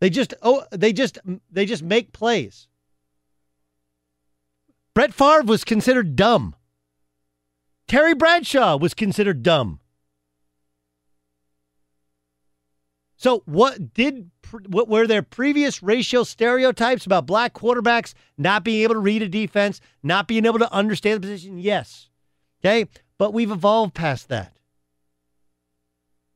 They 0.00 0.10
just 0.10 0.34
oh 0.42 0.64
they 0.70 0.92
just 0.92 1.18
they 1.50 1.66
just 1.66 1.82
make 1.82 2.12
plays. 2.12 2.68
Brett 4.94 5.14
Favre 5.14 5.42
was 5.44 5.64
considered 5.64 6.16
dumb. 6.16 6.54
Terry 7.86 8.14
Bradshaw 8.14 8.76
was 8.76 8.94
considered 8.94 9.42
dumb. 9.42 9.80
So 13.16 13.42
what 13.46 13.94
did 13.94 14.30
what 14.68 14.88
were 14.88 15.06
their 15.06 15.22
previous 15.22 15.82
racial 15.82 16.24
stereotypes 16.24 17.04
about 17.04 17.26
black 17.26 17.52
quarterbacks 17.52 18.14
not 18.36 18.62
being 18.62 18.82
able 18.82 18.94
to 18.94 19.00
read 19.00 19.22
a 19.22 19.28
defense, 19.28 19.80
not 20.02 20.28
being 20.28 20.46
able 20.46 20.60
to 20.60 20.72
understand 20.72 21.16
the 21.16 21.26
position? 21.26 21.58
Yes. 21.58 22.08
Okay? 22.60 22.86
But 23.18 23.34
we've 23.34 23.50
evolved 23.50 23.94
past 23.94 24.28
that. 24.28 24.56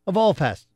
Evolved 0.09 0.41
past. 0.41 0.67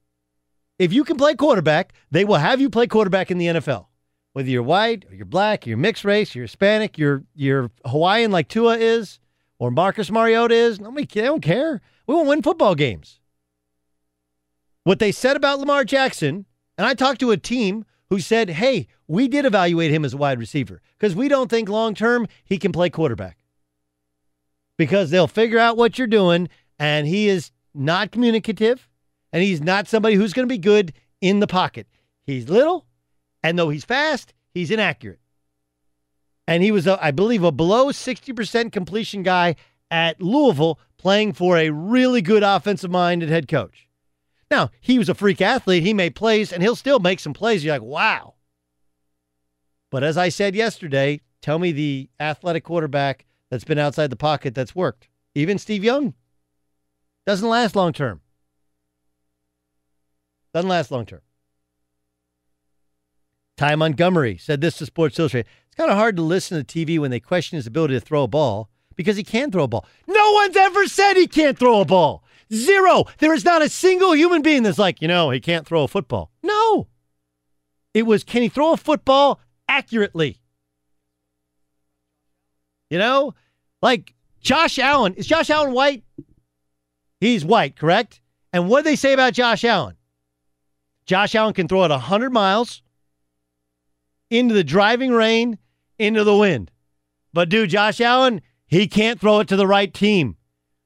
If 0.78 0.92
you 0.92 1.04
can 1.04 1.16
play 1.16 1.34
quarterback, 1.34 1.94
they 2.10 2.24
will 2.24 2.36
have 2.36 2.60
you 2.60 2.68
play 2.68 2.86
quarterback 2.86 3.30
in 3.30 3.38
the 3.38 3.46
NFL. 3.46 3.86
Whether 4.34 4.50
you're 4.50 4.62
white 4.62 5.06
or 5.08 5.14
you're 5.14 5.24
black, 5.24 5.66
you're 5.66 5.78
mixed 5.78 6.04
race, 6.04 6.34
you're 6.34 6.44
Hispanic, 6.44 6.98
you're 6.98 7.24
you're 7.34 7.70
Hawaiian 7.86 8.30
like 8.30 8.48
Tua 8.48 8.76
is, 8.76 9.18
or 9.58 9.70
Marcus 9.70 10.10
Mariota 10.10 10.54
is, 10.54 10.78
nobody 10.78 11.06
they 11.06 11.22
don't 11.22 11.40
care. 11.40 11.80
We 12.06 12.14
won't 12.14 12.28
win 12.28 12.42
football 12.42 12.74
games. 12.74 13.20
What 14.84 14.98
they 14.98 15.10
said 15.10 15.36
about 15.36 15.58
Lamar 15.58 15.84
Jackson, 15.84 16.44
and 16.76 16.86
I 16.86 16.94
talked 16.94 17.20
to 17.20 17.30
a 17.30 17.36
team 17.36 17.86
who 18.10 18.20
said, 18.20 18.50
hey, 18.50 18.86
we 19.08 19.26
did 19.26 19.44
evaluate 19.44 19.90
him 19.90 20.04
as 20.04 20.14
a 20.14 20.18
wide 20.18 20.38
receiver 20.38 20.80
because 20.98 21.16
we 21.16 21.28
don't 21.28 21.48
think 21.48 21.68
long 21.68 21.94
term 21.94 22.26
he 22.44 22.58
can 22.58 22.72
play 22.72 22.90
quarterback. 22.90 23.38
Because 24.76 25.10
they'll 25.10 25.26
figure 25.26 25.58
out 25.58 25.78
what 25.78 25.96
you're 25.96 26.06
doing, 26.06 26.48
and 26.78 27.06
he 27.06 27.28
is 27.28 27.50
not 27.74 28.12
communicative, 28.12 28.88
and 29.32 29.42
he's 29.42 29.60
not 29.60 29.88
somebody 29.88 30.14
who's 30.14 30.32
going 30.32 30.48
to 30.48 30.52
be 30.52 30.58
good 30.58 30.92
in 31.20 31.40
the 31.40 31.46
pocket. 31.46 31.86
He's 32.24 32.48
little, 32.48 32.86
and 33.42 33.58
though 33.58 33.68
he's 33.68 33.84
fast, 33.84 34.32
he's 34.52 34.70
inaccurate. 34.70 35.20
And 36.48 36.62
he 36.62 36.70
was, 36.70 36.86
a, 36.86 37.02
I 37.04 37.10
believe, 37.10 37.42
a 37.42 37.52
below 37.52 37.86
60% 37.86 38.72
completion 38.72 39.22
guy 39.22 39.56
at 39.90 40.20
Louisville 40.20 40.78
playing 40.98 41.32
for 41.32 41.56
a 41.56 41.70
really 41.70 42.22
good 42.22 42.42
offensive 42.42 42.90
minded 42.90 43.28
head 43.28 43.48
coach. 43.48 43.88
Now, 44.50 44.70
he 44.80 44.98
was 44.98 45.08
a 45.08 45.14
freak 45.14 45.40
athlete. 45.40 45.82
He 45.82 45.92
made 45.92 46.14
plays, 46.14 46.52
and 46.52 46.62
he'll 46.62 46.76
still 46.76 47.00
make 47.00 47.20
some 47.20 47.34
plays. 47.34 47.64
You're 47.64 47.74
like, 47.74 47.82
wow. 47.82 48.34
But 49.90 50.04
as 50.04 50.16
I 50.16 50.28
said 50.28 50.54
yesterday, 50.54 51.20
tell 51.42 51.58
me 51.58 51.72
the 51.72 52.10
athletic 52.20 52.64
quarterback 52.64 53.24
that's 53.50 53.64
been 53.64 53.78
outside 53.78 54.10
the 54.10 54.16
pocket 54.16 54.54
that's 54.54 54.74
worked. 54.74 55.08
Even 55.34 55.58
Steve 55.58 55.84
Young 55.84 56.14
doesn't 57.26 57.48
last 57.48 57.76
long 57.76 57.92
term. 57.92 58.20
Doesn't 60.56 60.70
last 60.70 60.90
long 60.90 61.04
term. 61.04 61.20
Ty 63.58 63.74
Montgomery 63.74 64.38
said 64.38 64.62
this 64.62 64.78
to 64.78 64.86
Sports 64.86 65.18
Illustrated. 65.18 65.50
It's 65.66 65.74
kind 65.74 65.90
of 65.90 65.98
hard 65.98 66.16
to 66.16 66.22
listen 66.22 66.64
to 66.64 66.64
TV 66.64 66.98
when 66.98 67.10
they 67.10 67.20
question 67.20 67.56
his 67.56 67.66
ability 67.66 67.92
to 67.92 68.00
throw 68.00 68.22
a 68.22 68.26
ball 68.26 68.70
because 68.94 69.18
he 69.18 69.22
can 69.22 69.50
throw 69.50 69.64
a 69.64 69.68
ball. 69.68 69.84
No 70.06 70.32
one's 70.32 70.56
ever 70.56 70.86
said 70.86 71.12
he 71.12 71.26
can't 71.26 71.58
throw 71.58 71.82
a 71.82 71.84
ball. 71.84 72.24
Zero. 72.50 73.04
There 73.18 73.34
is 73.34 73.44
not 73.44 73.60
a 73.60 73.68
single 73.68 74.14
human 74.16 74.40
being 74.40 74.62
that's 74.62 74.78
like, 74.78 75.02
you 75.02 75.08
know, 75.08 75.28
he 75.28 75.40
can't 75.40 75.66
throw 75.66 75.82
a 75.82 75.88
football. 75.88 76.30
No. 76.42 76.86
It 77.92 78.04
was, 78.04 78.24
can 78.24 78.40
he 78.40 78.48
throw 78.48 78.72
a 78.72 78.78
football 78.78 79.40
accurately? 79.68 80.40
You 82.88 82.98
know, 82.98 83.34
like 83.82 84.14
Josh 84.40 84.78
Allen. 84.78 85.12
Is 85.16 85.26
Josh 85.26 85.50
Allen 85.50 85.74
white? 85.74 86.02
He's 87.20 87.44
white, 87.44 87.76
correct? 87.76 88.22
And 88.54 88.70
what 88.70 88.84
do 88.84 88.90
they 88.90 88.96
say 88.96 89.12
about 89.12 89.34
Josh 89.34 89.62
Allen? 89.62 89.95
Josh 91.06 91.34
Allen 91.34 91.54
can 91.54 91.68
throw 91.68 91.84
it 91.84 91.90
100 91.90 92.30
miles 92.32 92.82
into 94.28 94.54
the 94.54 94.64
driving 94.64 95.12
rain, 95.12 95.58
into 95.98 96.24
the 96.24 96.36
wind. 96.36 96.70
But 97.32 97.48
dude, 97.48 97.70
Josh 97.70 98.00
Allen, 98.00 98.42
he 98.66 98.88
can't 98.88 99.20
throw 99.20 99.40
it 99.40 99.48
to 99.48 99.56
the 99.56 99.66
right 99.66 99.92
team. 99.92 100.36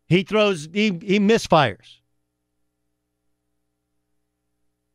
He 0.07 0.23
throws, 0.23 0.69
he, 0.73 0.99
he 1.03 1.19
misfires. 1.19 2.01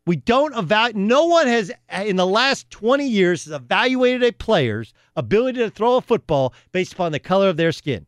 We 0.06 0.18
don't 0.18 0.56
evaluate, 0.56 0.96
no 0.96 1.26
one 1.26 1.48
has, 1.48 1.72
in 2.04 2.16
the 2.16 2.28
last 2.28 2.70
20 2.70 3.08
years, 3.08 3.46
has 3.46 3.54
evaluated 3.54 4.24
a 4.24 4.32
player's 4.32 4.94
ability 5.16 5.60
to 5.60 5.72
throw 5.72 5.98
a 5.98 6.02
football 6.02 6.54
based 6.72 6.94
upon 6.94 7.12
the 7.12 7.20
color 7.20 7.50
of 7.50 7.58
their 7.58 7.72
skin. 7.72 8.06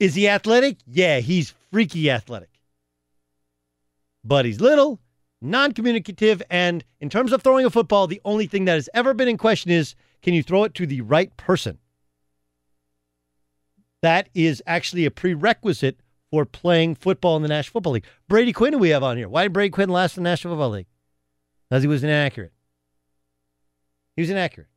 Is 0.00 0.16
he 0.16 0.28
athletic? 0.28 0.78
Yeah, 0.86 1.20
he's 1.20 1.54
freaky 1.70 2.10
athletic. 2.10 2.55
But 4.26 4.44
he's 4.44 4.60
little, 4.60 5.00
non 5.40 5.72
communicative, 5.72 6.42
and 6.50 6.84
in 7.00 7.08
terms 7.08 7.32
of 7.32 7.42
throwing 7.42 7.64
a 7.64 7.70
football, 7.70 8.06
the 8.06 8.20
only 8.24 8.46
thing 8.46 8.64
that 8.64 8.74
has 8.74 8.88
ever 8.92 9.14
been 9.14 9.28
in 9.28 9.38
question 9.38 9.70
is 9.70 9.94
can 10.22 10.34
you 10.34 10.42
throw 10.42 10.64
it 10.64 10.74
to 10.74 10.86
the 10.86 11.02
right 11.02 11.34
person? 11.36 11.78
That 14.02 14.28
is 14.34 14.62
actually 14.66 15.04
a 15.04 15.10
prerequisite 15.10 16.00
for 16.30 16.44
playing 16.44 16.96
football 16.96 17.36
in 17.36 17.42
the 17.42 17.48
National 17.48 17.74
Football 17.74 17.92
League. 17.94 18.06
Brady 18.28 18.52
Quinn, 18.52 18.78
we 18.80 18.90
have 18.90 19.04
on 19.04 19.16
here. 19.16 19.28
Why 19.28 19.44
did 19.44 19.52
Brady 19.52 19.70
Quinn 19.70 19.88
last 19.88 20.16
in 20.16 20.24
the 20.24 20.30
National 20.30 20.54
Football 20.54 20.70
League? 20.70 20.86
Because 21.68 21.82
he 21.82 21.88
was 21.88 22.02
inaccurate. 22.02 22.52
He 24.16 24.22
was 24.22 24.30
inaccurate. 24.30 24.68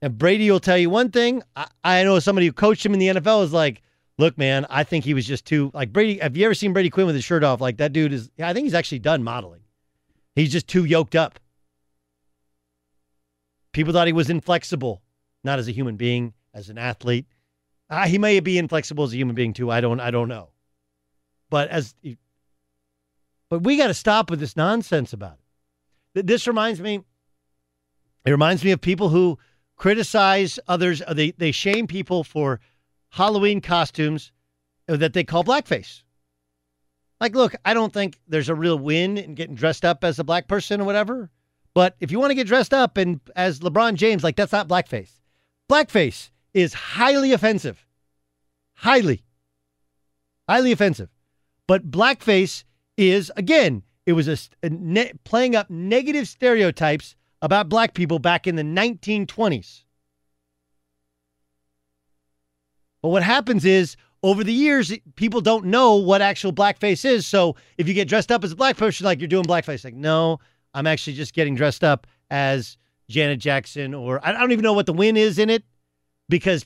And 0.00 0.16
Brady 0.16 0.50
will 0.50 0.60
tell 0.60 0.78
you 0.78 0.88
one 0.88 1.10
thing. 1.10 1.42
I, 1.54 1.66
I 1.84 2.02
know 2.04 2.18
somebody 2.20 2.46
who 2.46 2.52
coached 2.52 2.84
him 2.84 2.94
in 2.94 3.00
the 3.00 3.08
NFL 3.08 3.44
is 3.44 3.52
like, 3.52 3.82
look, 4.18 4.38
man, 4.38 4.66
I 4.70 4.84
think 4.84 5.04
he 5.04 5.14
was 5.14 5.26
just 5.26 5.44
too 5.44 5.70
like 5.74 5.92
Brady. 5.92 6.18
Have 6.18 6.36
you 6.36 6.44
ever 6.44 6.54
seen 6.54 6.72
Brady 6.72 6.90
Quinn 6.90 7.06
with 7.06 7.14
his 7.14 7.24
shirt 7.24 7.44
off? 7.44 7.60
Like 7.60 7.78
that 7.78 7.92
dude 7.92 8.12
is. 8.12 8.30
I 8.38 8.52
think 8.52 8.64
he's 8.64 8.74
actually 8.74 9.00
done 9.00 9.22
modeling. 9.22 9.62
He's 10.34 10.52
just 10.52 10.68
too 10.68 10.84
yoked 10.84 11.14
up. 11.14 11.38
People 13.72 13.92
thought 13.92 14.06
he 14.06 14.12
was 14.12 14.30
inflexible, 14.30 15.02
not 15.44 15.58
as 15.58 15.68
a 15.68 15.72
human 15.72 15.96
being, 15.96 16.32
as 16.54 16.70
an 16.70 16.78
athlete. 16.78 17.26
Uh, 17.88 18.06
he 18.06 18.18
may 18.18 18.40
be 18.40 18.58
inflexible 18.58 19.04
as 19.04 19.12
a 19.12 19.16
human 19.16 19.34
being 19.34 19.52
too. 19.52 19.70
I 19.70 19.80
don't. 19.80 20.00
I 20.00 20.10
don't 20.10 20.28
know. 20.28 20.50
But 21.50 21.68
as, 21.68 21.94
but 23.48 23.60
we 23.60 23.76
got 23.76 23.86
to 23.88 23.94
stop 23.94 24.30
with 24.30 24.40
this 24.40 24.56
nonsense 24.56 25.12
about 25.12 25.38
it. 26.14 26.26
This 26.26 26.46
reminds 26.46 26.80
me. 26.80 27.02
It 28.24 28.30
reminds 28.30 28.64
me 28.64 28.72
of 28.72 28.80
people 28.80 29.10
who 29.10 29.38
criticize 29.76 30.58
others. 30.66 31.00
They 31.12 31.30
they 31.32 31.52
shame 31.52 31.86
people 31.86 32.24
for 32.24 32.60
Halloween 33.10 33.60
costumes 33.60 34.32
that 34.86 35.12
they 35.12 35.24
call 35.24 35.44
blackface. 35.44 36.02
Like, 37.20 37.34
look, 37.34 37.54
I 37.64 37.74
don't 37.74 37.92
think 37.92 38.18
there's 38.28 38.48
a 38.48 38.54
real 38.54 38.78
win 38.78 39.16
in 39.16 39.34
getting 39.34 39.54
dressed 39.54 39.84
up 39.84 40.04
as 40.04 40.18
a 40.18 40.24
black 40.24 40.48
person 40.48 40.80
or 40.80 40.84
whatever. 40.84 41.30
But 41.74 41.96
if 42.00 42.10
you 42.10 42.18
want 42.18 42.30
to 42.30 42.34
get 42.34 42.46
dressed 42.46 42.74
up 42.74 42.96
and 42.96 43.20
as 43.34 43.60
LeBron 43.60 43.94
James, 43.94 44.22
like 44.22 44.36
that's 44.36 44.52
not 44.52 44.68
blackface. 44.68 45.10
Blackface 45.70 46.30
is 46.54 46.72
highly 46.74 47.32
offensive. 47.32 47.84
Highly. 48.74 49.24
Highly 50.48 50.72
offensive. 50.72 51.10
But 51.66 51.90
blackface 51.90 52.64
is, 52.96 53.32
again, 53.36 53.82
it 54.04 54.12
was 54.12 54.28
a, 54.28 54.38
a 54.62 54.70
ne- 54.70 55.12
playing 55.24 55.56
up 55.56 55.68
negative 55.68 56.28
stereotypes 56.28 57.16
about 57.42 57.68
black 57.68 57.94
people 57.94 58.18
back 58.18 58.46
in 58.46 58.56
the 58.56 58.62
1920s. 58.62 59.82
But 63.06 63.10
what 63.10 63.22
happens 63.22 63.64
is, 63.64 63.96
over 64.24 64.42
the 64.42 64.52
years, 64.52 64.92
people 65.14 65.40
don't 65.40 65.66
know 65.66 65.94
what 65.94 66.20
actual 66.20 66.52
blackface 66.52 67.04
is. 67.04 67.24
So 67.24 67.54
if 67.78 67.86
you 67.86 67.94
get 67.94 68.08
dressed 68.08 68.32
up 68.32 68.42
as 68.42 68.50
a 68.50 68.56
black 68.56 68.76
person, 68.76 69.04
like 69.04 69.20
you're 69.20 69.28
doing 69.28 69.44
blackface, 69.44 69.84
like, 69.84 69.94
no, 69.94 70.40
I'm 70.74 70.88
actually 70.88 71.12
just 71.12 71.32
getting 71.32 71.54
dressed 71.54 71.84
up 71.84 72.08
as 72.32 72.76
Janet 73.08 73.38
Jackson, 73.38 73.94
or 73.94 74.18
I 74.26 74.32
don't 74.32 74.50
even 74.50 74.64
know 74.64 74.72
what 74.72 74.86
the 74.86 74.92
win 74.92 75.16
is 75.16 75.38
in 75.38 75.50
it 75.50 75.62
because, 76.28 76.64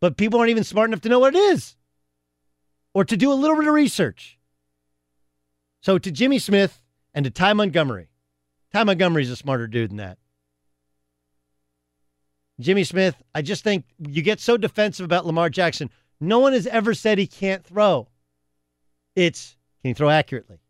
but 0.00 0.18
people 0.18 0.38
aren't 0.38 0.50
even 0.50 0.64
smart 0.64 0.90
enough 0.90 1.00
to 1.00 1.08
know 1.08 1.18
what 1.18 1.34
it 1.34 1.38
is 1.38 1.76
or 2.92 3.02
to 3.06 3.16
do 3.16 3.32
a 3.32 3.40
little 3.40 3.56
bit 3.56 3.68
of 3.68 3.72
research. 3.72 4.38
So 5.80 5.96
to 5.96 6.10
Jimmy 6.10 6.38
Smith 6.38 6.82
and 7.14 7.24
to 7.24 7.30
Ty 7.30 7.54
Montgomery, 7.54 8.10
Ty 8.70 8.84
Montgomery's 8.84 9.30
a 9.30 9.36
smarter 9.36 9.66
dude 9.66 9.92
than 9.92 9.96
that. 9.96 10.18
Jimmy 12.60 12.84
Smith, 12.84 13.16
I 13.34 13.42
just 13.42 13.64
think 13.64 13.84
you 13.98 14.22
get 14.22 14.38
so 14.38 14.56
defensive 14.56 15.04
about 15.04 15.26
Lamar 15.26 15.48
Jackson. 15.48 15.90
No 16.20 16.38
one 16.38 16.52
has 16.52 16.66
ever 16.66 16.92
said 16.94 17.18
he 17.18 17.26
can't 17.26 17.64
throw. 17.64 18.08
It's 19.16 19.56
can 19.82 19.90
he 19.90 19.94
throw 19.94 20.10
accurately? 20.10 20.60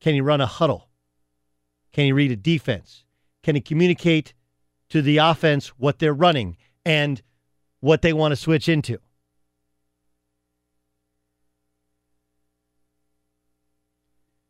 Can 0.00 0.14
he 0.14 0.20
run 0.20 0.42
a 0.42 0.46
huddle? 0.46 0.90
Can 1.92 2.04
he 2.04 2.12
read 2.12 2.30
a 2.30 2.36
defense? 2.36 3.04
Can 3.42 3.54
he 3.54 3.60
communicate 3.60 4.34
to 4.90 5.00
the 5.00 5.18
offense 5.18 5.68
what 5.68 5.98
they're 5.98 6.12
running 6.12 6.56
and 6.84 7.22
what 7.80 8.02
they 8.02 8.12
want 8.12 8.32
to 8.32 8.36
switch 8.36 8.68
into? 8.68 8.98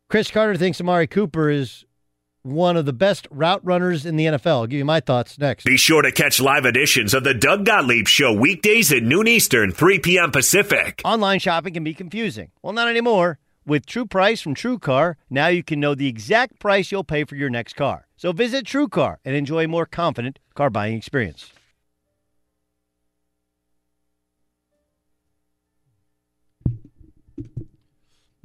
Cris 0.09 0.29
Carter 0.29 0.57
thinks 0.57 0.81
Amari 0.81 1.07
Cooper 1.07 1.49
is 1.49 1.85
one 2.45 2.77
of 2.77 2.85
the 2.85 2.93
best 2.93 3.27
route 3.31 3.59
runners 3.63 4.05
in 4.05 4.15
the 4.15 4.25
NFL. 4.25 4.45
I'll 4.45 4.67
give 4.67 4.77
you 4.77 4.85
my 4.85 4.99
thoughts 4.99 5.39
next. 5.39 5.65
Be 5.65 5.77
sure 5.77 6.03
to 6.03 6.11
catch 6.11 6.39
live 6.39 6.65
editions 6.65 7.13
of 7.13 7.23
the 7.23 7.33
Doug 7.33 7.65
Gottlieb 7.65 8.07
Show 8.07 8.31
weekdays 8.31 8.91
at 8.91 9.01
noon 9.01 9.27
Eastern, 9.27 9.71
3 9.71 9.99
p.m. 9.99 10.31
Pacific. 10.31 11.01
Online 11.03 11.39
shopping 11.39 11.73
can 11.73 11.83
be 11.83 11.93
confusing. 11.95 12.51
Well, 12.61 12.73
not 12.73 12.87
anymore. 12.87 13.39
With 13.65 13.87
True 13.87 14.05
Price 14.05 14.41
from 14.41 14.53
True 14.53 14.77
Car, 14.77 15.17
now 15.27 15.47
you 15.47 15.63
can 15.63 15.79
know 15.79 15.95
the 15.95 16.07
exact 16.07 16.59
price 16.59 16.91
you'll 16.91 17.03
pay 17.03 17.23
for 17.23 17.35
your 17.35 17.49
next 17.49 17.73
car. 17.75 18.07
So 18.15 18.31
visit 18.31 18.67
True 18.67 18.87
Car 18.87 19.19
and 19.25 19.35
enjoy 19.35 19.63
a 19.63 19.67
more 19.67 19.87
confident 19.87 20.37
car 20.53 20.69
buying 20.69 20.95
experience. 20.95 21.51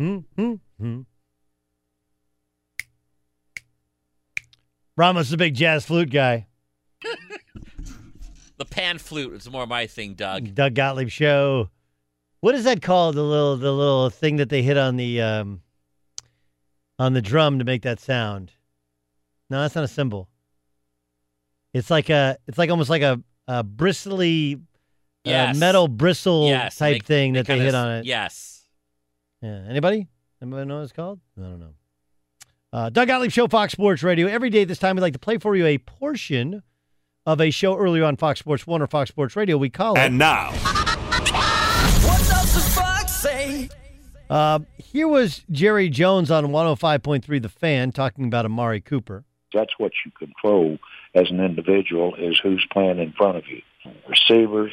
Mm-hmm. 0.00 1.00
Ramos 5.00 5.28
is 5.28 5.32
a 5.32 5.38
big 5.38 5.54
jazz 5.54 5.86
flute 5.86 6.10
guy. 6.10 6.46
The 8.58 8.66
pan 8.66 8.98
flute 8.98 9.32
is 9.32 9.48
more 9.50 9.66
my 9.66 9.86
thing, 9.86 10.12
Doug. 10.12 10.54
Doug 10.54 10.74
Gottlieb 10.74 11.08
show. 11.08 11.70
What 12.40 12.54
is 12.54 12.64
that 12.64 12.82
called? 12.82 13.14
The 13.14 13.22
little 13.22 13.56
the 13.56 13.72
little 13.72 14.10
thing 14.10 14.36
that 14.36 14.50
they 14.50 14.60
hit 14.60 14.76
on 14.76 14.96
the 14.96 15.22
um 15.22 15.62
on 16.98 17.14
the 17.14 17.22
drum 17.22 17.58
to 17.58 17.64
make 17.64 17.80
that 17.84 17.98
sound. 17.98 18.52
No, 19.48 19.62
that's 19.62 19.74
not 19.74 19.84
a 19.84 19.88
cymbal. 19.88 20.28
It's 21.72 21.88
like 21.88 22.10
a 22.10 22.36
it's 22.46 22.58
like 22.58 22.68
almost 22.68 22.90
like 22.90 23.00
a, 23.00 23.22
a 23.48 23.64
bristly 23.64 24.58
uh, 25.24 25.54
metal 25.56 25.88
bristle 25.88 26.46
Yes, 26.48 26.76
type 26.76 27.02
they- 27.04 27.06
thing 27.06 27.32
they 27.32 27.40
that 27.40 27.46
they 27.46 27.58
hit 27.60 27.68
s- 27.68 27.74
on 27.74 27.90
it. 27.92 28.04
Yes. 28.04 28.66
Yeah. 29.40 29.62
Anybody? 29.70 30.06
Anybody 30.42 30.66
know 30.66 30.76
what 30.76 30.82
it's 30.82 30.92
called? 30.92 31.18
I 31.38 31.44
don't 31.44 31.60
know. 31.60 31.72
Uh, 32.72 32.88
Doug 32.88 33.08
Gottlieb 33.08 33.32
Show, 33.32 33.48
Fox 33.48 33.72
Sports 33.72 34.02
Radio. 34.02 34.28
Every 34.28 34.48
day 34.50 34.62
at 34.62 34.68
this 34.68 34.78
time, 34.78 34.96
we 34.96 35.02
like 35.02 35.12
to 35.14 35.18
play 35.18 35.38
for 35.38 35.56
you 35.56 35.66
a 35.66 35.78
portion 35.78 36.62
of 37.26 37.40
a 37.40 37.50
show 37.50 37.76
earlier 37.76 38.04
on 38.04 38.16
Fox 38.16 38.38
Sports 38.38 38.66
One 38.66 38.80
or 38.80 38.86
Fox 38.86 39.10
Sports 39.10 39.34
Radio. 39.34 39.56
We 39.56 39.70
call 39.70 39.96
it. 39.96 40.00
And 40.00 40.18
now, 40.18 40.52
What 40.52 42.18
does 42.18 42.54
the 42.54 42.60
fox 42.80 43.12
say? 43.12 43.68
Uh, 44.28 44.60
here 44.78 45.08
was 45.08 45.42
Jerry 45.50 45.88
Jones 45.88 46.30
on 46.30 46.46
105.3 46.46 47.42
The 47.42 47.48
Fan 47.48 47.90
talking 47.90 48.26
about 48.26 48.44
Amari 48.44 48.80
Cooper. 48.80 49.24
That's 49.52 49.72
what 49.78 49.90
you 50.04 50.12
control 50.16 50.78
as 51.16 51.28
an 51.30 51.40
individual 51.40 52.14
is 52.14 52.38
who's 52.40 52.64
playing 52.72 53.00
in 53.00 53.12
front 53.12 53.36
of 53.36 53.44
you. 53.48 53.62
Receivers 54.08 54.70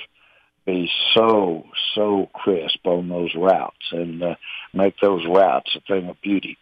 be 0.68 0.88
so 1.16 1.64
so 1.96 2.30
crisp 2.34 2.86
on 2.86 3.10
those 3.10 3.34
routes 3.36 3.92
and 3.92 4.22
uh, 4.22 4.36
make 4.74 5.00
those 5.02 5.26
routes 5.26 5.76
a 5.76 5.80
thing 5.92 6.08
of 6.10 6.22
beauty. 6.22 6.58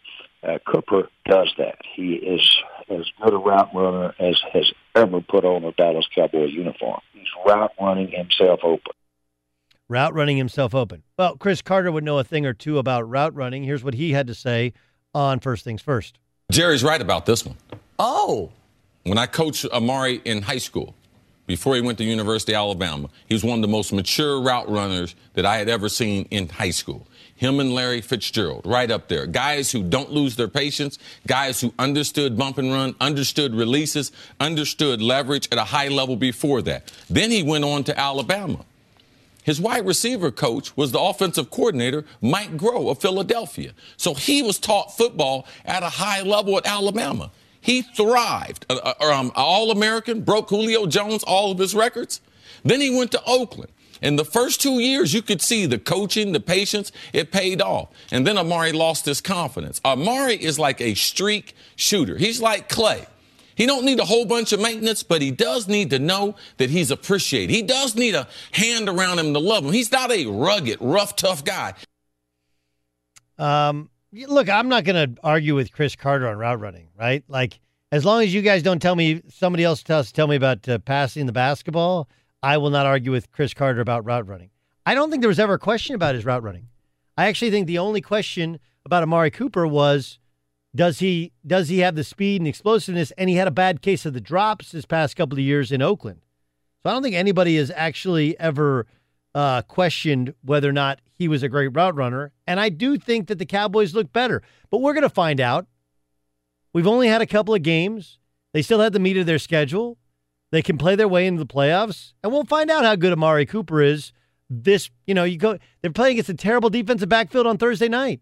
Uh, 0.46 0.60
Cooper 0.72 1.10
does 1.28 1.52
that. 1.58 1.80
He 1.96 2.14
is 2.14 2.58
as 2.90 3.06
good 3.22 3.34
a 3.34 3.38
route 3.38 3.70
runner 3.74 4.14
as 4.20 4.40
has 4.54 4.72
ever 4.94 5.22
put 5.22 5.44
on 5.44 5.64
a 5.64 5.72
Dallas 5.72 6.06
Cowboy 6.14 6.46
uniform. 6.46 7.02
He's 7.14 7.28
route 7.46 7.72
running 7.82 8.10
himself 8.10 8.60
open. 8.64 8.94
Route 9.88 10.14
running 10.14 10.38
himself 10.38 10.76
open. 10.76 11.04
Well, 11.18 11.38
Cris 11.38 11.62
Carter 11.62 11.92
would 11.92 12.04
know 12.04 12.20
a 12.20 12.24
thing 12.24 12.46
or 12.46 12.54
two 12.54 12.78
about 12.78 13.10
route 13.10 13.36
running. 13.36 13.64
Here's 13.64 13.84
what 13.84 13.96
he 13.96 14.12
had 14.12 14.28
to 14.28 14.36
say 14.36 14.74
on 15.14 15.40
First 15.40 15.64
Things 15.64 15.82
First. 15.82 16.20
Jerry's 16.52 16.84
right 16.84 17.02
about 17.02 17.26
this 17.26 17.46
one. 17.46 17.56
Oh. 17.98 18.52
When 19.04 19.18
I 19.18 19.28
coached 19.28 19.66
Amari 19.66 20.22
in 20.26 20.42
high 20.42 20.58
school, 20.58 20.96
before 21.48 21.76
he 21.76 21.82
went 21.82 22.00
to 22.00 22.04
University 22.04 22.54
of 22.54 22.58
Alabama, 22.58 23.10
he 23.28 23.36
was 23.36 23.44
one 23.44 23.60
of 23.60 23.62
the 23.62 23.68
most 23.68 23.94
mature 23.94 24.42
route 24.42 24.70
runners 24.70 25.16
that 25.34 25.46
I 25.46 25.58
had 25.58 25.70
ever 25.70 25.90
seen 25.90 26.28
in 26.32 26.50
high 26.50 26.72
school. 26.72 27.08
Him 27.36 27.60
and 27.60 27.74
Larry 27.74 28.00
Fitzgerald, 28.00 28.66
right 28.66 28.90
up 28.90 29.10
there. 29.10 29.26
Guys 29.26 29.72
who 29.72 29.84
don't 29.84 30.10
lose 30.10 30.38
their 30.38 30.48
patience, 30.48 30.98
guys 31.28 31.60
who 31.60 31.74
understood 31.78 32.38
bump 32.38 32.58
and 32.58 32.72
run, 32.72 32.96
understood 33.02 33.54
releases, 33.54 34.14
understood 34.40 35.02
leverage 35.02 35.50
at 35.52 35.58
a 35.58 35.66
high 35.66 35.90
level 35.90 36.16
before 36.16 36.62
that. 36.62 36.94
Then 37.10 37.32
he 37.32 37.44
went 37.44 37.66
on 37.66 37.84
to 37.86 38.00
Alabama. 38.00 38.64
His 39.44 39.60
wide 39.62 39.86
receiver 39.86 40.32
coach 40.32 40.76
was 40.78 40.92
the 40.92 41.00
offensive 41.00 41.52
coordinator, 41.52 42.06
Mike 42.22 42.58
Groh 42.58 42.90
of 42.90 43.00
Philadelphia. 43.00 43.74
So 43.98 44.14
he 44.14 44.42
was 44.42 44.58
taught 44.58 44.98
football 44.98 45.46
at 45.66 45.84
a 45.84 45.90
high 45.90 46.22
level 46.22 46.58
at 46.58 46.66
Alabama. 46.66 47.32
He 47.62 47.82
thrived. 47.82 48.66
Uh, 48.70 48.94
uh, 49.00 49.06
um, 49.12 49.32
All 49.36 49.72
American, 49.72 50.22
broke 50.22 50.50
Julio 50.50 50.88
Jones 50.88 51.24
all 51.24 51.52
of 51.52 51.60
his 51.60 51.76
records. 51.76 52.22
Then 52.64 52.82
he 52.82 52.96
went 52.96 53.12
to 53.12 53.22
Oakland. 53.26 53.72
In 54.02 54.16
the 54.16 54.26
first 54.26 54.62
two 54.62 54.80
years, 54.80 55.14
you 55.14 55.22
could 55.22 55.42
see 55.42 55.66
the 55.66 55.80
coaching, 55.80 56.32
the 56.32 56.40
patience, 56.40 56.92
it 57.14 57.32
paid 57.32 57.62
off. 57.62 57.90
And 58.12 58.26
then 58.26 58.38
Amari 58.38 58.72
lost 58.72 59.06
his 59.06 59.22
confidence. 59.22 59.80
Amari 59.86 60.36
is 60.36 60.60
like 60.60 60.82
a 60.82 60.94
streak 60.96 61.56
shooter. 61.76 62.18
He's 62.18 62.42
like 62.42 62.70
Clay. 62.70 63.08
He 63.56 63.66
don't 63.66 63.86
need 63.86 64.00
a 64.00 64.06
whole 64.06 64.26
bunch 64.26 64.52
of 64.52 64.60
maintenance, 64.60 65.02
but 65.02 65.22
he 65.22 65.32
does 65.32 65.68
need 65.68 65.90
to 65.92 66.00
know 66.00 66.36
that 66.58 66.70
he's 66.70 66.92
appreciated. 66.92 67.54
He 67.54 67.62
does 67.62 67.96
need 67.96 68.14
a 68.14 68.28
hand 68.52 68.90
around 68.90 69.18
him 69.18 69.34
to 69.34 69.40
love 69.40 69.66
him. 69.66 69.72
He's 69.72 69.92
not 69.92 70.12
a 70.12 70.26
rugged, 70.26 70.78
rough, 70.82 71.16
tough 71.16 71.46
guy. 71.46 71.74
Um, 73.38 73.90
look, 74.12 74.50
I'm 74.50 74.68
not 74.68 74.84
going 74.84 75.16
to 75.16 75.22
argue 75.24 75.56
with 75.56 75.72
Cris 75.72 75.96
Carter 75.96 76.28
on 76.28 76.38
route 76.38 76.60
running, 76.60 76.90
right? 77.00 77.24
Like, 77.30 77.60
as 77.92 78.04
long 78.04 78.24
as 78.24 78.34
you 78.34 78.42
guys 78.42 78.62
don't 78.62 78.82
tell 78.82 78.96
me, 78.96 79.22
somebody 79.30 79.64
else 79.64 79.84
tells 79.84 80.12
tell 80.12 80.28
me 80.28 80.36
about 80.36 80.68
uh, 80.68 80.80
passing 80.80 81.26
the 81.26 81.32
basketball, 81.32 82.10
I 82.44 82.58
will 82.58 82.70
not 82.70 82.86
argue 82.86 83.12
with 83.12 83.32
Cris 83.32 83.54
Carter 83.54 83.82
about 83.82 84.06
route 84.06 84.28
running. 84.28 84.50
I 84.86 84.94
don't 84.94 85.10
think 85.10 85.22
there 85.22 85.30
was 85.30 85.40
ever 85.40 85.56
a 85.56 85.60
question 85.60 85.96
about 85.96 86.16
his 86.16 86.26
route 86.26 86.44
running. 86.44 86.68
I 87.18 87.28
actually 87.28 87.52
think 87.52 87.68
the 87.68 87.80
only 87.80 88.02
question 88.02 88.60
about 88.86 89.04
Amari 89.04 89.32
Cooper 89.32 89.66
was 89.66 90.20
does 90.76 91.00
he 91.00 91.32
does 91.48 91.70
he 91.70 91.80
have 91.80 91.96
the 91.96 92.04
speed 92.04 92.42
and 92.42 92.48
explosiveness? 92.48 93.12
And 93.18 93.30
he 93.30 93.38
had 93.38 93.48
a 93.48 93.52
bad 93.52 93.82
case 93.82 94.06
of 94.06 94.14
the 94.14 94.22
drops 94.22 94.72
this 94.72 94.86
past 94.86 95.16
couple 95.16 95.38
of 95.38 95.44
years 95.44 95.72
in 95.72 95.82
Oakland. 95.82 96.22
So 96.84 96.90
I 96.90 96.94
don't 96.94 97.02
think 97.02 97.16
anybody 97.16 97.56
has 97.58 97.72
actually 97.74 98.40
ever 98.40 98.86
uh, 99.34 99.62
questioned 99.64 100.34
whether 100.44 100.70
or 100.70 100.74
not 100.74 101.00
he 101.14 101.28
was 101.28 101.44
a 101.44 101.50
great 101.50 101.70
route 101.70 101.96
runner. 101.96 102.34
And 102.46 102.60
I 102.60 102.70
do 102.70 102.98
think 102.98 103.28
that 103.28 103.40
the 103.40 103.46
Cowboys 103.46 103.96
look 103.96 104.12
better, 104.14 104.44
but 104.70 104.82
we're 104.82 104.94
going 104.94 105.04
to 105.04 105.10
find 105.10 105.40
out. 105.40 105.66
We've 106.74 106.88
only 106.88 107.08
had 107.08 107.22
a 107.22 107.26
couple 107.26 107.56
of 107.56 107.64
games. 107.64 108.20
They 108.54 108.62
still 108.62 108.82
had 108.82 108.94
the 108.94 109.00
meat 109.00 109.18
of 109.18 109.26
their 109.26 109.40
schedule. 109.40 109.98
They 110.52 110.62
can 110.62 110.78
play 110.78 110.96
their 110.96 111.08
way 111.08 111.28
into 111.28 111.44
the 111.44 111.54
playoffs, 111.54 112.14
and 112.24 112.32
we'll 112.32 112.46
find 112.46 112.70
out 112.70 112.86
how 112.86 112.96
good 112.96 113.14
Amari 113.14 113.46
Cooper 113.46 113.82
is. 113.82 114.14
This, 114.50 114.90
you 115.08 115.14
know, 115.14 115.24
you 115.24 115.38
go. 115.38 115.58
They're 115.82 115.92
playing 115.92 116.14
against 116.14 116.30
a 116.30 116.36
terrible 116.36 116.70
defensive 116.70 117.10
backfield 117.10 117.48
on 117.48 117.58
Thursday 117.58 117.90
night. 117.90 118.22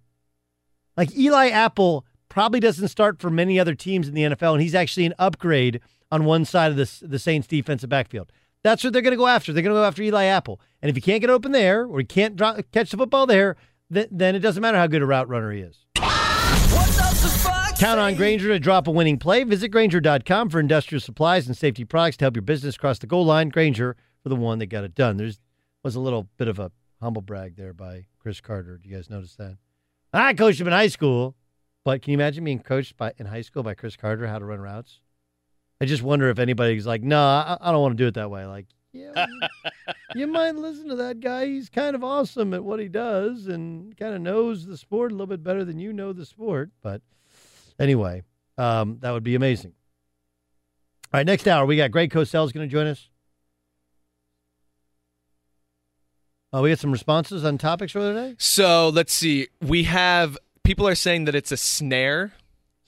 Like 0.96 1.16
Eli 1.18 1.50
Apple 1.50 2.06
probably 2.30 2.60
doesn't 2.60 2.88
start 2.88 3.20
for 3.20 3.30
many 3.30 3.60
other 3.60 3.76
teams 3.76 4.08
in 4.08 4.14
the 4.14 4.24
NFL, 4.24 4.54
and 4.54 4.62
he's 4.62 4.76
actually 4.76 5.06
an 5.06 5.14
upgrade 5.20 5.82
on 6.12 6.26
one 6.26 6.46
side 6.46 6.72
of 6.72 6.78
the 6.78 7.08
the 7.08 7.20
Saints 7.20 7.48
defensive 7.48 7.90
backfield. 7.90 8.32
That's 8.64 8.84
what 8.84 8.94
they're 8.94 9.02
going 9.02 9.12
to 9.12 9.18
go 9.18 9.28
after. 9.28 9.52
They're 9.52 9.62
going 9.64 9.76
to 9.76 9.80
go 9.80 9.86
after 9.86 10.02
Eli 10.02 10.24
Apple, 10.26 10.62
and 10.82 10.90
if 10.90 10.96
you 10.96 11.02
can't 11.02 11.20
get 11.22 11.30
open 11.30 11.52
there 11.52 11.86
or 11.86 12.00
you 12.00 12.08
can't 12.08 12.38
drop, 12.38 12.58
catch 12.72 12.92
the 12.92 12.98
football 12.98 13.28
there, 13.28 13.58
th- 13.94 14.08
then 14.10 14.36
it 14.36 14.40
doesn't 14.40 14.62
matter 14.62 14.78
how 14.78 14.88
good 14.88 15.02
a 15.02 15.06
route 15.06 15.28
runner 15.28 15.52
he 15.52 15.60
is. 15.60 15.86
Count 17.80 18.00
on 18.00 18.16
Grainger 18.16 18.48
to 18.48 18.60
drop 18.60 18.88
a 18.88 18.92
winning 18.92 19.18
play. 19.18 19.44
Visit 19.44 19.70
Grainger.com 19.70 20.50
for 20.50 20.60
industrial 20.60 21.02
supplies 21.02 21.48
and 21.48 21.58
safety 21.58 21.84
products 21.84 22.16
to 22.18 22.26
help 22.26 22.36
your 22.36 22.42
business 22.42 22.78
cross 22.78 22.98
the 23.00 23.08
goal 23.08 23.26
line. 23.26 23.50
Grainger 23.50 23.98
for 24.22 24.30
the 24.30 24.36
one 24.38 24.60
that 24.60 24.68
got 24.68 24.86
it 24.86 24.96
done. 24.96 25.18
There's 25.18 25.40
was 25.84 25.96
a 25.96 26.00
little 26.00 26.30
bit 26.38 26.48
of 26.48 26.60
a 26.60 26.72
humble 27.02 27.22
brag 27.22 27.58
there 27.58 27.74
by 27.74 28.06
Cris 28.20 28.40
Carter. 28.40 28.78
Do 28.78 28.88
you 28.88 28.96
guys 28.96 29.10
notice 29.10 29.36
that? 29.36 29.58
I 30.14 30.34
coached 30.34 30.62
him 30.62 30.68
in 30.68 30.74
high 30.74 30.88
school, 30.88 31.36
but 31.84 32.02
can 32.02 32.12
you 32.12 32.18
imagine 32.18 32.46
being 32.46 32.60
coached 32.60 32.96
by 32.96 33.12
in 33.18 33.26
high 33.26 33.42
school 33.42 33.64
by 33.64 33.74
Cris 33.74 33.98
Carter 33.98 34.28
how 34.28 34.40
to 34.40 34.46
run 34.46 34.62
routes? 34.62 35.02
I 35.82 35.86
just 35.86 36.04
wonder 36.04 36.30
if 36.30 36.40
anybody's 36.40 36.88
like, 36.88 37.02
no, 37.04 37.20
I, 37.20 37.58
I 37.60 37.72
don't 37.74 37.82
want 37.82 37.98
to 37.98 38.02
do 38.02 38.08
it 38.08 38.14
that 38.14 38.32
way. 38.32 38.46
Like, 38.46 38.68
yeah, 38.94 39.26
you 40.16 40.28
might 40.28 40.56
listen 40.56 40.88
to 40.88 40.96
that 40.96 41.20
guy. 41.20 41.48
He's 41.48 41.70
kind 41.70 41.96
of 41.96 42.04
awesome 42.04 42.54
at 42.54 42.64
what 42.64 42.80
he 42.80 42.88
does 42.88 43.48
and 43.48 43.98
kind 43.98 44.16
of 44.16 44.22
knows 44.22 44.66
the 44.66 44.78
sport 44.78 45.12
a 45.12 45.16
little 45.16 45.28
bit 45.28 45.44
better 45.44 45.66
than 45.66 45.80
you 45.80 45.92
know 45.92 46.14
the 46.14 46.26
sport. 46.26 46.70
But 46.82 47.02
anyway, 47.80 48.24
um, 48.58 48.98
that 49.02 49.12
would 49.12 49.24
be 49.24 49.36
amazing. 49.36 49.74
All 51.14 51.20
right, 51.20 51.26
next 51.26 51.48
hour 51.48 51.66
we 51.66 51.78
got 51.78 51.92
Greg 51.92 52.12
Cosell's 52.12 52.52
going 52.52 52.68
to 52.68 52.72
join 52.72 52.88
us. 52.88 53.10
Oh, 56.52 56.62
we 56.62 56.70
got 56.70 56.80
some 56.80 56.92
responses 56.92 57.44
on 57.44 57.58
topics 57.58 57.94
for 57.94 58.00
today. 58.00 58.36
So 58.38 58.90
let's 58.90 59.12
see. 59.14 59.48
We 59.60 59.84
have 59.84 60.38
people 60.64 60.88
are 60.88 60.96
saying 60.96 61.26
that 61.26 61.34
it's 61.36 61.52
a 61.52 61.58
snare, 61.58 62.34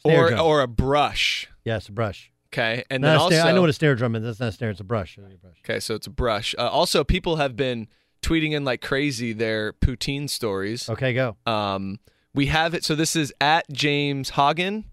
Snare 0.02 0.26
or 0.26 0.30
drum. 0.30 0.42
or 0.46 0.62
a 0.62 0.68
brush. 0.68 1.50
Yes, 1.64 1.88
a 1.88 1.92
brush. 1.92 2.32
Okay, 2.54 2.84
and 2.92 3.02
Not 3.02 3.08
then 3.10 3.18
also 3.18 3.36
snare- 3.36 3.46
I 3.48 3.52
know 3.54 3.62
what 3.62 3.70
a 3.72 3.74
snare 3.74 3.96
drum 3.96 4.16
is. 4.16 4.24
That's 4.24 4.40
not 4.40 4.50
a 4.50 4.52
snare. 4.52 4.70
It's 4.70 4.80
a 4.80 4.84
brush. 4.84 5.18
Okay, 5.64 5.80
so 5.80 5.96
it's 5.96 6.08
a 6.08 6.12
brush. 6.12 6.54
Uh, 6.58 6.70
also, 6.70 7.04
people 7.04 7.38
have 7.38 7.56
been 7.56 7.88
tweeting 8.22 8.52
in 8.54 8.64
like 8.64 8.82
crazy 8.82 9.34
their 9.34 9.74
poutine 9.74 10.30
stories. 10.30 10.88
Okay, 10.90 11.14
go. 11.14 11.36
Um, 11.48 12.00
we 12.36 12.48
have 12.48 12.74
it. 12.74 12.84
So 12.84 12.96
this 12.96 13.16
is 13.16 13.34
at 13.42 13.70
James 13.72 14.32
Hagen. 14.32 14.86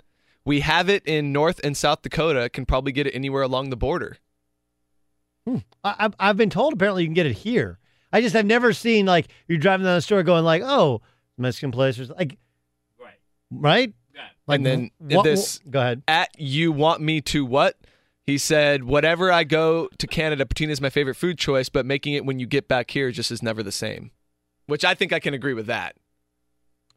We 0.45 0.61
have 0.61 0.89
it 0.89 1.05
in 1.07 1.33
North 1.33 1.61
and 1.63 1.77
South 1.77 2.03
Dakota. 2.03 2.49
Can 2.49 2.67
probably 2.67 2.93
get 2.93 3.07
it 3.07 3.15
anywhere 3.15 3.43
along 3.43 3.71
the 3.71 3.77
border. 3.77 4.17
Hmm. 5.47 5.59
I, 5.85 5.95
I've, 5.99 6.15
I've 6.19 6.37
been 6.37 6.51
told 6.51 6.73
apparently 6.73 7.03
you 7.03 7.09
can 7.09 7.15
get 7.15 7.27
it 7.27 7.35
here. 7.35 7.79
I 8.13 8.21
just 8.21 8.35
have 8.35 8.47
never 8.47 8.73
seen 8.73 9.07
like 9.07 9.29
you're 9.49 9.59
driving 9.59 9.85
down 9.85 9.97
the 9.97 10.03
store 10.03 10.23
going 10.23 10.45
like, 10.45 10.63
oh, 10.65 11.01
Mexican 11.39 11.73
place 11.73 11.99
or 11.99 12.07
like, 12.07 12.39
right, 13.01 13.19
right, 13.51 13.95
like 14.47 14.57
and 14.59 14.67
then 14.67 14.91
what- 14.99 15.25
this 15.25 15.61
go 15.69 15.81
ahead. 15.81 16.03
At 16.07 16.29
you 16.39 16.73
want 16.73 17.01
me 17.01 17.21
to 17.23 17.45
what? 17.45 17.77
He 18.25 18.39
said, 18.39 18.85
"Whatever 18.85 19.33
I 19.33 19.43
go 19.43 19.89
to 19.99 20.07
Canada, 20.07 20.45
poutine 20.45 20.69
is 20.69 20.81
my 20.81 20.91
favorite 20.91 21.17
food 21.17 21.39
choice, 21.39 21.69
but 21.69 21.85
making 21.85 22.15
it 22.15 22.25
when 22.25 22.39
you 22.39 22.47
get 22.47 22.69
back 22.69 22.93
here 22.93 23.11
just 23.11 23.33
is 23.33 23.43
never 23.43 23.65
the 23.65 23.73
same." 23.73 24.13
Which 24.67 24.85
I 24.85 24.95
think 24.95 25.13
I 25.13 25.19
can 25.19 25.35
agree 25.35 25.55
with 25.55 25.67
that. 25.67 25.97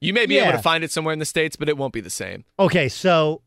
You 0.02 0.14
may 0.14 0.26
be 0.26 0.38
able 0.38 0.52
to 0.52 0.58
find 0.62 0.84
it 0.84 0.92
somewhere 0.92 1.14
in 1.14 1.20
the 1.20 1.26
states, 1.26 1.56
but 1.56 1.70
it 1.70 1.78
won't 1.78 1.94
be 1.94 2.02
the 2.02 2.10
same. 2.10 2.46
Okay, 2.60 2.90
so 2.90 3.42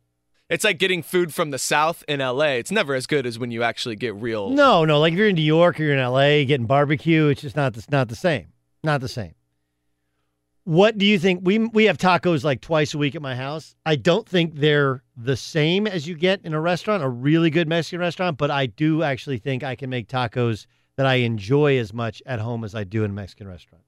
It's 0.49 0.65
like 0.65 0.79
getting 0.79 1.03
food 1.03 1.33
from 1.35 1.51
the 1.51 1.59
South 1.59 2.03
in 2.09 2.21
LA. 2.21 2.57
It's 2.57 2.71
never 2.73 2.95
as 2.95 3.07
good 3.07 3.27
as 3.27 3.39
when 3.39 3.51
you 3.51 3.63
actually 3.63 3.97
get 3.97 4.15
real. 4.15 4.51
no, 4.51 4.85
no, 4.85 4.99
like 4.99 5.13
if 5.13 5.19
you're 5.19 5.29
in 5.29 5.35
New 5.37 5.43
York 5.43 5.79
or 5.79 5.85
you're 5.85 5.93
in 5.93 5.99
L.A. 5.99 6.45
getting 6.47 6.67
barbecue, 6.67 7.27
it's 7.27 7.43
just 7.43 7.55
not 7.57 7.75
the, 7.75 7.85
not 7.91 8.09
the 8.09 8.17
same, 8.17 8.49
not 8.83 9.01
the 9.01 9.09
same. 9.09 9.35
What 10.65 10.99
do 10.99 11.07
you 11.07 11.19
think? 11.19 11.41
We 11.45 11.59
we 11.59 11.85
have 11.85 11.97
tacos 11.97 12.45
like 12.45 12.61
twice 12.61 12.93
a 12.93 12.99
week 12.99 13.15
at 13.15 13.23
my 13.23 13.35
house. 13.35 13.75
I 13.87 13.97
don't 13.97 14.29
think 14.29 14.57
they're 14.57 15.03
the 15.17 15.37
same 15.37 15.87
as 15.87 16.07
you 16.07 16.15
get 16.15 16.41
in 16.45 16.53
a 16.53 16.61
restaurant, 16.61 17.03
a 17.03 17.09
really 17.09 17.49
good 17.49 17.69
Mexican 17.69 18.01
restaurant, 18.01 18.37
but 18.37 18.51
I 18.51 18.67
do 18.67 19.03
actually 19.03 19.39
think 19.39 19.65
I 19.65 19.77
can 19.77 19.89
make 19.89 20.09
tacos 20.09 20.67
that 20.97 21.07
I 21.07 21.17
enjoy 21.17 21.79
as 21.79 21.95
much 21.95 22.23
at 22.27 22.39
home 22.41 22.65
as 22.65 22.75
I 22.75 22.85
do 22.85 23.03
in 23.05 23.13
a 23.13 23.15
Mexican 23.15 23.49
restaurant. 23.49 23.85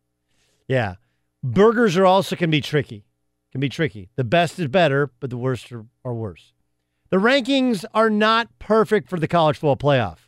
Yeah. 0.69 0.95
Burgers 1.43 1.97
are 1.97 2.05
also 2.05 2.37
can 2.37 2.51
be 2.51 2.61
tricky. 2.61 3.07
Can 3.53 3.61
be 3.61 3.71
tricky. 3.71 4.11
The 4.17 4.25
best 4.25 4.59
is 4.59 4.69
better, 4.69 5.11
but 5.21 5.31
the 5.31 5.39
worst 5.39 5.73
are, 5.73 5.87
are 6.05 6.15
worse. 6.15 6.53
The 7.11 7.17
rankings 7.17 7.85
are 7.95 8.11
not 8.11 8.49
perfect 8.59 9.09
for 9.09 9.19
the 9.19 9.27
college 9.27 9.57
football 9.57 9.77
playoff, 9.77 10.19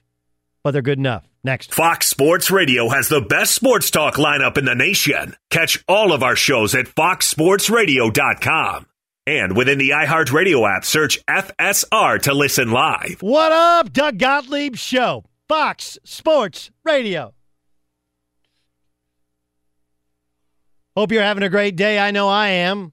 but 0.64 0.70
they're 0.72 0.82
good 0.82 0.98
enough. 0.98 1.28
Next. 1.44 1.74
Fox 1.74 2.06
Sports 2.06 2.52
Radio 2.52 2.89
has 2.89 3.09
the 3.09 3.20
best 3.20 3.52
sports 3.55 3.90
talk 3.90 4.14
lineup 4.14 4.56
in 4.56 4.64
the 4.64 4.76
nation. 4.76 5.34
Catch 5.51 5.84
all 5.89 6.12
of 6.12 6.22
our 6.22 6.36
shows 6.36 6.72
at 6.74 6.86
foxsportsradio.com. 6.86 8.86
And 9.26 9.56
within 9.56 9.78
the 9.78 9.90
iHeartRadio 9.90 10.76
app, 10.76 10.84
search 10.84 11.24
FSR 11.26 12.22
to 12.22 12.34
listen 12.34 12.70
live. 12.70 13.16
What 13.20 13.52
up, 13.52 13.93
Doug 13.93 14.18
Gottlieb 14.18 14.76
Show, 14.76 15.24
Fox 15.48 15.98
Sports 16.05 16.70
Radio. 16.84 17.34
Hope 20.97 21.10
you're 21.10 21.23
having 21.23 21.43
a 21.43 21.48
great 21.48 21.77
day. 21.77 21.98
I 21.98 22.10
know 22.10 22.28
I 22.28 22.48
am. 22.48 22.93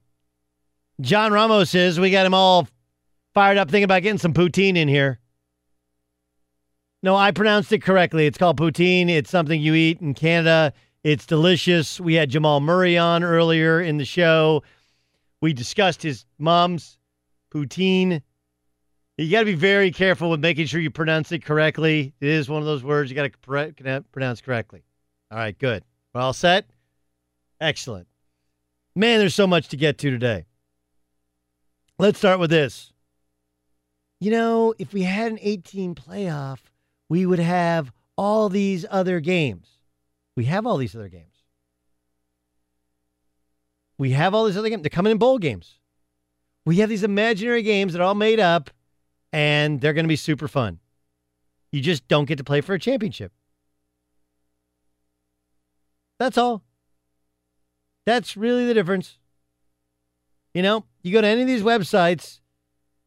John 1.00 1.32
Ramos 1.32 1.74
is. 1.74 2.00
We 2.00 2.10
got 2.10 2.24
him 2.24 2.34
all 2.34 2.66
fired 3.34 3.58
up 3.58 3.70
thinking 3.70 3.84
about 3.84 4.02
getting 4.02 4.18
some 4.18 4.32
poutine 4.32 4.76
in 4.76 4.88
here. 4.88 5.18
No, 7.02 7.14
I 7.16 7.30
pronounced 7.30 7.72
it 7.72 7.82
correctly. 7.82 8.26
It's 8.26 8.38
called 8.38 8.58
poutine. 8.58 9.08
It's 9.08 9.30
something 9.30 9.60
you 9.60 9.74
eat 9.74 10.00
in 10.00 10.14
Canada. 10.14 10.72
It's 11.04 11.26
delicious. 11.26 12.00
We 12.00 12.14
had 12.14 12.30
Jamal 12.30 12.60
Murray 12.60 12.96
on 12.98 13.22
earlier 13.22 13.80
in 13.80 13.96
the 13.96 14.04
show. 14.04 14.62
We 15.40 15.52
discussed 15.52 16.02
his 16.02 16.26
mom's 16.38 16.98
poutine. 17.52 18.22
You 19.16 19.30
got 19.30 19.40
to 19.40 19.46
be 19.46 19.54
very 19.54 19.90
careful 19.90 20.30
with 20.30 20.40
making 20.40 20.66
sure 20.66 20.80
you 20.80 20.90
pronounce 20.90 21.32
it 21.32 21.44
correctly. 21.44 22.14
It 22.20 22.28
is 22.28 22.48
one 22.48 22.60
of 22.62 22.66
those 22.66 22.82
words 22.82 23.10
you 23.10 23.16
got 23.16 23.30
to 23.30 24.04
pronounce 24.12 24.40
correctly. 24.40 24.82
All 25.30 25.38
right, 25.38 25.58
good. 25.58 25.84
We're 26.14 26.22
all 26.22 26.32
set? 26.32 26.66
Excellent. 27.60 28.06
Man, 28.96 29.18
there's 29.18 29.34
so 29.34 29.46
much 29.46 29.68
to 29.68 29.76
get 29.76 29.98
to 29.98 30.10
today. 30.10 30.46
Let's 31.98 32.18
start 32.18 32.40
with 32.40 32.50
this. 32.50 32.92
You 34.20 34.30
know, 34.30 34.74
if 34.78 34.92
we 34.92 35.02
had 35.02 35.32
an 35.32 35.38
18 35.40 35.94
playoff, 35.94 36.58
we 37.08 37.26
would 37.26 37.38
have 37.38 37.92
all 38.16 38.48
these 38.48 38.86
other 38.90 39.20
games. 39.20 39.66
We 40.36 40.44
have 40.44 40.66
all 40.66 40.76
these 40.76 40.94
other 40.94 41.08
games. 41.08 41.26
We 43.98 44.12
have 44.12 44.34
all 44.34 44.46
these 44.46 44.56
other 44.56 44.70
games. 44.70 44.82
They're 44.82 44.90
coming 44.90 45.10
in 45.10 45.18
bowl 45.18 45.38
games. 45.38 45.78
We 46.64 46.76
have 46.76 46.88
these 46.88 47.02
imaginary 47.02 47.62
games 47.62 47.92
that 47.92 48.00
are 48.00 48.04
all 48.04 48.14
made 48.14 48.40
up, 48.40 48.70
and 49.32 49.80
they're 49.80 49.92
going 49.92 50.04
to 50.04 50.08
be 50.08 50.16
super 50.16 50.48
fun. 50.48 50.78
You 51.72 51.80
just 51.80 52.08
don't 52.08 52.24
get 52.24 52.38
to 52.38 52.44
play 52.44 52.60
for 52.60 52.74
a 52.74 52.78
championship. 52.78 53.32
That's 56.18 56.38
all. 56.38 56.62
That's 58.10 58.36
really 58.36 58.66
the 58.66 58.74
difference. 58.74 59.18
You 60.52 60.62
know, 60.62 60.84
you 61.02 61.12
go 61.12 61.20
to 61.20 61.28
any 61.28 61.42
of 61.42 61.46
these 61.46 61.62
websites 61.62 62.40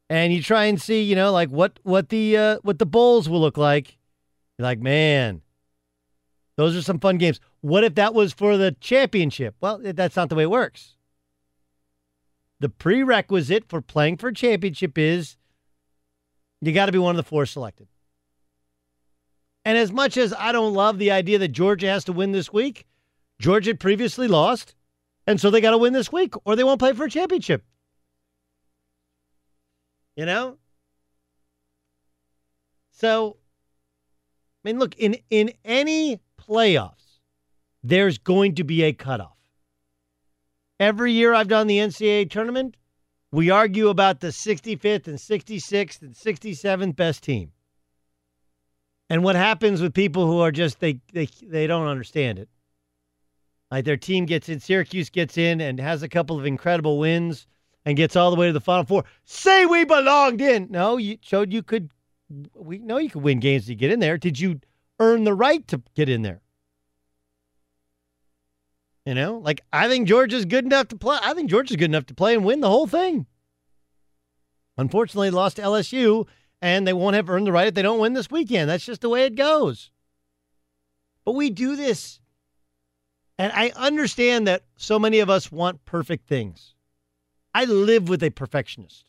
and 0.09 0.31
you 0.31 0.41
try 0.41 0.63
and 0.63 0.81
see, 0.81 1.01
you 1.01 1.13
know, 1.13 1.29
like 1.33 1.49
what 1.49 1.77
what 1.83 2.07
the 2.07 2.37
uh, 2.37 2.59
what 2.61 2.79
the 2.79 2.85
bowls 2.85 3.27
will 3.27 3.41
look 3.41 3.57
like. 3.57 3.97
You're 4.57 4.63
like, 4.63 4.79
man, 4.79 5.41
those 6.55 6.73
are 6.73 6.81
some 6.81 6.99
fun 6.99 7.17
games. 7.17 7.41
What 7.59 7.83
if 7.83 7.95
that 7.95 8.13
was 8.13 8.31
for 8.31 8.55
the 8.55 8.77
championship? 8.79 9.55
Well, 9.59 9.81
that's 9.83 10.15
not 10.15 10.29
the 10.29 10.35
way 10.35 10.43
it 10.43 10.49
works. 10.49 10.95
The 12.61 12.69
prerequisite 12.69 13.67
for 13.67 13.81
playing 13.81 14.15
for 14.15 14.29
a 14.29 14.33
championship 14.33 14.97
is 14.97 15.35
you 16.61 16.71
got 16.71 16.85
to 16.85 16.93
be 16.93 16.97
one 16.97 17.11
of 17.13 17.17
the 17.17 17.29
four 17.29 17.45
selected. 17.45 17.89
And 19.65 19.77
as 19.77 19.91
much 19.91 20.15
as 20.15 20.33
I 20.33 20.53
don't 20.53 20.73
love 20.73 20.97
the 20.97 21.11
idea 21.11 21.39
that 21.39 21.49
Georgia 21.49 21.87
has 21.87 22.05
to 22.05 22.13
win 22.13 22.31
this 22.31 22.53
week, 22.53 22.87
Georgia 23.37 23.75
previously 23.75 24.29
lost, 24.29 24.75
and 25.25 25.39
so 25.39 25.49
they 25.49 25.61
got 25.61 25.71
to 25.71 25.77
win 25.77 25.93
this 25.93 26.11
week 26.11 26.33
or 26.45 26.55
they 26.55 26.63
won't 26.63 26.79
play 26.79 26.93
for 26.93 27.05
a 27.05 27.09
championship. 27.09 27.63
You 30.15 30.25
know? 30.25 30.57
So, 32.91 33.37
I 34.63 34.69
mean, 34.69 34.79
look, 34.79 34.95
in, 34.97 35.17
in 35.29 35.51
any 35.65 36.19
playoffs, 36.39 37.19
there's 37.83 38.17
going 38.17 38.55
to 38.55 38.63
be 38.63 38.83
a 38.83 38.93
cutoff. 38.93 39.37
Every 40.79 41.11
year 41.11 41.33
I've 41.33 41.47
done 41.47 41.67
the 41.67 41.79
NCAA 41.79 42.29
tournament, 42.29 42.77
we 43.31 43.49
argue 43.49 43.89
about 43.89 44.19
the 44.19 44.27
65th 44.27 45.07
and 45.07 45.17
66th 45.17 46.01
and 46.01 46.13
67th 46.13 46.95
best 46.95 47.23
team. 47.23 47.51
And 49.09 49.23
what 49.23 49.35
happens 49.35 49.81
with 49.81 49.93
people 49.93 50.27
who 50.27 50.39
are 50.39 50.51
just 50.51 50.79
they 50.79 50.99
they 51.11 51.27
they 51.41 51.67
don't 51.67 51.87
understand 51.87 52.39
it. 52.39 52.49
Like 53.73 53.85
their 53.85 53.97
team 53.97 54.27
gets 54.27 54.49
in, 54.49 54.59
Syracuse 54.59 55.09
gets 55.09 55.35
in 55.35 55.59
and 55.59 55.79
has 55.79 56.03
a 56.03 56.07
couple 56.07 56.37
of 56.37 56.45
incredible 56.45 56.99
wins 56.99 57.47
and 57.85 57.97
gets 57.97 58.15
all 58.15 58.29
the 58.29 58.39
way 58.39 58.45
to 58.45 58.53
the 58.53 58.61
final 58.61 58.83
four. 58.83 59.03
Say 59.25 59.65
we 59.65 59.83
belonged 59.83 60.41
in. 60.41 60.67
No, 60.69 60.97
you 60.97 61.17
showed 61.21 61.51
you 61.51 61.63
could 61.63 61.89
we 62.53 62.77
know 62.77 62.99
you 62.99 63.09
could 63.09 63.23
win 63.23 63.39
games 63.39 63.65
to 63.65 63.73
get 63.73 63.89
in 63.89 63.99
there. 63.99 64.19
Did 64.19 64.39
you 64.39 64.59
earn 64.99 65.23
the 65.23 65.33
right 65.33 65.67
to 65.69 65.81
get 65.95 66.07
in 66.07 66.21
there? 66.21 66.41
You 69.07 69.15
know, 69.15 69.39
like 69.39 69.61
I 69.73 69.87
think 69.87 70.07
Georgia's 70.07 70.45
good 70.45 70.65
enough 70.65 70.89
to 70.89 70.95
play. 70.95 71.17
I 71.23 71.33
think 71.33 71.49
Georgia's 71.49 71.77
good 71.77 71.89
enough 71.89 72.05
to 72.05 72.13
play 72.13 72.35
and 72.35 72.45
win 72.45 72.59
the 72.59 72.69
whole 72.69 72.85
thing. 72.85 73.25
Unfortunately, 74.77 75.31
lost 75.31 75.55
to 75.55 75.63
LSU, 75.63 76.27
and 76.61 76.85
they 76.85 76.93
won't 76.93 77.15
have 77.15 77.27
earned 77.27 77.47
the 77.47 77.51
right 77.51 77.69
if 77.69 77.73
they 77.73 77.81
don't 77.81 77.99
win 77.99 78.13
this 78.13 78.29
weekend. 78.29 78.69
That's 78.69 78.85
just 78.85 79.01
the 79.01 79.09
way 79.09 79.25
it 79.25 79.33
goes. 79.33 79.89
But 81.25 81.33
we 81.33 81.49
do 81.49 81.75
this, 81.75 82.19
and 83.37 83.51
I 83.53 83.71
understand 83.75 84.47
that 84.47 84.63
so 84.77 84.99
many 84.99 85.19
of 85.19 85.29
us 85.29 85.51
want 85.51 85.85
perfect 85.85 86.27
things. 86.27 86.75
I 87.53 87.65
live 87.65 88.09
with 88.09 88.23
a 88.23 88.29
perfectionist. 88.29 89.05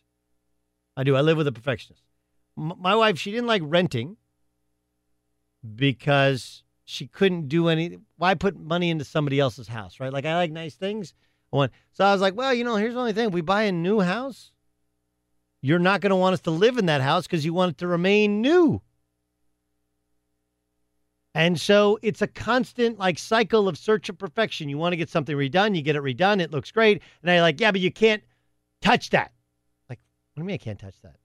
I 0.97 1.05
do. 1.05 1.17
I 1.17 1.21
live 1.21 1.37
with 1.37 1.47
a 1.47 1.53
perfectionist. 1.53 2.03
M- 2.57 2.75
my 2.79 2.95
wife, 2.95 3.19
she 3.19 3.31
didn't 3.31 3.47
like 3.47 3.63
renting 3.65 4.17
because 5.75 6.63
she 6.85 7.07
couldn't 7.07 7.49
do 7.49 7.69
any. 7.69 7.99
Why 8.17 8.35
put 8.35 8.59
money 8.59 8.91
into 8.91 9.05
somebody 9.05 9.41
else's 9.41 9.69
house, 9.69 10.01
right? 10.01 10.13
Like 10.13 10.27
I 10.27 10.37
like 10.37 10.53
nice 10.53 10.75
things. 10.75 11.15
I 11.53 11.57
want, 11.57 11.73
so 11.93 12.05
I 12.05 12.13
was 12.13 12.21
like, 12.21 12.37
well, 12.37 12.53
you 12.53 12.65
know, 12.65 12.77
here's 12.77 12.95
the 12.95 13.01
only 13.01 13.13
thing: 13.13 13.31
we 13.31 13.41
buy 13.41 13.63
a 13.65 13.73
new 13.73 14.01
house. 14.01 14.53
You're 15.61 15.79
not 15.79 16.03
going 16.03 16.11
to 16.11 16.17
want 16.17 16.35
us 16.35 16.41
to 16.43 16.51
live 16.51 16.77
in 16.77 16.87
that 16.87 17.01
house 17.01 17.27
because 17.27 17.45
you 17.45 17.55
want 17.55 17.73
it 17.73 17.79
to 17.79 17.87
remain 17.87 18.43
new. 18.43 18.83
And 21.35 21.61
so 21.61 21.99
it's 22.03 22.23
a 22.23 22.29
constant 22.29 22.99
like 22.99 23.19
cycle 23.19 23.69
of 23.69 23.77
search 23.77 24.09
of 24.09 24.17
perfection. 24.19 24.69
You 24.69 24.79
want 24.79 24.93
to 24.93 24.97
get 24.97 25.11
something 25.11 25.37
redone, 25.37 25.75
you 25.75 25.83
get 25.83 25.97
it 25.97 26.03
redone, 26.03 26.41
it 26.41 26.53
looks 26.53 26.71
great, 26.71 27.03
and 27.23 27.31
I'm 27.31 27.41
like, 27.41 27.61
yeah, 27.61 27.73
but 27.73 27.81
you 27.81 27.91
can't 27.91 28.23
touch 28.81 29.11
that. 29.11 29.33
Like, 29.91 29.99
what 30.35 30.41
do 30.41 30.43
you 30.43 30.47
mean 30.47 30.55
I 30.55 30.59
can't 30.59 30.79
touch 30.79 31.01
that? 31.03 31.17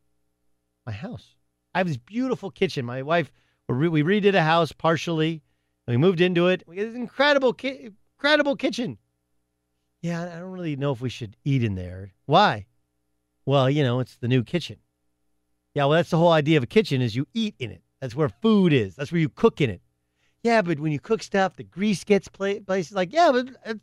My 0.86 0.92
house. 0.92 1.36
I 1.76 1.80
I 1.80 1.82
have 1.82 1.88
this 1.88 1.98
beautiful 1.98 2.50
kitchen. 2.50 2.86
My 2.86 3.04
wife, 3.04 3.32
we 3.68 3.76
redid 4.02 4.34
a 4.34 4.42
house 4.42 4.72
partially, 4.72 5.44
we 5.88 5.98
moved 5.98 6.22
into 6.22 6.48
it. 6.48 6.64
We 6.68 6.78
this 6.78 6.96
incredible, 6.96 7.54
ki- 7.54 7.92
incredible 8.18 8.56
kitchen. 8.56 8.98
Yeah, 10.02 10.24
I 10.24 10.40
don't 10.40 10.52
really 10.52 10.76
know 10.76 10.92
if 10.92 11.02
we 11.02 11.10
should 11.10 11.36
eat 11.44 11.64
in 11.64 11.76
there. 11.76 12.14
Why? 12.26 12.66
Well, 13.46 13.70
you 13.70 13.84
know, 13.84 14.00
it's 14.00 14.18
the 14.18 14.28
new 14.28 14.44
kitchen. 14.44 14.78
Yeah, 15.74 15.86
well, 15.86 15.98
that's 15.98 16.10
the 16.10 16.18
whole 16.18 16.32
idea 16.32 16.58
of 16.58 16.64
a 16.64 16.68
kitchen 16.68 17.02
is 17.02 17.16
you 17.16 17.28
eat 17.34 17.56
in 17.60 17.72
it. 17.72 17.82
That's 18.02 18.16
where 18.16 18.30
food 18.30 18.74
is. 18.74 18.96
That's 18.96 19.12
where 19.12 19.22
you 19.22 19.30
cook 19.30 19.62
in 19.62 19.70
it. 19.70 19.82
Yeah, 20.44 20.62
but 20.62 20.80
when 20.80 20.92
you 20.92 21.00
cook 21.00 21.22
stuff, 21.22 21.56
the 21.56 21.64
grease 21.64 22.04
gets 22.04 22.28
pla- 22.28 22.60
places. 22.66 22.94
Like, 22.94 23.12
yeah, 23.12 23.32
but 23.32 23.50
uh, 23.66 23.74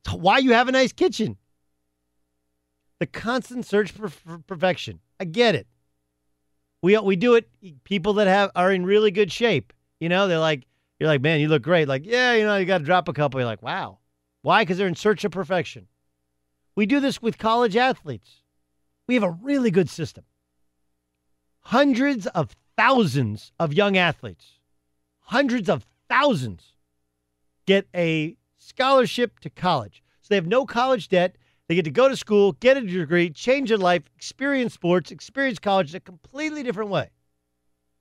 it's 0.00 0.14
why 0.14 0.38
you 0.38 0.52
have 0.52 0.68
a 0.68 0.72
nice 0.72 0.92
kitchen. 0.92 1.36
The 2.98 3.06
constant 3.06 3.66
search 3.66 3.90
for, 3.90 4.08
for 4.08 4.38
perfection. 4.46 5.00
I 5.20 5.24
get 5.24 5.54
it. 5.54 5.66
We 6.82 6.96
we 6.98 7.16
do 7.16 7.34
it. 7.34 7.48
People 7.84 8.14
that 8.14 8.26
have 8.26 8.50
are 8.54 8.72
in 8.72 8.86
really 8.86 9.10
good 9.10 9.30
shape. 9.30 9.72
You 10.00 10.08
know, 10.08 10.28
they're 10.28 10.38
like, 10.38 10.66
you're 10.98 11.08
like, 11.08 11.20
man, 11.20 11.40
you 11.40 11.48
look 11.48 11.62
great. 11.62 11.88
Like, 11.88 12.06
yeah, 12.06 12.34
you 12.34 12.44
know, 12.44 12.56
you 12.56 12.64
got 12.64 12.78
to 12.78 12.84
drop 12.84 13.08
a 13.08 13.12
couple. 13.12 13.40
You're 13.40 13.46
like, 13.46 13.62
wow. 13.62 13.98
Why? 14.42 14.62
Because 14.62 14.78
they're 14.78 14.86
in 14.86 14.94
search 14.94 15.24
of 15.24 15.32
perfection. 15.32 15.88
We 16.74 16.86
do 16.86 17.00
this 17.00 17.20
with 17.20 17.38
college 17.38 17.76
athletes. 17.76 18.42
We 19.08 19.14
have 19.14 19.22
a 19.24 19.30
really 19.42 19.70
good 19.70 19.90
system. 19.90 20.24
Hundreds 21.60 22.26
of 22.28 22.54
thousands 22.76 23.52
of 23.58 23.72
young 23.72 23.96
athletes, 23.96 24.60
hundreds 25.20 25.68
of 25.68 25.84
thousands 26.08 26.72
get 27.66 27.86
a 27.94 28.36
scholarship 28.58 29.38
to 29.40 29.50
college. 29.50 30.02
So 30.22 30.28
they 30.30 30.36
have 30.36 30.46
no 30.46 30.64
college 30.64 31.08
debt. 31.08 31.36
They 31.68 31.74
get 31.74 31.84
to 31.84 31.90
go 31.90 32.08
to 32.08 32.16
school, 32.16 32.52
get 32.52 32.76
a 32.76 32.80
degree, 32.80 33.30
change 33.30 33.68
their 33.70 33.78
life, 33.78 34.02
experience 34.16 34.74
sports, 34.74 35.10
experience 35.10 35.58
college 35.58 35.90
in 35.90 35.96
a 35.96 36.00
completely 36.00 36.62
different 36.62 36.90
way. 36.90 37.10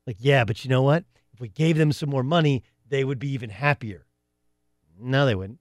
Like, 0.05 0.17
yeah, 0.19 0.43
but 0.43 0.63
you 0.63 0.69
know 0.69 0.83
what? 0.83 1.03
If 1.33 1.39
we 1.41 1.49
gave 1.49 1.77
them 1.77 1.91
some 1.91 2.09
more 2.09 2.23
money, 2.23 2.63
they 2.87 3.03
would 3.03 3.19
be 3.19 3.31
even 3.31 3.49
happier. 3.49 4.05
No, 4.99 5.25
they 5.25 5.35
wouldn't. 5.35 5.59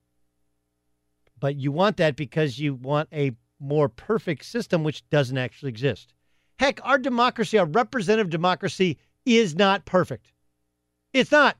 But 1.40 1.56
you 1.56 1.72
want 1.72 1.96
that 1.96 2.16
because 2.16 2.58
you 2.58 2.74
want 2.74 3.08
a 3.12 3.32
more 3.58 3.88
perfect 3.88 4.44
system, 4.44 4.84
which 4.84 5.08
doesn't 5.08 5.38
actually 5.38 5.70
exist. 5.70 6.12
Heck, 6.58 6.80
our 6.84 6.98
democracy, 6.98 7.58
our 7.58 7.66
representative 7.66 8.30
democracy, 8.30 8.98
is 9.26 9.56
not 9.56 9.84
perfect. 9.86 10.32
It's 11.12 11.32
not. 11.32 11.56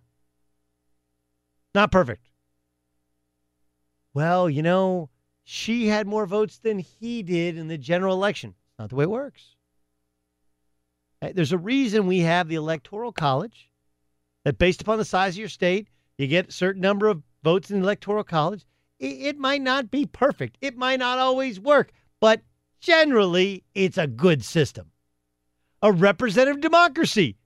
Not 1.75 1.91
perfect. 1.91 2.31
Well, 4.15 4.49
you 4.49 4.63
know, 4.63 5.11
she 5.43 5.89
had 5.89 6.07
more 6.07 6.27
votes 6.27 6.59
than 6.59 6.79
he 6.79 7.23
did 7.23 7.59
in 7.59 7.69
the 7.69 7.79
general 7.79 8.15
election. 8.15 8.55
Not 8.79 8.91
the 8.91 8.97
way 8.97 9.05
it 9.05 9.11
works. 9.11 9.57
There's 11.21 11.53
a 11.53 11.59
reason 11.59 12.07
we 12.07 12.21
have 12.21 12.49
the 12.49 12.55
Electoral 12.55 13.11
College 13.11 13.71
that, 14.45 14.59
based 14.59 14.83
upon 14.83 14.99
the 14.99 15.05
size 15.05 15.35
of 15.35 15.39
your 15.39 15.49
state, 15.49 15.89
you 16.19 16.27
get 16.27 16.49
a 16.49 16.53
certain 16.53 16.83
number 16.83 17.09
of 17.09 17.23
votes 17.43 17.71
in 17.71 17.81
the 17.81 17.85
Electoral 17.85 18.25
College. 18.25 18.67
It, 18.99 19.21
it 19.21 19.39
might 19.39 19.63
not 19.63 19.91
be 19.91 20.07
perfect, 20.07 20.59
it 20.61 20.77
might 20.77 20.99
not 21.01 21.19
always 21.19 21.59
work, 21.59 21.93
but 22.21 22.43
generally, 22.81 23.65
it's 23.75 23.99
a 23.99 24.07
good 24.07 24.45
system. 24.45 24.91
A 25.83 25.93
representative 25.93 26.61
democracy. 26.61 27.37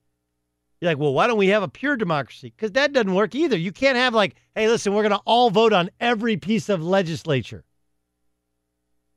You're 0.80 0.90
like, 0.90 0.98
well, 0.98 1.12
why 1.12 1.26
don't 1.26 1.38
we 1.38 1.48
have 1.48 1.62
a 1.62 1.68
pure 1.68 1.96
democracy? 1.96 2.52
Because 2.56 2.72
that 2.72 2.92
doesn't 2.92 3.14
work 3.14 3.34
either. 3.34 3.56
You 3.56 3.72
can't 3.72 3.96
have, 3.96 4.14
like, 4.14 4.36
hey, 4.54 4.68
listen, 4.68 4.94
we're 4.94 5.02
going 5.02 5.12
to 5.12 5.22
all 5.24 5.50
vote 5.50 5.72
on 5.72 5.90
every 5.98 6.36
piece 6.36 6.68
of 6.68 6.84
legislature. 6.84 7.64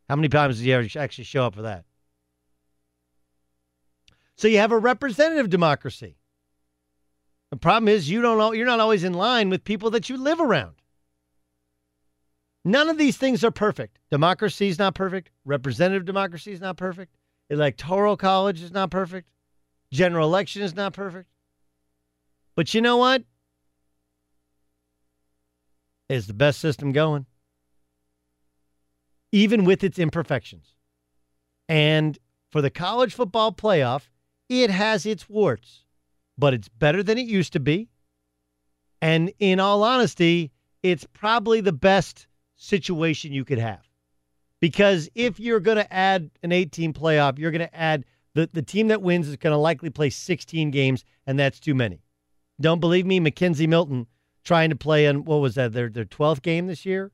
How 0.09 0.15
many 0.15 0.27
times 0.27 0.57
do 0.57 0.65
you 0.65 0.75
ever 0.75 0.87
actually 0.99 1.23
show 1.23 1.45
up 1.45 1.55
for 1.55 1.61
that? 1.61 1.85
So 4.35 4.47
you 4.47 4.57
have 4.57 4.71
a 4.71 4.77
representative 4.77 5.49
democracy. 5.49 6.17
The 7.51 7.57
problem 7.57 7.89
is 7.89 8.09
you 8.09 8.21
don't 8.21 8.37
know 8.37 8.53
you're 8.53 8.65
not 8.65 8.79
always 8.79 9.03
in 9.03 9.13
line 9.13 9.49
with 9.49 9.63
people 9.63 9.91
that 9.91 10.09
you 10.09 10.17
live 10.17 10.39
around. 10.39 10.75
None 12.63 12.89
of 12.89 12.97
these 12.97 13.17
things 13.17 13.43
are 13.43 13.51
perfect. 13.51 13.99
Democracy 14.09 14.67
is 14.67 14.79
not 14.79 14.95
perfect. 14.95 15.31
Representative 15.45 16.05
democracy 16.05 16.51
is 16.51 16.61
not 16.61 16.77
perfect. 16.77 17.15
Electoral 17.49 18.17
college 18.17 18.61
is 18.61 18.71
not 18.71 18.89
perfect. 18.89 19.27
General 19.91 20.27
election 20.27 20.61
is 20.61 20.75
not 20.75 20.93
perfect. 20.93 21.27
But 22.61 22.75
you 22.75 22.81
know 22.81 22.97
what? 22.97 23.23
It's 26.09 26.27
the 26.27 26.35
best 26.35 26.59
system 26.59 26.91
going, 26.91 27.25
even 29.31 29.65
with 29.65 29.83
its 29.83 29.97
imperfections. 29.97 30.75
And 31.67 32.19
for 32.51 32.61
the 32.61 32.69
college 32.69 33.15
football 33.15 33.51
playoff, 33.51 34.09
it 34.47 34.69
has 34.69 35.07
its 35.07 35.27
warts, 35.27 35.85
but 36.37 36.53
it's 36.53 36.69
better 36.69 37.01
than 37.01 37.17
it 37.17 37.25
used 37.25 37.51
to 37.53 37.59
be. 37.59 37.89
And 39.01 39.33
in 39.39 39.59
all 39.59 39.81
honesty, 39.81 40.51
it's 40.83 41.07
probably 41.13 41.61
the 41.61 41.73
best 41.73 42.27
situation 42.57 43.33
you 43.33 43.43
could 43.43 43.57
have. 43.57 43.89
Because 44.59 45.09
if 45.15 45.39
you're 45.39 45.59
going 45.59 45.77
to 45.77 45.91
add 45.91 46.29
an 46.43 46.51
18 46.51 46.93
playoff, 46.93 47.39
you're 47.39 47.49
going 47.49 47.67
to 47.67 47.75
add 47.75 48.05
the, 48.35 48.47
the 48.53 48.61
team 48.61 48.89
that 48.89 49.01
wins 49.01 49.27
is 49.27 49.37
going 49.37 49.51
to 49.51 49.57
likely 49.57 49.89
play 49.89 50.11
16 50.11 50.69
games, 50.69 51.03
and 51.25 51.39
that's 51.39 51.59
too 51.59 51.73
many. 51.73 52.03
Don't 52.61 52.79
believe 52.79 53.05
me? 53.05 53.19
McKenzie 53.19 53.67
Milton 53.67 54.07
trying 54.43 54.69
to 54.69 54.75
play 54.75 55.05
in, 55.05 55.25
what 55.25 55.37
was 55.37 55.55
that, 55.55 55.73
their, 55.73 55.89
their 55.89 56.05
12th 56.05 56.41
game 56.41 56.67
this 56.67 56.85
year? 56.85 57.11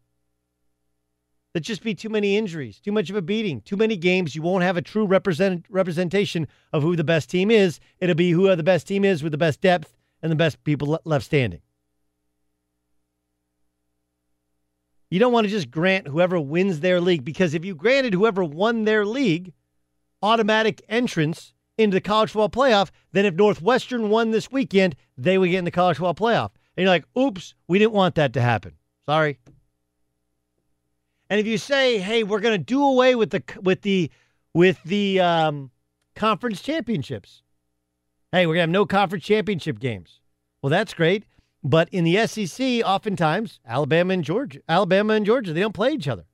That'd 1.53 1.65
just 1.65 1.83
be 1.83 1.95
too 1.95 2.09
many 2.09 2.37
injuries, 2.37 2.79
too 2.79 2.91
much 2.91 3.09
of 3.09 3.15
a 3.15 3.21
beating, 3.21 3.61
too 3.61 3.77
many 3.77 3.97
games. 3.97 4.35
You 4.35 4.41
won't 4.43 4.63
have 4.63 4.77
a 4.77 4.81
true 4.81 5.05
represent, 5.05 5.65
representation 5.69 6.47
of 6.71 6.83
who 6.83 6.95
the 6.95 7.03
best 7.03 7.29
team 7.29 7.49
is. 7.49 7.79
It'll 7.99 8.15
be 8.15 8.31
who 8.31 8.55
the 8.55 8.63
best 8.63 8.87
team 8.87 9.03
is 9.03 9.23
with 9.23 9.31
the 9.31 9.37
best 9.37 9.61
depth 9.61 9.95
and 10.21 10.31
the 10.31 10.35
best 10.35 10.63
people 10.63 10.89
le- 10.89 10.99
left 11.03 11.25
standing. 11.25 11.61
You 15.09 15.19
don't 15.19 15.31
want 15.31 15.45
to 15.45 15.51
just 15.51 15.71
grant 15.71 16.07
whoever 16.07 16.39
wins 16.39 16.81
their 16.81 16.99
league 16.99 17.23
because 17.23 17.53
if 17.53 17.63
you 17.63 17.73
granted 17.73 18.13
whoever 18.13 18.43
won 18.43 18.83
their 18.83 19.05
league 19.05 19.53
automatic 20.21 20.81
entrance 20.89 21.53
into 21.77 21.95
the 21.95 22.01
college 22.01 22.31
football 22.31 22.49
playoff, 22.49 22.89
then 23.11 23.25
if 23.25 23.35
Northwestern 23.35 24.09
won 24.09 24.31
this 24.31 24.51
weekend, 24.51 24.95
they 25.17 25.37
would 25.37 25.49
get 25.49 25.59
in 25.59 25.65
the 25.65 25.71
college 25.71 25.97
football 25.97 26.15
playoff. 26.15 26.51
And 26.75 26.83
you're 26.83 26.89
like, 26.89 27.05
oops, 27.17 27.55
we 27.67 27.79
didn't 27.79 27.93
want 27.93 28.15
that 28.15 28.33
to 28.33 28.41
happen. 28.41 28.73
Sorry. 29.05 29.39
And 31.29 31.39
if 31.39 31.47
you 31.47 31.57
say, 31.57 31.97
hey, 31.97 32.23
we're 32.23 32.39
going 32.39 32.57
to 32.57 32.63
do 32.63 32.83
away 32.83 33.15
with 33.15 33.31
the 33.31 33.43
with 33.61 33.81
the 33.81 34.11
with 34.53 34.81
the 34.83 35.19
um, 35.19 35.71
conference 36.15 36.61
championships, 36.61 37.41
hey, 38.31 38.45
we're 38.45 38.53
going 38.53 38.59
to 38.59 38.61
have 38.61 38.69
no 38.69 38.85
conference 38.85 39.25
championship 39.25 39.79
games. 39.79 40.19
Well, 40.61 40.69
that's 40.69 40.93
great. 40.93 41.25
But 41.63 41.89
in 41.89 42.03
the 42.03 42.25
SEC, 42.27 42.81
oftentimes 42.85 43.59
Alabama 43.65 44.13
and 44.13 44.23
Georgia, 44.23 44.59
Alabama 44.69 45.13
and 45.13 45.25
Georgia, 45.25 45.53
they 45.53 45.59
don't 45.59 45.73
play 45.73 45.91
each 45.91 46.07
other. 46.07 46.25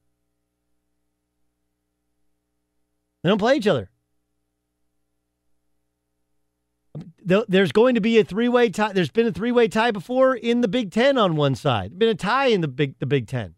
They 3.24 3.30
don't 3.30 3.40
play 3.40 3.56
each 3.56 3.68
other. 3.68 3.90
Th- 7.28 7.46
There's 7.48 7.72
going 7.72 7.96
to 7.96 8.02
be 8.02 8.20
a 8.20 8.24
three-way 8.24 8.70
tie. 8.70 8.94
There's 8.94 9.12
been 9.12 9.28
a 9.28 9.32
three-way 9.32 9.68
tie 9.68 9.92
before 9.92 10.36
in 10.36 10.62
the 10.62 10.68
Big 10.68 10.92
Ten 10.92 11.18
on 11.18 11.36
one 11.36 11.56
side. 11.56 11.98
Been 11.98 12.10
a 12.10 12.16
tie 12.16 12.48
in 12.48 12.62
the 12.62 12.68
Big 12.68 13.00
the 13.00 13.06
Big 13.06 13.28
Ten. 13.28 13.56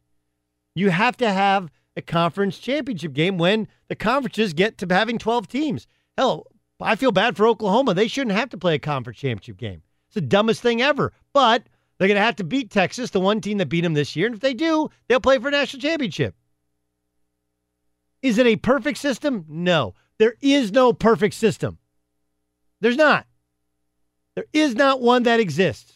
You 0.76 0.90
have 0.90 1.18
to 1.18 1.32
have 1.32 1.72
a 1.96 2.02
conference 2.02 2.58
championship 2.58 3.14
game 3.14 3.38
when 3.38 3.68
the 3.88 3.96
conferences 3.96 4.54
get 4.54 4.78
to 4.80 4.88
having 4.90 5.18
12 5.18 5.48
teams. 5.48 5.88
Hell, 6.18 6.48
I 6.82 6.96
feel 6.96 7.12
bad 7.12 7.38
for 7.38 7.48
Oklahoma. 7.48 7.94
They 7.94 8.08
shouldn't 8.08 8.36
have 8.36 8.50
to 8.50 8.58
play 8.58 8.76
a 8.76 8.80
conference 8.80 9.20
championship 9.20 9.58
game. 9.58 9.82
It's 10.08 10.16
the 10.16 10.22
dumbest 10.22 10.62
thing 10.62 10.82
ever. 10.82 11.14
But 11.34 11.64
they're 11.98 12.10
going 12.10 12.20
to 12.20 12.26
have 12.26 12.36
to 12.38 12.44
beat 12.44 12.72
Texas, 12.72 13.12
the 13.12 13.20
one 13.20 13.40
team 13.40 13.58
that 13.60 13.70
beat 13.70 13.82
them 13.82 13.94
this 13.94 14.16
year. 14.16 14.28
And 14.28 14.36
if 14.36 14.42
they 14.42 14.54
do, 14.54 14.90
they'll 15.08 15.22
play 15.22 15.40
for 15.40 15.48
a 15.48 15.52
national 15.52 15.82
championship. 15.82 16.36
Is 18.22 18.38
it 18.38 18.48
a 18.48 18.56
perfect 18.58 18.98
system? 18.98 19.46
No. 19.48 19.94
There 20.18 20.36
is 20.42 20.72
no 20.72 20.94
perfect 20.94 21.36
system. 21.36 21.78
There's 22.82 22.98
not. 22.98 23.28
There 24.36 24.46
is 24.54 24.76
not 24.76 25.02
one 25.02 25.24
that 25.24 25.40
exists. 25.40 25.94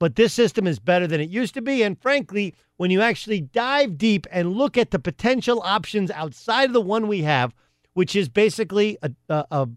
But 0.00 0.16
this 0.16 0.32
system 0.32 0.66
is 0.66 0.80
better 0.80 1.06
than 1.06 1.20
it 1.20 1.30
used 1.30 1.54
to 1.54 1.62
be. 1.62 1.82
And 1.82 2.00
frankly, 2.00 2.54
when 2.76 2.90
you 2.90 3.00
actually 3.02 3.40
dive 3.40 3.98
deep 3.98 4.26
and 4.32 4.52
look 4.52 4.76
at 4.76 4.90
the 4.90 4.98
potential 4.98 5.60
options 5.62 6.10
outside 6.10 6.64
of 6.64 6.72
the 6.72 6.80
one 6.80 7.06
we 7.06 7.22
have, 7.22 7.54
which 7.94 8.16
is 8.16 8.28
basically 8.28 8.98
a, 9.02 9.12
a, 9.28 9.68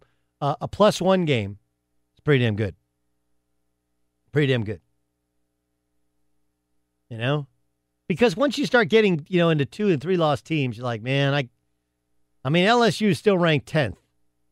a, 0.42 0.58
a 0.62 0.68
plus 0.68 1.00
one 1.00 1.26
game, 1.26 1.60
it's 2.14 2.22
pretty 2.22 2.44
damn 2.44 2.56
good. 2.56 2.76
Pretty 4.32 4.52
damn 4.52 4.64
good. 4.64 4.82
You 7.10 7.20
know? 7.20 7.48
Because 8.08 8.36
once 8.36 8.58
you 8.58 8.66
start 8.66 8.90
getting, 8.90 9.26
you 9.30 9.40
know, 9.40 9.50
into 9.50 9.66
two 9.66 9.90
and 9.90 10.02
three 10.02 10.18
lost 10.18 10.46
teams, 10.46 10.78
you're 10.78 10.86
like, 10.86 11.02
man, 11.02 11.34
I 11.34 11.50
I 12.44 12.50
mean, 12.50 12.68
LSU 12.68 13.10
is 13.10 13.18
still 13.18 13.38
ranked 13.40 13.72
10th. 13.72 13.98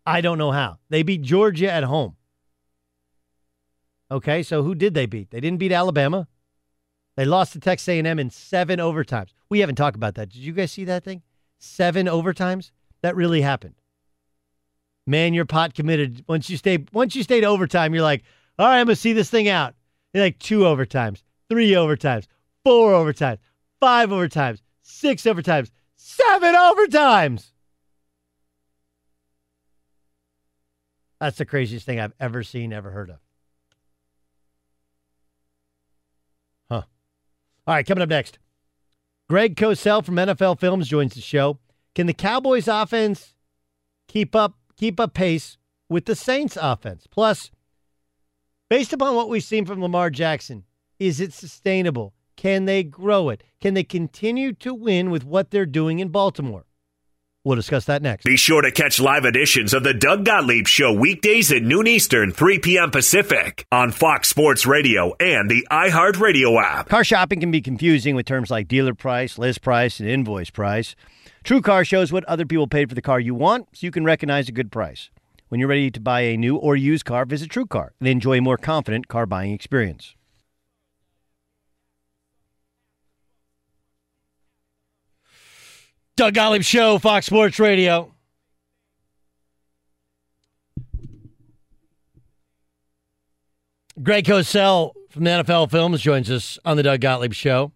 I 0.06 0.22
don't 0.22 0.38
know 0.38 0.52
how. 0.52 0.80
They 0.90 1.04
beat 1.04 1.22
Georgia 1.22 1.72
at 1.72 1.84
home. 1.84 2.16
Okay, 4.12 4.44
so 4.44 4.64
who 4.64 4.76
did 4.76 4.94
they 4.94 5.06
beat? 5.06 5.32
They 5.32 5.40
didn't 5.40 5.60
beat 5.60 5.72
Alabama. 5.72 6.28
They 7.16 7.26
lost 7.26 7.54
to 7.54 7.60
Texas 7.60 7.88
A&M 7.88 8.20
in 8.20 8.30
seven 8.30 8.80
overtimes. 8.80 9.30
We 9.50 9.60
haven't 9.60 9.76
talked 9.76 9.96
about 9.96 10.16
that. 10.16 10.30
Did 10.30 10.40
you 10.40 10.54
guys 10.54 10.72
see 10.72 10.86
that 10.86 11.04
thing? 11.04 11.22
Seven 11.60 12.08
overtimes? 12.08 12.72
That 13.02 13.16
really 13.16 13.42
happened. 13.42 13.76
man, 15.06 15.34
you're 15.34 15.46
pot 15.46 15.74
committed. 15.74 16.24
Once 16.28 16.50
you 16.50 16.58
stay, 16.58 16.86
once 16.94 17.16
you 17.16 17.24
stay 17.24 17.42
to 17.42 17.48
overtime, 17.48 17.94
you're 17.94 18.04
like, 18.04 18.24
all 18.58 18.68
right, 18.68 18.80
I'm 18.80 18.86
gonna 18.86 18.96
see 18.96 19.14
this 19.14 19.30
thing 19.30 19.48
out. 19.50 19.76
You're 20.14 20.24
like 20.24 20.40
two 20.40 20.60
overtimes, 20.60 21.24
three 21.50 21.72
overtimes, 21.72 22.28
four 22.64 22.94
overtimes, 22.94 23.40
five 23.80 24.10
overtimes, 24.10 24.62
six 24.82 25.24
overtimes, 25.24 25.72
seven 25.96 26.56
overtimes. 26.56 27.52
That's 31.24 31.38
the 31.38 31.46
craziest 31.46 31.86
thing 31.86 32.02
I've 32.02 32.14
ever 32.20 32.44
seen, 32.44 32.74
ever 32.74 32.92
heard 32.92 33.10
of. 33.10 33.20
Huh. 36.70 36.82
All 37.66 37.76
right, 37.76 37.86
coming 37.86 38.02
up 38.02 38.10
next. 38.10 38.40
Greg 39.30 39.56
Cosell 39.56 40.04
from 40.04 40.16
NFL 40.16 40.60
Films 40.60 40.90
joins 40.90 41.16
the 41.16 41.22
show. 41.22 41.60
Can 41.96 42.08
the 42.08 42.14
Cowboys 42.14 42.68
offense 42.68 43.36
keep 44.10 44.36
up 44.36 44.58
keep 44.76 45.00
up 45.00 45.14
pace 45.14 45.58
with 45.88 46.08
the 46.08 46.16
Saints 46.16 46.58
offense? 46.62 47.08
Plus, 47.10 47.52
based 48.70 48.92
upon 48.92 49.16
what 49.16 49.30
we've 49.30 49.46
seen 49.46 49.66
from 49.66 49.82
Lamar 49.82 50.10
Jackson, 50.10 50.66
is 51.00 51.22
it 51.22 51.32
sustainable? 51.32 52.14
Can 52.36 52.66
they 52.66 52.84
grow 52.84 53.30
it? 53.30 53.46
Can 53.62 53.76
they 53.76 53.86
continue 53.86 54.52
to 54.56 54.74
win 54.74 55.10
with 55.10 55.24
what 55.24 55.52
they're 55.52 55.66
doing 55.66 56.00
in 56.00 56.10
Baltimore? 56.10 56.66
We'll 57.46 57.58
discuss 57.58 57.84
that 57.86 58.02
next. 58.02 58.24
Be 58.24 58.38
sure 58.38 58.62
to 58.62 58.72
catch 58.72 59.02
live 59.02 59.26
editions 59.26 59.74
of 59.74 59.84
the 59.84 59.94
Doug 59.94 60.24
Gottlieb 60.24 60.66
Show 60.66 60.94
weekdays 60.94 61.52
at 61.52 61.62
noon 61.62 61.88
Eastern, 61.88 62.32
3 62.32 62.60
p.m. 62.60 62.90
Pacific 62.90 63.66
on 63.70 63.92
Fox 63.92 64.30
Sports 64.30 64.66
Radio 64.66 65.14
and 65.20 65.52
the 65.52 65.68
iHeartRadio 65.70 66.62
app. 66.64 66.88
Car 66.88 67.04
shopping 67.04 67.42
can 67.42 67.52
be 67.52 67.60
confusing 67.60 68.16
with 68.16 68.26
terms 68.26 68.50
like 68.50 68.70
dealer 68.70 68.94
price, 68.94 69.38
list 69.38 69.62
price, 69.62 70.00
and 70.00 70.08
invoice 70.08 70.50
price. 70.52 70.96
True 71.44 71.62
Car 71.62 71.84
shows 71.84 72.14
what 72.14 72.24
other 72.26 72.46
people 72.46 72.66
paid 72.68 72.88
for 72.88 72.96
the 72.96 73.02
car 73.02 73.20
you 73.20 73.36
want 73.36 73.68
so 73.74 73.86
you 73.86 73.92
can 73.92 74.06
recognize 74.06 74.48
a 74.48 74.54
good 74.54 74.72
price. 74.72 75.10
When 75.50 75.60
you're 75.60 75.68
ready 75.68 75.92
to 75.92 76.00
buy 76.00 76.22
a 76.22 76.38
new 76.38 76.56
or 76.56 76.78
used 76.78 77.04
car, 77.04 77.26
visit 77.26 77.50
True 77.50 77.66
Car 77.66 77.94
and 78.00 78.08
enjoy 78.08 78.38
a 78.38 78.42
more 78.42 78.58
confident 78.58 79.10
car 79.10 79.26
buying 79.26 79.52
experience. 79.52 80.16
Doug 86.16 86.36
Gottlieb 86.36 86.62
Show, 86.62 87.00
Fox 87.00 87.26
Sports 87.26 87.58
Radio. 87.60 88.12
Greg 94.02 94.26
Cosell 94.26 94.94
from 95.10 95.24
the 95.24 95.30
NFL 95.32 95.72
Films 95.72 96.02
joins 96.02 96.30
us 96.30 96.60
on 96.66 96.78
the 96.78 96.84
Doug 96.84 97.02
Gottlieb 97.02 97.34
Show. 97.34 97.72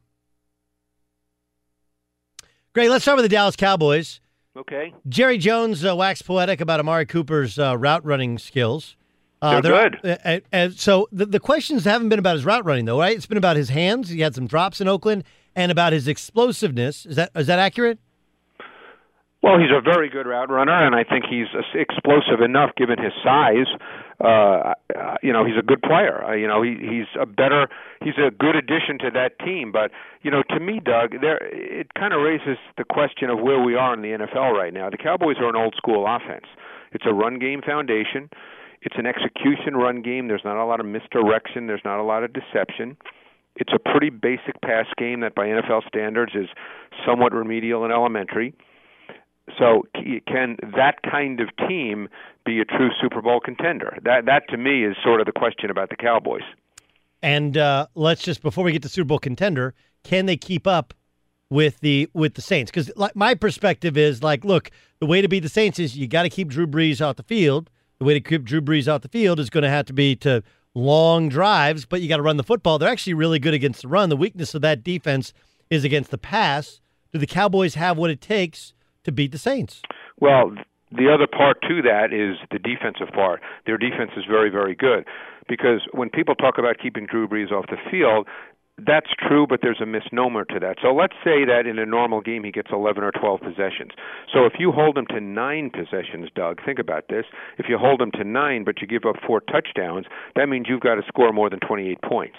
Greg, 2.74 2.90
let's 2.90 3.04
start 3.04 3.18
with 3.18 3.26
the 3.26 3.30
Dallas 3.30 3.56
Cowboys. 3.56 4.20
Okay. 4.56 4.94
Jerry 5.08 5.40
Jones 5.40 5.84
uh, 5.84 5.96
waxed 5.96 6.26
poetic 6.26 6.62
about 6.62 6.80
Amari 6.80 7.06
Cooper's 7.08 7.58
uh, 7.58 7.76
route 7.78 8.06
running 8.06 8.38
skills. 8.38 8.96
Uh, 9.42 9.62
They're 9.62 9.90
good. 9.90 10.20
Uh, 10.26 10.40
uh, 10.52 10.70
so 10.76 11.08
the, 11.12 11.26
the 11.26 11.40
questions 11.40 11.86
haven't 11.86 12.10
been 12.10 12.20
about 12.20 12.36
his 12.36 12.46
route 12.46 12.66
running, 12.66 12.86
though, 12.86 13.00
right? 13.00 13.16
It's 13.16 13.28
been 13.28 13.38
about 13.38 13.56
his 13.56 13.70
hands. 13.70 14.10
He 14.10 14.22
had 14.22 14.34
some 14.36 14.48
drops 14.48 14.82
in 14.82 14.88
Oakland, 14.88 15.24
and 15.56 15.72
about 15.72 15.94
his 15.94 16.08
explosiveness. 16.08 17.06
Is 17.06 17.16
that 17.16 17.32
is 17.36 17.48
that 17.48 17.60
accurate? 17.60 18.00
Well, 19.44 19.60
he's 19.60 19.70
a 19.70 19.82
very 19.82 20.10
good 20.10 20.26
route 20.26 20.50
runner, 20.50 20.74
and 20.74 20.96
I 20.96 21.04
think 21.04 21.26
he's 21.30 21.48
explosive 21.76 22.42
enough 22.44 22.72
given 22.76 22.98
his 22.98 23.14
size. 23.24 23.70
Uh, 24.20 24.74
uh, 24.98 25.16
you 25.22 25.32
know, 25.32 25.46
he's 25.46 25.58
a 25.58 25.62
good 25.62 25.82
player. 25.82 26.24
Uh, 26.24 26.34
you 26.34 26.48
know, 26.48 26.64
he 26.64 26.74
he's 26.82 27.06
a 27.22 27.28
better, 27.28 27.68
he's 28.04 28.18
a 28.18 28.32
good 28.32 28.56
addition 28.56 28.98
to 28.98 29.12
that 29.14 29.38
team. 29.46 29.72
But 29.72 29.92
you 30.24 30.32
know, 30.32 30.42
to 30.50 30.60
me, 30.60 30.82
Doug, 30.84 31.22
there 31.22 31.38
it 31.54 31.94
kind 31.94 32.14
of 32.14 32.22
raises 32.22 32.58
the 32.78 32.84
question 32.84 33.30
of 33.30 33.40
where 33.40 33.62
we 33.62 33.76
are 33.76 33.94
in 33.94 34.02
the 34.02 34.18
NFL 34.18 34.58
right 34.58 34.74
now. 34.74 34.90
The 34.90 34.98
Cowboys 34.98 35.38
are 35.38 35.50
an 35.50 35.56
old 35.56 35.76
school 35.78 36.08
offense. 36.10 36.46
It's 36.92 37.06
a 37.06 37.14
run 37.14 37.38
game 37.38 37.62
foundation. 37.62 38.30
It's 38.82 38.96
an 38.98 39.06
execution 39.06 39.76
run 39.76 40.02
game. 40.02 40.28
There's 40.28 40.46
not 40.46 40.58
a 40.58 40.66
lot 40.66 40.80
of 40.80 40.88
misdirection. 40.88 41.68
There's 41.68 41.86
not 41.86 42.00
a 42.00 42.04
lot 42.04 42.24
of 42.24 42.34
deception. 42.34 42.98
It's 43.56 43.74
a 43.74 43.80
pretty 43.80 44.10
basic 44.10 44.62
pass 44.62 44.86
game 44.98 45.22
that, 45.22 45.36
by 45.36 45.48
NFL 45.48 45.88
standards, 45.88 46.34
is 46.34 46.48
somewhat 47.06 47.34
remedial 47.34 47.84
and 47.84 47.94
elementary. 47.94 48.54
So 49.58 49.84
can 50.28 50.58
that 50.76 50.96
kind 51.10 51.40
of 51.40 51.50
team 51.68 52.10
be 52.46 52.60
a 52.60 52.66
true 52.66 52.90
Super 53.02 53.22
Bowl 53.22 53.40
contender? 53.40 53.98
That 54.04 54.26
that 54.26 54.44
to 54.50 54.58
me 54.58 54.84
is 54.84 54.96
sort 55.04 55.20
of 55.22 55.26
the 55.26 55.32
question 55.32 55.70
about 55.70 55.90
the 55.90 55.96
Cowboys. 55.96 56.44
And 57.22 57.58
uh, 57.58 57.88
let's 57.96 58.22
just 58.24 58.42
before 58.42 58.64
we 58.64 58.72
get 58.72 58.84
to 58.84 58.90
Super 58.90 59.08
Bowl 59.08 59.20
contender, 59.20 59.74
can 60.04 60.26
they 60.26 60.38
keep 60.38 60.68
up 60.68 60.94
with 61.50 61.80
the 61.80 62.10
with 62.14 62.36
the 62.36 62.42
Saints? 62.42 62.72
Because 62.72 62.92
like 62.96 63.16
my 63.16 63.36
perspective 63.36 63.98
is 63.98 64.22
like, 64.22 64.44
look, 64.44 64.70
the 65.00 65.06
way 65.06 65.22
to 65.22 65.28
beat 65.28 65.42
the 65.42 65.50
Saints 65.50 65.80
is 65.80 65.98
you 65.98 66.08
got 66.08 66.24
to 66.24 66.30
keep 66.30 66.50
Drew 66.50 66.68
Brees 66.68 67.06
off 67.06 67.16
the 67.16 67.24
field. 67.24 67.70
The 68.00 68.06
way 68.06 68.14
to 68.14 68.22
keep 68.22 68.44
Drew 68.44 68.62
Brees 68.62 68.92
off 68.94 69.02
the 69.02 69.10
field 69.10 69.40
is 69.40 69.50
going 69.50 69.64
to 69.64 69.70
have 69.70 69.86
to 69.86 69.94
be 69.94 70.16
to 70.18 70.44
long 70.76 71.30
drives, 71.30 71.86
but 71.86 72.02
you 72.02 72.08
got 72.08 72.18
to 72.18 72.24
run 72.24 72.38
the 72.38 72.44
football. 72.44 72.78
They're 72.78 72.90
actually 72.90 73.16
really 73.16 73.40
good 73.40 73.56
against 73.56 73.82
the 73.82 73.88
run. 73.88 74.10
The 74.10 74.18
weakness 74.18 74.54
of 74.54 74.62
that 74.62 74.84
defense 74.84 75.34
is 75.72 75.84
against 75.84 76.12
the 76.12 76.18
pass. 76.18 76.80
Do 77.12 77.18
the 77.18 77.26
Cowboys 77.26 77.74
have 77.74 77.98
what 77.98 78.12
it 78.12 78.22
takes 78.22 78.74
to 79.08 79.12
beat 79.12 79.32
the 79.32 79.38
Saints? 79.38 79.82
Well, 80.20 80.52
the 80.92 81.12
other 81.12 81.28
part 81.28 81.62
to 81.64 81.82
that 81.82 82.14
is 82.14 82.38
the 82.52 82.60
defensive 82.60 83.14
part. 83.14 83.42
Their 83.66 83.78
defense 83.78 84.12
is 84.16 84.26
very, 84.30 84.50
very 84.50 84.76
good 84.76 85.06
because 85.50 85.82
when 85.92 86.10
people 86.10 86.36
talk 86.36 86.58
about 86.58 86.78
keeping 86.82 87.06
Drew 87.06 87.28
Brees 87.28 87.52
off 87.52 87.66
the 87.68 87.78
field, 87.90 88.28
that's 88.86 89.08
true, 89.28 89.48
but 89.48 89.62
there's 89.64 89.82
a 89.82 89.88
misnomer 89.88 90.46
to 90.46 90.60
that. 90.60 90.78
So 90.82 90.94
let's 90.94 91.16
say 91.24 91.46
that 91.46 91.66
in 91.66 91.80
a 91.80 91.86
normal 91.86 92.22
game 92.22 92.44
he 92.44 92.52
gets 92.52 92.70
11 92.72 93.04
or 93.04 93.12
12 93.12 93.42
possessions. 93.42 93.92
So 94.32 94.46
if 94.46 94.54
you 94.60 94.72
hold 94.72 94.98
him 94.98 95.08
to 95.10 95.20
nine 95.20 95.72
possessions, 95.72 96.30
Doug, 96.36 96.60
think 96.64 96.78
about 96.78 97.06
this. 97.10 97.26
If 97.58 97.66
you 97.70 97.78
hold 97.80 98.02
him 98.02 98.12
to 98.12 98.24
nine, 98.24 98.64
but 98.64 98.80
you 98.80 98.88
give 98.88 99.04
up 99.10 99.16
four 99.26 99.42
touchdowns, 99.42 100.06
that 100.36 100.48
means 100.48 100.68
you've 100.70 100.82
got 100.82 100.96
to 100.96 101.02
score 101.08 101.34
more 101.34 101.50
than 101.50 101.60
28 101.60 102.02
points. 102.04 102.38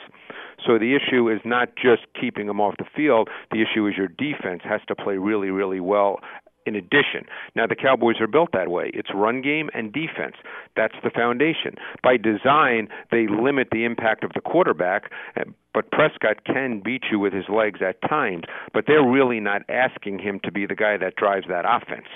So 0.64 0.78
the 0.78 0.94
issue 0.94 1.28
is 1.28 1.40
not 1.44 1.70
just 1.76 2.02
keeping 2.20 2.48
him 2.48 2.60
off 2.60 2.74
the 2.78 2.86
field. 2.96 3.28
The 3.50 3.62
issue 3.62 3.86
is 3.88 3.94
your 3.96 4.08
defense 4.08 4.62
has 4.64 4.80
to 4.88 4.94
play 4.94 5.16
really, 5.16 5.50
really 5.50 5.80
well 5.80 6.20
in 6.68 6.76
addition. 6.76 7.26
Now, 7.56 7.66
the 7.66 7.74
Cowboys 7.74 8.20
are 8.20 8.26
built 8.26 8.50
that 8.52 8.68
way. 8.68 8.90
It's 8.94 9.08
run 9.12 9.42
game 9.42 9.70
and 9.74 9.92
defense. 9.92 10.36
That's 10.76 10.94
the 11.02 11.10
foundation. 11.10 11.74
By 12.02 12.18
design, 12.18 12.88
they 13.10 13.26
limit 13.26 13.68
the 13.72 13.84
impact 13.84 14.22
of 14.22 14.32
the 14.34 14.40
quarterback, 14.40 15.10
eh, 15.36 15.44
but 15.74 15.90
Prescott 15.90 16.44
can 16.44 16.80
beat 16.84 17.04
you 17.10 17.18
with 17.18 17.32
his 17.32 17.48
legs 17.48 17.80
at 17.82 18.00
times, 18.08 18.44
but 18.72 18.84
they're 18.86 19.02
really 19.02 19.40
not 19.40 19.62
asking 19.68 20.20
him 20.20 20.40
to 20.44 20.52
be 20.52 20.66
the 20.66 20.76
guy 20.76 20.96
that 20.96 21.16
drives 21.16 21.46
that 21.48 21.64
offense. 21.66 22.06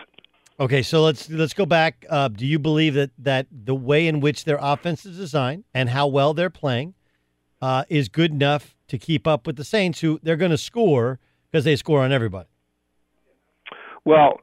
Okay, 0.61 0.83
so 0.83 1.03
let's 1.03 1.31
let's 1.31 1.55
go 1.55 1.67
back. 1.67 2.05
Uh, 2.09 2.29
do 2.29 2.47
you 2.47 2.59
believe 2.59 2.95
that 2.95 3.11
that 3.19 3.47
the 3.51 3.75
way 3.75 4.07
in 4.07 4.21
which 4.21 4.45
their 4.45 4.59
offense 4.61 5.05
is 5.07 5.17
designed 5.17 5.65
and 5.75 5.89
how 5.89 6.07
well 6.07 6.35
they're 6.35 6.51
playing 6.51 6.95
uh, 7.61 7.85
is 7.89 8.09
good 8.09 8.31
enough 8.31 8.77
to 8.89 8.99
keep 8.99 9.27
up 9.27 9.47
with 9.47 9.57
the 9.57 9.65
Saints, 9.65 10.01
who 10.01 10.21
they're 10.23 10.37
going 10.37 10.51
to 10.51 10.59
score 10.59 11.19
because 11.51 11.65
they 11.65 11.75
score 11.75 12.03
on 12.03 12.13
everybody? 12.13 12.49
Well, 14.05 14.41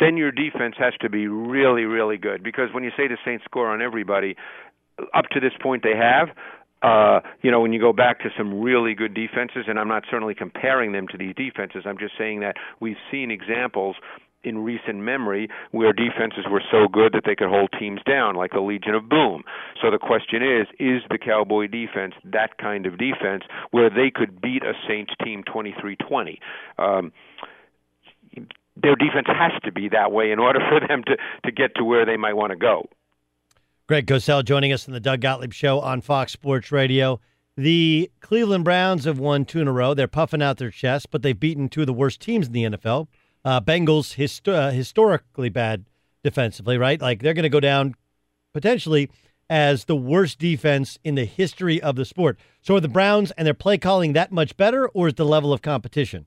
then 0.00 0.16
your 0.16 0.32
defense 0.32 0.74
has 0.78 0.94
to 1.00 1.08
be 1.08 1.28
really, 1.28 1.84
really 1.84 2.16
good 2.16 2.42
because 2.42 2.68
when 2.72 2.84
you 2.84 2.90
say 2.96 3.08
the 3.08 3.18
Saints 3.24 3.44
score 3.44 3.68
on 3.68 3.80
everybody, 3.80 4.36
up 5.14 5.26
to 5.32 5.40
this 5.40 5.52
point 5.62 5.82
they 5.82 5.96
have. 5.96 6.28
Uh, 6.82 7.20
you 7.42 7.50
know, 7.50 7.60
when 7.60 7.72
you 7.72 7.78
go 7.78 7.92
back 7.92 8.18
to 8.18 8.28
some 8.36 8.60
really 8.60 8.92
good 8.92 9.14
defenses, 9.14 9.66
and 9.68 9.78
I'm 9.78 9.86
not 9.86 10.02
certainly 10.10 10.34
comparing 10.34 10.90
them 10.90 11.06
to 11.12 11.16
these 11.18 11.34
defenses, 11.36 11.84
I'm 11.86 11.96
just 11.96 12.14
saying 12.18 12.40
that 12.40 12.56
we've 12.80 12.96
seen 13.08 13.30
examples 13.30 13.94
in 14.44 14.58
recent 14.58 14.98
memory 14.98 15.48
where 15.70 15.92
defenses 15.92 16.44
were 16.50 16.62
so 16.70 16.88
good 16.88 17.12
that 17.12 17.22
they 17.24 17.36
could 17.36 17.48
hold 17.48 17.70
teams 17.78 18.00
down, 18.04 18.34
like 18.34 18.52
the 18.52 18.60
Legion 18.60 18.94
of 18.94 19.08
Boom. 19.08 19.42
So 19.80 19.90
the 19.90 19.98
question 19.98 20.42
is, 20.42 20.66
is 20.80 21.02
the 21.08 21.18
Cowboy 21.18 21.68
defense 21.68 22.14
that 22.24 22.58
kind 22.58 22.86
of 22.86 22.98
defense 22.98 23.44
where 23.70 23.88
they 23.88 24.10
could 24.12 24.40
beat 24.40 24.64
a 24.64 24.72
Saints 24.88 25.12
team 25.24 25.44
23-20? 25.44 26.38
Um, 26.78 27.12
their 28.76 28.96
defense 28.96 29.26
has 29.28 29.52
to 29.64 29.72
be 29.72 29.88
that 29.90 30.12
way 30.12 30.30
in 30.30 30.38
order 30.38 30.60
for 30.68 30.80
them 30.86 31.02
to, 31.04 31.16
to 31.44 31.52
get 31.52 31.74
to 31.76 31.84
where 31.84 32.06
they 32.06 32.16
might 32.16 32.34
want 32.34 32.50
to 32.50 32.56
go. 32.56 32.88
Greg 33.86 34.06
Cosell 34.06 34.44
joining 34.44 34.72
us 34.72 34.86
in 34.86 34.94
the 34.94 35.00
Doug 35.00 35.20
Gottlieb 35.20 35.52
Show 35.52 35.80
on 35.80 36.00
Fox 36.00 36.32
Sports 36.32 36.72
Radio. 36.72 37.20
The 37.56 38.10
Cleveland 38.20 38.64
Browns 38.64 39.04
have 39.04 39.18
won 39.18 39.44
two 39.44 39.60
in 39.60 39.68
a 39.68 39.72
row. 39.72 39.92
They're 39.92 40.08
puffing 40.08 40.40
out 40.40 40.56
their 40.56 40.70
chests, 40.70 41.06
but 41.06 41.22
they've 41.22 41.38
beaten 41.38 41.68
two 41.68 41.82
of 41.82 41.86
the 41.86 41.92
worst 41.92 42.20
teams 42.20 42.46
in 42.46 42.52
the 42.52 42.64
NFL. 42.64 43.08
Uh, 43.44 43.60
Bengals, 43.60 44.14
hist- 44.14 44.48
uh, 44.48 44.70
historically 44.70 45.50
bad 45.50 45.84
defensively, 46.24 46.78
right? 46.78 47.00
Like 47.00 47.20
they're 47.20 47.34
going 47.34 47.42
to 47.42 47.50
go 47.50 47.60
down 47.60 47.94
potentially 48.54 49.10
as 49.50 49.84
the 49.84 49.96
worst 49.96 50.38
defense 50.38 50.98
in 51.04 51.14
the 51.14 51.26
history 51.26 51.82
of 51.82 51.96
the 51.96 52.06
sport. 52.06 52.38
So 52.62 52.76
are 52.76 52.80
the 52.80 52.88
Browns 52.88 53.32
and 53.32 53.46
their 53.46 53.52
play 53.52 53.76
calling 53.76 54.14
that 54.14 54.32
much 54.32 54.56
better, 54.56 54.88
or 54.88 55.08
is 55.08 55.14
the 55.14 55.26
level 55.26 55.52
of 55.52 55.60
competition? 55.60 56.26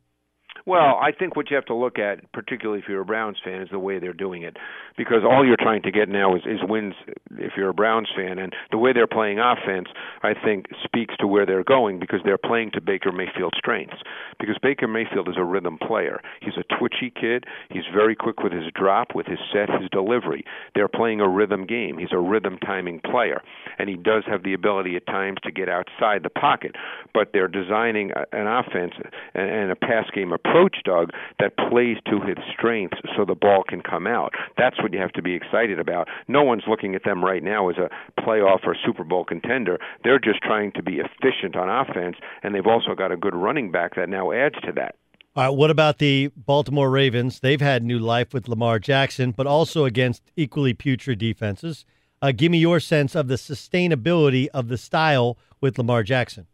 Well, 0.68 1.00
I 1.00 1.12
think 1.12 1.36
what 1.36 1.52
you 1.52 1.56
have 1.56 1.66
to 1.66 1.76
look 1.76 2.00
at, 2.00 2.32
particularly 2.32 2.82
if 2.82 2.90
you're 2.90 3.02
a 3.02 3.06
Browns 3.06 3.38
fan, 3.44 3.62
is 3.62 3.70
the 3.72 3.78
way 3.78 4.00
they're 4.00 4.14
doing 4.14 4.42
it, 4.42 4.58
because 4.98 5.22
all 5.24 5.46
you're 5.46 5.58
trying 5.58 5.84
to 5.84 5.92
get 5.92 6.10
now 6.10 6.36
is, 6.36 6.42
is 6.46 6.60
wins. 6.64 6.96
If 7.38 7.54
you're 7.56 7.70
a 7.70 7.74
Browns 7.74 8.10
fan, 8.16 8.40
and 8.40 8.52
the 8.72 8.80
way 8.80 8.92
they're 8.92 9.06
playing 9.06 9.38
offense, 9.40 9.90
I 10.24 10.34
think 10.34 10.66
speaks 10.84 11.16
to 11.20 11.28
where 11.28 11.46
they're 11.46 11.64
going 11.64 12.00
because 12.00 12.22
they're 12.26 12.40
playing 12.40 12.72
to 12.72 12.82
Baker 12.82 13.12
Mayfield's 13.12 13.58
strengths. 13.60 13.98
Because 14.40 14.58
Baker 14.60 14.88
Mayfield 14.88 15.30
is 15.30 15.36
a 15.38 15.44
rhythm 15.44 15.78
player. 15.78 16.20
He's 16.42 16.58
a 16.58 16.80
twitchy 16.80 17.12
kid. 17.12 17.44
He's 17.70 17.84
very 17.94 18.16
quick 18.16 18.40
with 18.40 18.52
his 18.52 18.72
drop, 18.74 19.14
with 19.14 19.28
his 19.28 19.40
set, 19.54 19.70
his 19.70 19.90
delivery. 19.92 20.46
They're 20.74 20.88
playing 20.88 21.22
a 21.22 21.30
rhythm 21.30 21.68
game. 21.68 22.00
He's 22.00 22.12
a 22.12 22.20
rhythm 22.20 22.58
timing 22.58 23.02
player, 23.02 23.44
and 23.78 23.88
he 23.88 23.98
does 23.98 24.24
have 24.26 24.42
the 24.42 24.54
ability 24.54 24.96
at 24.96 25.06
times 25.06 25.38
to 25.44 25.52
get 25.52 25.70
outside 25.70 26.24
the 26.24 26.30
pocket. 26.32 26.76
But 27.14 27.30
they're 27.34 27.48
designing 27.48 28.12
an 28.32 28.48
offense 28.48 28.94
and, 29.36 29.70
a 29.70 29.76
pass 29.76 30.06
game 30.14 30.32
approach, 30.32 30.54
Doug, 30.84 31.12
that 31.40 31.58
plays 31.58 31.98
to 32.10 32.20
his 32.22 32.38
strengths 32.54 32.98
so 33.16 33.26
the 33.26 33.36
ball 33.36 33.64
can 33.68 33.82
come 33.82 34.08
out. 34.08 34.34
That's 34.58 34.82
what 34.82 34.94
you 34.94 35.00
have 35.00 35.12
to 35.14 35.22
be 35.22 35.34
excited 35.34 35.80
about. 35.80 36.08
No 36.28 36.44
one's 36.44 36.64
looking 36.68 36.96
at 36.96 37.04
them 37.04 37.24
right 37.24 37.44
now 37.44 37.70
as 37.70 37.76
a 37.78 37.90
playoff 38.22 38.66
or 38.66 38.76
Super 38.86 39.04
Bowl 39.04 39.26
contender. 39.26 39.80
They're 40.04 40.20
just 40.20 40.42
trying 40.42 40.72
to 40.74 40.84
be 40.84 41.00
efficient 41.00 41.56
on 41.56 41.70
offense, 41.70 42.18
and 42.44 42.56
they've 42.56 42.68
also 42.68 42.96
got 42.96 43.12
a 43.12 43.18
good 43.18 43.36
running 43.36 43.72
back 43.72 43.96
that 43.96 44.10
now 44.10 44.32
adds 44.32 44.56
to 44.66 44.72
that. 44.74 44.96
All 45.36 45.44
right, 45.44 45.50
what 45.50 45.70
about 45.70 45.98
the 45.98 46.32
Baltimore 46.38 46.90
Ravens? 46.90 47.42
They've 47.42 47.60
had 47.60 47.84
new 47.84 48.00
life 48.00 48.34
with 48.34 48.48
Lamar 48.48 48.80
Jackson, 48.80 49.32
but 49.32 49.46
also 49.46 49.84
against 49.84 50.22
equally 50.38 50.74
putrid 50.74 51.20
defenses. 51.20 51.84
Uh, 52.22 52.32
give 52.32 52.52
me 52.52 52.58
your 52.58 52.80
sense 52.80 53.16
of 53.16 53.28
the 53.28 53.36
sustainability 53.36 54.48
of 54.54 54.70
the 54.70 54.78
style 54.78 55.38
with 55.60 55.78
Lamar 55.78 56.04
Jackson. 56.04 56.48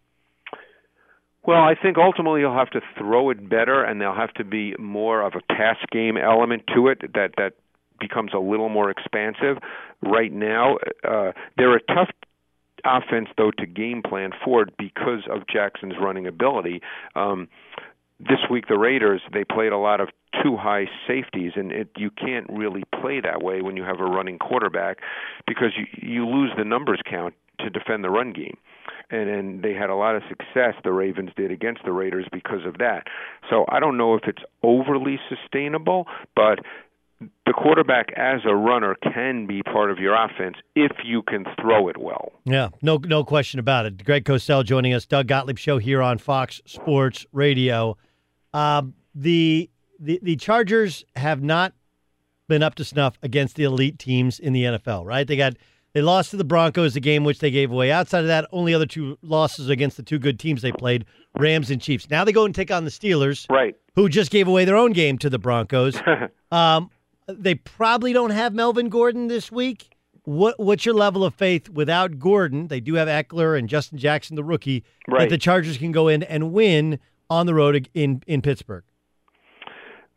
Well, 1.46 1.62
I 1.62 1.74
think 1.76 1.98
ultimately 1.98 2.42
you'll 2.42 2.58
have 2.58 2.70
to 2.72 2.82
throw 2.98 3.32
it 3.32 3.50
better, 3.50 3.84
and 3.84 4.00
there'll 4.00 4.16
have 4.16 4.34
to 4.36 4.44
be 4.44 4.76
more 4.78 5.22
of 5.22 5.34
a 5.36 5.54
pass 5.54 5.78
game 5.92 6.18
element 6.18 6.64
to 6.76 6.88
it 6.88 7.14
that 7.14 7.32
that 7.38 7.54
becomes 8.00 8.32
a 8.34 8.40
little 8.40 8.70
more 8.70 8.90
expansive. 8.90 9.58
Right 10.04 10.32
now, 10.32 10.78
uh, 11.04 11.32
they're 11.58 11.76
a 11.76 11.82
tough 11.82 12.10
offense 12.86 13.28
though 13.38 13.52
to 13.58 13.66
game 13.66 14.02
plan 14.02 14.32
for 14.44 14.66
because 14.78 15.24
of 15.30 15.48
Jackson's 15.48 15.94
running 16.02 16.28
ability. 16.28 16.82
Um, 17.16 17.48
this 18.20 18.40
week 18.50 18.68
the 18.68 18.78
Raiders 18.78 19.22
they 19.34 19.44
played 19.44 19.72
a 19.72 19.78
lot 19.78 20.00
of 20.00 20.10
two 20.44 20.56
high 20.58 20.86
safeties 21.08 21.54
and 21.56 21.72
it 21.72 21.90
you 21.98 22.12
can't 22.12 22.46
really 22.50 22.84
play 23.02 23.20
that 23.20 23.42
way 23.42 23.62
when 23.62 23.76
you 23.76 23.84
have 23.84 24.00
a 24.00 24.06
running 24.06 24.38
quarterback 24.38 24.98
because 25.48 25.72
you 25.76 25.86
you 26.02 26.28
lose 26.28 26.52
the 26.56 26.64
numbers 26.64 27.02
count 27.10 27.34
to 27.60 27.70
defend 27.70 28.04
the 28.04 28.10
run 28.10 28.32
game 28.32 28.58
and 29.10 29.30
and 29.30 29.64
they 29.64 29.74
had 29.74 29.90
a 29.90 29.95
lot 29.95 30.16
of 30.16 30.24
success 30.30 30.76
the 30.84 30.91
Ravens 30.91 31.32
did 31.36 31.52
against 31.52 31.84
the 31.84 31.91
Raiders 31.91 32.28
because 32.32 32.66
of 32.66 32.78
that. 32.78 33.08
So 33.49 33.66
I 33.70 33.80
don't 33.80 33.98
know 33.98 34.16
if 34.16 34.24
it's 34.26 34.44
overly 34.64 35.20
sustainable, 35.30 36.08
but 36.36 36.60
the 37.45 37.53
quarterback 37.53 38.12
as 38.16 38.41
a 38.45 38.56
runner 38.56 38.95
can 39.14 39.45
be 39.45 39.62
part 39.64 39.91
of 39.91 39.99
your 39.99 40.16
offense 40.16 40.56
if 40.76 40.91
you 41.03 41.22
can 41.22 41.45
throw 41.60 41.88
it 41.88 41.98
well. 41.98 42.32
Yeah, 42.45 42.70
no, 42.82 42.98
no 42.98 43.24
question 43.24 43.60
about 43.60 43.86
it. 43.86 44.03
Greg 44.03 44.26
Cosell 44.26 44.66
joining 44.66 44.94
us, 44.94 45.06
Doug 45.06 45.28
Gottlieb 45.28 45.58
show 45.58 45.78
here 45.78 46.02
on 46.02 46.18
Fox 46.18 46.62
Sports 46.66 47.26
Radio. 47.32 47.98
Um, 48.53 48.95
the 49.14 49.70
the 49.99 50.20
the 50.24 50.36
Chargers 50.36 51.03
have 51.16 51.44
not 51.44 51.74
been 52.48 52.64
up 52.64 52.76
to 52.76 52.84
snuff 52.84 53.18
against 53.22 53.56
the 53.56 53.64
elite 53.64 53.99
teams 53.99 54.40
in 54.40 54.53
the 54.53 54.64
NFL. 54.64 55.06
Right? 55.06 55.28
They 55.28 55.38
got 55.38 55.53
they 55.94 56.02
lost 56.02 56.32
to 56.32 56.38
the 56.38 56.44
Broncos, 56.44 56.94
the 56.94 57.00
game 57.00 57.24
which 57.24 57.40
they 57.40 57.52
gave 57.52 57.72
away. 57.72 57.92
Outside 57.92 58.20
of 58.22 58.28
that, 58.28 58.48
only 58.52 58.74
other 58.74 58.86
two 58.86 59.18
losses 59.22 59.70
against 59.70 59.98
the 59.98 60.04
two 60.04 60.20
good 60.20 60.40
teams 60.40 60.62
they 60.62 60.72
played, 60.72 61.06
Rams 61.38 61.70
and 61.70 61.82
Chiefs. 61.82 62.10
Now 62.10 62.24
they 62.24 62.32
go 62.32 62.46
and 62.46 62.56
take 62.56 62.72
on 62.72 62.86
the 62.86 62.92
Steelers, 62.92 63.46
right? 63.50 63.76
Who 63.96 64.08
just 64.10 64.32
gave 64.32 64.48
away 64.48 64.66
their 64.66 64.78
own 64.78 64.94
game 64.94 65.18
to 65.20 65.30
the 65.30 65.40
Broncos. 65.40 66.02
um, 66.52 66.90
they 67.28 67.56
probably 67.56 68.14
don't 68.14 68.30
have 68.32 68.54
Melvin 68.54 68.90
Gordon 68.90 69.28
this 69.28 69.52
week. 69.52 69.96
What 70.24 70.60
what's 70.60 70.86
your 70.86 70.96
level 70.96 71.24
of 71.26 71.34
faith 71.34 71.68
without 71.70 72.20
Gordon? 72.20 72.68
They 72.68 72.80
do 72.80 72.94
have 72.96 73.08
Ekeler 73.08 73.58
and 73.58 73.68
Justin 73.68 73.98
Jackson, 73.98 74.36
the 74.36 74.44
rookie, 74.44 74.84
that 75.08 75.14
Right. 75.14 75.30
the 75.30 75.38
Chargers 75.38 75.78
can 75.78 75.92
go 75.92 76.08
in 76.08 76.24
and 76.24 76.54
win 76.54 77.00
on 77.30 77.48
the 77.48 77.54
road 77.54 77.90
in 77.94 78.22
in 78.28 78.42
Pittsburgh. 78.42 78.84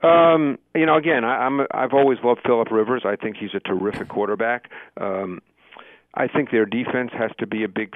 Um, 0.03 0.59
you 0.75 0.85
know, 0.85 0.97
again, 0.97 1.25
I, 1.25 1.47
I'm 1.47 1.61
I've 1.71 1.95
always 1.95 2.19
loved 2.23 2.41
Philip 2.45 2.71
Rivers. 2.71 3.03
I 3.07 3.17
think 3.17 3.37
he's 3.39 3.55
a 3.55 3.61
terrific 3.61 4.09
quarterback. 4.09 4.71
Um, 5.01 5.41
I 6.17 6.29
think 6.29 6.51
their 6.51 6.67
defense 6.67 7.11
has 7.19 7.31
to 7.39 7.47
be 7.47 7.65
a 7.65 7.69
big 7.69 7.95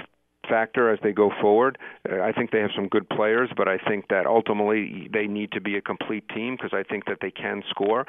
factor 0.48 0.92
as 0.92 0.98
they 1.02 1.12
go 1.12 1.30
forward. 1.40 1.78
Uh, 2.08 2.20
I 2.20 2.32
think 2.32 2.50
they 2.50 2.60
have 2.60 2.70
some 2.74 2.88
good 2.88 3.08
players, 3.08 3.50
but 3.56 3.68
I 3.68 3.78
think 3.78 4.08
that 4.08 4.26
ultimately 4.26 5.08
they 5.12 5.26
need 5.26 5.52
to 5.52 5.60
be 5.60 5.76
a 5.76 5.82
complete 5.82 6.28
team 6.28 6.56
because 6.56 6.72
I 6.72 6.82
think 6.82 7.06
that 7.06 7.18
they 7.20 7.30
can 7.30 7.62
score 7.70 8.06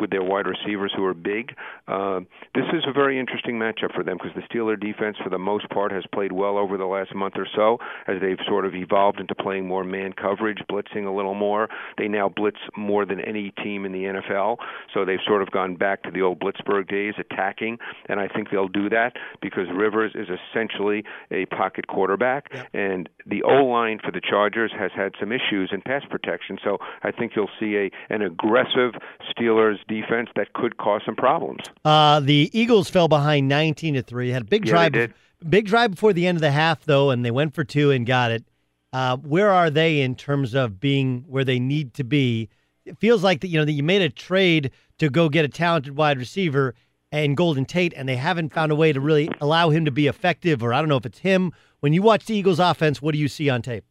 with 0.00 0.10
their 0.10 0.22
wide 0.22 0.46
receivers 0.46 0.92
who 0.96 1.04
are 1.04 1.14
big. 1.14 1.54
Uh, 1.86 2.20
this 2.54 2.64
is 2.72 2.82
a 2.86 2.92
very 2.92 3.18
interesting 3.18 3.58
matchup 3.58 3.94
for 3.94 4.02
them 4.02 4.18
because 4.20 4.32
the 4.34 4.42
Steeler 4.42 4.78
defense, 4.78 5.16
for 5.22 5.30
the 5.30 5.38
most 5.38 5.68
part, 5.70 5.92
has 5.92 6.04
played 6.12 6.32
well 6.32 6.58
over 6.58 6.76
the 6.76 6.84
last 6.84 7.14
month 7.14 7.34
or 7.36 7.46
so 7.54 7.78
as 8.08 8.20
they've 8.20 8.38
sort 8.48 8.64
of 8.64 8.74
evolved 8.74 9.20
into 9.20 9.34
playing 9.34 9.66
more 9.66 9.84
man 9.84 10.12
coverage, 10.12 10.58
blitzing 10.70 11.06
a 11.06 11.10
little 11.10 11.34
more. 11.34 11.68
They 11.98 12.08
now 12.08 12.28
blitz 12.28 12.58
more 12.76 13.06
than 13.06 13.20
any 13.20 13.52
team 13.62 13.84
in 13.84 13.92
the 13.92 14.04
NFL, 14.04 14.56
so 14.92 15.04
they've 15.04 15.18
sort 15.26 15.42
of 15.42 15.50
gone 15.50 15.76
back 15.76 16.02
to 16.02 16.10
the 16.10 16.22
old 16.22 16.40
Blitzburgh 16.40 16.88
days, 16.88 17.14
attacking, 17.18 17.78
and 18.08 18.18
I 18.18 18.28
think 18.28 18.50
they'll 18.50 18.68
do 18.68 18.88
that 18.88 19.12
because 19.40 19.66
Rivers 19.72 20.12
is 20.14 20.28
essentially 20.28 21.04
a 21.30 21.46
pocket 21.46 21.81
quarterback, 21.86 22.50
and 22.72 23.08
the 23.26 23.42
O 23.42 23.64
line 23.64 23.98
for 24.04 24.10
the 24.10 24.20
Chargers 24.20 24.72
has 24.78 24.90
had 24.94 25.12
some 25.18 25.32
issues 25.32 25.70
in 25.72 25.82
pass 25.82 26.02
protection. 26.08 26.58
So 26.62 26.78
I 27.02 27.10
think 27.10 27.32
you'll 27.36 27.50
see 27.58 27.76
a 27.76 27.90
an 28.12 28.22
aggressive 28.22 28.94
Steelers 29.30 29.76
defense 29.88 30.30
that 30.36 30.52
could 30.52 30.76
cause 30.76 31.02
some 31.04 31.16
problems. 31.16 31.60
Uh, 31.84 32.20
the 32.20 32.50
Eagles 32.52 32.90
fell 32.90 33.08
behind 33.08 33.48
19 33.48 33.94
to 33.94 34.02
3. 34.02 34.30
Had 34.30 34.42
a 34.42 34.44
big 34.44 34.64
drive 34.64 34.92
did. 34.92 35.14
big 35.48 35.66
drive 35.66 35.92
before 35.92 36.12
the 36.12 36.26
end 36.26 36.36
of 36.36 36.42
the 36.42 36.50
half 36.50 36.84
though 36.84 37.10
and 37.10 37.24
they 37.24 37.30
went 37.30 37.54
for 37.54 37.64
two 37.64 37.90
and 37.90 38.06
got 38.06 38.30
it. 38.30 38.44
Uh, 38.92 39.16
where 39.16 39.50
are 39.50 39.70
they 39.70 40.02
in 40.02 40.14
terms 40.14 40.54
of 40.54 40.78
being 40.78 41.24
where 41.26 41.44
they 41.44 41.58
need 41.58 41.94
to 41.94 42.04
be? 42.04 42.48
It 42.84 42.98
feels 42.98 43.22
like 43.22 43.40
that 43.40 43.48
you 43.48 43.58
know 43.58 43.64
that 43.64 43.72
you 43.72 43.82
made 43.82 44.02
a 44.02 44.10
trade 44.10 44.70
to 44.98 45.08
go 45.08 45.28
get 45.28 45.44
a 45.44 45.48
talented 45.48 45.96
wide 45.96 46.18
receiver 46.18 46.74
and 47.10 47.36
Golden 47.36 47.64
Tate 47.64 47.92
and 47.96 48.08
they 48.08 48.16
haven't 48.16 48.52
found 48.52 48.72
a 48.72 48.74
way 48.76 48.92
to 48.92 49.00
really 49.00 49.28
allow 49.40 49.70
him 49.70 49.84
to 49.84 49.90
be 49.90 50.06
effective 50.06 50.62
or 50.62 50.72
I 50.72 50.80
don't 50.80 50.88
know 50.88 50.96
if 50.96 51.06
it's 51.06 51.18
him. 51.18 51.52
When 51.82 51.92
you 51.92 52.00
watch 52.00 52.26
the 52.26 52.36
Eagles 52.36 52.60
offense, 52.60 53.02
what 53.02 53.10
do 53.10 53.18
you 53.18 53.26
see 53.26 53.50
on 53.50 53.60
tape? 53.60 53.82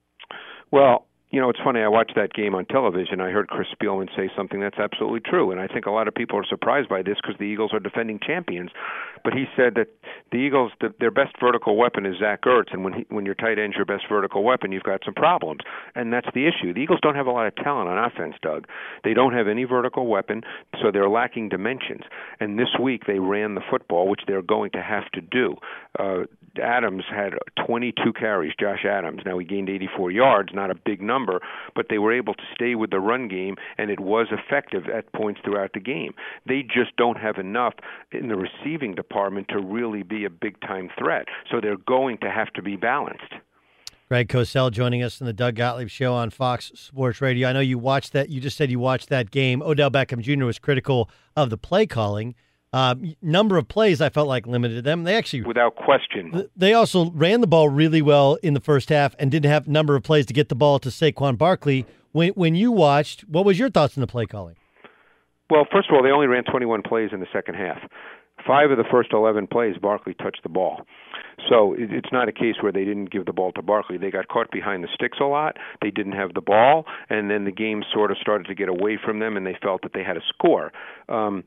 Well, 0.72 1.08
you 1.30 1.42
know, 1.42 1.50
it's 1.50 1.60
funny. 1.62 1.82
I 1.82 1.90
watched 1.90 2.16
that 2.16 2.32
game 2.32 2.56
on 2.56 2.66
television. 2.66 3.20
I 3.20 3.32
heard 3.32 3.50
Chris 3.50 3.68
Spielman 3.76 4.08
say 4.16 4.30
something 4.34 4.62
that's 4.62 4.78
absolutely 4.78 5.20
true, 5.20 5.52
and 5.52 5.60
I 5.60 5.68
think 5.68 5.86
a 5.86 5.92
lot 5.92 6.08
of 6.08 6.16
people 6.16 6.38
are 6.40 6.46
surprised 6.46 6.88
by 6.88 7.02
this 7.02 7.18
because 7.22 7.38
the 7.38 7.46
Eagles 7.46 7.74
are 7.74 7.80
defending 7.80 8.18
champions. 8.26 8.72
But 9.26 9.34
he 9.34 9.44
said 9.58 9.76
that 9.76 9.88
the 10.32 10.38
Eagles, 10.38 10.72
the, 10.80 10.94
their 11.02 11.12
best 11.12 11.36
vertical 11.38 11.76
weapon 11.76 12.06
is 12.06 12.18
Zach 12.20 12.44
Ertz, 12.44 12.72
and 12.72 12.86
when 12.86 12.94
he, 12.94 13.06
when 13.10 13.26
your 13.26 13.36
tight 13.36 13.60
end's 13.60 13.76
your 13.76 13.86
best 13.86 14.04
vertical 14.10 14.44
weapon, 14.44 14.72
you've 14.72 14.84
got 14.84 15.02
some 15.04 15.14
problems, 15.14 15.60
and 15.94 16.14
that's 16.14 16.28
the 16.34 16.48
issue. 16.48 16.74
The 16.74 16.80
Eagles 16.80 17.00
don't 17.02 17.16
have 17.16 17.28
a 17.28 17.32
lot 17.32 17.48
of 17.48 17.56
talent 17.58 17.90
on 17.90 17.98
offense, 17.98 18.36
Doug. 18.42 18.68
They 19.04 19.14
don't 19.14 19.34
have 19.34 19.50
any 19.50 19.66
vertical 19.66 20.08
weapon, 20.08 20.44
so 20.82 20.92
they're 20.92 21.10
lacking 21.10 21.50
dimensions. 21.50 22.04
And 22.40 22.58
this 22.58 22.80
week 22.82 23.04
they 23.08 23.20
ran 23.20 23.56
the 23.56 23.62
football, 23.70 24.10
which 24.10 24.22
they're 24.28 24.42
going 24.42 24.72
to 24.72 24.82
have 24.82 25.10
to 25.12 25.22
do. 25.22 25.56
Uh, 26.00 26.24
Adams 26.62 27.04
had 27.10 27.34
22 27.66 28.14
carries, 28.14 28.54
Josh 28.60 28.86
Adams. 28.86 29.22
Now 29.26 29.38
he 29.38 29.46
gained 29.46 29.70
84 29.70 30.12
yards, 30.12 30.50
not 30.54 30.72
a 30.72 30.76
big 30.76 31.02
number, 31.02 31.40
but 31.76 31.88
they 31.90 31.98
were 31.98 32.14
able 32.14 32.34
to 32.34 32.44
stay 32.54 32.76
with 32.76 32.92
the 32.92 33.00
run 33.00 33.28
game, 33.28 33.56
and 33.78 33.90
it 33.90 34.00
was 34.00 34.28
effective 34.32 34.88
at 34.88 35.12
points 35.14 35.42
throughout 35.44 35.74
the 35.74 35.80
game. 35.80 36.14
They 36.48 36.64
just 36.64 36.96
don't 36.98 37.18
have 37.18 37.38
enough 37.38 37.74
in 38.12 38.28
the 38.28 38.36
receiving 38.36 38.96
department 38.96 39.48
to 39.50 39.60
really 39.60 40.04
be 40.04 40.26
a 40.26 40.30
big 40.30 40.60
time 40.62 40.90
threat. 40.98 41.26
So 41.50 41.62
they're 41.62 41.78
going 41.78 42.18
to 42.20 42.30
have 42.30 42.52
to 42.54 42.62
be 42.62 42.76
balanced. 42.76 43.34
Greg 44.12 44.28
Cosell 44.28 44.72
joining 44.72 45.02
us 45.04 45.22
in 45.22 45.26
the 45.26 45.32
Doug 45.32 45.56
Gottlieb 45.56 45.88
show 45.88 46.14
on 46.14 46.32
Fox 46.32 46.70
Sports 46.76 47.22
Radio. 47.22 47.48
I 47.48 47.54
know 47.54 47.62
you 47.62 47.78
watched 47.78 48.12
that. 48.12 48.28
You 48.28 48.42
just 48.42 48.58
said 48.58 48.70
you 48.70 48.78
watched 48.78 49.08
that 49.08 49.32
game. 49.32 49.62
Odell 49.62 49.90
Beckham 49.90 50.20
Jr. 50.20 50.44
was 50.44 50.60
critical 50.60 51.10
of 51.38 51.50
the 51.50 51.58
play 51.58 51.86
calling. 51.86 52.36
Uh, 52.74 52.96
number 53.22 53.58
of 53.58 53.68
plays 53.68 54.00
I 54.00 54.08
felt 54.10 54.30
like 54.30 54.48
limited 54.48 54.84
them. 54.86 55.04
They 55.04 55.16
actually, 55.16 55.42
without 55.42 55.76
question, 55.76 56.48
they 56.56 56.74
also 56.74 57.12
ran 57.12 57.42
the 57.42 57.48
ball 57.48 57.68
really 57.68 58.02
well 58.02 58.36
in 58.36 58.54
the 58.54 58.62
first 58.62 58.88
half 58.90 59.14
and 59.20 59.30
didn't 59.30 59.52
have 59.52 59.68
number 59.68 59.96
of 59.96 60.04
plays 60.04 60.26
to 60.28 60.34
get 60.34 60.48
the 60.48 60.56
ball 60.56 60.80
to 60.80 60.90
Saquon 60.90 61.38
Barkley. 61.38 61.86
When 62.14 62.30
when 62.30 62.56
you 62.56 62.72
watched, 62.72 63.22
what 63.28 63.44
was 63.46 63.60
your 63.60 63.70
thoughts 63.70 63.98
on 63.98 64.02
the 64.02 64.08
play 64.08 64.26
calling? 64.26 64.56
Well, 65.50 65.68
first 65.70 65.90
of 65.90 65.96
all, 65.96 66.02
they 66.04 66.12
only 66.12 66.28
ran 66.28 66.46
21 66.46 66.82
plays 66.82 67.10
in 67.12 67.20
the 67.20 67.28
second 67.34 67.56
half. 67.56 67.78
Five 68.48 68.72
of 68.72 68.78
the 68.78 68.86
first 68.90 69.10
11 69.12 69.48
plays, 69.48 69.76
Barkley 69.82 70.14
touched 70.14 70.42
the 70.44 70.50
ball. 70.50 70.82
So 71.50 71.74
it- 71.74 71.92
it's 71.92 72.12
not 72.12 72.30
a 72.30 72.32
case 72.32 72.56
where 72.62 72.72
they 72.72 72.86
didn't 72.86 73.12
give 73.12 73.26
the 73.26 73.34
ball 73.34 73.52
to 73.54 73.62
Barkley. 73.62 73.98
They 73.98 74.12
got 74.12 74.30
caught 74.30 74.50
behind 74.50 74.84
the 74.84 74.88
sticks 74.94 75.20
a 75.20 75.26
lot. 75.26 75.58
They 75.82 75.92
didn't 75.92 76.14
have 76.14 76.34
the 76.34 76.42
ball, 76.42 76.86
and 77.10 77.30
then 77.30 77.44
the 77.44 77.52
game 77.52 77.84
sort 77.94 78.12
of 78.12 78.18
started 78.18 78.48
to 78.48 78.56
get 78.56 78.70
away 78.70 78.98
from 78.98 79.20
them, 79.20 79.36
and 79.36 79.46
they 79.46 79.56
felt 79.62 79.82
that 79.82 79.92
they 79.94 80.04
had 80.04 80.16
a 80.18 80.22
score. 80.30 80.72
Um, 81.10 81.44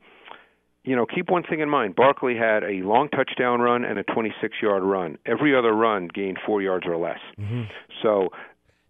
you 0.85 0.95
know, 0.95 1.05
keep 1.05 1.29
one 1.29 1.43
thing 1.43 1.59
in 1.59 1.69
mind. 1.69 1.95
Barkley 1.95 2.35
had 2.37 2.63
a 2.63 2.81
long 2.83 3.09
touchdown 3.09 3.59
run 3.61 3.83
and 3.83 3.97
a 3.99 4.03
26-yard 4.03 4.83
run. 4.83 5.17
Every 5.25 5.55
other 5.55 5.73
run 5.73 6.07
gained 6.07 6.37
four 6.45 6.61
yards 6.61 6.85
or 6.87 6.95
less. 6.97 7.19
Mm-hmm. 7.39 7.63
So 8.03 8.29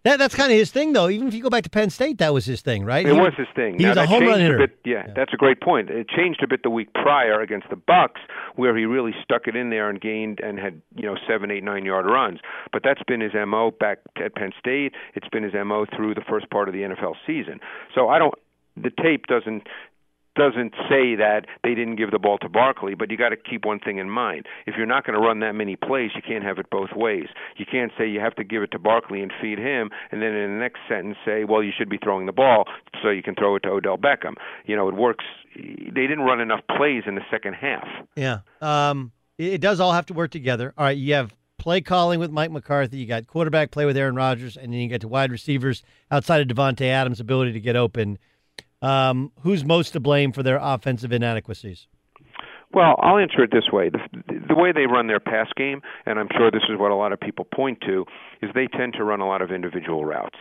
That, 0.04 0.18
that's 0.20 0.34
kind 0.36 0.52
of 0.52 0.58
his 0.58 0.70
thing, 0.70 0.92
though. 0.92 1.08
Even 1.08 1.26
if 1.26 1.34
you 1.34 1.42
go 1.42 1.50
back 1.50 1.64
to 1.64 1.70
Penn 1.70 1.90
State, 1.90 2.18
that 2.18 2.32
was 2.32 2.44
his 2.44 2.60
thing, 2.60 2.84
right? 2.84 3.04
It 3.04 3.12
He- 3.12 3.18
was 3.20 3.32
his 3.36 3.48
thing. 3.56 3.76
He 3.78 3.82
Now, 3.82 3.88
was 3.90 3.96
a 3.98 4.06
home 4.06 4.24
run 4.24 4.38
hitter. 4.38 4.58
bit, 4.58 4.78
yeah, 4.84 5.06
that's 5.16 5.32
a 5.34 5.36
great 5.36 5.60
point. 5.60 5.90
It 5.90 6.08
changed 6.08 6.42
a 6.44 6.46
bit 6.46 6.62
the 6.62 6.70
week 6.70 6.92
prior 6.92 7.40
against 7.40 7.68
the 7.70 7.76
Bucs, 7.76 8.20
where 8.54 8.76
he 8.76 8.84
really 8.84 9.12
stuck 9.24 9.48
it 9.48 9.56
in 9.56 9.70
there 9.70 9.88
and 9.90 10.00
gained 10.00 10.38
and 10.40 10.58
had 10.60 10.80
you 10.94 11.06
know 11.06 11.16
seven, 11.28 11.50
eight, 11.50 11.64
nine 11.64 11.84
yard 11.84 12.06
runs. 12.06 12.38
But 12.72 12.82
that's 12.84 13.02
been 13.08 13.20
his 13.20 13.32
mo 13.34 13.72
back 13.72 13.98
at 14.24 14.34
Penn 14.36 14.52
State. 14.58 14.92
It's 15.14 15.28
been 15.28 15.42
his 15.42 15.54
mo 15.54 15.86
through 15.96 16.14
the 16.14 16.24
first 16.28 16.50
part 16.50 16.68
of 16.68 16.72
the 16.74 16.82
NFL 16.82 17.14
season. 17.26 17.58
So 17.94 18.08
I 18.08 18.18
don't. 18.20 18.34
The 18.76 18.90
tape 19.02 19.26
doesn't 19.26 19.66
doesn't 20.36 20.72
say 20.88 21.16
that 21.16 21.46
they 21.64 21.74
didn't 21.74 21.96
give 21.96 22.10
the 22.10 22.18
ball 22.18 22.38
to 22.38 22.48
Barkley, 22.48 22.94
but 22.94 23.10
you 23.10 23.16
got 23.16 23.30
to 23.30 23.36
keep 23.36 23.64
one 23.64 23.80
thing 23.80 23.98
in 23.98 24.08
mind. 24.08 24.46
If 24.66 24.74
you're 24.76 24.86
not 24.86 25.04
going 25.04 25.18
to 25.18 25.26
run 25.26 25.40
that 25.40 25.54
many 25.54 25.76
plays, 25.76 26.10
you 26.14 26.22
can't 26.22 26.44
have 26.44 26.58
it 26.58 26.70
both 26.70 26.90
ways. 26.94 27.26
You 27.56 27.66
can't 27.70 27.90
say 27.98 28.08
you 28.08 28.20
have 28.20 28.34
to 28.36 28.44
give 28.44 28.62
it 28.62 28.70
to 28.72 28.78
Barkley 28.78 29.22
and 29.22 29.32
feed 29.40 29.58
him, 29.58 29.90
and 30.12 30.22
then 30.22 30.32
in 30.32 30.52
the 30.52 30.58
next 30.58 30.80
sentence 30.88 31.16
say, 31.24 31.44
well, 31.44 31.62
you 31.62 31.72
should 31.76 31.88
be 31.88 31.98
throwing 31.98 32.26
the 32.26 32.32
ball 32.32 32.64
so 33.02 33.10
you 33.10 33.22
can 33.22 33.34
throw 33.34 33.56
it 33.56 33.62
to 33.64 33.70
Odell 33.70 33.98
Beckham. 33.98 34.34
You 34.66 34.76
know, 34.76 34.88
it 34.88 34.94
works. 34.94 35.24
They 35.56 36.06
didn't 36.06 36.20
run 36.20 36.40
enough 36.40 36.60
plays 36.76 37.04
in 37.06 37.14
the 37.14 37.24
second 37.30 37.54
half. 37.54 37.86
Yeah. 38.14 38.40
Um, 38.60 39.12
it, 39.38 39.60
does 39.60 39.80
all 39.80 39.92
have 39.92 40.06
to 40.06 40.14
work 40.14 40.30
together. 40.30 40.72
All 40.76 40.84
right, 40.84 40.96
you 40.96 41.14
have 41.14 41.34
play 41.58 41.80
calling 41.80 42.20
with 42.20 42.30
Mike 42.30 42.50
McCarthy, 42.50 42.98
you 42.98 43.06
got 43.06 43.26
quarterback 43.26 43.70
play 43.70 43.86
with 43.86 43.96
Aaron 43.96 44.14
Rodgers, 44.14 44.56
and 44.56 44.72
then 44.72 44.80
you 44.80 44.88
get 44.88 45.00
to 45.00 45.08
wide 45.08 45.32
receivers 45.32 45.82
outside 46.10 46.40
of 46.40 46.54
Davante 46.54 46.86
Adams' 46.86 47.20
ability 47.20 47.52
to 47.52 47.60
get 47.60 47.76
open. 47.76 48.18
Um, 48.86 49.32
who's 49.40 49.64
most 49.64 49.90
to 49.92 50.00
blame 50.00 50.30
for 50.32 50.42
their 50.42 50.58
offensive 50.62 51.10
inadequacies? 51.12 51.88
Well, 52.72 52.96
I'll 53.00 53.16
answer 53.16 53.42
it 53.42 53.50
this 53.52 53.70
way: 53.72 53.88
the, 53.88 54.00
the 54.48 54.54
way 54.54 54.70
they 54.72 54.86
run 54.86 55.06
their 55.06 55.20
pass 55.20 55.48
game, 55.56 55.80
and 56.04 56.18
I'm 56.18 56.28
sure 56.36 56.50
this 56.50 56.68
is 56.68 56.78
what 56.78 56.90
a 56.90 56.94
lot 56.94 57.12
of 57.12 57.18
people 57.18 57.44
point 57.44 57.80
to, 57.86 58.04
is 58.42 58.50
they 58.54 58.66
tend 58.66 58.92
to 58.94 59.04
run 59.04 59.20
a 59.20 59.26
lot 59.26 59.40
of 59.40 59.50
individual 59.50 60.04
routes. 60.04 60.36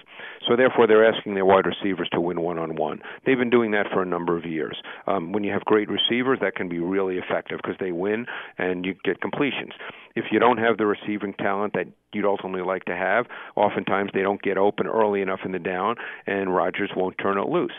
So 0.47 0.55
therefore, 0.55 0.85
they're 0.85 1.07
asking 1.07 1.35
their 1.35 1.45
wide 1.45 1.65
receivers 1.65 2.09
to 2.13 2.19
win 2.19 2.41
one-on-one. 2.41 2.99
They've 3.25 3.37
been 3.37 3.49
doing 3.49 3.71
that 3.71 3.87
for 3.93 4.01
a 4.01 4.05
number 4.05 4.37
of 4.37 4.45
years. 4.45 4.77
Um, 5.07 5.31
when 5.31 5.43
you 5.43 5.51
have 5.53 5.63
great 5.65 5.89
receivers, 5.89 6.39
that 6.41 6.55
can 6.55 6.67
be 6.67 6.79
really 6.79 7.17
effective 7.17 7.59
because 7.63 7.77
they 7.79 7.91
win 7.91 8.25
and 8.57 8.85
you 8.85 8.95
get 9.03 9.21
completions. 9.21 9.73
If 10.15 10.25
you 10.31 10.39
don't 10.39 10.57
have 10.57 10.77
the 10.77 10.85
receiving 10.85 11.33
talent 11.33 11.73
that 11.73 11.87
you'd 12.15 12.25
ultimately 12.25 12.61
like 12.61 12.85
to 12.85 12.95
have, 12.95 13.25
oftentimes 13.55 14.11
they 14.13 14.21
don't 14.21 14.41
get 14.41 14.57
open 14.57 14.87
early 14.87 15.21
enough 15.21 15.41
in 15.45 15.51
the 15.51 15.59
down, 15.59 15.95
and 16.25 16.55
Rodgers 16.55 16.91
won't 16.95 17.17
turn 17.17 17.37
it 17.37 17.47
loose. 17.47 17.73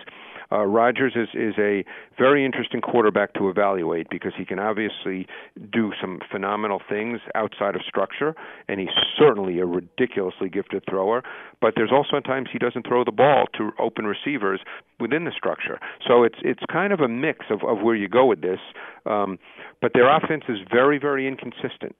Uh, 0.52 0.64
Rodgers 0.64 1.14
is 1.16 1.28
is 1.34 1.54
a 1.58 1.84
very 2.16 2.44
interesting 2.44 2.80
quarterback 2.80 3.34
to 3.34 3.48
evaluate 3.48 4.08
because 4.10 4.32
he 4.36 4.44
can 4.44 4.58
obviously 4.58 5.26
do 5.72 5.92
some 6.00 6.20
phenomenal 6.30 6.80
things 6.88 7.20
outside 7.34 7.74
of 7.74 7.82
structure, 7.86 8.34
and 8.68 8.78
he's 8.78 8.94
certainly 9.18 9.58
a 9.58 9.66
ridiculously 9.66 10.48
gifted 10.48 10.84
thrower. 10.88 11.22
But 11.60 11.74
there's 11.76 11.90
also 11.92 12.20
times 12.20 12.48
he 12.52 12.58
doesn't 12.58 12.86
throw 12.86 13.04
the 13.04 13.12
ball 13.12 13.46
to 13.58 13.72
open 13.78 14.06
receivers 14.06 14.60
within 15.00 15.24
the 15.24 15.32
structure. 15.36 15.80
So 16.06 16.22
it's 16.22 16.38
it's 16.42 16.62
kind 16.70 16.92
of 16.92 17.00
a 17.00 17.08
mix 17.08 17.46
of 17.50 17.64
of 17.64 17.82
where 17.82 17.96
you 17.96 18.08
go 18.08 18.26
with 18.26 18.40
this. 18.40 18.60
Um, 19.04 19.38
but 19.80 19.92
their 19.94 20.14
offense 20.14 20.44
is 20.48 20.58
very 20.70 20.98
very 20.98 21.26
inconsistent. 21.26 21.96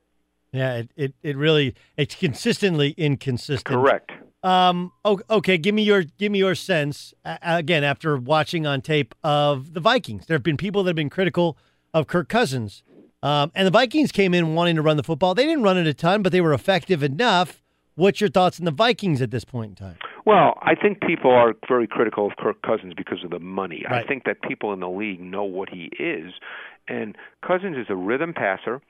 Yeah, 0.57 0.75
it, 0.77 0.91
it, 0.97 1.15
it 1.23 1.37
really 1.37 1.75
it's 1.97 2.15
consistently 2.15 2.95
inconsistent. 2.97 3.79
Correct. 3.79 4.11
Um. 4.43 4.93
Okay. 5.05 5.59
Give 5.59 5.75
me 5.75 5.83
your 5.83 6.05
give 6.05 6.31
me 6.33 6.39
your 6.39 6.55
sense 6.55 7.13
again 7.25 7.85
after 7.85 8.17
watching 8.17 8.67
on 8.67 8.81
tape 8.81 9.15
of 9.25 9.75
the 9.75 9.81
Vikings. 9.81 10.27
There 10.27 10.35
have 10.37 10.43
been 10.43 10.57
people 10.57 10.83
that 10.85 10.91
have 10.91 10.97
been 10.97 11.11
critical 11.11 11.59
of 11.93 12.07
Kirk 12.07 12.29
Cousins, 12.29 12.83
um, 13.23 13.51
and 13.55 13.67
the 13.67 13.71
Vikings 13.71 14.13
came 14.13 14.35
in 14.35 14.55
wanting 14.55 14.77
to 14.77 14.83
run 14.83 14.97
the 14.97 15.03
football. 15.03 15.35
They 15.35 15.47
didn't 15.47 15.63
run 15.63 15.79
it 15.79 15.87
a 15.87 15.95
ton, 15.95 16.23
but 16.23 16.33
they 16.33 16.41
were 16.41 16.53
effective 16.53 17.03
enough. 17.03 17.63
What's 17.97 18.21
your 18.21 18.31
thoughts 18.31 18.61
on 18.61 18.67
the 18.67 18.71
Vikings 18.73 19.23
at 19.23 19.31
this 19.31 19.45
point 19.45 19.71
in 19.71 19.75
time? 19.75 19.97
Well, 20.27 20.59
I 20.61 20.75
think 20.75 21.01
people 21.01 21.31
are 21.31 21.55
very 21.67 21.87
critical 21.87 22.27
of 22.27 22.37
Kirk 22.37 22.61
Cousins 22.63 22.93
because 22.95 23.25
of 23.25 23.31
the 23.31 23.39
money. 23.39 23.85
Right. 23.91 24.05
I 24.05 24.07
think 24.07 24.25
that 24.25 24.43
people 24.43 24.73
in 24.73 24.81
the 24.81 24.89
league 24.89 25.21
know 25.21 25.45
what 25.45 25.71
he 25.71 25.91
is, 25.99 26.35
and 26.89 27.17
Cousins 27.47 27.77
is 27.77 27.87
a 27.89 27.97
rhythm 27.97 28.35
passer. 28.35 28.83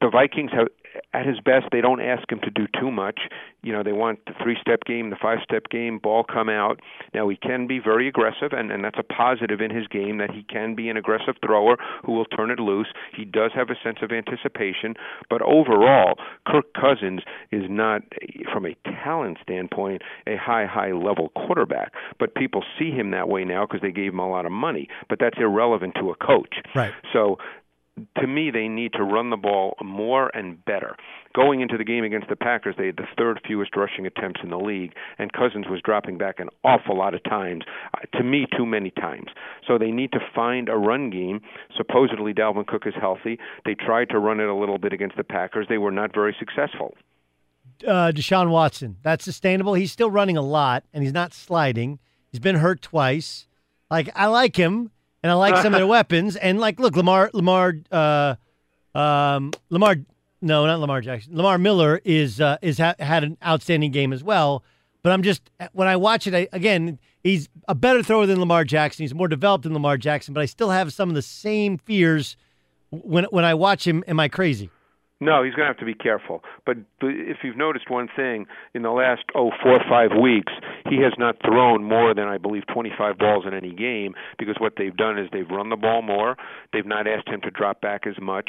The 0.00 0.08
Vikings 0.10 0.50
have, 0.52 0.68
at 1.12 1.26
his 1.26 1.40
best, 1.40 1.66
they 1.72 1.80
don't 1.80 2.00
ask 2.00 2.30
him 2.30 2.40
to 2.40 2.50
do 2.50 2.66
too 2.80 2.90
much. 2.90 3.20
You 3.62 3.72
know, 3.72 3.82
they 3.82 3.92
want 3.92 4.24
the 4.26 4.32
three-step 4.42 4.84
game, 4.84 5.10
the 5.10 5.16
five-step 5.20 5.68
game, 5.70 5.98
ball 5.98 6.24
come 6.24 6.48
out. 6.48 6.80
Now 7.12 7.28
he 7.28 7.36
can 7.36 7.66
be 7.66 7.78
very 7.78 8.08
aggressive, 8.08 8.52
and 8.52 8.72
and 8.72 8.82
that's 8.82 8.98
a 8.98 9.02
positive 9.02 9.60
in 9.60 9.70
his 9.70 9.86
game 9.86 10.18
that 10.18 10.30
he 10.30 10.42
can 10.42 10.74
be 10.74 10.88
an 10.88 10.96
aggressive 10.96 11.34
thrower 11.44 11.76
who 12.04 12.12
will 12.12 12.24
turn 12.24 12.50
it 12.50 12.58
loose. 12.58 12.88
He 13.14 13.24
does 13.24 13.50
have 13.54 13.68
a 13.68 13.76
sense 13.84 13.98
of 14.02 14.10
anticipation, 14.10 14.94
but 15.28 15.42
overall, 15.42 16.14
Kirk 16.46 16.72
Cousins 16.72 17.20
is 17.52 17.64
not, 17.68 18.02
from 18.52 18.64
a 18.66 18.74
talent 19.04 19.38
standpoint, 19.42 20.02
a 20.26 20.36
high, 20.36 20.66
high 20.66 20.92
level 20.92 21.28
quarterback. 21.30 21.92
But 22.18 22.34
people 22.34 22.64
see 22.78 22.90
him 22.90 23.10
that 23.10 23.28
way 23.28 23.44
now 23.44 23.66
because 23.66 23.82
they 23.82 23.92
gave 23.92 24.12
him 24.12 24.18
a 24.18 24.30
lot 24.30 24.46
of 24.46 24.52
money. 24.52 24.88
But 25.08 25.18
that's 25.20 25.36
irrelevant 25.38 25.94
to 26.00 26.10
a 26.10 26.16
coach. 26.16 26.56
Right. 26.74 26.92
So 27.12 27.38
to 28.18 28.26
me, 28.26 28.50
they 28.50 28.66
need 28.68 28.92
to 28.94 29.02
run 29.02 29.30
the 29.30 29.36
ball 29.36 29.76
more 29.82 30.34
and 30.34 30.64
better. 30.64 30.96
Going 31.34 31.60
into 31.60 31.76
the 31.76 31.84
game 31.84 32.02
against 32.02 32.28
the 32.28 32.36
Packers, 32.36 32.74
they 32.78 32.86
had 32.86 32.96
the 32.96 33.06
third 33.16 33.40
fewest 33.46 33.76
rushing 33.76 34.06
attempts 34.06 34.40
in 34.42 34.50
the 34.50 34.58
league, 34.58 34.92
and 35.18 35.32
Cousins 35.32 35.66
was 35.68 35.80
dropping 35.84 36.16
back 36.18 36.40
an 36.40 36.48
awful 36.64 36.96
lot 36.96 37.14
of 37.14 37.22
times. 37.24 37.64
Uh, 37.94 38.18
to 38.18 38.24
me, 38.24 38.46
too 38.56 38.64
many 38.64 38.90
times. 38.90 39.28
So 39.66 39.76
they 39.78 39.90
need 39.90 40.12
to 40.12 40.20
find 40.34 40.68
a 40.68 40.76
run 40.76 41.10
game. 41.10 41.40
Supposedly, 41.76 42.32
Dalvin 42.32 42.66
Cook 42.66 42.86
is 42.86 42.94
healthy. 42.98 43.38
They 43.64 43.74
tried 43.74 44.08
to 44.10 44.18
run 44.18 44.40
it 44.40 44.48
a 44.48 44.54
little 44.54 44.78
bit 44.78 44.92
against 44.92 45.16
the 45.16 45.24
Packers. 45.24 45.66
They 45.68 45.78
were 45.78 45.92
not 45.92 46.14
very 46.14 46.34
successful. 46.38 46.96
uh, 47.86 48.12
Deshaun 48.14 48.50
Watson. 48.50 48.96
That's 49.02 49.24
sustainable. 49.24 49.74
He's 49.74 49.92
still 49.92 50.10
running 50.10 50.36
a 50.36 50.42
lot, 50.42 50.84
and 50.92 51.02
he's 51.04 51.12
not 51.12 51.32
sliding. 51.34 51.98
He's 52.30 52.40
been 52.40 52.56
hurt 52.56 52.82
twice. 52.82 53.46
Like 53.90 54.08
I 54.14 54.26
like 54.26 54.56
him, 54.56 54.90
and 55.22 55.30
I 55.30 55.34
like 55.34 55.56
some 55.56 55.74
of 55.74 55.78
their 55.78 55.86
weapons. 55.98 56.36
And 56.36 56.58
like, 56.58 56.80
look, 56.80 56.96
Lamar, 56.96 57.30
Lamar, 57.32 57.74
uh, 57.90 58.36
um, 58.94 59.52
Lamar. 59.70 59.96
No, 60.42 60.64
not 60.66 60.80
Lamar 60.80 61.02
Jackson. 61.02 61.36
Lamar 61.36 61.58
Miller 61.58 62.00
is 62.04 62.40
uh, 62.40 62.56
is 62.62 62.78
ha- 62.78 62.94
had 62.98 63.24
an 63.24 63.36
outstanding 63.44 63.90
game 63.90 64.12
as 64.12 64.24
well. 64.24 64.64
But 65.02 65.12
I'm 65.12 65.22
just 65.22 65.50
when 65.72 65.88
I 65.88 65.96
watch 65.96 66.26
it 66.26 66.34
I, 66.34 66.48
again, 66.52 66.98
he's 67.22 67.48
a 67.68 67.74
better 67.74 68.02
thrower 68.02 68.26
than 68.26 68.40
Lamar 68.40 68.64
Jackson. 68.64 69.02
He's 69.02 69.14
more 69.14 69.28
developed 69.28 69.64
than 69.64 69.74
Lamar 69.74 69.98
Jackson. 69.98 70.32
But 70.32 70.40
I 70.40 70.46
still 70.46 70.70
have 70.70 70.92
some 70.92 71.08
of 71.10 71.14
the 71.14 71.22
same 71.22 71.76
fears 71.78 72.36
when 72.90 73.24
when 73.24 73.44
I 73.44 73.54
watch 73.54 73.86
him. 73.86 74.02
Am 74.06 74.18
I 74.18 74.28
crazy? 74.28 74.70
No, 75.20 75.42
he's 75.42 75.54
going 75.54 75.66
to 75.66 75.72
have 75.72 75.78
to 75.78 75.84
be 75.84 75.94
careful. 75.94 76.42
But 76.64 76.78
if 77.02 77.38
you've 77.42 77.56
noticed 77.56 77.90
one 77.90 78.08
thing, 78.14 78.46
in 78.74 78.82
the 78.82 78.90
last 78.90 79.24
oh 79.34 79.50
four 79.62 79.74
or 79.74 79.84
five 79.88 80.10
weeks, 80.18 80.52
he 80.88 80.96
has 81.02 81.12
not 81.18 81.36
thrown 81.44 81.84
more 81.84 82.14
than 82.14 82.26
I 82.26 82.38
believe 82.38 82.62
25 82.72 83.18
balls 83.18 83.44
in 83.46 83.52
any 83.52 83.72
game 83.72 84.14
because 84.38 84.56
what 84.58 84.74
they've 84.78 84.96
done 84.96 85.18
is 85.18 85.28
they've 85.32 85.48
run 85.48 85.68
the 85.68 85.76
ball 85.76 86.00
more. 86.00 86.36
They've 86.72 86.86
not 86.86 87.06
asked 87.06 87.28
him 87.28 87.42
to 87.42 87.50
drop 87.50 87.82
back 87.82 88.06
as 88.06 88.14
much. 88.20 88.48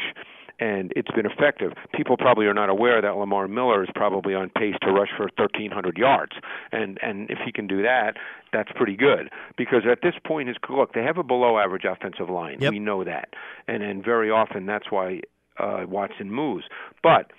And 0.60 0.94
it's 0.96 1.10
been 1.12 1.26
effective. 1.26 1.72
People 1.92 2.18
probably 2.18 2.46
are 2.46 2.54
not 2.54 2.70
aware 2.70 3.02
that 3.02 3.16
Lamar 3.18 3.48
Miller 3.48 3.84
is 3.84 3.90
probably 3.96 4.36
on 4.36 4.52
pace 4.52 4.76
to 4.84 4.92
rush 4.92 5.10
for 5.18 5.24
1,300 5.36 5.98
yards, 5.98 6.34
and 6.72 7.00
and 7.02 7.32
if 7.32 7.40
he 7.44 7.52
can 7.52 7.66
do 7.66 7.82
that, 7.82 8.18
that's 8.54 8.70
pretty 8.76 8.96
good. 8.96 9.32
Because 9.58 9.88
at 9.92 10.04
this 10.04 10.14
point, 10.24 10.50
his 10.50 10.58
look, 10.70 10.94
they 10.94 11.02
have 11.02 11.18
a 11.18 11.24
below-average 11.24 11.86
offensive 11.86 12.30
line. 12.30 12.58
Yep. 12.60 12.74
We 12.74 12.78
know 12.78 13.04
that, 13.04 13.30
and 13.68 13.82
and 13.82 14.06
very 14.06 14.30
often 14.30 14.68
that's 14.68 14.92
why 14.92 15.22
uh, 15.60 15.84
Watson 15.88 16.32
moves. 16.32 16.66
But 17.04 17.32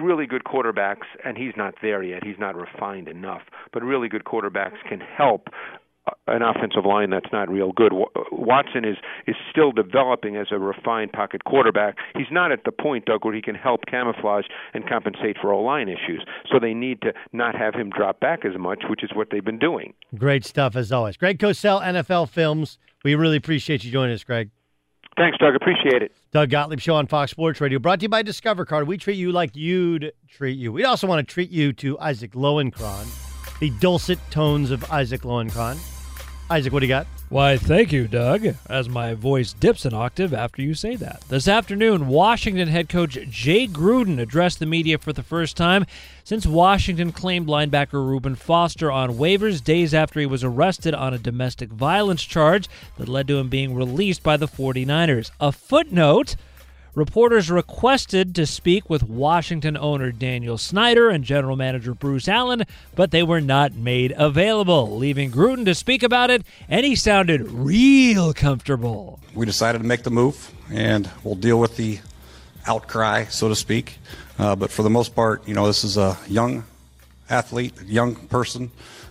really 0.00 0.26
good 0.26 0.44
quarterbacks, 0.44 1.06
and 1.24 1.36
he's 1.36 1.52
not 1.56 1.74
there 1.82 2.02
yet. 2.02 2.24
He's 2.24 2.38
not 2.38 2.56
refined 2.56 3.08
enough. 3.08 3.42
But 3.72 3.82
really 3.82 4.08
good 4.08 4.24
quarterbacks 4.24 4.82
can 4.88 5.00
help 5.00 5.48
an 6.26 6.42
offensive 6.42 6.84
line 6.84 7.10
that's 7.10 7.32
not 7.32 7.48
real 7.48 7.72
good. 7.72 7.92
Watson 8.30 8.84
is 8.84 8.96
is 9.26 9.36
still 9.50 9.72
developing 9.72 10.36
as 10.36 10.48
a 10.50 10.58
refined 10.58 11.12
pocket 11.12 11.44
quarterback. 11.44 11.96
He's 12.14 12.26
not 12.30 12.52
at 12.52 12.64
the 12.64 12.72
point, 12.72 13.06
Doug, 13.06 13.24
where 13.24 13.34
he 13.34 13.40
can 13.40 13.54
help 13.54 13.86
camouflage 13.86 14.44
and 14.74 14.86
compensate 14.86 15.36
for 15.40 15.52
O 15.52 15.60
line 15.60 15.88
issues. 15.88 16.24
So 16.50 16.58
they 16.58 16.74
need 16.74 17.00
to 17.02 17.12
not 17.32 17.54
have 17.54 17.74
him 17.74 17.90
drop 17.90 18.20
back 18.20 18.44
as 18.44 18.58
much, 18.58 18.84
which 18.88 19.02
is 19.02 19.10
what 19.14 19.28
they've 19.30 19.44
been 19.44 19.58
doing. 19.58 19.94
Great 20.16 20.44
stuff 20.44 20.76
as 20.76 20.92
always. 20.92 21.16
Greg 21.16 21.38
Cosell, 21.38 21.82
NFL 21.82 22.28
Films. 22.28 22.78
We 23.02 23.14
really 23.14 23.36
appreciate 23.36 23.84
you 23.84 23.90
joining 23.90 24.14
us, 24.14 24.24
Greg. 24.24 24.50
Thanks, 25.16 25.38
Doug. 25.38 25.54
Appreciate 25.54 26.02
it. 26.02 26.12
Doug 26.32 26.50
Gottlieb 26.50 26.80
Show 26.80 26.96
on 26.96 27.06
Fox 27.06 27.30
Sports 27.30 27.60
Radio, 27.60 27.78
brought 27.78 28.00
to 28.00 28.04
you 28.04 28.08
by 28.08 28.22
Discover 28.22 28.64
Card. 28.64 28.88
We 28.88 28.98
treat 28.98 29.16
you 29.16 29.30
like 29.30 29.54
you'd 29.54 30.12
treat 30.28 30.58
you. 30.58 30.72
We 30.72 30.84
also 30.84 31.06
want 31.06 31.26
to 31.26 31.32
treat 31.32 31.50
you 31.50 31.72
to 31.74 31.98
Isaac 32.00 32.32
Lowenkron, 32.32 33.06
the 33.60 33.70
dulcet 33.78 34.18
tones 34.30 34.70
of 34.70 34.90
Isaac 34.90 35.22
Lowenkron. 35.22 35.78
Isaac, 36.50 36.72
what 36.72 36.80
do 36.80 36.86
you 36.86 36.90
got? 36.92 37.06
Why, 37.30 37.56
thank 37.56 37.90
you, 37.90 38.06
Doug, 38.06 38.54
as 38.68 38.88
my 38.88 39.14
voice 39.14 39.54
dips 39.54 39.84
an 39.84 39.94
octave 39.94 40.32
after 40.32 40.62
you 40.62 40.74
say 40.74 40.94
that. 40.96 41.22
This 41.28 41.48
afternoon, 41.48 42.06
Washington 42.06 42.68
head 42.68 42.88
coach 42.88 43.18
Jay 43.28 43.66
Gruden 43.66 44.20
addressed 44.20 44.60
the 44.60 44.66
media 44.66 44.98
for 44.98 45.12
the 45.12 45.22
first 45.22 45.56
time 45.56 45.84
since 46.22 46.46
Washington 46.46 47.12
claimed 47.12 47.48
linebacker 47.48 47.94
Reuben 47.94 48.36
Foster 48.36 48.92
on 48.92 49.14
waivers 49.14 49.64
days 49.64 49.94
after 49.94 50.20
he 50.20 50.26
was 50.26 50.44
arrested 50.44 50.94
on 50.94 51.12
a 51.14 51.18
domestic 51.18 51.70
violence 51.70 52.22
charge 52.22 52.68
that 52.98 53.08
led 53.08 53.26
to 53.28 53.38
him 53.38 53.48
being 53.48 53.74
released 53.74 54.22
by 54.22 54.36
the 54.36 54.46
49ers. 54.46 55.30
A 55.40 55.50
footnote 55.50 56.36
Reporters 56.94 57.50
requested 57.50 58.36
to 58.36 58.46
speak 58.46 58.88
with 58.88 59.02
Washington 59.02 59.76
owner 59.76 60.12
Daniel 60.12 60.56
Snyder 60.56 61.08
and 61.08 61.24
general 61.24 61.56
manager 61.56 61.92
Bruce 61.92 62.28
Allen, 62.28 62.62
but 62.94 63.10
they 63.10 63.24
were 63.24 63.40
not 63.40 63.74
made 63.74 64.14
available, 64.16 64.96
leaving 64.96 65.32
Gruden 65.32 65.64
to 65.64 65.74
speak 65.74 66.04
about 66.04 66.30
it, 66.30 66.44
and 66.68 66.86
he 66.86 66.94
sounded 66.94 67.50
real 67.50 68.32
comfortable. 68.32 69.18
We 69.34 69.44
decided 69.44 69.78
to 69.78 69.84
make 69.84 70.04
the 70.04 70.12
move, 70.12 70.52
and 70.70 71.10
we'll 71.24 71.34
deal 71.34 71.58
with 71.58 71.76
the 71.76 71.98
outcry, 72.64 73.24
so 73.24 73.48
to 73.48 73.56
speak. 73.56 73.98
Uh, 74.38 74.54
but 74.54 74.70
for 74.70 74.84
the 74.84 74.90
most 74.90 75.16
part, 75.16 75.48
you 75.48 75.54
know, 75.54 75.66
this 75.66 75.82
is 75.82 75.96
a 75.96 76.16
young 76.28 76.64
athlete, 77.28 77.74
young 77.82 78.14
person 78.14 78.70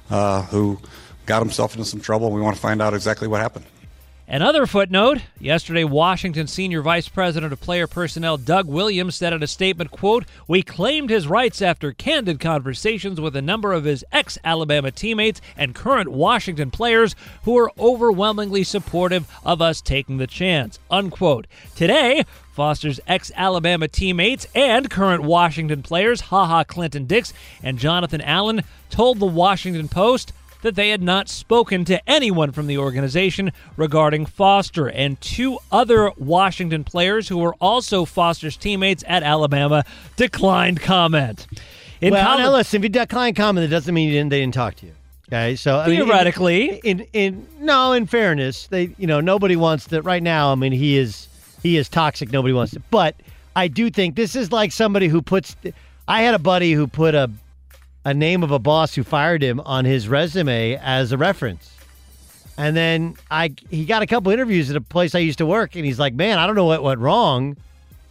uh, 0.10 0.43
who 0.43 0.80
got 1.26 1.41
himself 1.41 1.73
into 1.76 1.85
some 1.85 1.99
trouble. 1.99 2.31
We 2.31 2.39
want 2.39 2.55
to 2.55 2.61
find 2.61 2.81
out 2.81 2.93
exactly 2.93 3.27
what 3.27 3.41
happened. 3.41 3.65
Another 4.34 4.65
footnote 4.65 5.19
yesterday, 5.39 5.84
Washington 5.84 6.47
Senior 6.47 6.81
Vice 6.81 7.07
President 7.07 7.53
of 7.53 7.61
Player 7.61 7.85
Personnel 7.85 8.38
Doug 8.38 8.65
Williams 8.68 9.15
said 9.15 9.31
in 9.31 9.43
a 9.43 9.47
statement, 9.47 9.91
quote, 9.91 10.26
We 10.47 10.64
claimed 10.64 11.11
his 11.11 11.27
rights 11.27 11.61
after 11.61 11.91
candid 11.91 12.39
conversations 12.39 13.22
with 13.22 13.35
a 13.35 13.43
number 13.43 13.73
of 13.73 13.84
his 13.84 14.03
ex 14.11 14.39
Alabama 14.43 14.89
teammates 14.89 15.39
and 15.55 15.76
current 15.76 16.10
Washington 16.10 16.72
players 16.72 17.15
who 17.43 17.55
are 17.60 17.72
overwhelmingly 17.77 18.64
supportive 18.64 19.31
of 19.45 19.61
us 19.61 19.81
taking 19.81 20.18
the 20.18 20.26
chance. 20.26 20.80
Unquote. 20.89 21.45
Today, 21.76 22.26
Foster's 22.53 22.99
ex 23.05 23.31
Alabama 23.35 23.88
teammates 23.88 24.47
and 24.55 24.89
current 24.89 25.22
Washington 25.22 25.84
players, 25.84 26.22
Ha 26.22 26.47
Ha 26.47 26.64
Clinton 26.64 27.05
Dix 27.05 27.34
and 27.61 27.77
Jonathan 27.77 28.22
Allen, 28.22 28.64
told 28.89 29.19
the 29.19 29.27
Washington 29.27 29.88
Post 29.89 30.34
that 30.64 30.76
they 30.76 30.90
had 30.90 31.02
not 31.02 31.30
spoken 31.30 31.85
to 31.85 32.10
anyone 32.10 32.52
from 32.52 32.68
the 32.68 32.77
organization 32.77 33.52
regarding 33.77 34.26
Foster, 34.26 34.90
and 34.90 35.19
two 35.22 35.60
other 35.72 36.11
Washington 36.18 36.84
players 36.84 37.27
who 37.27 37.38
were 37.38 37.53
also 37.61 38.03
Foster's 38.06 38.57
teammates 38.57 39.03
at 39.07 39.23
Alabama 39.23 39.85
declined 40.15 40.81
comment. 40.81 41.48
In 42.02 42.11
well, 42.11 42.38
now 42.38 42.52
listen, 42.52 42.81
if 42.81 42.84
you 42.84 42.90
decline 42.90 43.34
comment, 43.35 43.69
that 43.69 43.73
doesn't 43.73 43.94
mean 43.94 44.10
you 44.10 44.15
didn't, 44.15 44.30
they 44.30 44.41
didn't 44.41 44.56
talk 44.56 44.76
to 44.76 44.88
you. 44.88 44.94
Okay, 45.30 45.56
so 45.56 45.80
I 45.80 45.88
mean, 45.88 46.03
theoretically, 46.03 46.80
in, 46.84 46.99
in, 46.99 47.07
in 47.14 47.48
no, 47.65 47.94
in 47.94 48.06
fairness, 48.07 48.68
they 48.68 48.94
you 48.98 49.07
know 49.07 49.22
nobody 49.22 49.56
wants 49.56 49.88
to 49.88 50.02
right 50.02 50.22
now. 50.22 50.52
I 50.52 50.56
mean, 50.56 50.73
he 50.73 50.98
is 50.98 51.27
he 51.64 51.77
is 51.77 51.88
toxic. 51.88 52.31
Nobody 52.31 52.53
wants 52.53 52.73
it, 52.73 52.81
but 52.91 53.15
I 53.56 53.68
do 53.68 53.90
think 53.90 54.15
this 54.15 54.35
is 54.35 54.52
like 54.52 54.72
somebody 54.72 55.07
who 55.07 55.22
puts. 55.22 55.56
I 56.07 56.22
had 56.22 56.35
a 56.35 56.40
buddy 56.40 56.73
who 56.73 56.88
put 56.88 57.15
a 57.15 57.31
a 58.05 58.13
name 58.13 58.43
of 58.43 58.51
a 58.51 58.59
boss 58.59 58.95
who 58.95 59.03
fired 59.03 59.41
him 59.41 59.59
on 59.61 59.85
his 59.85 60.07
resume 60.07 60.75
as 60.75 61.11
a 61.11 61.17
reference. 61.17 61.69
And 62.57 62.75
then 62.75 63.15
I 63.31 63.53
he 63.69 63.85
got 63.85 64.01
a 64.01 64.07
couple 64.07 64.31
interviews 64.31 64.69
at 64.69 64.75
a 64.75 64.81
place 64.81 65.15
I 65.15 65.19
used 65.19 65.39
to 65.39 65.45
work, 65.45 65.75
and 65.75 65.85
he's 65.85 65.99
like, 65.99 66.13
"Man, 66.13 66.38
I 66.38 66.45
don't 66.45 66.55
know 66.55 66.65
what 66.65 66.84
went 66.84 66.99
wrong. 66.99 67.57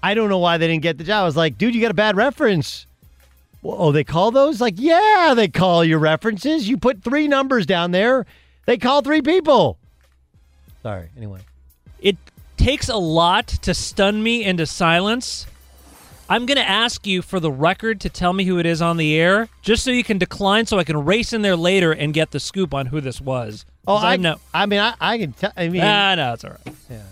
I 0.03 0.15
don't 0.15 0.29
know 0.29 0.39
why 0.39 0.59
they 0.59 0.67
didn't 0.67 0.83
get 0.83 0.99
the 0.99 1.05
job." 1.05 1.23
I 1.23 1.25
was 1.25 1.37
like, 1.37 1.59
"Dude, 1.59 1.75
you 1.75 1.81
got 1.81 1.93
a 1.93 1.95
bad 1.95 2.17
reference." 2.17 2.87
Oh, 3.65 3.93
they 3.93 4.03
call 4.03 4.33
those? 4.33 4.61
Like, 4.61 4.75
yeah, 4.77 5.35
they 5.37 5.47
call 5.47 5.85
your 5.85 6.01
references. 6.01 6.69
You 6.69 6.77
put 6.77 7.05
three 7.05 7.29
numbers 7.29 7.65
down 7.65 7.93
there. 7.93 8.27
They 8.67 8.77
call 8.77 9.03
three 9.03 9.23
people. 9.23 9.79
Sorry. 10.83 11.09
Anyway, 11.17 11.41
it 12.01 12.17
takes 12.57 12.89
a 12.89 12.97
lot 12.97 13.47
to 13.47 13.73
stun 13.73 14.21
me 14.23 14.43
into 14.43 14.67
silence 14.67 15.47
I'm 16.33 16.47
going 16.47 16.57
to 16.57 16.67
ask 16.67 17.07
you 17.07 17.21
for 17.21 17.41
the 17.41 17.53
record 17.53 18.01
to 18.01 18.09
tell 18.09 18.33
me 18.33 18.45
who 18.45 18.59
it 18.59 18.65
is 18.65 18.81
on 18.81 18.97
the 18.97 19.21
air, 19.21 19.51
just 19.61 19.85
so 19.85 19.91
you 19.91 20.03
can 20.03 20.17
decline, 20.17 20.65
so 20.65 20.79
I 20.79 20.85
can 20.85 21.05
race 21.05 21.35
in 21.35 21.43
there 21.43 21.57
later 21.57 21.93
and 21.93 22.15
get 22.15 22.31
the 22.31 22.41
scoop 22.41 22.73
on 22.73 22.87
who 22.87 23.03
this 23.03 23.21
was. 23.21 23.67
Oh, 23.87 23.99
I 23.99 24.17
know. 24.17 24.37
I 24.55 24.65
mean, 24.65 24.81
I, 24.81 24.95
I 24.99 25.19
can 25.19 25.35
tell. 25.35 25.53
I 25.55 25.69
mean, 25.69 25.83
ah, 25.83 26.15
no, 26.15 26.33
it's 26.33 26.43
all 26.43 26.53
right. 26.53 26.75
Yeah. 26.89 27.03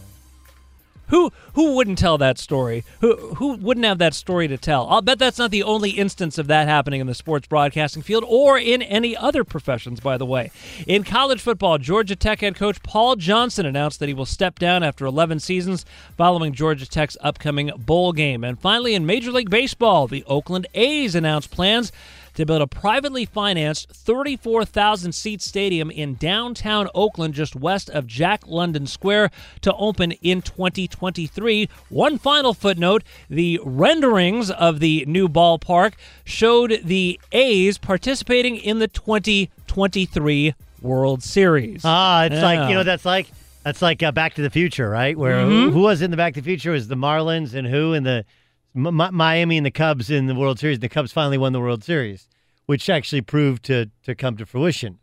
Who 1.10 1.32
who 1.54 1.74
wouldn't 1.74 1.98
tell 1.98 2.18
that 2.18 2.38
story? 2.38 2.84
Who 3.00 3.34
who 3.34 3.54
wouldn't 3.54 3.86
have 3.86 3.98
that 3.98 4.14
story 4.14 4.48
to 4.48 4.56
tell? 4.56 4.88
I'll 4.88 5.02
bet 5.02 5.18
that's 5.18 5.38
not 5.38 5.50
the 5.50 5.62
only 5.62 5.90
instance 5.90 6.38
of 6.38 6.46
that 6.46 6.68
happening 6.68 7.00
in 7.00 7.06
the 7.06 7.14
sports 7.14 7.46
broadcasting 7.46 8.02
field 8.02 8.24
or 8.26 8.58
in 8.58 8.80
any 8.82 9.16
other 9.16 9.44
professions, 9.44 10.00
by 10.00 10.16
the 10.16 10.26
way. 10.26 10.50
In 10.86 11.04
college 11.04 11.40
football, 11.40 11.78
Georgia 11.78 12.16
Tech 12.16 12.40
head 12.40 12.54
coach 12.56 12.82
Paul 12.82 13.16
Johnson 13.16 13.66
announced 13.66 13.98
that 14.00 14.08
he 14.08 14.14
will 14.14 14.26
step 14.26 14.58
down 14.58 14.82
after 14.82 15.04
11 15.04 15.40
seasons 15.40 15.84
following 16.16 16.52
Georgia 16.52 16.86
Tech's 16.88 17.16
upcoming 17.20 17.70
bowl 17.76 18.12
game. 18.12 18.44
And 18.44 18.58
finally, 18.58 18.94
in 18.94 19.04
Major 19.04 19.32
League 19.32 19.50
Baseball, 19.50 20.06
the 20.06 20.24
Oakland 20.24 20.66
A's 20.74 21.14
announced 21.14 21.50
plans 21.50 21.92
to 22.40 22.46
build 22.46 22.62
a 22.62 22.66
privately 22.66 23.24
financed 23.24 23.90
34,000 23.90 25.12
seat 25.12 25.42
stadium 25.42 25.90
in 25.90 26.14
downtown 26.14 26.88
Oakland, 26.94 27.34
just 27.34 27.54
west 27.54 27.88
of 27.90 28.06
Jack 28.06 28.46
London 28.46 28.86
Square, 28.86 29.30
to 29.60 29.74
open 29.74 30.12
in 30.22 30.42
2023. 30.42 31.68
One 31.88 32.18
final 32.18 32.54
footnote 32.54 33.04
the 33.28 33.60
renderings 33.62 34.50
of 34.50 34.80
the 34.80 35.04
new 35.06 35.28
ballpark 35.28 35.94
showed 36.24 36.80
the 36.82 37.20
A's 37.32 37.78
participating 37.78 38.56
in 38.56 38.78
the 38.78 38.88
2023 38.88 40.54
World 40.80 41.22
Series. 41.22 41.82
Ah, 41.84 42.24
it's 42.24 42.36
yeah. 42.36 42.42
like, 42.42 42.68
you 42.68 42.74
know, 42.74 42.82
that's 42.82 43.04
like. 43.04 43.28
That's 43.62 43.82
like 43.82 44.02
uh, 44.02 44.10
Back 44.10 44.36
to 44.36 44.42
the 44.42 44.48
Future, 44.48 44.88
right? 44.88 45.18
Where 45.18 45.44
mm-hmm. 45.44 45.74
who 45.74 45.82
was 45.82 46.00
in 46.00 46.10
the 46.10 46.16
Back 46.16 46.32
to 46.32 46.40
the 46.40 46.46
Future 46.46 46.70
was 46.70 46.88
the 46.88 46.94
Marlins 46.94 47.52
and 47.52 47.66
who 47.66 47.92
in 47.92 48.04
the 48.04 48.24
Miami 48.74 49.56
and 49.56 49.66
the 49.66 49.70
Cubs 49.70 50.10
in 50.10 50.26
the 50.26 50.34
World 50.34 50.58
Series. 50.58 50.78
The 50.78 50.88
Cubs 50.88 51.12
finally 51.12 51.38
won 51.38 51.52
the 51.52 51.60
World 51.60 51.82
Series, 51.84 52.28
which 52.66 52.88
actually 52.88 53.22
proved 53.22 53.64
to 53.64 53.90
to 54.04 54.14
come 54.14 54.36
to 54.36 54.46
fruition. 54.46 54.98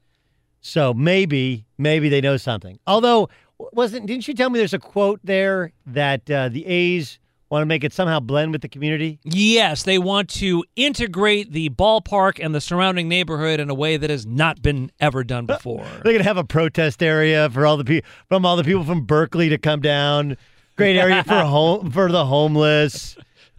So 0.62 0.94
maybe 0.94 1.66
maybe 1.78 2.10
they 2.10 2.22
know 2.22 2.38
something. 2.38 2.80
Although 2.88 3.30
wasn't 3.58 4.06
didn't 4.06 4.28
you 4.28 4.34
tell 4.34 4.50
me 4.50 4.60
there's 4.60 4.74
a 4.74 4.80
quote 4.80 5.20
there 5.24 5.72
that 5.86 6.30
uh, 6.30 6.50
the 6.50 6.66
A's 6.66 7.20
want 7.50 7.62
to 7.62 7.66
make 7.66 7.84
it 7.84 7.94
somehow 7.94 8.20
blend 8.20 8.52
with 8.52 8.62
the 8.62 8.70
community? 8.70 9.20
Yes, 9.24 9.84
they 9.84 9.98
want 9.98 10.30
to 10.32 10.66
integrate 10.76 11.54
the 11.54 11.70
ballpark 11.70 12.44
and 12.44 12.54
the 12.54 12.62
surrounding 12.62 13.08
neighborhood 13.08 13.60
in 13.60 13.70
a 13.70 13.74
way 13.74 13.96
that 13.98 14.10
has 14.10 14.26
not 14.26 14.62
been 14.62 14.92
ever 15.00 15.24
done 15.24 15.46
before. 15.48 15.86
They're 16.04 16.14
gonna 16.14 16.24
have 16.24 16.38
a 16.38 16.44
protest 16.44 17.02
area 17.02 17.50
for 17.50 17.66
all 17.66 17.78
the 17.78 17.86
people 17.86 18.10
from 18.30 18.46
all 18.46 18.58
the 18.58 18.64
people 18.64 18.84
from 18.84 19.06
Berkeley 19.06 19.50
to 19.50 19.58
come 19.58 19.82
down. 19.82 20.38
Great 20.76 20.98
area 20.98 21.24
for 21.24 21.40
home 21.44 21.92
for 21.92 22.12
the 22.12 22.26
homeless. 22.26 23.18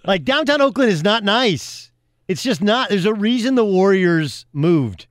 Like 0.09 0.25
downtown 0.25 0.63
Oakland 0.63 0.91
is 0.91 1.05
not 1.05 1.23
nice. 1.23 1.93
It's 2.29 2.43
just 2.43 2.63
not. 2.63 2.89
There's 2.89 3.05
a 3.05 3.13
reason 3.13 3.57
the 3.57 3.65
Warriors 3.65 4.47
moved 4.55 5.07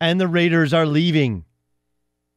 and 0.00 0.20
the 0.20 0.26
Raiders 0.26 0.74
are 0.74 0.86
leaving. 0.86 1.44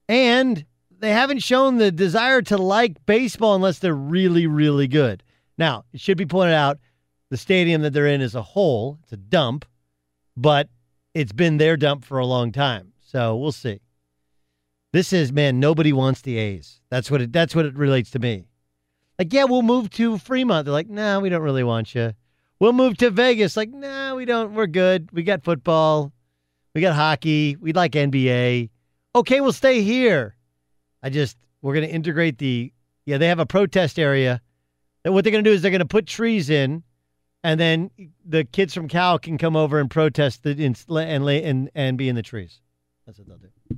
And 0.07 0.63
they 0.91 1.09
haven't 1.09 1.39
shown 1.39 1.79
the 1.79 1.91
desire 1.91 2.43
to 2.43 2.57
like 2.57 3.03
baseball 3.07 3.55
unless 3.55 3.79
they're 3.79 3.95
really, 3.95 4.45
really 4.45 4.87
good. 4.87 5.23
Now, 5.57 5.85
it 5.91 6.01
should 6.01 6.19
be 6.19 6.27
pointed 6.27 6.53
out 6.53 6.77
the 7.31 7.37
stadium 7.37 7.81
that 7.81 7.93
they're 7.93 8.05
in 8.05 8.21
is 8.21 8.35
a 8.35 8.43
hole, 8.43 8.99
it's 9.01 9.13
a 9.13 9.17
dump, 9.17 9.65
but 10.37 10.69
it's 11.15 11.33
been 11.33 11.57
their 11.57 11.77
dump 11.77 12.05
for 12.05 12.19
a 12.19 12.27
long 12.27 12.51
time. 12.51 12.93
So 13.01 13.35
we'll 13.35 13.51
see. 13.51 13.79
This 14.91 15.13
is 15.13 15.33
man, 15.33 15.59
nobody 15.59 15.91
wants 15.91 16.21
the 16.21 16.37
A's. 16.37 16.79
That's 16.91 17.09
what 17.09 17.21
it 17.23 17.33
that's 17.33 17.55
what 17.55 17.65
it 17.65 17.75
relates 17.75 18.11
to 18.11 18.19
me. 18.19 18.45
Like, 19.19 19.31
yeah, 19.31 19.43
we'll 19.43 19.61
move 19.61 19.89
to 19.91 20.17
Fremont. 20.17 20.65
They're 20.65 20.73
like, 20.73 20.89
no, 20.89 21.15
nah, 21.15 21.19
we 21.19 21.29
don't 21.29 21.41
really 21.41 21.63
want 21.63 21.93
you. 21.93 22.13
We'll 22.59 22.73
move 22.73 22.97
to 22.97 23.09
Vegas. 23.09 23.55
Like, 23.55 23.69
no, 23.69 23.87
nah, 23.87 24.15
we 24.15 24.25
don't. 24.25 24.53
We're 24.53 24.67
good. 24.67 25.09
We 25.11 25.23
got 25.23 25.43
football. 25.43 26.11
We 26.73 26.81
got 26.81 26.95
hockey. 26.95 27.55
We'd 27.55 27.75
like 27.75 27.91
NBA. 27.91 28.69
Okay, 29.15 29.41
we'll 29.41 29.53
stay 29.53 29.81
here. 29.81 30.35
I 31.03 31.09
just, 31.09 31.37
we're 31.61 31.73
going 31.73 31.87
to 31.87 31.93
integrate 31.93 32.37
the, 32.39 32.73
yeah, 33.05 33.17
they 33.17 33.27
have 33.27 33.39
a 33.39 33.45
protest 33.45 33.99
area. 33.99 34.41
And 35.05 35.13
what 35.13 35.23
they're 35.23 35.31
going 35.31 35.43
to 35.43 35.49
do 35.49 35.53
is 35.53 35.61
they're 35.61 35.71
going 35.71 35.79
to 35.79 35.85
put 35.85 36.07
trees 36.07 36.49
in, 36.49 36.81
and 37.43 37.59
then 37.59 37.91
the 38.25 38.45
kids 38.45 38.73
from 38.73 38.87
Cal 38.87 39.19
can 39.19 39.37
come 39.37 39.55
over 39.55 39.79
and 39.79 39.91
protest 39.91 40.43
the, 40.43 40.51
and, 40.63 41.29
and, 41.29 41.69
and 41.75 41.97
be 41.97 42.09
in 42.09 42.15
the 42.15 42.21
trees. 42.21 42.61
That's 43.05 43.19
what 43.19 43.27
they'll 43.27 43.37
do. 43.37 43.77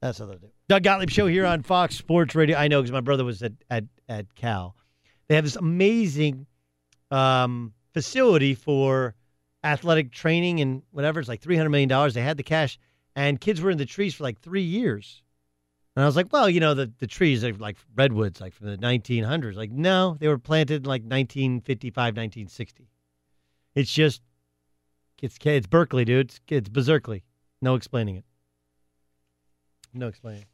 That's 0.00 0.18
what 0.18 0.30
they'll 0.30 0.38
do. 0.38 0.50
Doug 0.68 0.82
Gottlieb 0.82 1.08
Show 1.08 1.26
here 1.26 1.46
on 1.46 1.62
Fox 1.62 1.96
Sports 1.96 2.34
Radio. 2.34 2.58
I 2.58 2.68
know 2.68 2.82
because 2.82 2.92
my 2.92 3.00
brother 3.00 3.24
was 3.24 3.42
at, 3.42 3.52
at, 3.70 3.84
at 4.06 4.34
Cal. 4.34 4.76
They 5.26 5.34
have 5.34 5.44
this 5.44 5.56
amazing 5.56 6.46
um, 7.10 7.72
facility 7.94 8.54
for 8.54 9.14
athletic 9.64 10.12
training 10.12 10.60
and 10.60 10.82
whatever. 10.90 11.20
It's 11.20 11.28
like 11.28 11.40
$300 11.40 11.70
million. 11.70 12.12
They 12.12 12.20
had 12.20 12.36
the 12.36 12.42
cash, 12.42 12.78
and 13.16 13.40
kids 13.40 13.62
were 13.62 13.70
in 13.70 13.78
the 13.78 13.86
trees 13.86 14.14
for 14.14 14.24
like 14.24 14.40
three 14.40 14.62
years. 14.62 15.22
And 15.96 16.02
I 16.02 16.06
was 16.06 16.16
like, 16.16 16.30
well, 16.34 16.50
you 16.50 16.60
know, 16.60 16.74
the, 16.74 16.92
the 16.98 17.06
trees 17.06 17.42
are 17.44 17.54
like 17.54 17.78
redwoods, 17.96 18.38
like 18.38 18.52
from 18.52 18.66
the 18.66 18.76
1900s. 18.76 19.56
Like, 19.56 19.70
no, 19.70 20.18
they 20.20 20.28
were 20.28 20.38
planted 20.38 20.82
in 20.82 20.88
like 20.88 21.00
1955, 21.02 21.96
1960. 21.96 22.90
It's 23.74 23.92
just, 23.92 24.20
it's, 25.22 25.38
it's 25.42 25.66
Berkeley, 25.66 26.04
dude. 26.04 26.26
It's, 26.26 26.40
it's 26.46 26.68
Berkeley. 26.68 27.24
No 27.62 27.74
explaining 27.74 28.16
it. 28.16 28.24
No 29.94 30.08
explaining. 30.08 30.44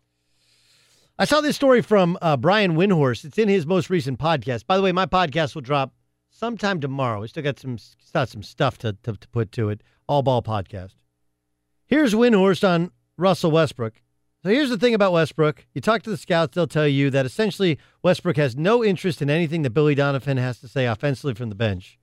I 1.17 1.27
saw 1.27 1.41
this 1.41 1.55
story 1.55 1.81
from 1.81 2.19
uh, 2.21 2.37
Brian 2.37 2.75
Windhorst. 2.75 3.25
It's 3.25 3.39
in 3.39 3.49
his 3.49 3.67
most 3.67 3.89
recent 3.89 4.19
podcast. 4.19 4.67
By 4.67 4.77
the 4.77 4.83
way, 4.83 4.91
my 4.91 5.07
podcast 5.07 5.55
will 5.55 5.63
drop 5.63 5.95
sometime 6.29 6.81
tomorrow. 6.81 7.21
We 7.21 7.29
still 7.29 7.45
got 7.45 7.61
some 7.61 7.79
got 8.13 8.29
some 8.29 8.43
stuff 8.43 8.79
to, 8.79 8.95
to, 9.05 9.13
to 9.13 9.29
put 9.29 9.53
to 9.53 9.69
it. 9.69 9.83
All 10.09 10.23
Ball 10.23 10.43
podcast. 10.43 10.95
Here's 11.87 12.15
Windhorst 12.15 12.69
on 12.69 12.91
Russell 13.17 13.53
Westbrook 13.53 13.95
So 14.43 14.49
here's 14.49 14.71
the 14.71 14.77
thing 14.77 14.93
about 14.93 15.13
Westbrook. 15.13 15.67
You 15.73 15.81
talk 15.81 16.03
to 16.03 16.11
the 16.11 16.17
scouts, 16.17 16.57
they'll 16.57 16.67
tell 16.67 16.89
you 16.89 17.11
that 17.11 17.25
essentially 17.25 17.79
Westbrook 18.03 18.37
has 18.37 18.57
no 18.57 18.85
interest 18.85 19.23
in 19.23 19.31
anything 19.31 19.63
that 19.63 19.71
Billy 19.71 19.95
Donovan 19.95 20.37
has 20.37 20.59
to 20.61 20.69
say 20.69 20.85
offensively 20.85 21.35
from 21.35 21.49
the 21.49 21.55
bench. 21.55 21.97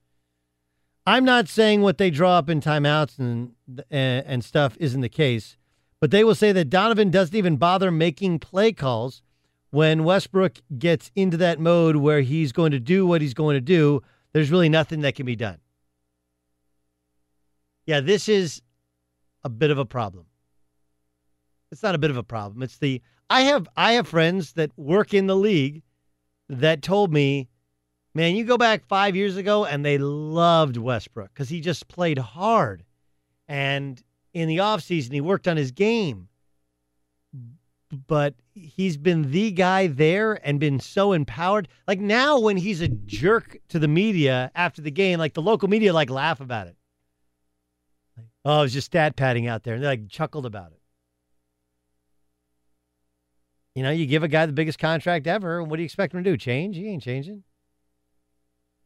I'm 1.05 1.25
not 1.25 1.49
saying 1.49 1.81
what 1.81 1.97
they 1.97 2.11
draw 2.11 2.37
up 2.37 2.49
in 2.49 2.61
timeouts 2.61 3.19
and 3.19 3.55
and, 3.89 4.25
and 4.25 4.45
stuff 4.45 4.77
isn't 4.79 5.01
the 5.01 5.09
case, 5.09 5.57
but 6.01 6.09
they 6.09 6.23
will 6.23 6.35
say 6.35 6.51
that 6.51 6.69
Donovan 6.69 7.11
doesn't 7.11 7.35
even 7.35 7.57
bother 7.57 7.91
making 7.91 8.39
play 8.39 8.73
calls 8.73 9.21
when 9.69 10.03
Westbrook 10.03 10.57
gets 10.77 11.11
into 11.15 11.37
that 11.37 11.59
mode 11.59 11.95
where 11.95 12.21
he's 12.21 12.51
going 12.51 12.71
to 12.71 12.79
do 12.79 13.05
what 13.05 13.21
he's 13.21 13.35
going 13.35 13.53
to 13.53 13.61
do. 13.61 14.01
There's 14.33 14.51
really 14.51 14.67
nothing 14.67 15.01
that 15.01 15.15
can 15.15 15.27
be 15.27 15.35
done. 15.35 15.59
Yeah, 17.85 18.01
this 18.01 18.27
is 18.27 18.63
a 19.43 19.49
bit 19.49 19.69
of 19.69 19.77
a 19.77 19.85
problem. 19.85 20.25
It's 21.71 21.83
not 21.83 21.95
a 21.95 21.99
bit 21.99 22.09
of 22.09 22.17
a 22.17 22.23
problem. 22.23 22.63
It's 22.63 22.77
the 22.77 23.01
I 23.29 23.41
have 23.41 23.67
I 23.77 23.93
have 23.93 24.07
friends 24.07 24.53
that 24.53 24.71
work 24.77 25.13
in 25.13 25.27
the 25.27 25.35
league 25.35 25.83
that 26.49 26.81
told 26.81 27.13
me, 27.13 27.47
man, 28.13 28.35
you 28.35 28.43
go 28.43 28.57
back 28.57 28.85
five 28.87 29.15
years 29.15 29.37
ago 29.37 29.65
and 29.65 29.85
they 29.85 29.97
loved 29.97 30.77
Westbrook 30.77 31.29
because 31.33 31.49
he 31.49 31.61
just 31.61 31.87
played 31.87 32.17
hard. 32.17 32.83
And 33.47 34.01
in 34.33 34.47
the 34.47 34.57
offseason, 34.57 35.11
he 35.11 35.21
worked 35.21 35.47
on 35.47 35.57
his 35.57 35.71
game. 35.71 36.27
But 38.07 38.35
he's 38.53 38.95
been 38.95 39.31
the 39.31 39.51
guy 39.51 39.87
there 39.87 40.39
and 40.47 40.59
been 40.59 40.79
so 40.79 41.11
empowered. 41.11 41.67
Like 41.87 41.99
now, 41.99 42.39
when 42.39 42.55
he's 42.55 42.79
a 42.79 42.87
jerk 42.87 43.57
to 43.69 43.79
the 43.79 43.87
media 43.87 44.49
after 44.55 44.81
the 44.81 44.91
game, 44.91 45.19
like 45.19 45.33
the 45.33 45.41
local 45.41 45.67
media 45.67 45.91
like 45.91 46.09
laugh 46.09 46.39
about 46.39 46.67
it. 46.67 46.77
Oh, 48.45 48.59
it 48.59 48.63
was 48.63 48.73
just 48.73 48.87
stat 48.87 49.15
padding 49.15 49.47
out 49.47 49.63
there. 49.63 49.75
And 49.75 49.83
they 49.83 49.87
like 49.87 50.07
chuckled 50.07 50.45
about 50.45 50.71
it. 50.71 50.81
You 53.75 53.83
know, 53.83 53.91
you 53.91 54.05
give 54.05 54.23
a 54.23 54.27
guy 54.27 54.45
the 54.45 54.53
biggest 54.53 54.79
contract 54.79 55.27
ever, 55.27 55.59
and 55.59 55.69
what 55.69 55.77
do 55.77 55.81
you 55.81 55.85
expect 55.85 56.13
him 56.13 56.23
to 56.23 56.29
do? 56.29 56.37
Change? 56.37 56.75
He 56.75 56.87
ain't 56.87 57.03
changing. 57.03 57.43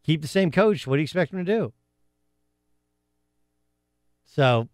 Keep 0.04 0.22
the 0.22 0.28
same 0.28 0.52
coach. 0.52 0.86
What 0.86 0.98
do 0.98 1.00
you 1.00 1.06
expect 1.06 1.34
him 1.34 1.44
to 1.44 1.52
do? 1.52 1.74
So, 4.26 4.68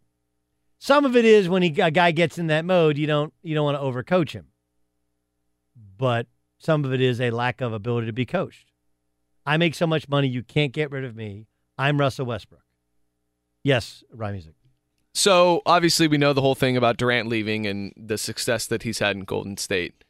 some 0.82 1.06
of 1.06 1.16
it 1.16 1.26
is 1.26 1.48
when 1.48 1.62
he, 1.62 1.80
a 1.80 1.92
guy 1.92 2.10
gets 2.10 2.40
in 2.40 2.48
that 2.48 2.66
mode, 2.66 2.98
you 2.98 3.06
don't 3.06 3.32
you 3.44 3.54
don't 3.54 3.66
want 3.66 3.78
to 3.78 3.84
overcoach 3.84 4.32
him. 4.32 4.48
But 5.76 6.26
some 6.58 6.84
of 6.84 6.92
it 6.92 7.00
is 7.00 7.22
a 7.22 7.30
lack 7.30 7.62
of 7.62 7.72
ability 7.72 8.08
to 8.08 8.14
be 8.14 8.26
coached. 8.26 8.72
I 9.46 9.58
make 9.58 9.76
so 9.76 9.86
much 9.86 10.10
money, 10.10 10.28
you 10.28 10.42
can't 10.42 10.74
get 10.74 10.90
rid 10.90 11.06
of 11.06 11.16
me. 11.16 11.46
I'm 11.78 12.00
Russell 12.00 12.26
Westbrook. 12.26 12.64
Yes, 13.64 14.04
Ryan 14.12 14.34
Music. 14.34 14.54
So 15.14 15.62
obviously 15.68 16.08
we 16.08 16.18
know 16.18 16.34
the 16.34 16.42
whole 16.42 16.56
thing 16.56 16.76
about 16.76 16.98
Durant 16.98 17.30
leaving 17.30 17.68
and 17.68 17.94
the 17.96 18.18
success 18.18 18.66
that 18.66 18.82
he's 18.82 18.98
had 18.98 19.16
in 19.16 19.24
Golden 19.24 19.58
State. 19.58 20.04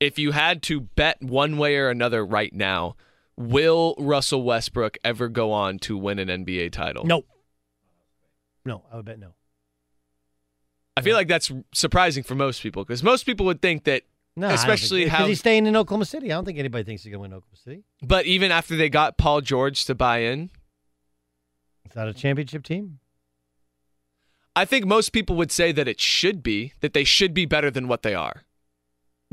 If 0.00 0.18
you 0.18 0.32
had 0.32 0.64
to 0.64 0.80
bet 0.80 1.22
one 1.22 1.58
way 1.58 1.76
or 1.76 1.90
another 1.90 2.26
right 2.26 2.52
now, 2.52 2.96
will 3.36 3.94
Russell 3.98 4.42
Westbrook 4.42 4.98
ever 5.04 5.28
go 5.28 5.52
on 5.52 5.78
to 5.80 5.96
win 5.96 6.18
an 6.18 6.26
NBA 6.44 6.72
title? 6.72 7.04
No. 7.04 7.22
No, 8.64 8.82
I 8.92 8.96
would 8.96 9.04
bet 9.04 9.20
no. 9.20 9.34
I 10.96 11.00
feel 11.00 11.16
like 11.16 11.28
that's 11.28 11.50
surprising 11.72 12.22
for 12.22 12.34
most 12.34 12.62
people 12.62 12.84
because 12.84 13.02
most 13.02 13.24
people 13.24 13.46
would 13.46 13.62
think 13.62 13.84
that, 13.84 14.02
No, 14.36 14.46
I 14.46 14.50
don't 14.50 14.58
especially 14.58 15.00
think- 15.02 15.10
how. 15.12 15.18
because 15.18 15.28
he's 15.28 15.38
staying 15.40 15.66
in 15.66 15.74
Oklahoma 15.76 16.04
City. 16.04 16.26
I 16.30 16.34
don't 16.34 16.44
think 16.44 16.58
anybody 16.58 16.84
thinks 16.84 17.02
he's 17.02 17.10
going 17.10 17.18
to 17.20 17.22
win 17.22 17.32
Oklahoma 17.32 17.56
City. 17.56 17.82
But 18.02 18.26
even 18.26 18.52
after 18.52 18.76
they 18.76 18.88
got 18.90 19.16
Paul 19.16 19.40
George 19.40 19.84
to 19.86 19.94
buy 19.94 20.18
in, 20.18 20.50
It's 21.86 21.96
not 21.96 22.08
a 22.08 22.14
championship 22.14 22.62
team. 22.64 22.98
I 24.54 24.64
think 24.66 24.84
most 24.86 25.12
people 25.12 25.34
would 25.36 25.50
say 25.50 25.72
that 25.72 25.88
it 25.88 25.98
should 25.98 26.42
be 26.42 26.72
that 26.80 26.92
they 26.92 27.04
should 27.04 27.32
be 27.32 27.46
better 27.46 27.70
than 27.70 27.88
what 27.88 28.02
they 28.02 28.14
are. 28.14 28.44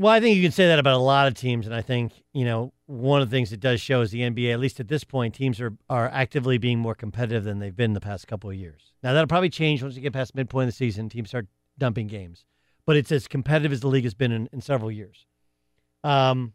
Well, 0.00 0.10
I 0.10 0.18
think 0.18 0.34
you 0.34 0.42
can 0.42 0.50
say 0.50 0.66
that 0.66 0.78
about 0.78 0.94
a 0.94 0.96
lot 0.96 1.28
of 1.28 1.34
teams, 1.34 1.66
and 1.66 1.74
I 1.74 1.82
think 1.82 2.22
you 2.32 2.46
know 2.46 2.72
one 2.86 3.20
of 3.20 3.28
the 3.28 3.36
things 3.36 3.52
it 3.52 3.60
does 3.60 3.82
show 3.82 4.00
is 4.00 4.10
the 4.10 4.20
NBA. 4.20 4.50
At 4.50 4.58
least 4.58 4.80
at 4.80 4.88
this 4.88 5.04
point, 5.04 5.34
teams 5.34 5.60
are 5.60 5.74
are 5.90 6.08
actively 6.08 6.56
being 6.56 6.78
more 6.78 6.94
competitive 6.94 7.44
than 7.44 7.58
they've 7.58 7.76
been 7.76 7.92
the 7.92 8.00
past 8.00 8.26
couple 8.26 8.48
of 8.48 8.56
years. 8.56 8.94
Now 9.02 9.12
that'll 9.12 9.28
probably 9.28 9.50
change 9.50 9.82
once 9.82 9.96
you 9.96 10.00
get 10.00 10.14
past 10.14 10.34
midpoint 10.34 10.68
of 10.68 10.68
the 10.68 10.76
season. 10.76 11.10
Teams 11.10 11.28
start 11.28 11.48
dumping 11.76 12.06
games, 12.06 12.46
but 12.86 12.96
it's 12.96 13.12
as 13.12 13.28
competitive 13.28 13.72
as 13.72 13.80
the 13.80 13.88
league 13.88 14.04
has 14.04 14.14
been 14.14 14.32
in, 14.32 14.48
in 14.54 14.62
several 14.62 14.90
years. 14.90 15.26
Um, 16.02 16.54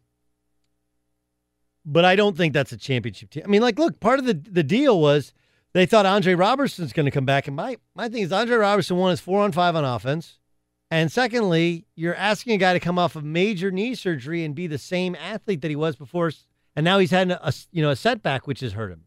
but 1.84 2.04
I 2.04 2.16
don't 2.16 2.36
think 2.36 2.52
that's 2.52 2.72
a 2.72 2.76
championship 2.76 3.30
team. 3.30 3.44
I 3.44 3.48
mean, 3.48 3.62
like, 3.62 3.78
look, 3.78 4.00
part 4.00 4.18
of 4.18 4.24
the 4.24 4.34
the 4.34 4.64
deal 4.64 5.00
was 5.00 5.32
they 5.72 5.86
thought 5.86 6.04
Andre 6.04 6.34
Roberson's 6.34 6.92
going 6.92 7.06
to 7.06 7.12
come 7.12 7.26
back, 7.26 7.46
and 7.46 7.54
my 7.54 7.76
my 7.94 8.08
thing 8.08 8.22
is 8.22 8.32
Andre 8.32 8.56
Roberson 8.56 8.96
one 8.96 9.12
is 9.12 9.20
four 9.20 9.40
on 9.40 9.52
five 9.52 9.76
on 9.76 9.84
offense. 9.84 10.40
And 10.90 11.10
secondly, 11.10 11.86
you're 11.96 12.14
asking 12.14 12.54
a 12.54 12.58
guy 12.58 12.72
to 12.72 12.80
come 12.80 12.98
off 12.98 13.16
of 13.16 13.24
major 13.24 13.70
knee 13.70 13.94
surgery 13.94 14.44
and 14.44 14.54
be 14.54 14.66
the 14.66 14.78
same 14.78 15.16
athlete 15.16 15.60
that 15.62 15.68
he 15.68 15.76
was 15.76 15.96
before, 15.96 16.30
and 16.76 16.84
now 16.84 16.98
he's 16.98 17.10
had 17.10 17.30
a 17.30 17.52
you 17.72 17.82
know 17.82 17.90
a 17.90 17.96
setback 17.96 18.46
which 18.46 18.60
has 18.60 18.72
hurt 18.74 18.92
him. 18.92 19.02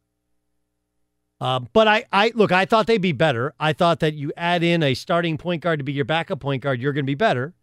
Uh, 1.42 1.60
but 1.72 1.88
I, 1.88 2.06
I 2.12 2.32
look, 2.36 2.52
I 2.52 2.66
thought 2.66 2.88
they'd 2.88 2.98
be 2.98 3.14
better. 3.14 3.54
I 3.60 3.72
thought 3.72 4.02
that 4.02 4.14
you 4.14 4.34
add 4.36 4.62
in 4.62 4.84
a 4.84 4.94
starting 4.94 5.38
point 5.38 5.62
guard 5.62 5.80
to 5.80 5.86
be 5.86 5.94
your 5.94 6.06
backup 6.06 6.42
point 6.42 6.62
guard, 6.62 6.82
you're 6.82 6.92
going 6.94 7.06
to 7.06 7.10
be 7.10 7.16
better. 7.16 7.54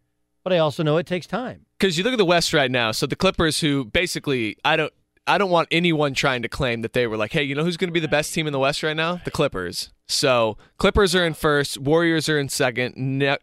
But 0.43 0.53
I 0.53 0.57
also 0.59 0.81
know 0.81 0.97
it 0.97 1.05
takes 1.05 1.27
time. 1.27 1.65
Because 1.77 1.97
you 1.97 2.03
look 2.03 2.13
at 2.13 2.17
the 2.17 2.25
West 2.25 2.53
right 2.53 2.71
now. 2.71 2.91
So 2.91 3.05
the 3.05 3.15
Clippers, 3.15 3.59
who 3.59 3.85
basically, 3.85 4.57
I 4.65 4.77
don't, 4.77 4.93
I 5.27 5.37
don't 5.37 5.51
want 5.51 5.67
anyone 5.71 6.13
trying 6.13 6.41
to 6.41 6.49
claim 6.49 6.81
that 6.81 6.93
they 6.93 7.05
were 7.07 7.17
like, 7.17 7.33
hey, 7.33 7.43
you 7.43 7.53
know 7.53 7.63
who's 7.63 7.77
going 7.77 7.89
to 7.89 7.93
be 7.93 7.99
the 7.99 8.07
best 8.07 8.33
team 8.33 8.47
in 8.47 8.53
the 8.53 8.59
West 8.59 8.81
right 8.81 8.95
now? 8.95 9.21
The 9.25 9.31
Clippers. 9.31 9.91
So 10.07 10.57
Clippers 10.77 11.13
are 11.15 11.25
in 11.25 11.33
first, 11.33 11.77
Warriors 11.77 12.29
are 12.29 12.39
in 12.39 12.49
second, 12.49 12.93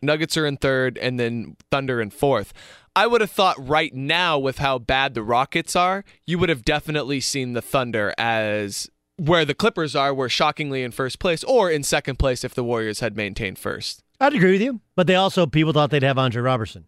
Nuggets 0.03 0.37
are 0.37 0.47
in 0.47 0.57
third, 0.57 0.97
and 0.99 1.21
then 1.21 1.57
Thunder 1.71 2.01
in 2.01 2.11
fourth. 2.11 2.53
I 2.97 3.07
would 3.07 3.21
have 3.21 3.31
thought 3.31 3.57
right 3.59 3.93
now, 3.93 4.39
with 4.39 4.59
how 4.59 4.79
bad 4.79 5.15
the 5.15 5.23
Rockets 5.23 5.77
are, 5.77 6.05
you 6.27 6.39
would 6.39 6.49
have 6.49 6.65
definitely 6.65 7.21
seen 7.21 7.53
the 7.53 7.61
Thunder 7.61 8.15
as 8.17 8.89
where 9.17 9.45
the 9.45 9.55
Clippers 9.55 9.95
are, 9.95 10.15
were 10.15 10.29
shockingly 10.29 10.83
in 10.83 10.91
first 10.91 11.19
place, 11.19 11.45
or 11.45 11.71
in 11.71 11.83
second 11.83 12.19
place 12.19 12.45
if 12.45 12.55
the 12.55 12.65
Warriors 12.65 13.01
had 13.01 13.17
maintained 13.17 13.59
first. 13.59 14.03
I'd 14.21 14.35
agree 14.35 14.53
with 14.53 14.63
you. 14.63 14.81
But 14.97 15.07
they 15.07 15.17
also, 15.17 15.45
people 15.47 15.73
thought 15.73 15.91
they'd 15.91 16.03
have 16.03 16.19
Andre 16.19 16.41
Roberson, 16.41 16.87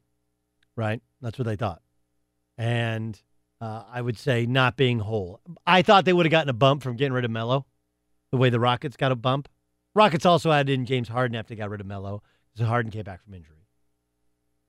right? 0.76 1.02
That's 1.20 1.38
what 1.38 1.46
they 1.46 1.56
thought. 1.56 1.82
And 2.56 3.20
uh, 3.60 3.84
I 3.90 4.00
would 4.00 4.18
say 4.18 4.46
not 4.46 4.76
being 4.76 4.98
whole. 4.98 5.40
I 5.66 5.82
thought 5.82 6.04
they 6.04 6.12
would 6.12 6.26
have 6.26 6.30
gotten 6.30 6.48
a 6.50 6.54
bump 6.54 6.82
from 6.82 6.96
getting 6.96 7.12
rid 7.12 7.24
of 7.24 7.30
Melo, 7.30 7.66
the 8.30 8.36
way 8.36 8.50
the 8.50 8.60
Rockets 8.60 8.96
got 8.96 9.12
a 9.12 9.16
bump. 9.16 9.48
Rockets 9.94 10.26
also 10.26 10.52
added 10.52 10.72
in 10.72 10.84
James 10.84 11.08
Harden 11.08 11.36
after 11.36 11.54
they 11.54 11.58
got 11.58 11.70
rid 11.70 11.80
of 11.80 11.86
Melo, 11.86 12.22
because 12.52 12.68
Harden 12.68 12.92
came 12.92 13.04
back 13.04 13.22
from 13.24 13.34
injury. 13.34 13.66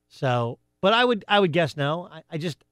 So, 0.08 0.58
but 0.80 0.94
I 0.94 1.04
would 1.04 1.24
I 1.28 1.38
would 1.38 1.52
guess 1.52 1.76
no. 1.76 2.08
I, 2.10 2.22
I 2.30 2.38
just, 2.38 2.64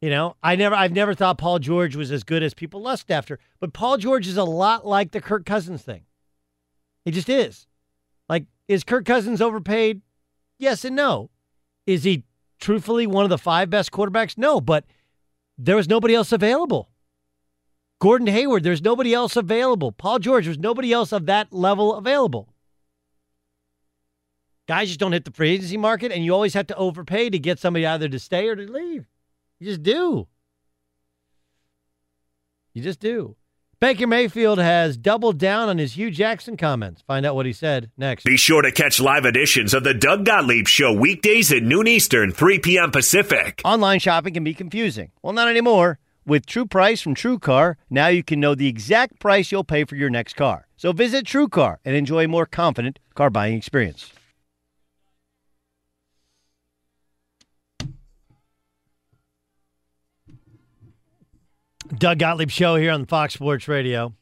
you 0.00 0.10
know, 0.10 0.36
I 0.42 0.56
never 0.56 0.74
I've 0.74 0.92
never 0.92 1.14
thought 1.14 1.38
Paul 1.38 1.60
George 1.60 1.94
was 1.94 2.10
as 2.10 2.24
good 2.24 2.42
as 2.42 2.54
people 2.54 2.82
lust 2.82 3.10
after. 3.10 3.38
But 3.60 3.72
Paul 3.72 3.98
George 3.98 4.26
is 4.26 4.36
a 4.36 4.44
lot 4.44 4.84
like 4.84 5.12
the 5.12 5.20
Kirk 5.20 5.46
Cousins 5.46 5.82
thing. 5.82 6.02
He 7.04 7.12
just 7.12 7.28
is. 7.28 7.68
Like, 8.28 8.46
is 8.66 8.82
Kirk 8.82 9.04
Cousins 9.04 9.40
overpaid? 9.40 10.00
Yes 10.58 10.84
and 10.84 10.96
no. 10.96 11.30
Is 11.86 12.04
he 12.04 12.24
truthfully 12.58 13.06
one 13.06 13.24
of 13.24 13.30
the 13.30 13.38
five 13.38 13.70
best 13.70 13.92
quarterbacks? 13.92 14.38
No, 14.38 14.60
but 14.60 14.84
there 15.58 15.76
was 15.76 15.88
nobody 15.88 16.14
else 16.14 16.32
available. 16.32 16.90
Gordon 18.00 18.26
Hayward, 18.26 18.64
there's 18.64 18.82
nobody 18.82 19.14
else 19.14 19.36
available. 19.36 19.92
Paul 19.92 20.18
George, 20.18 20.44
there's 20.44 20.58
nobody 20.58 20.92
else 20.92 21.12
of 21.12 21.26
that 21.26 21.52
level 21.52 21.94
available. 21.94 22.48
Guys 24.66 24.88
just 24.88 25.00
don't 25.00 25.12
hit 25.12 25.24
the 25.24 25.30
free 25.30 25.50
agency 25.50 25.76
market, 25.76 26.10
and 26.10 26.24
you 26.24 26.34
always 26.34 26.54
have 26.54 26.66
to 26.68 26.76
overpay 26.76 27.30
to 27.30 27.38
get 27.38 27.58
somebody 27.58 27.86
either 27.86 28.08
to 28.08 28.18
stay 28.18 28.48
or 28.48 28.56
to 28.56 28.70
leave. 28.70 29.06
You 29.58 29.66
just 29.66 29.82
do. 29.82 30.26
You 32.72 32.82
just 32.82 33.00
do. 33.00 33.36
Baker 33.80 34.06
Mayfield 34.06 34.58
has 34.58 34.96
doubled 34.96 35.38
down 35.38 35.68
on 35.68 35.78
his 35.78 35.94
Hue 35.94 36.10
Jackson 36.10 36.56
comments. 36.56 37.02
Find 37.02 37.26
out 37.26 37.34
what 37.34 37.46
he 37.46 37.52
said 37.52 37.90
next. 37.96 38.24
Be 38.24 38.36
sure 38.36 38.62
to 38.62 38.70
catch 38.70 39.00
live 39.00 39.24
editions 39.24 39.74
of 39.74 39.84
the 39.84 39.94
Doug 39.94 40.24
Gottlieb 40.24 40.68
Show 40.68 40.92
weekdays 40.92 41.52
at 41.52 41.62
noon 41.62 41.86
Eastern, 41.86 42.32
3 42.32 42.58
p.m. 42.60 42.90
Pacific. 42.90 43.60
Online 43.64 43.98
shopping 43.98 44.34
can 44.34 44.44
be 44.44 44.54
confusing. 44.54 45.10
Well, 45.22 45.32
not 45.32 45.48
anymore. 45.48 45.98
With 46.26 46.46
True 46.46 46.64
Price 46.64 47.02
from 47.02 47.14
True 47.14 47.38
Car, 47.38 47.76
now 47.90 48.06
you 48.06 48.22
can 48.22 48.40
know 48.40 48.54
the 48.54 48.68
exact 48.68 49.18
price 49.18 49.52
you'll 49.52 49.64
pay 49.64 49.84
for 49.84 49.96
your 49.96 50.08
next 50.08 50.36
car. 50.36 50.66
So 50.76 50.92
visit 50.92 51.26
True 51.26 51.48
Car 51.48 51.80
and 51.84 51.94
enjoy 51.94 52.24
a 52.24 52.28
more 52.28 52.46
confident 52.46 52.98
car 53.14 53.28
buying 53.28 53.54
experience. 53.54 54.10
Doug 61.88 62.18
Gottlieb 62.18 62.50
Show 62.50 62.76
here 62.76 62.92
on 62.92 63.06
Fox 63.06 63.34
Sports 63.34 63.68
Radio. 63.68 64.14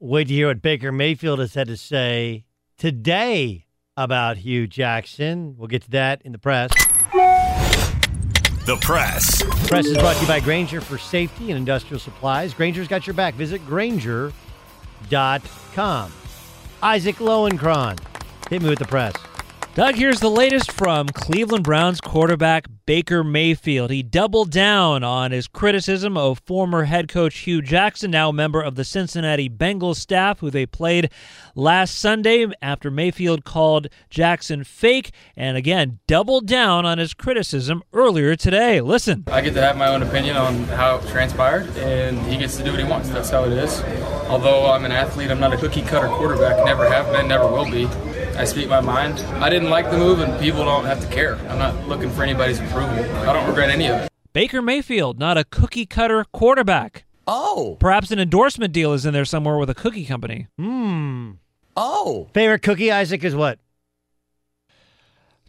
Wait 0.00 0.28
to 0.28 0.34
hear 0.34 0.48
what 0.48 0.62
Baker 0.62 0.90
Mayfield 0.90 1.38
has 1.38 1.54
had 1.54 1.68
to 1.68 1.76
say 1.76 2.46
today 2.78 3.66
about 3.96 4.38
Hue 4.38 4.66
Jackson. 4.66 5.54
We'll 5.56 5.68
get 5.68 5.82
to 5.82 5.90
that 5.90 6.22
in 6.22 6.32
the 6.32 6.38
press. 6.38 6.70
The 8.64 8.78
press. 8.80 9.42
Press 9.68 9.86
is 9.86 9.98
brought 9.98 10.16
to 10.16 10.22
you 10.22 10.28
by 10.28 10.40
Grainger 10.40 10.80
for 10.80 10.96
safety 10.96 11.50
and 11.50 11.58
industrial 11.58 12.00
supplies. 12.00 12.54
Grainger's 12.54 12.88
got 12.88 13.06
your 13.06 13.14
back. 13.14 13.34
Visit 13.34 13.64
Grainger.com. 13.66 14.32
Isaac 16.82 17.16
Lowenkron. 17.16 17.98
Hit 18.48 18.62
me 18.62 18.70
with 18.70 18.78
the 18.78 18.86
press. 18.86 19.14
Doug, 19.74 19.94
here's 19.94 20.20
the 20.20 20.28
latest 20.28 20.70
from 20.70 21.08
Cleveland 21.08 21.64
Browns 21.64 21.98
quarterback 21.98 22.66
Baker 22.84 23.24
Mayfield. 23.24 23.90
He 23.90 24.02
doubled 24.02 24.50
down 24.50 25.02
on 25.02 25.30
his 25.30 25.48
criticism 25.48 26.14
of 26.14 26.40
former 26.40 26.84
head 26.84 27.08
coach 27.08 27.38
Hue 27.38 27.62
Jackson, 27.62 28.10
now 28.10 28.28
a 28.28 28.32
member 28.34 28.60
of 28.60 28.74
the 28.74 28.84
Cincinnati 28.84 29.48
Bengals 29.48 29.96
staff, 29.96 30.40
who 30.40 30.50
they 30.50 30.66
played 30.66 31.10
last 31.54 31.98
Sunday 31.98 32.48
after 32.60 32.90
Mayfield 32.90 33.46
called 33.46 33.88
Jackson 34.10 34.62
fake, 34.62 35.10
and 35.38 35.56
again, 35.56 36.00
doubled 36.06 36.46
down 36.46 36.84
on 36.84 36.98
his 36.98 37.14
criticism 37.14 37.82
earlier 37.94 38.36
today. 38.36 38.82
Listen. 38.82 39.24
I 39.28 39.40
get 39.40 39.54
to 39.54 39.62
have 39.62 39.78
my 39.78 39.88
own 39.88 40.02
opinion 40.02 40.36
on 40.36 40.64
how 40.64 40.96
it 40.96 41.08
transpired, 41.08 41.74
and 41.78 42.18
he 42.26 42.36
gets 42.36 42.58
to 42.58 42.62
do 42.62 42.72
what 42.72 42.78
he 42.78 42.84
wants. 42.84 43.08
That's 43.08 43.30
how 43.30 43.44
it 43.44 43.52
is. 43.52 43.82
Although 44.28 44.70
I'm 44.70 44.84
an 44.84 44.92
athlete, 44.92 45.30
I'm 45.30 45.40
not 45.40 45.54
a 45.54 45.56
cookie 45.56 45.80
cutter 45.80 46.08
quarterback. 46.08 46.62
Never 46.62 46.86
have 46.90 47.10
been, 47.10 47.26
never 47.26 47.46
will 47.46 47.70
be. 47.70 47.88
I 48.36 48.44
speak 48.44 48.68
my 48.68 48.80
mind. 48.80 49.20
I 49.42 49.50
didn't 49.50 49.70
like 49.70 49.90
the 49.90 49.98
move, 49.98 50.20
and 50.20 50.40
people 50.40 50.64
don't 50.64 50.84
have 50.84 51.00
to 51.00 51.06
care. 51.08 51.36
I'm 51.48 51.58
not 51.58 51.88
looking 51.88 52.10
for 52.10 52.22
anybody's 52.22 52.58
approval. 52.60 52.98
I 53.28 53.32
don't 53.32 53.46
regret 53.46 53.70
any 53.70 53.88
of 53.88 54.00
it. 54.02 54.12
Baker 54.32 54.62
Mayfield, 54.62 55.18
not 55.18 55.36
a 55.36 55.44
cookie 55.44 55.86
cutter 55.86 56.24
quarterback. 56.32 57.04
Oh. 57.26 57.76
Perhaps 57.78 58.10
an 58.10 58.18
endorsement 58.18 58.72
deal 58.72 58.92
is 58.92 59.04
in 59.04 59.12
there 59.12 59.24
somewhere 59.24 59.58
with 59.58 59.70
a 59.70 59.74
cookie 59.74 60.06
company. 60.06 60.48
Hmm. 60.58 61.32
Oh. 61.76 62.28
Favorite 62.32 62.62
cookie, 62.62 62.90
Isaac, 62.90 63.22
is 63.22 63.34
what? 63.34 63.58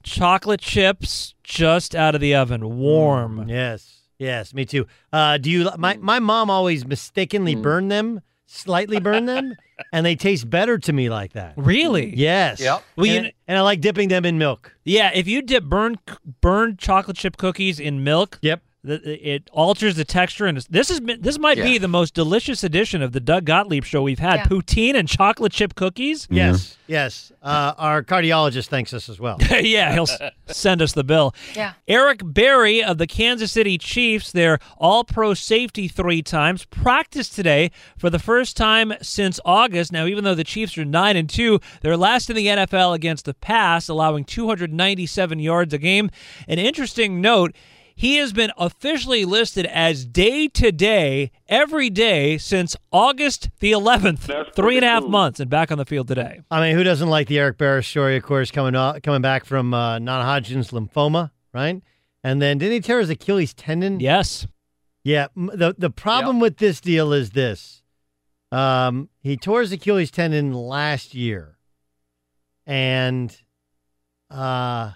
Chocolate 0.03 0.61
chips 0.61 1.34
just 1.43 1.95
out 1.95 2.15
of 2.15 2.22
the 2.22 2.35
oven, 2.35 2.77
warm. 2.77 3.47
Yes. 3.47 4.01
Yes, 4.19 4.53
me 4.53 4.65
too. 4.65 4.85
Uh, 5.11 5.38
do 5.38 5.49
you? 5.49 5.69
My 5.77 5.97
my 5.97 6.19
mom 6.19 6.49
always 6.49 6.85
mistakenly 6.85 7.55
burned 7.55 7.91
them, 7.91 8.22
slightly 8.45 8.99
burned 8.99 9.27
them, 9.27 9.55
and 9.91 10.05
they 10.05 10.15
taste 10.15 10.49
better 10.49 10.77
to 10.77 10.93
me 10.93 11.10
like 11.10 11.34
that. 11.34 11.53
Really? 11.57 12.15
Yes. 12.15 12.60
Yep. 12.60 12.84
Well, 12.95 13.05
you 13.05 13.18
and, 13.19 13.31
and 13.47 13.57
I 13.57 13.61
like 13.61 13.81
dipping 13.81 14.10
them 14.10 14.26
in 14.26 14.38
milk. 14.38 14.76
Yeah, 14.85 15.11
if 15.14 15.27
you 15.27 15.41
dip 15.41 15.64
burned 15.65 15.99
burned 16.41 16.80
chocolate 16.80 17.18
chip 17.18 17.38
cookies 17.38 17.80
in 17.80 18.03
milk, 18.03 18.39
Yep. 18.41 18.61
The, 18.84 19.01
it 19.35 19.49
alters 19.53 19.95
the 19.95 20.03
texture, 20.05 20.45
and 20.45 20.57
it's- 20.57 20.68
this 20.69 20.89
is 20.91 20.99
this 21.19 21.39
might 21.39 21.57
be 21.57 21.77
the 21.77 21.88
most 21.88 22.14
delicious 22.14 22.64
edition 22.64 23.01
of 23.01 23.11
the 23.14 23.19
Doug 23.19 23.45
Gottlieb 23.45 23.84
show 23.85 24.01
we've 24.01 24.19
had. 24.19 24.35
Yeah. 24.41 24.45
Poutine 24.45 24.95
and 24.95 25.07
chocolate 25.07 25.51
chip 25.53 25.76
cookies. 25.76 26.27
Yes. 26.30 26.77
Yes. 26.85 27.31
Uh, 27.41 27.73
our 27.77 28.03
cardiologist 28.03 28.68
thanks 28.68 28.93
us 28.93 29.07
as 29.10 29.19
well. 29.19 29.38
yeah, 29.61 29.93
he'll 29.93 30.07
send 30.47 30.81
us 30.81 30.91
the 30.91 31.03
bill. 31.03 31.34
Yeah. 31.55 31.73
Eric 31.88 32.19
Berry 32.23 32.84
of 32.84 32.97
the 32.97 33.07
Kansas 33.07 33.51
City 33.53 33.77
Chiefs, 33.77 34.31
their 34.34 34.60
all 34.77 35.03
pro 35.05 35.34
safety 35.34 35.88
three 35.88 36.22
times, 36.22 36.65
practiced 36.65 37.34
today 37.35 37.72
for 37.97 38.10
the 38.10 38.19
first 38.19 38.57
time 38.57 38.93
since 39.01 39.39
August. 39.45 39.91
Now, 39.93 40.05
even 40.05 40.23
though 40.26 40.35
the 40.35 40.43
Chiefs 40.43 40.77
are 40.77 40.84
9 40.85 41.15
and 41.15 41.30
2, 41.30 41.60
they're 41.81 41.97
last 41.97 42.30
in 42.30 42.35
the 42.35 42.47
NFL 42.47 42.93
against 42.93 43.26
the 43.26 43.34
pass, 43.34 43.88
allowing 43.88 44.26
297 44.26 45.39
yards 45.39 45.73
a 45.73 45.77
game. 45.77 46.10
An 46.47 46.60
interesting 46.60 47.22
note. 47.22 47.55
He 47.95 48.18
has 48.18 48.34
been 48.34 48.52
officially 48.57 49.26
listed 49.26 49.65
as 49.65 50.06
day 50.06 50.48
to 50.49 50.72
day 50.72 51.32
every 51.48 51.90
day 51.90 52.38
since 52.38 52.76
August 52.91 53.49
the 53.60 53.72
11th. 53.72 54.53
Three 54.56 54.78
and 54.78 54.86
a 54.86 54.90
half 54.90 55.03
months 55.06 55.40
and 55.40 55.49
back 55.49 55.72
on 55.72 55.78
the 55.78 55.86
field 55.86 56.07
today. 56.07 56.41
I 56.49 56.61
mean, 56.61 56.76
who 56.76 56.84
doesn't 56.84 57.10
like 57.10 57.28
the 57.28 57.40
Eric 57.40 57.57
Berry 57.57 57.84
story? 57.84 58.18
Of 58.18 58.24
course, 58.24 58.52
coming 58.52 58.76
out, 58.76 59.02
coming 59.03 59.22
back 59.22 59.45
from 59.45 59.74
uh, 59.74 59.99
non-Hodgkin's 59.99 60.72
lymphoma, 60.72 61.32
right? 61.53 61.82
And 62.24 62.41
then 62.41 62.57
didn't 62.57 62.74
he 62.74 62.80
tear 62.80 62.99
his 62.99 63.10
Achilles 63.10 63.53
tendon? 63.53 63.99
Yes. 63.99 64.48
Yeah. 65.03 65.28
the 65.36 65.76
The 65.78 65.90
problem 65.90 66.40
with 66.40 66.57
this 66.57 66.80
deal 66.80 67.11
is 67.11 67.32
this: 67.32 67.84
um, 68.52 69.10
he 69.20 69.36
tore 69.36 69.61
his 69.61 69.72
Achilles 69.72 70.11
tendon 70.11 70.53
last 70.53 71.14
year, 71.14 71.57
and 72.65 73.36
uh, 74.30 74.91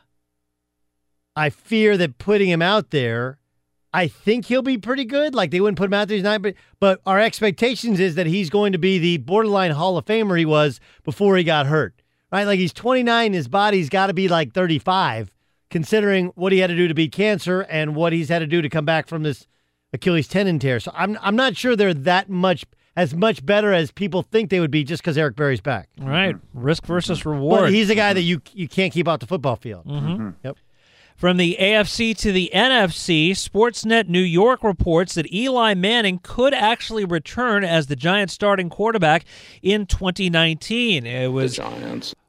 I 1.38 1.50
fear 1.50 1.98
that 1.98 2.18
putting 2.18 2.50
him 2.50 2.62
out 2.62 2.90
there, 2.92 3.38
I 3.94 4.08
think 4.08 4.46
he'll 4.46 4.62
be 4.62 4.78
pretty 4.78 5.06
good. 5.06 5.34
Like 5.36 5.52
they 5.52 5.62
wouldn't 5.62 5.78
put 5.78 5.86
him 5.86 5.94
out 5.94 6.08
there, 6.08 6.16
he's 6.16 6.24
not. 6.24 6.42
But 6.42 6.56
but 6.80 7.00
our 7.06 7.20
expectations 7.20 8.00
is 8.00 8.16
that 8.16 8.28
he's 8.28 8.50
going 8.50 8.72
to 8.74 8.78
be 8.78 8.98
the 9.00 9.18
borderline 9.18 9.72
Hall 9.72 9.98
of 9.98 10.06
Famer 10.06 10.38
he 10.38 10.46
was 10.46 10.80
before 11.04 11.38
he 11.38 11.44
got 11.44 11.68
hurt. 11.68 12.02
Right? 12.32 12.44
Like 12.46 12.60
he's 12.60 12.74
29, 12.74 13.32
his 13.34 13.48
body's 13.48 13.88
got 13.88 14.08
to 14.08 14.14
be 14.14 14.28
like 14.28 14.54
35, 14.54 15.32
considering 15.70 16.28
what 16.36 16.52
he 16.52 16.60
had 16.60 16.68
to 16.68 16.76
do 16.76 16.88
to 16.90 16.94
beat 16.94 17.12
cancer 17.14 17.62
and 17.62 17.96
what 17.96 18.12
he's 18.12 18.28
had 18.30 18.40
to 18.40 18.48
do 18.48 18.62
to 18.62 18.68
come 18.70 18.84
back 18.84 19.08
from 19.08 19.24
this 19.24 19.48
Achilles 19.94 20.28
tendon 20.28 20.60
tear. 20.60 20.80
So 20.80 20.92
I'm 20.94 21.18
I'm 21.22 21.36
not 21.36 21.56
sure 21.56 21.76
they're 21.76 21.94
that 21.94 22.30
much 22.30 22.66
as 22.98 23.14
much 23.14 23.46
better 23.46 23.72
as 23.74 23.92
people 23.92 24.24
think 24.24 24.50
they 24.50 24.60
would 24.60 24.72
be 24.72 24.84
just 24.84 25.04
because 25.04 25.18
Eric 25.18 25.36
Berry's 25.36 25.62
back. 25.62 25.88
All 26.02 26.10
right. 26.10 26.36
Risk 26.54 26.86
versus 26.86 27.26
reward. 27.26 27.62
But 27.62 27.72
he's 27.72 27.90
a 27.90 27.96
guy 27.96 28.12
that 28.12 28.22
you 28.24 28.42
you 28.54 28.68
can't 28.68 28.92
keep 28.92 29.08
off 29.08 29.20
the 29.20 29.28
football 29.28 29.56
field. 29.56 29.86
Mhm. 29.86 30.34
Yep. 30.44 30.58
From 31.18 31.38
the 31.38 31.58
AFC 31.60 32.16
to 32.20 32.32
the 32.32 32.52
NFC, 32.54 33.32
Sportsnet 33.32 34.08
New 34.08 34.22
York 34.22 34.64
reports 34.64 35.16
that 35.16 35.34
Eli 35.34 35.74
Manning 35.74 36.20
could 36.22 36.54
actually 36.54 37.06
return 37.06 37.64
as 37.64 37.88
the 37.88 37.96
Giants 37.96 38.34
starting 38.34 38.70
quarterback 38.70 39.26
in 39.64 39.88
2019. 39.88 41.08
It 41.08 41.30
was 41.30 41.60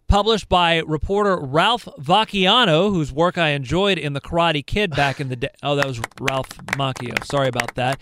published 0.06 0.48
by 0.48 0.78
reporter 0.78 1.38
Ralph 1.38 1.86
Vacchiano, 2.00 2.88
whose 2.88 3.12
work 3.12 3.36
I 3.36 3.50
enjoyed 3.50 3.98
in 3.98 4.14
The 4.14 4.22
Karate 4.22 4.64
Kid 4.64 4.92
back 4.92 5.20
in 5.20 5.28
the 5.28 5.36
day. 5.36 5.50
Oh, 5.62 5.76
that 5.76 5.84
was 5.84 6.00
Ralph 6.18 6.48
Macchio. 6.78 7.22
Sorry 7.26 7.48
about 7.48 7.74
that. 7.74 8.00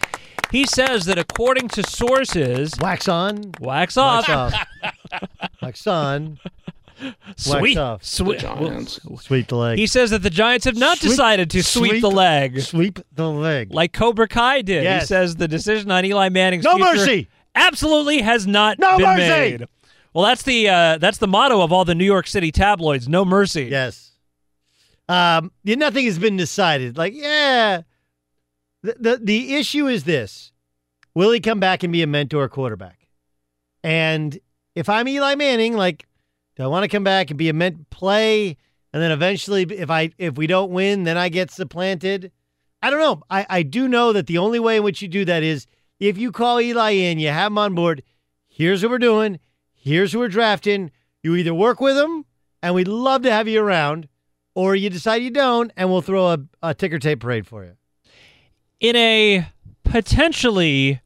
He 0.53 0.67
says 0.67 1.07
that 1.07 1.19
according 1.19 1.67
to 1.71 1.83
sources, 1.83 2.73
wax 2.81 3.09
on, 3.09 3.51
wax 3.59 3.97
off, 3.97 4.29
Wax 4.29 4.55
off. 4.55 5.31
Wax 5.63 5.87
on. 5.89 6.39
Sweep, 7.37 7.63
Wax 7.63 7.77
off. 7.77 8.05
sweep, 8.05 8.41
Sweep 9.21 9.49
the 9.49 9.57
leg. 9.57 9.79
He 9.79 9.87
says 9.87 10.11
that 10.11 10.23
the 10.23 10.31
Giants 10.31 10.65
have 10.65 10.77
not 10.77 10.99
Sweep- 10.99 11.11
decided 11.11 11.51
to 11.51 11.63
sweep, 11.63 11.91
sweep- 11.91 12.03
the 12.03 12.11
leg. 12.11 12.61
Sweep 12.61 12.99
the 13.13 13.31
leg. 13.31 13.73
Like 13.73 13.93
Cobra 13.93 14.29
Kai 14.29 14.63
did. 14.63 15.01
He 15.01 15.07
says 15.07 15.37
the 15.37 15.49
decision 15.49 15.91
on 15.91 16.05
Eli 16.05 16.29
Manning's 16.31 16.65
No 16.65 16.77
future 16.77 16.95
mercy. 16.97 17.29
absolutely 17.55 18.23
has 18.23 18.47
not 18.47 18.79
No 18.79 18.97
been 18.99 19.07
mercy. 19.07 19.29
made. 19.59 19.67
Well, 20.15 20.25
that's 20.25 20.43
the 20.43 20.69
uh, 20.69 20.99
that's 20.99 21.19
the 21.19 21.27
motto 21.29 21.61
of 21.61 21.73
all 21.73 21.85
the 21.85 21.95
New 21.95 22.05
York 22.07 22.27
City 22.27 22.51
tabloids. 22.51 23.07
No 23.09 23.25
mercy. 23.25 23.65
Yes. 23.65 24.13
Um, 25.09 25.53
yeah, 25.63 25.75
nothing 25.77 26.05
has 26.07 26.19
been 26.19 26.37
decided. 26.37 26.97
Like, 26.97 27.13
yeah. 27.15 27.83
The, 28.83 28.97
the 28.99 29.21
the 29.23 29.55
issue 29.57 29.87
is 29.89 30.05
this. 30.05 30.53
Will 31.15 31.31
he 31.33 31.41
come 31.41 31.61
back 31.61 31.83
and 31.83 31.93
be 31.93 32.03
a 32.03 32.07
mentor 32.07 32.49
quarterback? 32.49 33.07
And 33.85 34.39
if 34.75 34.89
I'm 34.89 35.07
Eli 35.09 35.35
Manning, 35.35 35.75
like, 35.75 36.07
do 36.57 36.63
I 36.63 36.67
want 36.67 36.85
to 36.85 36.89
come 36.89 37.05
back 37.05 37.31
and 37.31 37.39
be 37.39 37.49
a 37.49 37.53
ment 37.53 37.91
play 37.91 38.57
and 38.93 39.03
then 39.03 39.13
eventually 39.13 39.63
if 39.63 39.91
I 39.91 40.11
if 40.17 40.37
we 40.37 40.47
don't 40.47 40.71
win, 40.71 41.05
then 41.05 41.19
I 41.19 41.29
get 41.29 41.51
supplanted? 41.51 42.33
I 42.83 42.89
don't 42.89 42.99
know. 42.99 43.23
I, 43.29 43.47
I 43.51 43.63
do 43.63 43.89
know 43.89 44.13
that 44.15 44.27
the 44.27 44.39
only 44.39 44.59
way 44.59 44.79
in 44.79 44.83
which 44.83 45.03
you 45.03 45.09
do 45.09 45.25
that 45.27 45.43
is 45.43 45.67
if 46.01 46.17
you 46.17 46.33
call 46.33 46.61
Eli 46.61 46.93
in, 46.93 47.19
you 47.19 47.29
have 47.29 47.53
him 47.53 47.59
on 47.59 47.75
board, 47.75 48.03
here's 48.47 48.83
what 48.83 48.91
we're 48.91 48.99
doing, 48.99 49.39
here's 49.75 50.13
who 50.13 50.21
we're 50.21 50.29
drafting. 50.29 50.91
You 51.23 51.35
either 51.37 51.55
work 51.55 51.81
with 51.81 51.97
him 51.97 52.25
and 52.63 52.75
we'd 52.75 52.89
love 52.89 53.23
to 53.23 53.31
have 53.31 53.49
you 53.49 53.63
around, 53.63 54.09
or 54.55 54.75
you 54.75 54.89
decide 54.89 55.23
you 55.23 55.31
don't, 55.31 55.71
and 55.77 55.91
we'll 55.91 56.01
throw 56.01 56.29
a, 56.29 56.39
a 56.63 56.75
ticker 56.75 56.99
tape 56.99 57.21
parade 57.21 57.47
for 57.47 57.65
you. 57.65 57.73
In 58.81 58.97
a 58.97 59.47
potentially 59.85 61.01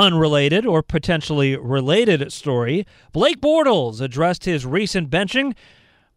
unrelated 0.00 0.64
or 0.64 0.82
potentially 0.82 1.56
related 1.56 2.32
story, 2.32 2.86
Blake 3.12 3.40
Bortles 3.40 4.00
addressed 4.00 4.46
his 4.46 4.64
recent 4.64 5.10
benching 5.10 5.54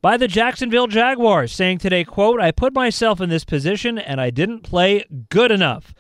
by 0.02 0.16
the 0.16 0.28
Jacksonville 0.28 0.88
Jaguars, 0.88 1.52
saying 1.52 1.80
today, 1.80 2.06
quote, 2.06 2.40
I 2.40 2.52
put 2.52 2.74
myself 2.74 3.20
in 3.20 3.30
this 3.30 3.44
position 3.44 3.98
and 3.98 4.22
I 4.22 4.30
didn't 4.30 4.62
play 4.62 5.04
good 5.30 5.52
enough. 5.52 5.94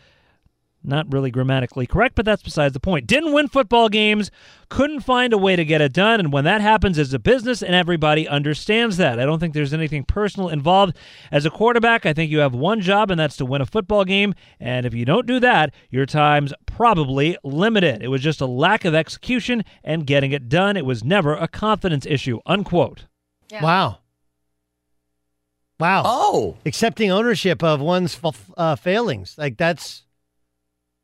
Not 0.85 1.11
really 1.13 1.31
grammatically 1.31 1.87
correct, 1.87 2.15
but 2.15 2.25
that's 2.25 2.43
besides 2.43 2.73
the 2.73 2.79
point. 2.79 3.07
Didn't 3.07 3.31
win 3.31 3.47
football 3.47 3.87
games, 3.87 4.29
couldn't 4.67 4.99
find 4.99 5.31
a 5.31 5.37
way 5.37 5.55
to 5.55 5.63
get 5.63 5.79
it 5.79 5.93
done, 5.93 6.19
and 6.19 6.33
when 6.33 6.43
that 6.43 6.59
happens, 6.59 6.97
it's 6.97 7.13
a 7.13 7.19
business, 7.19 7.63
and 7.63 7.73
everybody 7.73 8.27
understands 8.27 8.97
that. 8.97 9.17
I 9.17 9.25
don't 9.25 9.39
think 9.39 9.53
there's 9.53 9.73
anything 9.73 10.03
personal 10.03 10.49
involved. 10.49 10.97
As 11.31 11.45
a 11.45 11.49
quarterback, 11.49 12.05
I 12.05 12.11
think 12.11 12.29
you 12.31 12.39
have 12.39 12.53
one 12.53 12.81
job, 12.81 13.11
and 13.11 13.19
that's 13.19 13.37
to 13.37 13.45
win 13.45 13.61
a 13.61 13.65
football 13.65 14.03
game, 14.03 14.33
and 14.59 14.85
if 14.85 14.93
you 14.93 15.05
don't 15.05 15.25
do 15.25 15.39
that, 15.39 15.73
your 15.89 16.05
time's 16.05 16.53
probably 16.65 17.37
limited. 17.43 18.03
It 18.03 18.09
was 18.09 18.21
just 18.21 18.41
a 18.41 18.45
lack 18.45 18.83
of 18.83 18.93
execution 18.93 19.63
and 19.85 20.05
getting 20.05 20.33
it 20.33 20.49
done. 20.49 20.75
It 20.75 20.85
was 20.85 21.03
never 21.03 21.33
a 21.33 21.47
confidence 21.47 22.05
issue, 22.05 22.39
unquote. 22.45 23.05
Wow. 23.61 23.99
Wow. 25.79 26.03
Oh. 26.05 26.57
Accepting 26.65 27.11
ownership 27.11 27.63
of 27.63 27.81
one's 27.81 28.19
f- 28.23 28.51
uh, 28.57 28.75
failings. 28.75 29.35
Like, 29.37 29.57
that's 29.57 30.02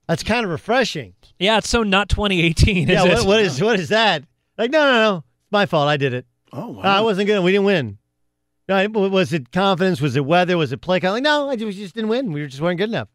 that's 0.09 0.23
kind 0.23 0.43
of 0.43 0.51
refreshing. 0.51 1.13
Yeah, 1.37 1.59
it's 1.59 1.69
so 1.69 1.83
not 1.83 2.09
2018, 2.09 2.89
is 2.89 2.93
yeah, 2.95 3.05
it? 3.05 3.13
what, 3.13 3.27
what 3.27 3.41
is 3.41 3.61
what 3.61 3.79
is 3.79 3.89
that? 3.89 4.23
Like, 4.57 4.71
no, 4.71 4.79
no, 4.79 5.03
no. 5.03 5.17
It's 5.17 5.51
my 5.51 5.67
fault. 5.67 5.87
I 5.87 5.97
did 5.97 6.15
it. 6.15 6.25
Oh, 6.51 6.69
wow. 6.69 6.81
I 6.81 7.01
wasn't 7.01 7.27
good. 7.27 7.43
We 7.43 7.51
didn't 7.51 7.67
win. 7.67 7.99
No, 8.67 8.87
was 8.89 9.33
it 9.33 9.51
confidence? 9.51 10.01
Was 10.01 10.15
it 10.15 10.25
weather? 10.25 10.57
Was 10.57 10.71
it 10.71 10.81
play? 10.81 10.99
Like, 10.99 11.21
no, 11.21 11.47
I 11.47 11.55
just, 11.55 11.65
we 11.65 11.73
just 11.73 11.93
didn't 11.93 12.09
win. 12.09 12.31
We 12.31 12.45
just 12.47 12.59
weren't 12.59 12.79
good 12.79 12.89
enough. 12.89 13.07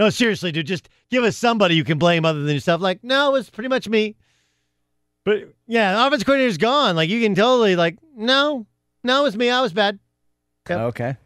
No, 0.00 0.10
seriously, 0.10 0.50
dude. 0.50 0.66
Just 0.66 0.88
give 1.10 1.22
us 1.22 1.36
somebody 1.36 1.76
you 1.76 1.84
can 1.84 1.98
blame 1.98 2.24
other 2.24 2.42
than 2.42 2.54
yourself. 2.54 2.80
Like, 2.80 3.04
no, 3.04 3.28
it 3.30 3.32
was 3.34 3.48
pretty 3.48 3.68
much 3.68 3.88
me. 3.88 4.16
But 5.24 5.54
yeah, 5.68 5.94
the 5.94 6.06
offense 6.06 6.24
coordinator's 6.24 6.58
gone. 6.58 6.96
Like, 6.96 7.08
you 7.08 7.20
can 7.20 7.36
totally 7.36 7.76
like, 7.76 7.98
no, 8.16 8.66
no, 9.04 9.20
it 9.20 9.22
was 9.22 9.36
me. 9.36 9.48
I 9.48 9.60
was 9.60 9.72
bad. 9.72 10.00
Okay. 10.68 11.16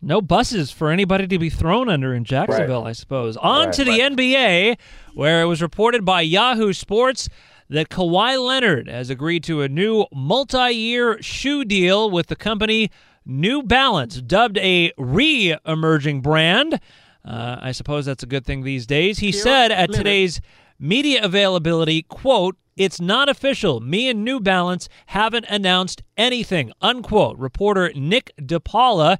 No 0.00 0.20
buses 0.20 0.70
for 0.70 0.90
anybody 0.90 1.26
to 1.26 1.38
be 1.38 1.50
thrown 1.50 1.88
under 1.88 2.14
in 2.14 2.24
Jacksonville, 2.24 2.84
I 2.84 2.92
suppose. 2.92 3.36
On 3.36 3.66
Right, 3.66 3.74
to 3.74 3.84
the 3.84 3.98
NBA, 3.98 4.78
where 5.14 5.42
it 5.42 5.46
was 5.46 5.60
reported 5.60 6.04
by 6.04 6.20
Yahoo 6.20 6.72
Sports 6.72 7.28
that 7.68 7.88
Kawhi 7.88 8.42
Leonard 8.42 8.88
has 8.88 9.10
agreed 9.10 9.42
to 9.44 9.62
a 9.62 9.68
new 9.68 10.06
multi 10.14 10.70
year 10.70 11.20
shoe 11.20 11.64
deal 11.64 12.10
with 12.10 12.28
the 12.28 12.36
company 12.36 12.90
New 13.26 13.62
Balance, 13.62 14.22
dubbed 14.22 14.56
a 14.58 14.92
re 14.96 15.56
emerging 15.66 16.22
brand. 16.22 16.80
Uh, 17.24 17.58
I 17.60 17.72
suppose 17.72 18.06
that's 18.06 18.22
a 18.22 18.26
good 18.26 18.46
thing 18.46 18.62
these 18.62 18.86
days. 18.86 19.18
He 19.18 19.32
said 19.32 19.70
at 19.70 19.92
today's 19.92 20.40
media 20.78 21.22
availability, 21.22 22.02
quote, 22.02 22.56
it's 22.76 23.00
not 23.00 23.28
official. 23.28 23.80
Me 23.80 24.08
and 24.08 24.24
New 24.24 24.40
Balance 24.40 24.88
haven't 25.06 25.44
announced 25.50 26.02
anything, 26.16 26.72
unquote. 26.80 27.36
Reporter 27.36 27.92
Nick 27.94 28.32
DePaula 28.40 29.18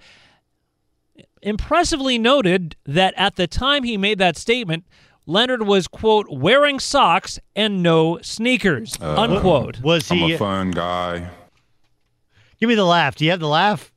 impressively 1.43 2.19
noted 2.19 2.77
that 2.87 3.15
at 3.17 3.37
the 3.37 3.47
time 3.47 3.85
he 3.85 3.97
made 3.97 4.19
that 4.19 4.37
statement, 4.37 4.85
Leonard 5.27 5.63
was, 5.63 5.89
quote, 5.89 6.27
wearing 6.31 6.81
socks 6.81 7.39
and 7.55 7.83
no 7.83 8.19
sneakers, 8.23 8.97
uh, 9.01 9.21
unquote. 9.21 9.81
Was 9.83 10.09
he? 10.09 10.23
I'm 10.23 10.29
he? 10.29 10.35
a 10.35 10.39
fun 10.39 10.71
guy. 10.71 11.29
Give 12.61 12.69
me 12.69 12.75
the 12.75 12.85
laugh. 12.85 13.15
Do 13.15 13.25
you 13.25 13.31
have 13.31 13.41
the 13.41 13.49
laugh? 13.49 13.93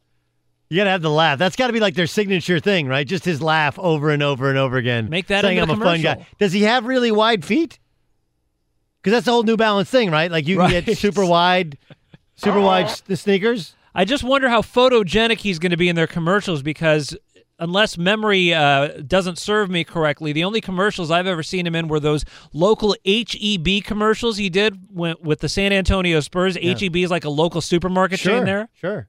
You 0.70 0.78
gotta 0.78 0.90
have 0.92 1.02
the 1.02 1.10
laugh. 1.10 1.38
That's 1.38 1.56
got 1.58 1.68
to 1.68 1.74
be 1.74 1.82
like 1.82 1.96
their 1.96 2.08
signature 2.08 2.60
thing, 2.60 2.88
right? 2.88 3.06
Just 3.06 3.26
his 3.26 3.42
laugh 3.42 3.78
over 3.78 4.10
and 4.10 4.24
over 4.24 4.50
and 4.50 4.58
over 4.58 4.78
again. 4.78 5.10
Make 5.10 5.28
that 5.28 5.42
saying 5.42 5.60
I'm 5.60 5.70
a 5.70 5.76
fun 5.76 6.02
guy. 6.02 6.26
Does 6.40 6.54
he 6.54 6.62
have 6.64 6.86
really 6.86 7.12
wide 7.12 7.44
feet? 7.44 7.78
Because 9.02 9.12
that's 9.12 9.26
the 9.26 9.32
whole 9.32 9.44
New 9.44 9.58
Balance 9.58 9.90
thing, 9.90 10.12
right? 10.12 10.32
Like 10.32 10.48
you 10.48 10.58
can 10.58 10.70
get 10.70 10.98
super 10.98 11.26
wide, 11.26 11.78
super 12.36 12.62
wide 12.62 12.86
s- 12.86 13.04
sneakers. 13.16 13.76
I 13.94 14.06
just 14.06 14.24
wonder 14.24 14.48
how 14.48 14.62
photogenic 14.62 15.40
he's 15.40 15.60
going 15.60 15.72
to 15.72 15.78
be 15.78 15.90
in 15.90 15.96
their 15.98 16.08
commercials 16.08 16.62
because 16.62 17.18
unless 17.62 17.98
memory 17.98 18.54
uh, 18.54 18.88
doesn't 19.08 19.38
serve 19.38 19.70
me 19.70 19.86
correctly, 19.86 20.34
the 20.34 20.44
only 20.44 20.60
commercials 20.60 21.12
I've 21.12 21.28
ever 21.28 21.44
seen 21.44 21.66
him 21.66 21.76
in 21.76 21.88
were 21.88 22.00
those 22.00 22.26
local 22.52 22.96
HEB 23.06 23.84
commercials 23.86 24.36
he 24.36 24.50
did 24.50 24.78
when, 24.92 25.16
with 25.22 25.40
the 25.40 25.48
San 25.48 25.72
Antonio 25.72 26.20
Spurs. 26.20 26.58
Yeah. 26.58 26.78
HEB 26.78 26.98
is 26.98 27.12
like 27.12 27.24
a 27.24 27.30
local 27.30 27.62
supermarket 27.62 28.20
sure, 28.20 28.34
chain 28.34 28.46
there. 28.46 28.68
Sure. 28.74 29.08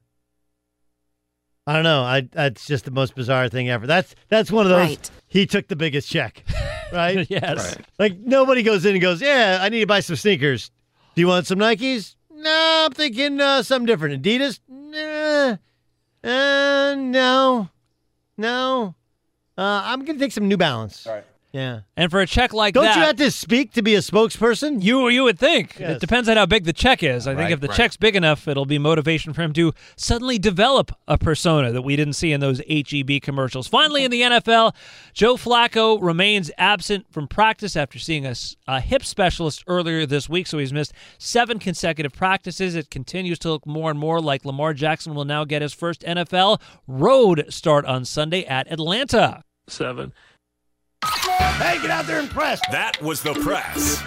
I 1.65 1.73
don't 1.73 1.83
know. 1.83 2.03
I 2.03 2.21
that's 2.31 2.65
just 2.65 2.85
the 2.85 2.91
most 2.91 3.15
bizarre 3.15 3.49
thing 3.49 3.69
ever. 3.69 3.87
That's 3.87 4.15
that's 4.27 4.51
one 4.51 4.65
of 4.65 4.69
those. 4.69 4.89
Right. 4.89 5.11
He 5.27 5.45
took 5.45 5.67
the 5.67 5.77
biggest 5.77 6.09
check, 6.09 6.43
right? 6.93 7.25
yes. 7.29 7.77
Like 7.97 8.19
nobody 8.19 8.63
goes 8.63 8.85
in 8.85 8.93
and 8.93 9.01
goes, 9.01 9.21
"Yeah, 9.21 9.59
I 9.61 9.69
need 9.69 9.79
to 9.79 9.87
buy 9.87 10.01
some 10.01 10.17
sneakers. 10.17 10.71
Do 11.15 11.21
you 11.21 11.27
want 11.27 11.47
some 11.47 11.59
Nikes? 11.59 12.15
No, 12.31 12.83
I'm 12.85 12.91
thinking 12.91 13.39
uh, 13.39 13.63
something 13.63 13.85
different. 13.85 14.21
Adidas? 14.21 14.59
Nah. 14.67 15.57
Uh, 16.23 16.95
no, 16.95 17.69
no. 18.37 18.95
Uh, 19.57 19.81
I'm 19.85 20.03
gonna 20.05 20.19
take 20.19 20.31
some 20.31 20.47
New 20.47 20.57
Balance. 20.57 21.05
Right. 21.07 21.23
Yeah. 21.53 21.81
And 21.95 22.09
for 22.09 22.19
a 22.19 22.25
check 22.25 22.51
like 22.51 22.73
Don't 22.73 22.85
that, 22.85 22.95
you 22.95 23.03
have 23.03 23.15
to 23.17 23.29
speak 23.29 23.73
to 23.73 23.83
be 23.83 23.93
a 23.93 23.99
spokesperson? 23.99 24.81
You 24.81 25.07
you 25.09 25.23
would 25.23 25.37
think. 25.37 25.79
Yes. 25.79 25.97
It 25.97 26.01
depends 26.01 26.27
on 26.27 26.35
how 26.35 26.47
big 26.47 26.65
the 26.65 26.73
check 26.73 27.03
is. 27.03 27.27
I 27.27 27.35
think 27.35 27.51
if 27.51 27.61
the 27.61 27.67
right. 27.67 27.77
check's 27.77 27.95
big 27.95 28.15
enough, 28.15 28.47
it'll 28.47 28.65
be 28.65 28.79
motivation 28.79 29.33
for 29.33 29.43
him 29.43 29.53
to 29.53 29.71
suddenly 29.95 30.39
develop 30.39 30.91
a 31.07 31.15
persona 31.15 31.71
that 31.71 31.83
we 31.83 31.95
didn't 31.95 32.13
see 32.13 32.31
in 32.31 32.39
those 32.39 32.59
HEB 32.67 33.21
commercials. 33.21 33.67
Finally, 33.67 34.03
in 34.03 34.09
the 34.09 34.21
NFL, 34.21 34.73
Joe 35.13 35.35
Flacco 35.35 36.01
remains 36.01 36.49
absent 36.57 37.05
from 37.11 37.27
practice 37.27 37.75
after 37.75 37.99
seeing 37.99 38.25
a 38.25 38.81
hip 38.81 39.05
specialist 39.05 39.63
earlier 39.67 40.07
this 40.07 40.27
week, 40.27 40.47
so 40.47 40.57
he's 40.57 40.73
missed 40.73 40.93
seven 41.19 41.59
consecutive 41.59 42.13
practices. 42.13 42.73
It 42.73 42.89
continues 42.89 43.37
to 43.39 43.49
look 43.49 43.67
more 43.67 43.91
and 43.91 43.99
more 43.99 44.19
like 44.19 44.43
Lamar 44.43 44.73
Jackson 44.73 45.13
will 45.13 45.25
now 45.25 45.45
get 45.45 45.61
his 45.61 45.73
first 45.73 46.01
NFL 46.01 46.59
road 46.87 47.45
start 47.49 47.85
on 47.85 48.05
Sunday 48.05 48.43
at 48.45 48.71
Atlanta. 48.71 49.43
Seven. 49.67 50.13
Hey, 51.03 51.81
get 51.81 51.89
out 51.89 52.05
there 52.05 52.19
and 52.19 52.29
press. 52.29 52.59
That 52.71 53.01
was 53.01 53.21
the 53.21 53.33
press. 53.33 54.03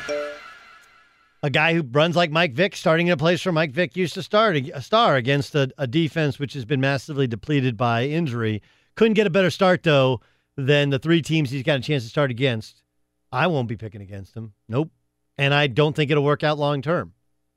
a 1.42 1.50
guy 1.50 1.74
who 1.74 1.82
runs 1.82 2.16
like 2.16 2.30
Mike 2.30 2.54
Vick, 2.54 2.74
starting 2.74 3.06
in 3.08 3.12
a 3.12 3.16
place 3.16 3.44
where 3.44 3.52
Mike 3.52 3.72
Vick 3.72 3.96
used 3.96 4.14
to 4.14 4.22
start 4.22 4.56
a 4.56 4.82
star 4.82 5.16
against 5.16 5.54
a, 5.54 5.70
a 5.78 5.86
defense 5.86 6.38
which 6.38 6.54
has 6.54 6.64
been 6.64 6.80
massively 6.80 7.26
depleted 7.26 7.76
by 7.76 8.04
injury. 8.04 8.62
Couldn't 8.94 9.14
get 9.14 9.26
a 9.26 9.30
better 9.30 9.50
start 9.50 9.82
though 9.82 10.20
than 10.56 10.90
the 10.90 10.98
three 10.98 11.22
teams 11.22 11.50
he's 11.50 11.62
got 11.62 11.78
a 11.78 11.82
chance 11.82 12.02
to 12.02 12.08
start 12.08 12.30
against. 12.30 12.82
I 13.30 13.46
won't 13.46 13.68
be 13.68 13.76
picking 13.76 14.00
against 14.00 14.34
him. 14.34 14.54
Nope. 14.68 14.90
And 15.38 15.52
I 15.52 15.66
don't 15.66 15.94
think 15.94 16.10
it'll 16.10 16.24
work 16.24 16.42
out 16.42 16.58
long 16.58 16.80
term. 16.82 17.12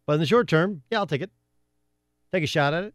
But 0.06 0.14
in 0.14 0.20
the 0.20 0.26
short 0.26 0.48
term, 0.48 0.84
yeah, 0.92 1.00
I'll 1.00 1.08
take 1.08 1.22
it. 1.22 1.32
Take 2.34 2.44
a 2.44 2.48
shot 2.48 2.74
at 2.74 2.84
it. 2.84 2.94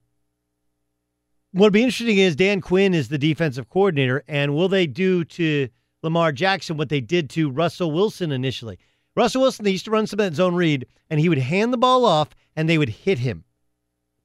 What'll 1.53 1.71
be 1.71 1.83
interesting 1.83 2.19
is 2.19 2.37
Dan 2.37 2.61
Quinn 2.61 2.95
is 2.95 3.09
the 3.09 3.19
defensive 3.19 3.71
coordinator, 3.71 4.25
and 4.27 4.55
will 4.55 4.69
they 4.69 4.87
do 4.87 5.25
to 5.25 5.69
Lamar 6.05 6.31
Jackson 6.31 6.77
what 6.77 6.91
they 6.91 7.01
did 7.01 7.29
to 7.31 7.51
Russell 7.51 7.91
Wilson 7.91 8.31
initially? 8.31 8.79
Russell 9.17 9.43
Wilson, 9.43 9.65
they 9.65 9.73
used 9.73 9.87
to 9.87 9.91
run 9.91 10.07
some 10.07 10.21
of 10.21 10.27
that 10.27 10.37
zone 10.37 10.55
read, 10.55 10.87
and 11.11 11.19
he 11.19 11.29
would 11.29 11.39
hand 11.39 11.73
the 11.73 11.79
ball 11.79 12.05
off, 12.05 12.31
and 12.55 12.69
they 12.69 12.79
would 12.79 12.89
hit 12.89 13.19
him 13.19 13.45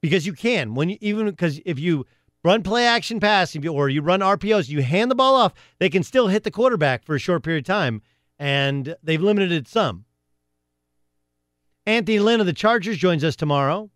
because 0.00 0.26
you 0.26 0.32
can 0.32 0.74
when 0.74 0.88
you 0.90 0.98
even 1.00 1.26
because 1.26 1.60
if 1.64 1.78
you 1.78 2.06
run 2.44 2.62
play 2.62 2.86
action 2.86 3.20
pass 3.20 3.56
or 3.56 3.88
you 3.88 4.02
run 4.02 4.20
RPOs, 4.20 4.68
you 4.68 4.82
hand 4.82 5.10
the 5.10 5.14
ball 5.14 5.34
off, 5.34 5.52
they 5.78 5.90
can 5.90 6.02
still 6.02 6.28
hit 6.28 6.44
the 6.44 6.50
quarterback 6.50 7.04
for 7.04 7.14
a 7.14 7.18
short 7.18 7.42
period 7.42 7.64
of 7.64 7.66
time, 7.66 8.02
and 8.38 8.96
they've 9.02 9.20
limited 9.20 9.52
it 9.52 9.68
some. 9.68 10.04
Anthony 11.86 12.18
Lynn 12.18 12.40
of 12.40 12.46
the 12.46 12.52
Chargers 12.52 12.98
joins 12.98 13.24
us 13.24 13.36
tomorrow. 13.36 13.90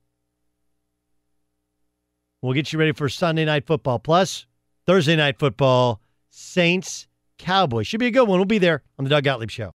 We'll 2.42 2.54
get 2.54 2.72
you 2.72 2.78
ready 2.78 2.92
for 2.92 3.08
Sunday 3.08 3.44
night 3.44 3.66
football 3.66 3.98
plus 3.98 4.46
Thursday 4.86 5.16
night 5.16 5.38
football. 5.38 6.00
Saints 6.28 7.06
Cowboys 7.38 7.86
should 7.86 8.00
be 8.00 8.06
a 8.06 8.10
good 8.10 8.28
one. 8.28 8.38
We'll 8.38 8.46
be 8.46 8.58
there 8.58 8.82
on 8.98 9.04
the 9.04 9.10
Doug 9.10 9.24
Gottlieb 9.24 9.50
Show. 9.50 9.72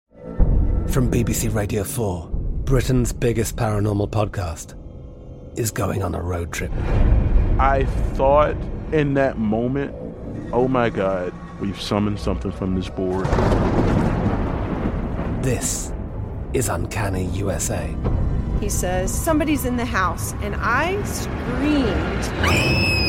From 0.88 1.12
BBC 1.12 1.54
Radio 1.54 1.84
4, 1.84 2.30
Britain's 2.66 3.14
biggest 3.14 3.56
paranormal 3.56 4.10
podcast 4.10 4.76
is 5.58 5.72
going 5.72 6.02
on 6.02 6.16
a 6.16 6.22
road 6.22 6.52
trip. 6.52 6.72
I 7.60 7.86
thought 8.14 8.56
in 8.92 9.14
that 9.16 9.38
moment, 9.38 9.94
oh 10.54 10.68
my 10.68 10.90
God, 10.90 11.34
we've 11.60 11.80
summoned 11.80 12.20
something 12.20 12.52
from 12.52 12.76
this 12.76 12.90
board. 12.90 13.26
This 15.44 15.92
is 16.54 16.70
Uncanny 16.70 17.26
USA. 17.28 17.94
He 18.60 18.70
says, 18.70 19.14
Somebody's 19.14 19.66
in 19.66 19.78
the 19.78 19.86
house. 19.86 20.34
And 20.42 20.56
I 20.58 21.02
screamed. 21.04 23.09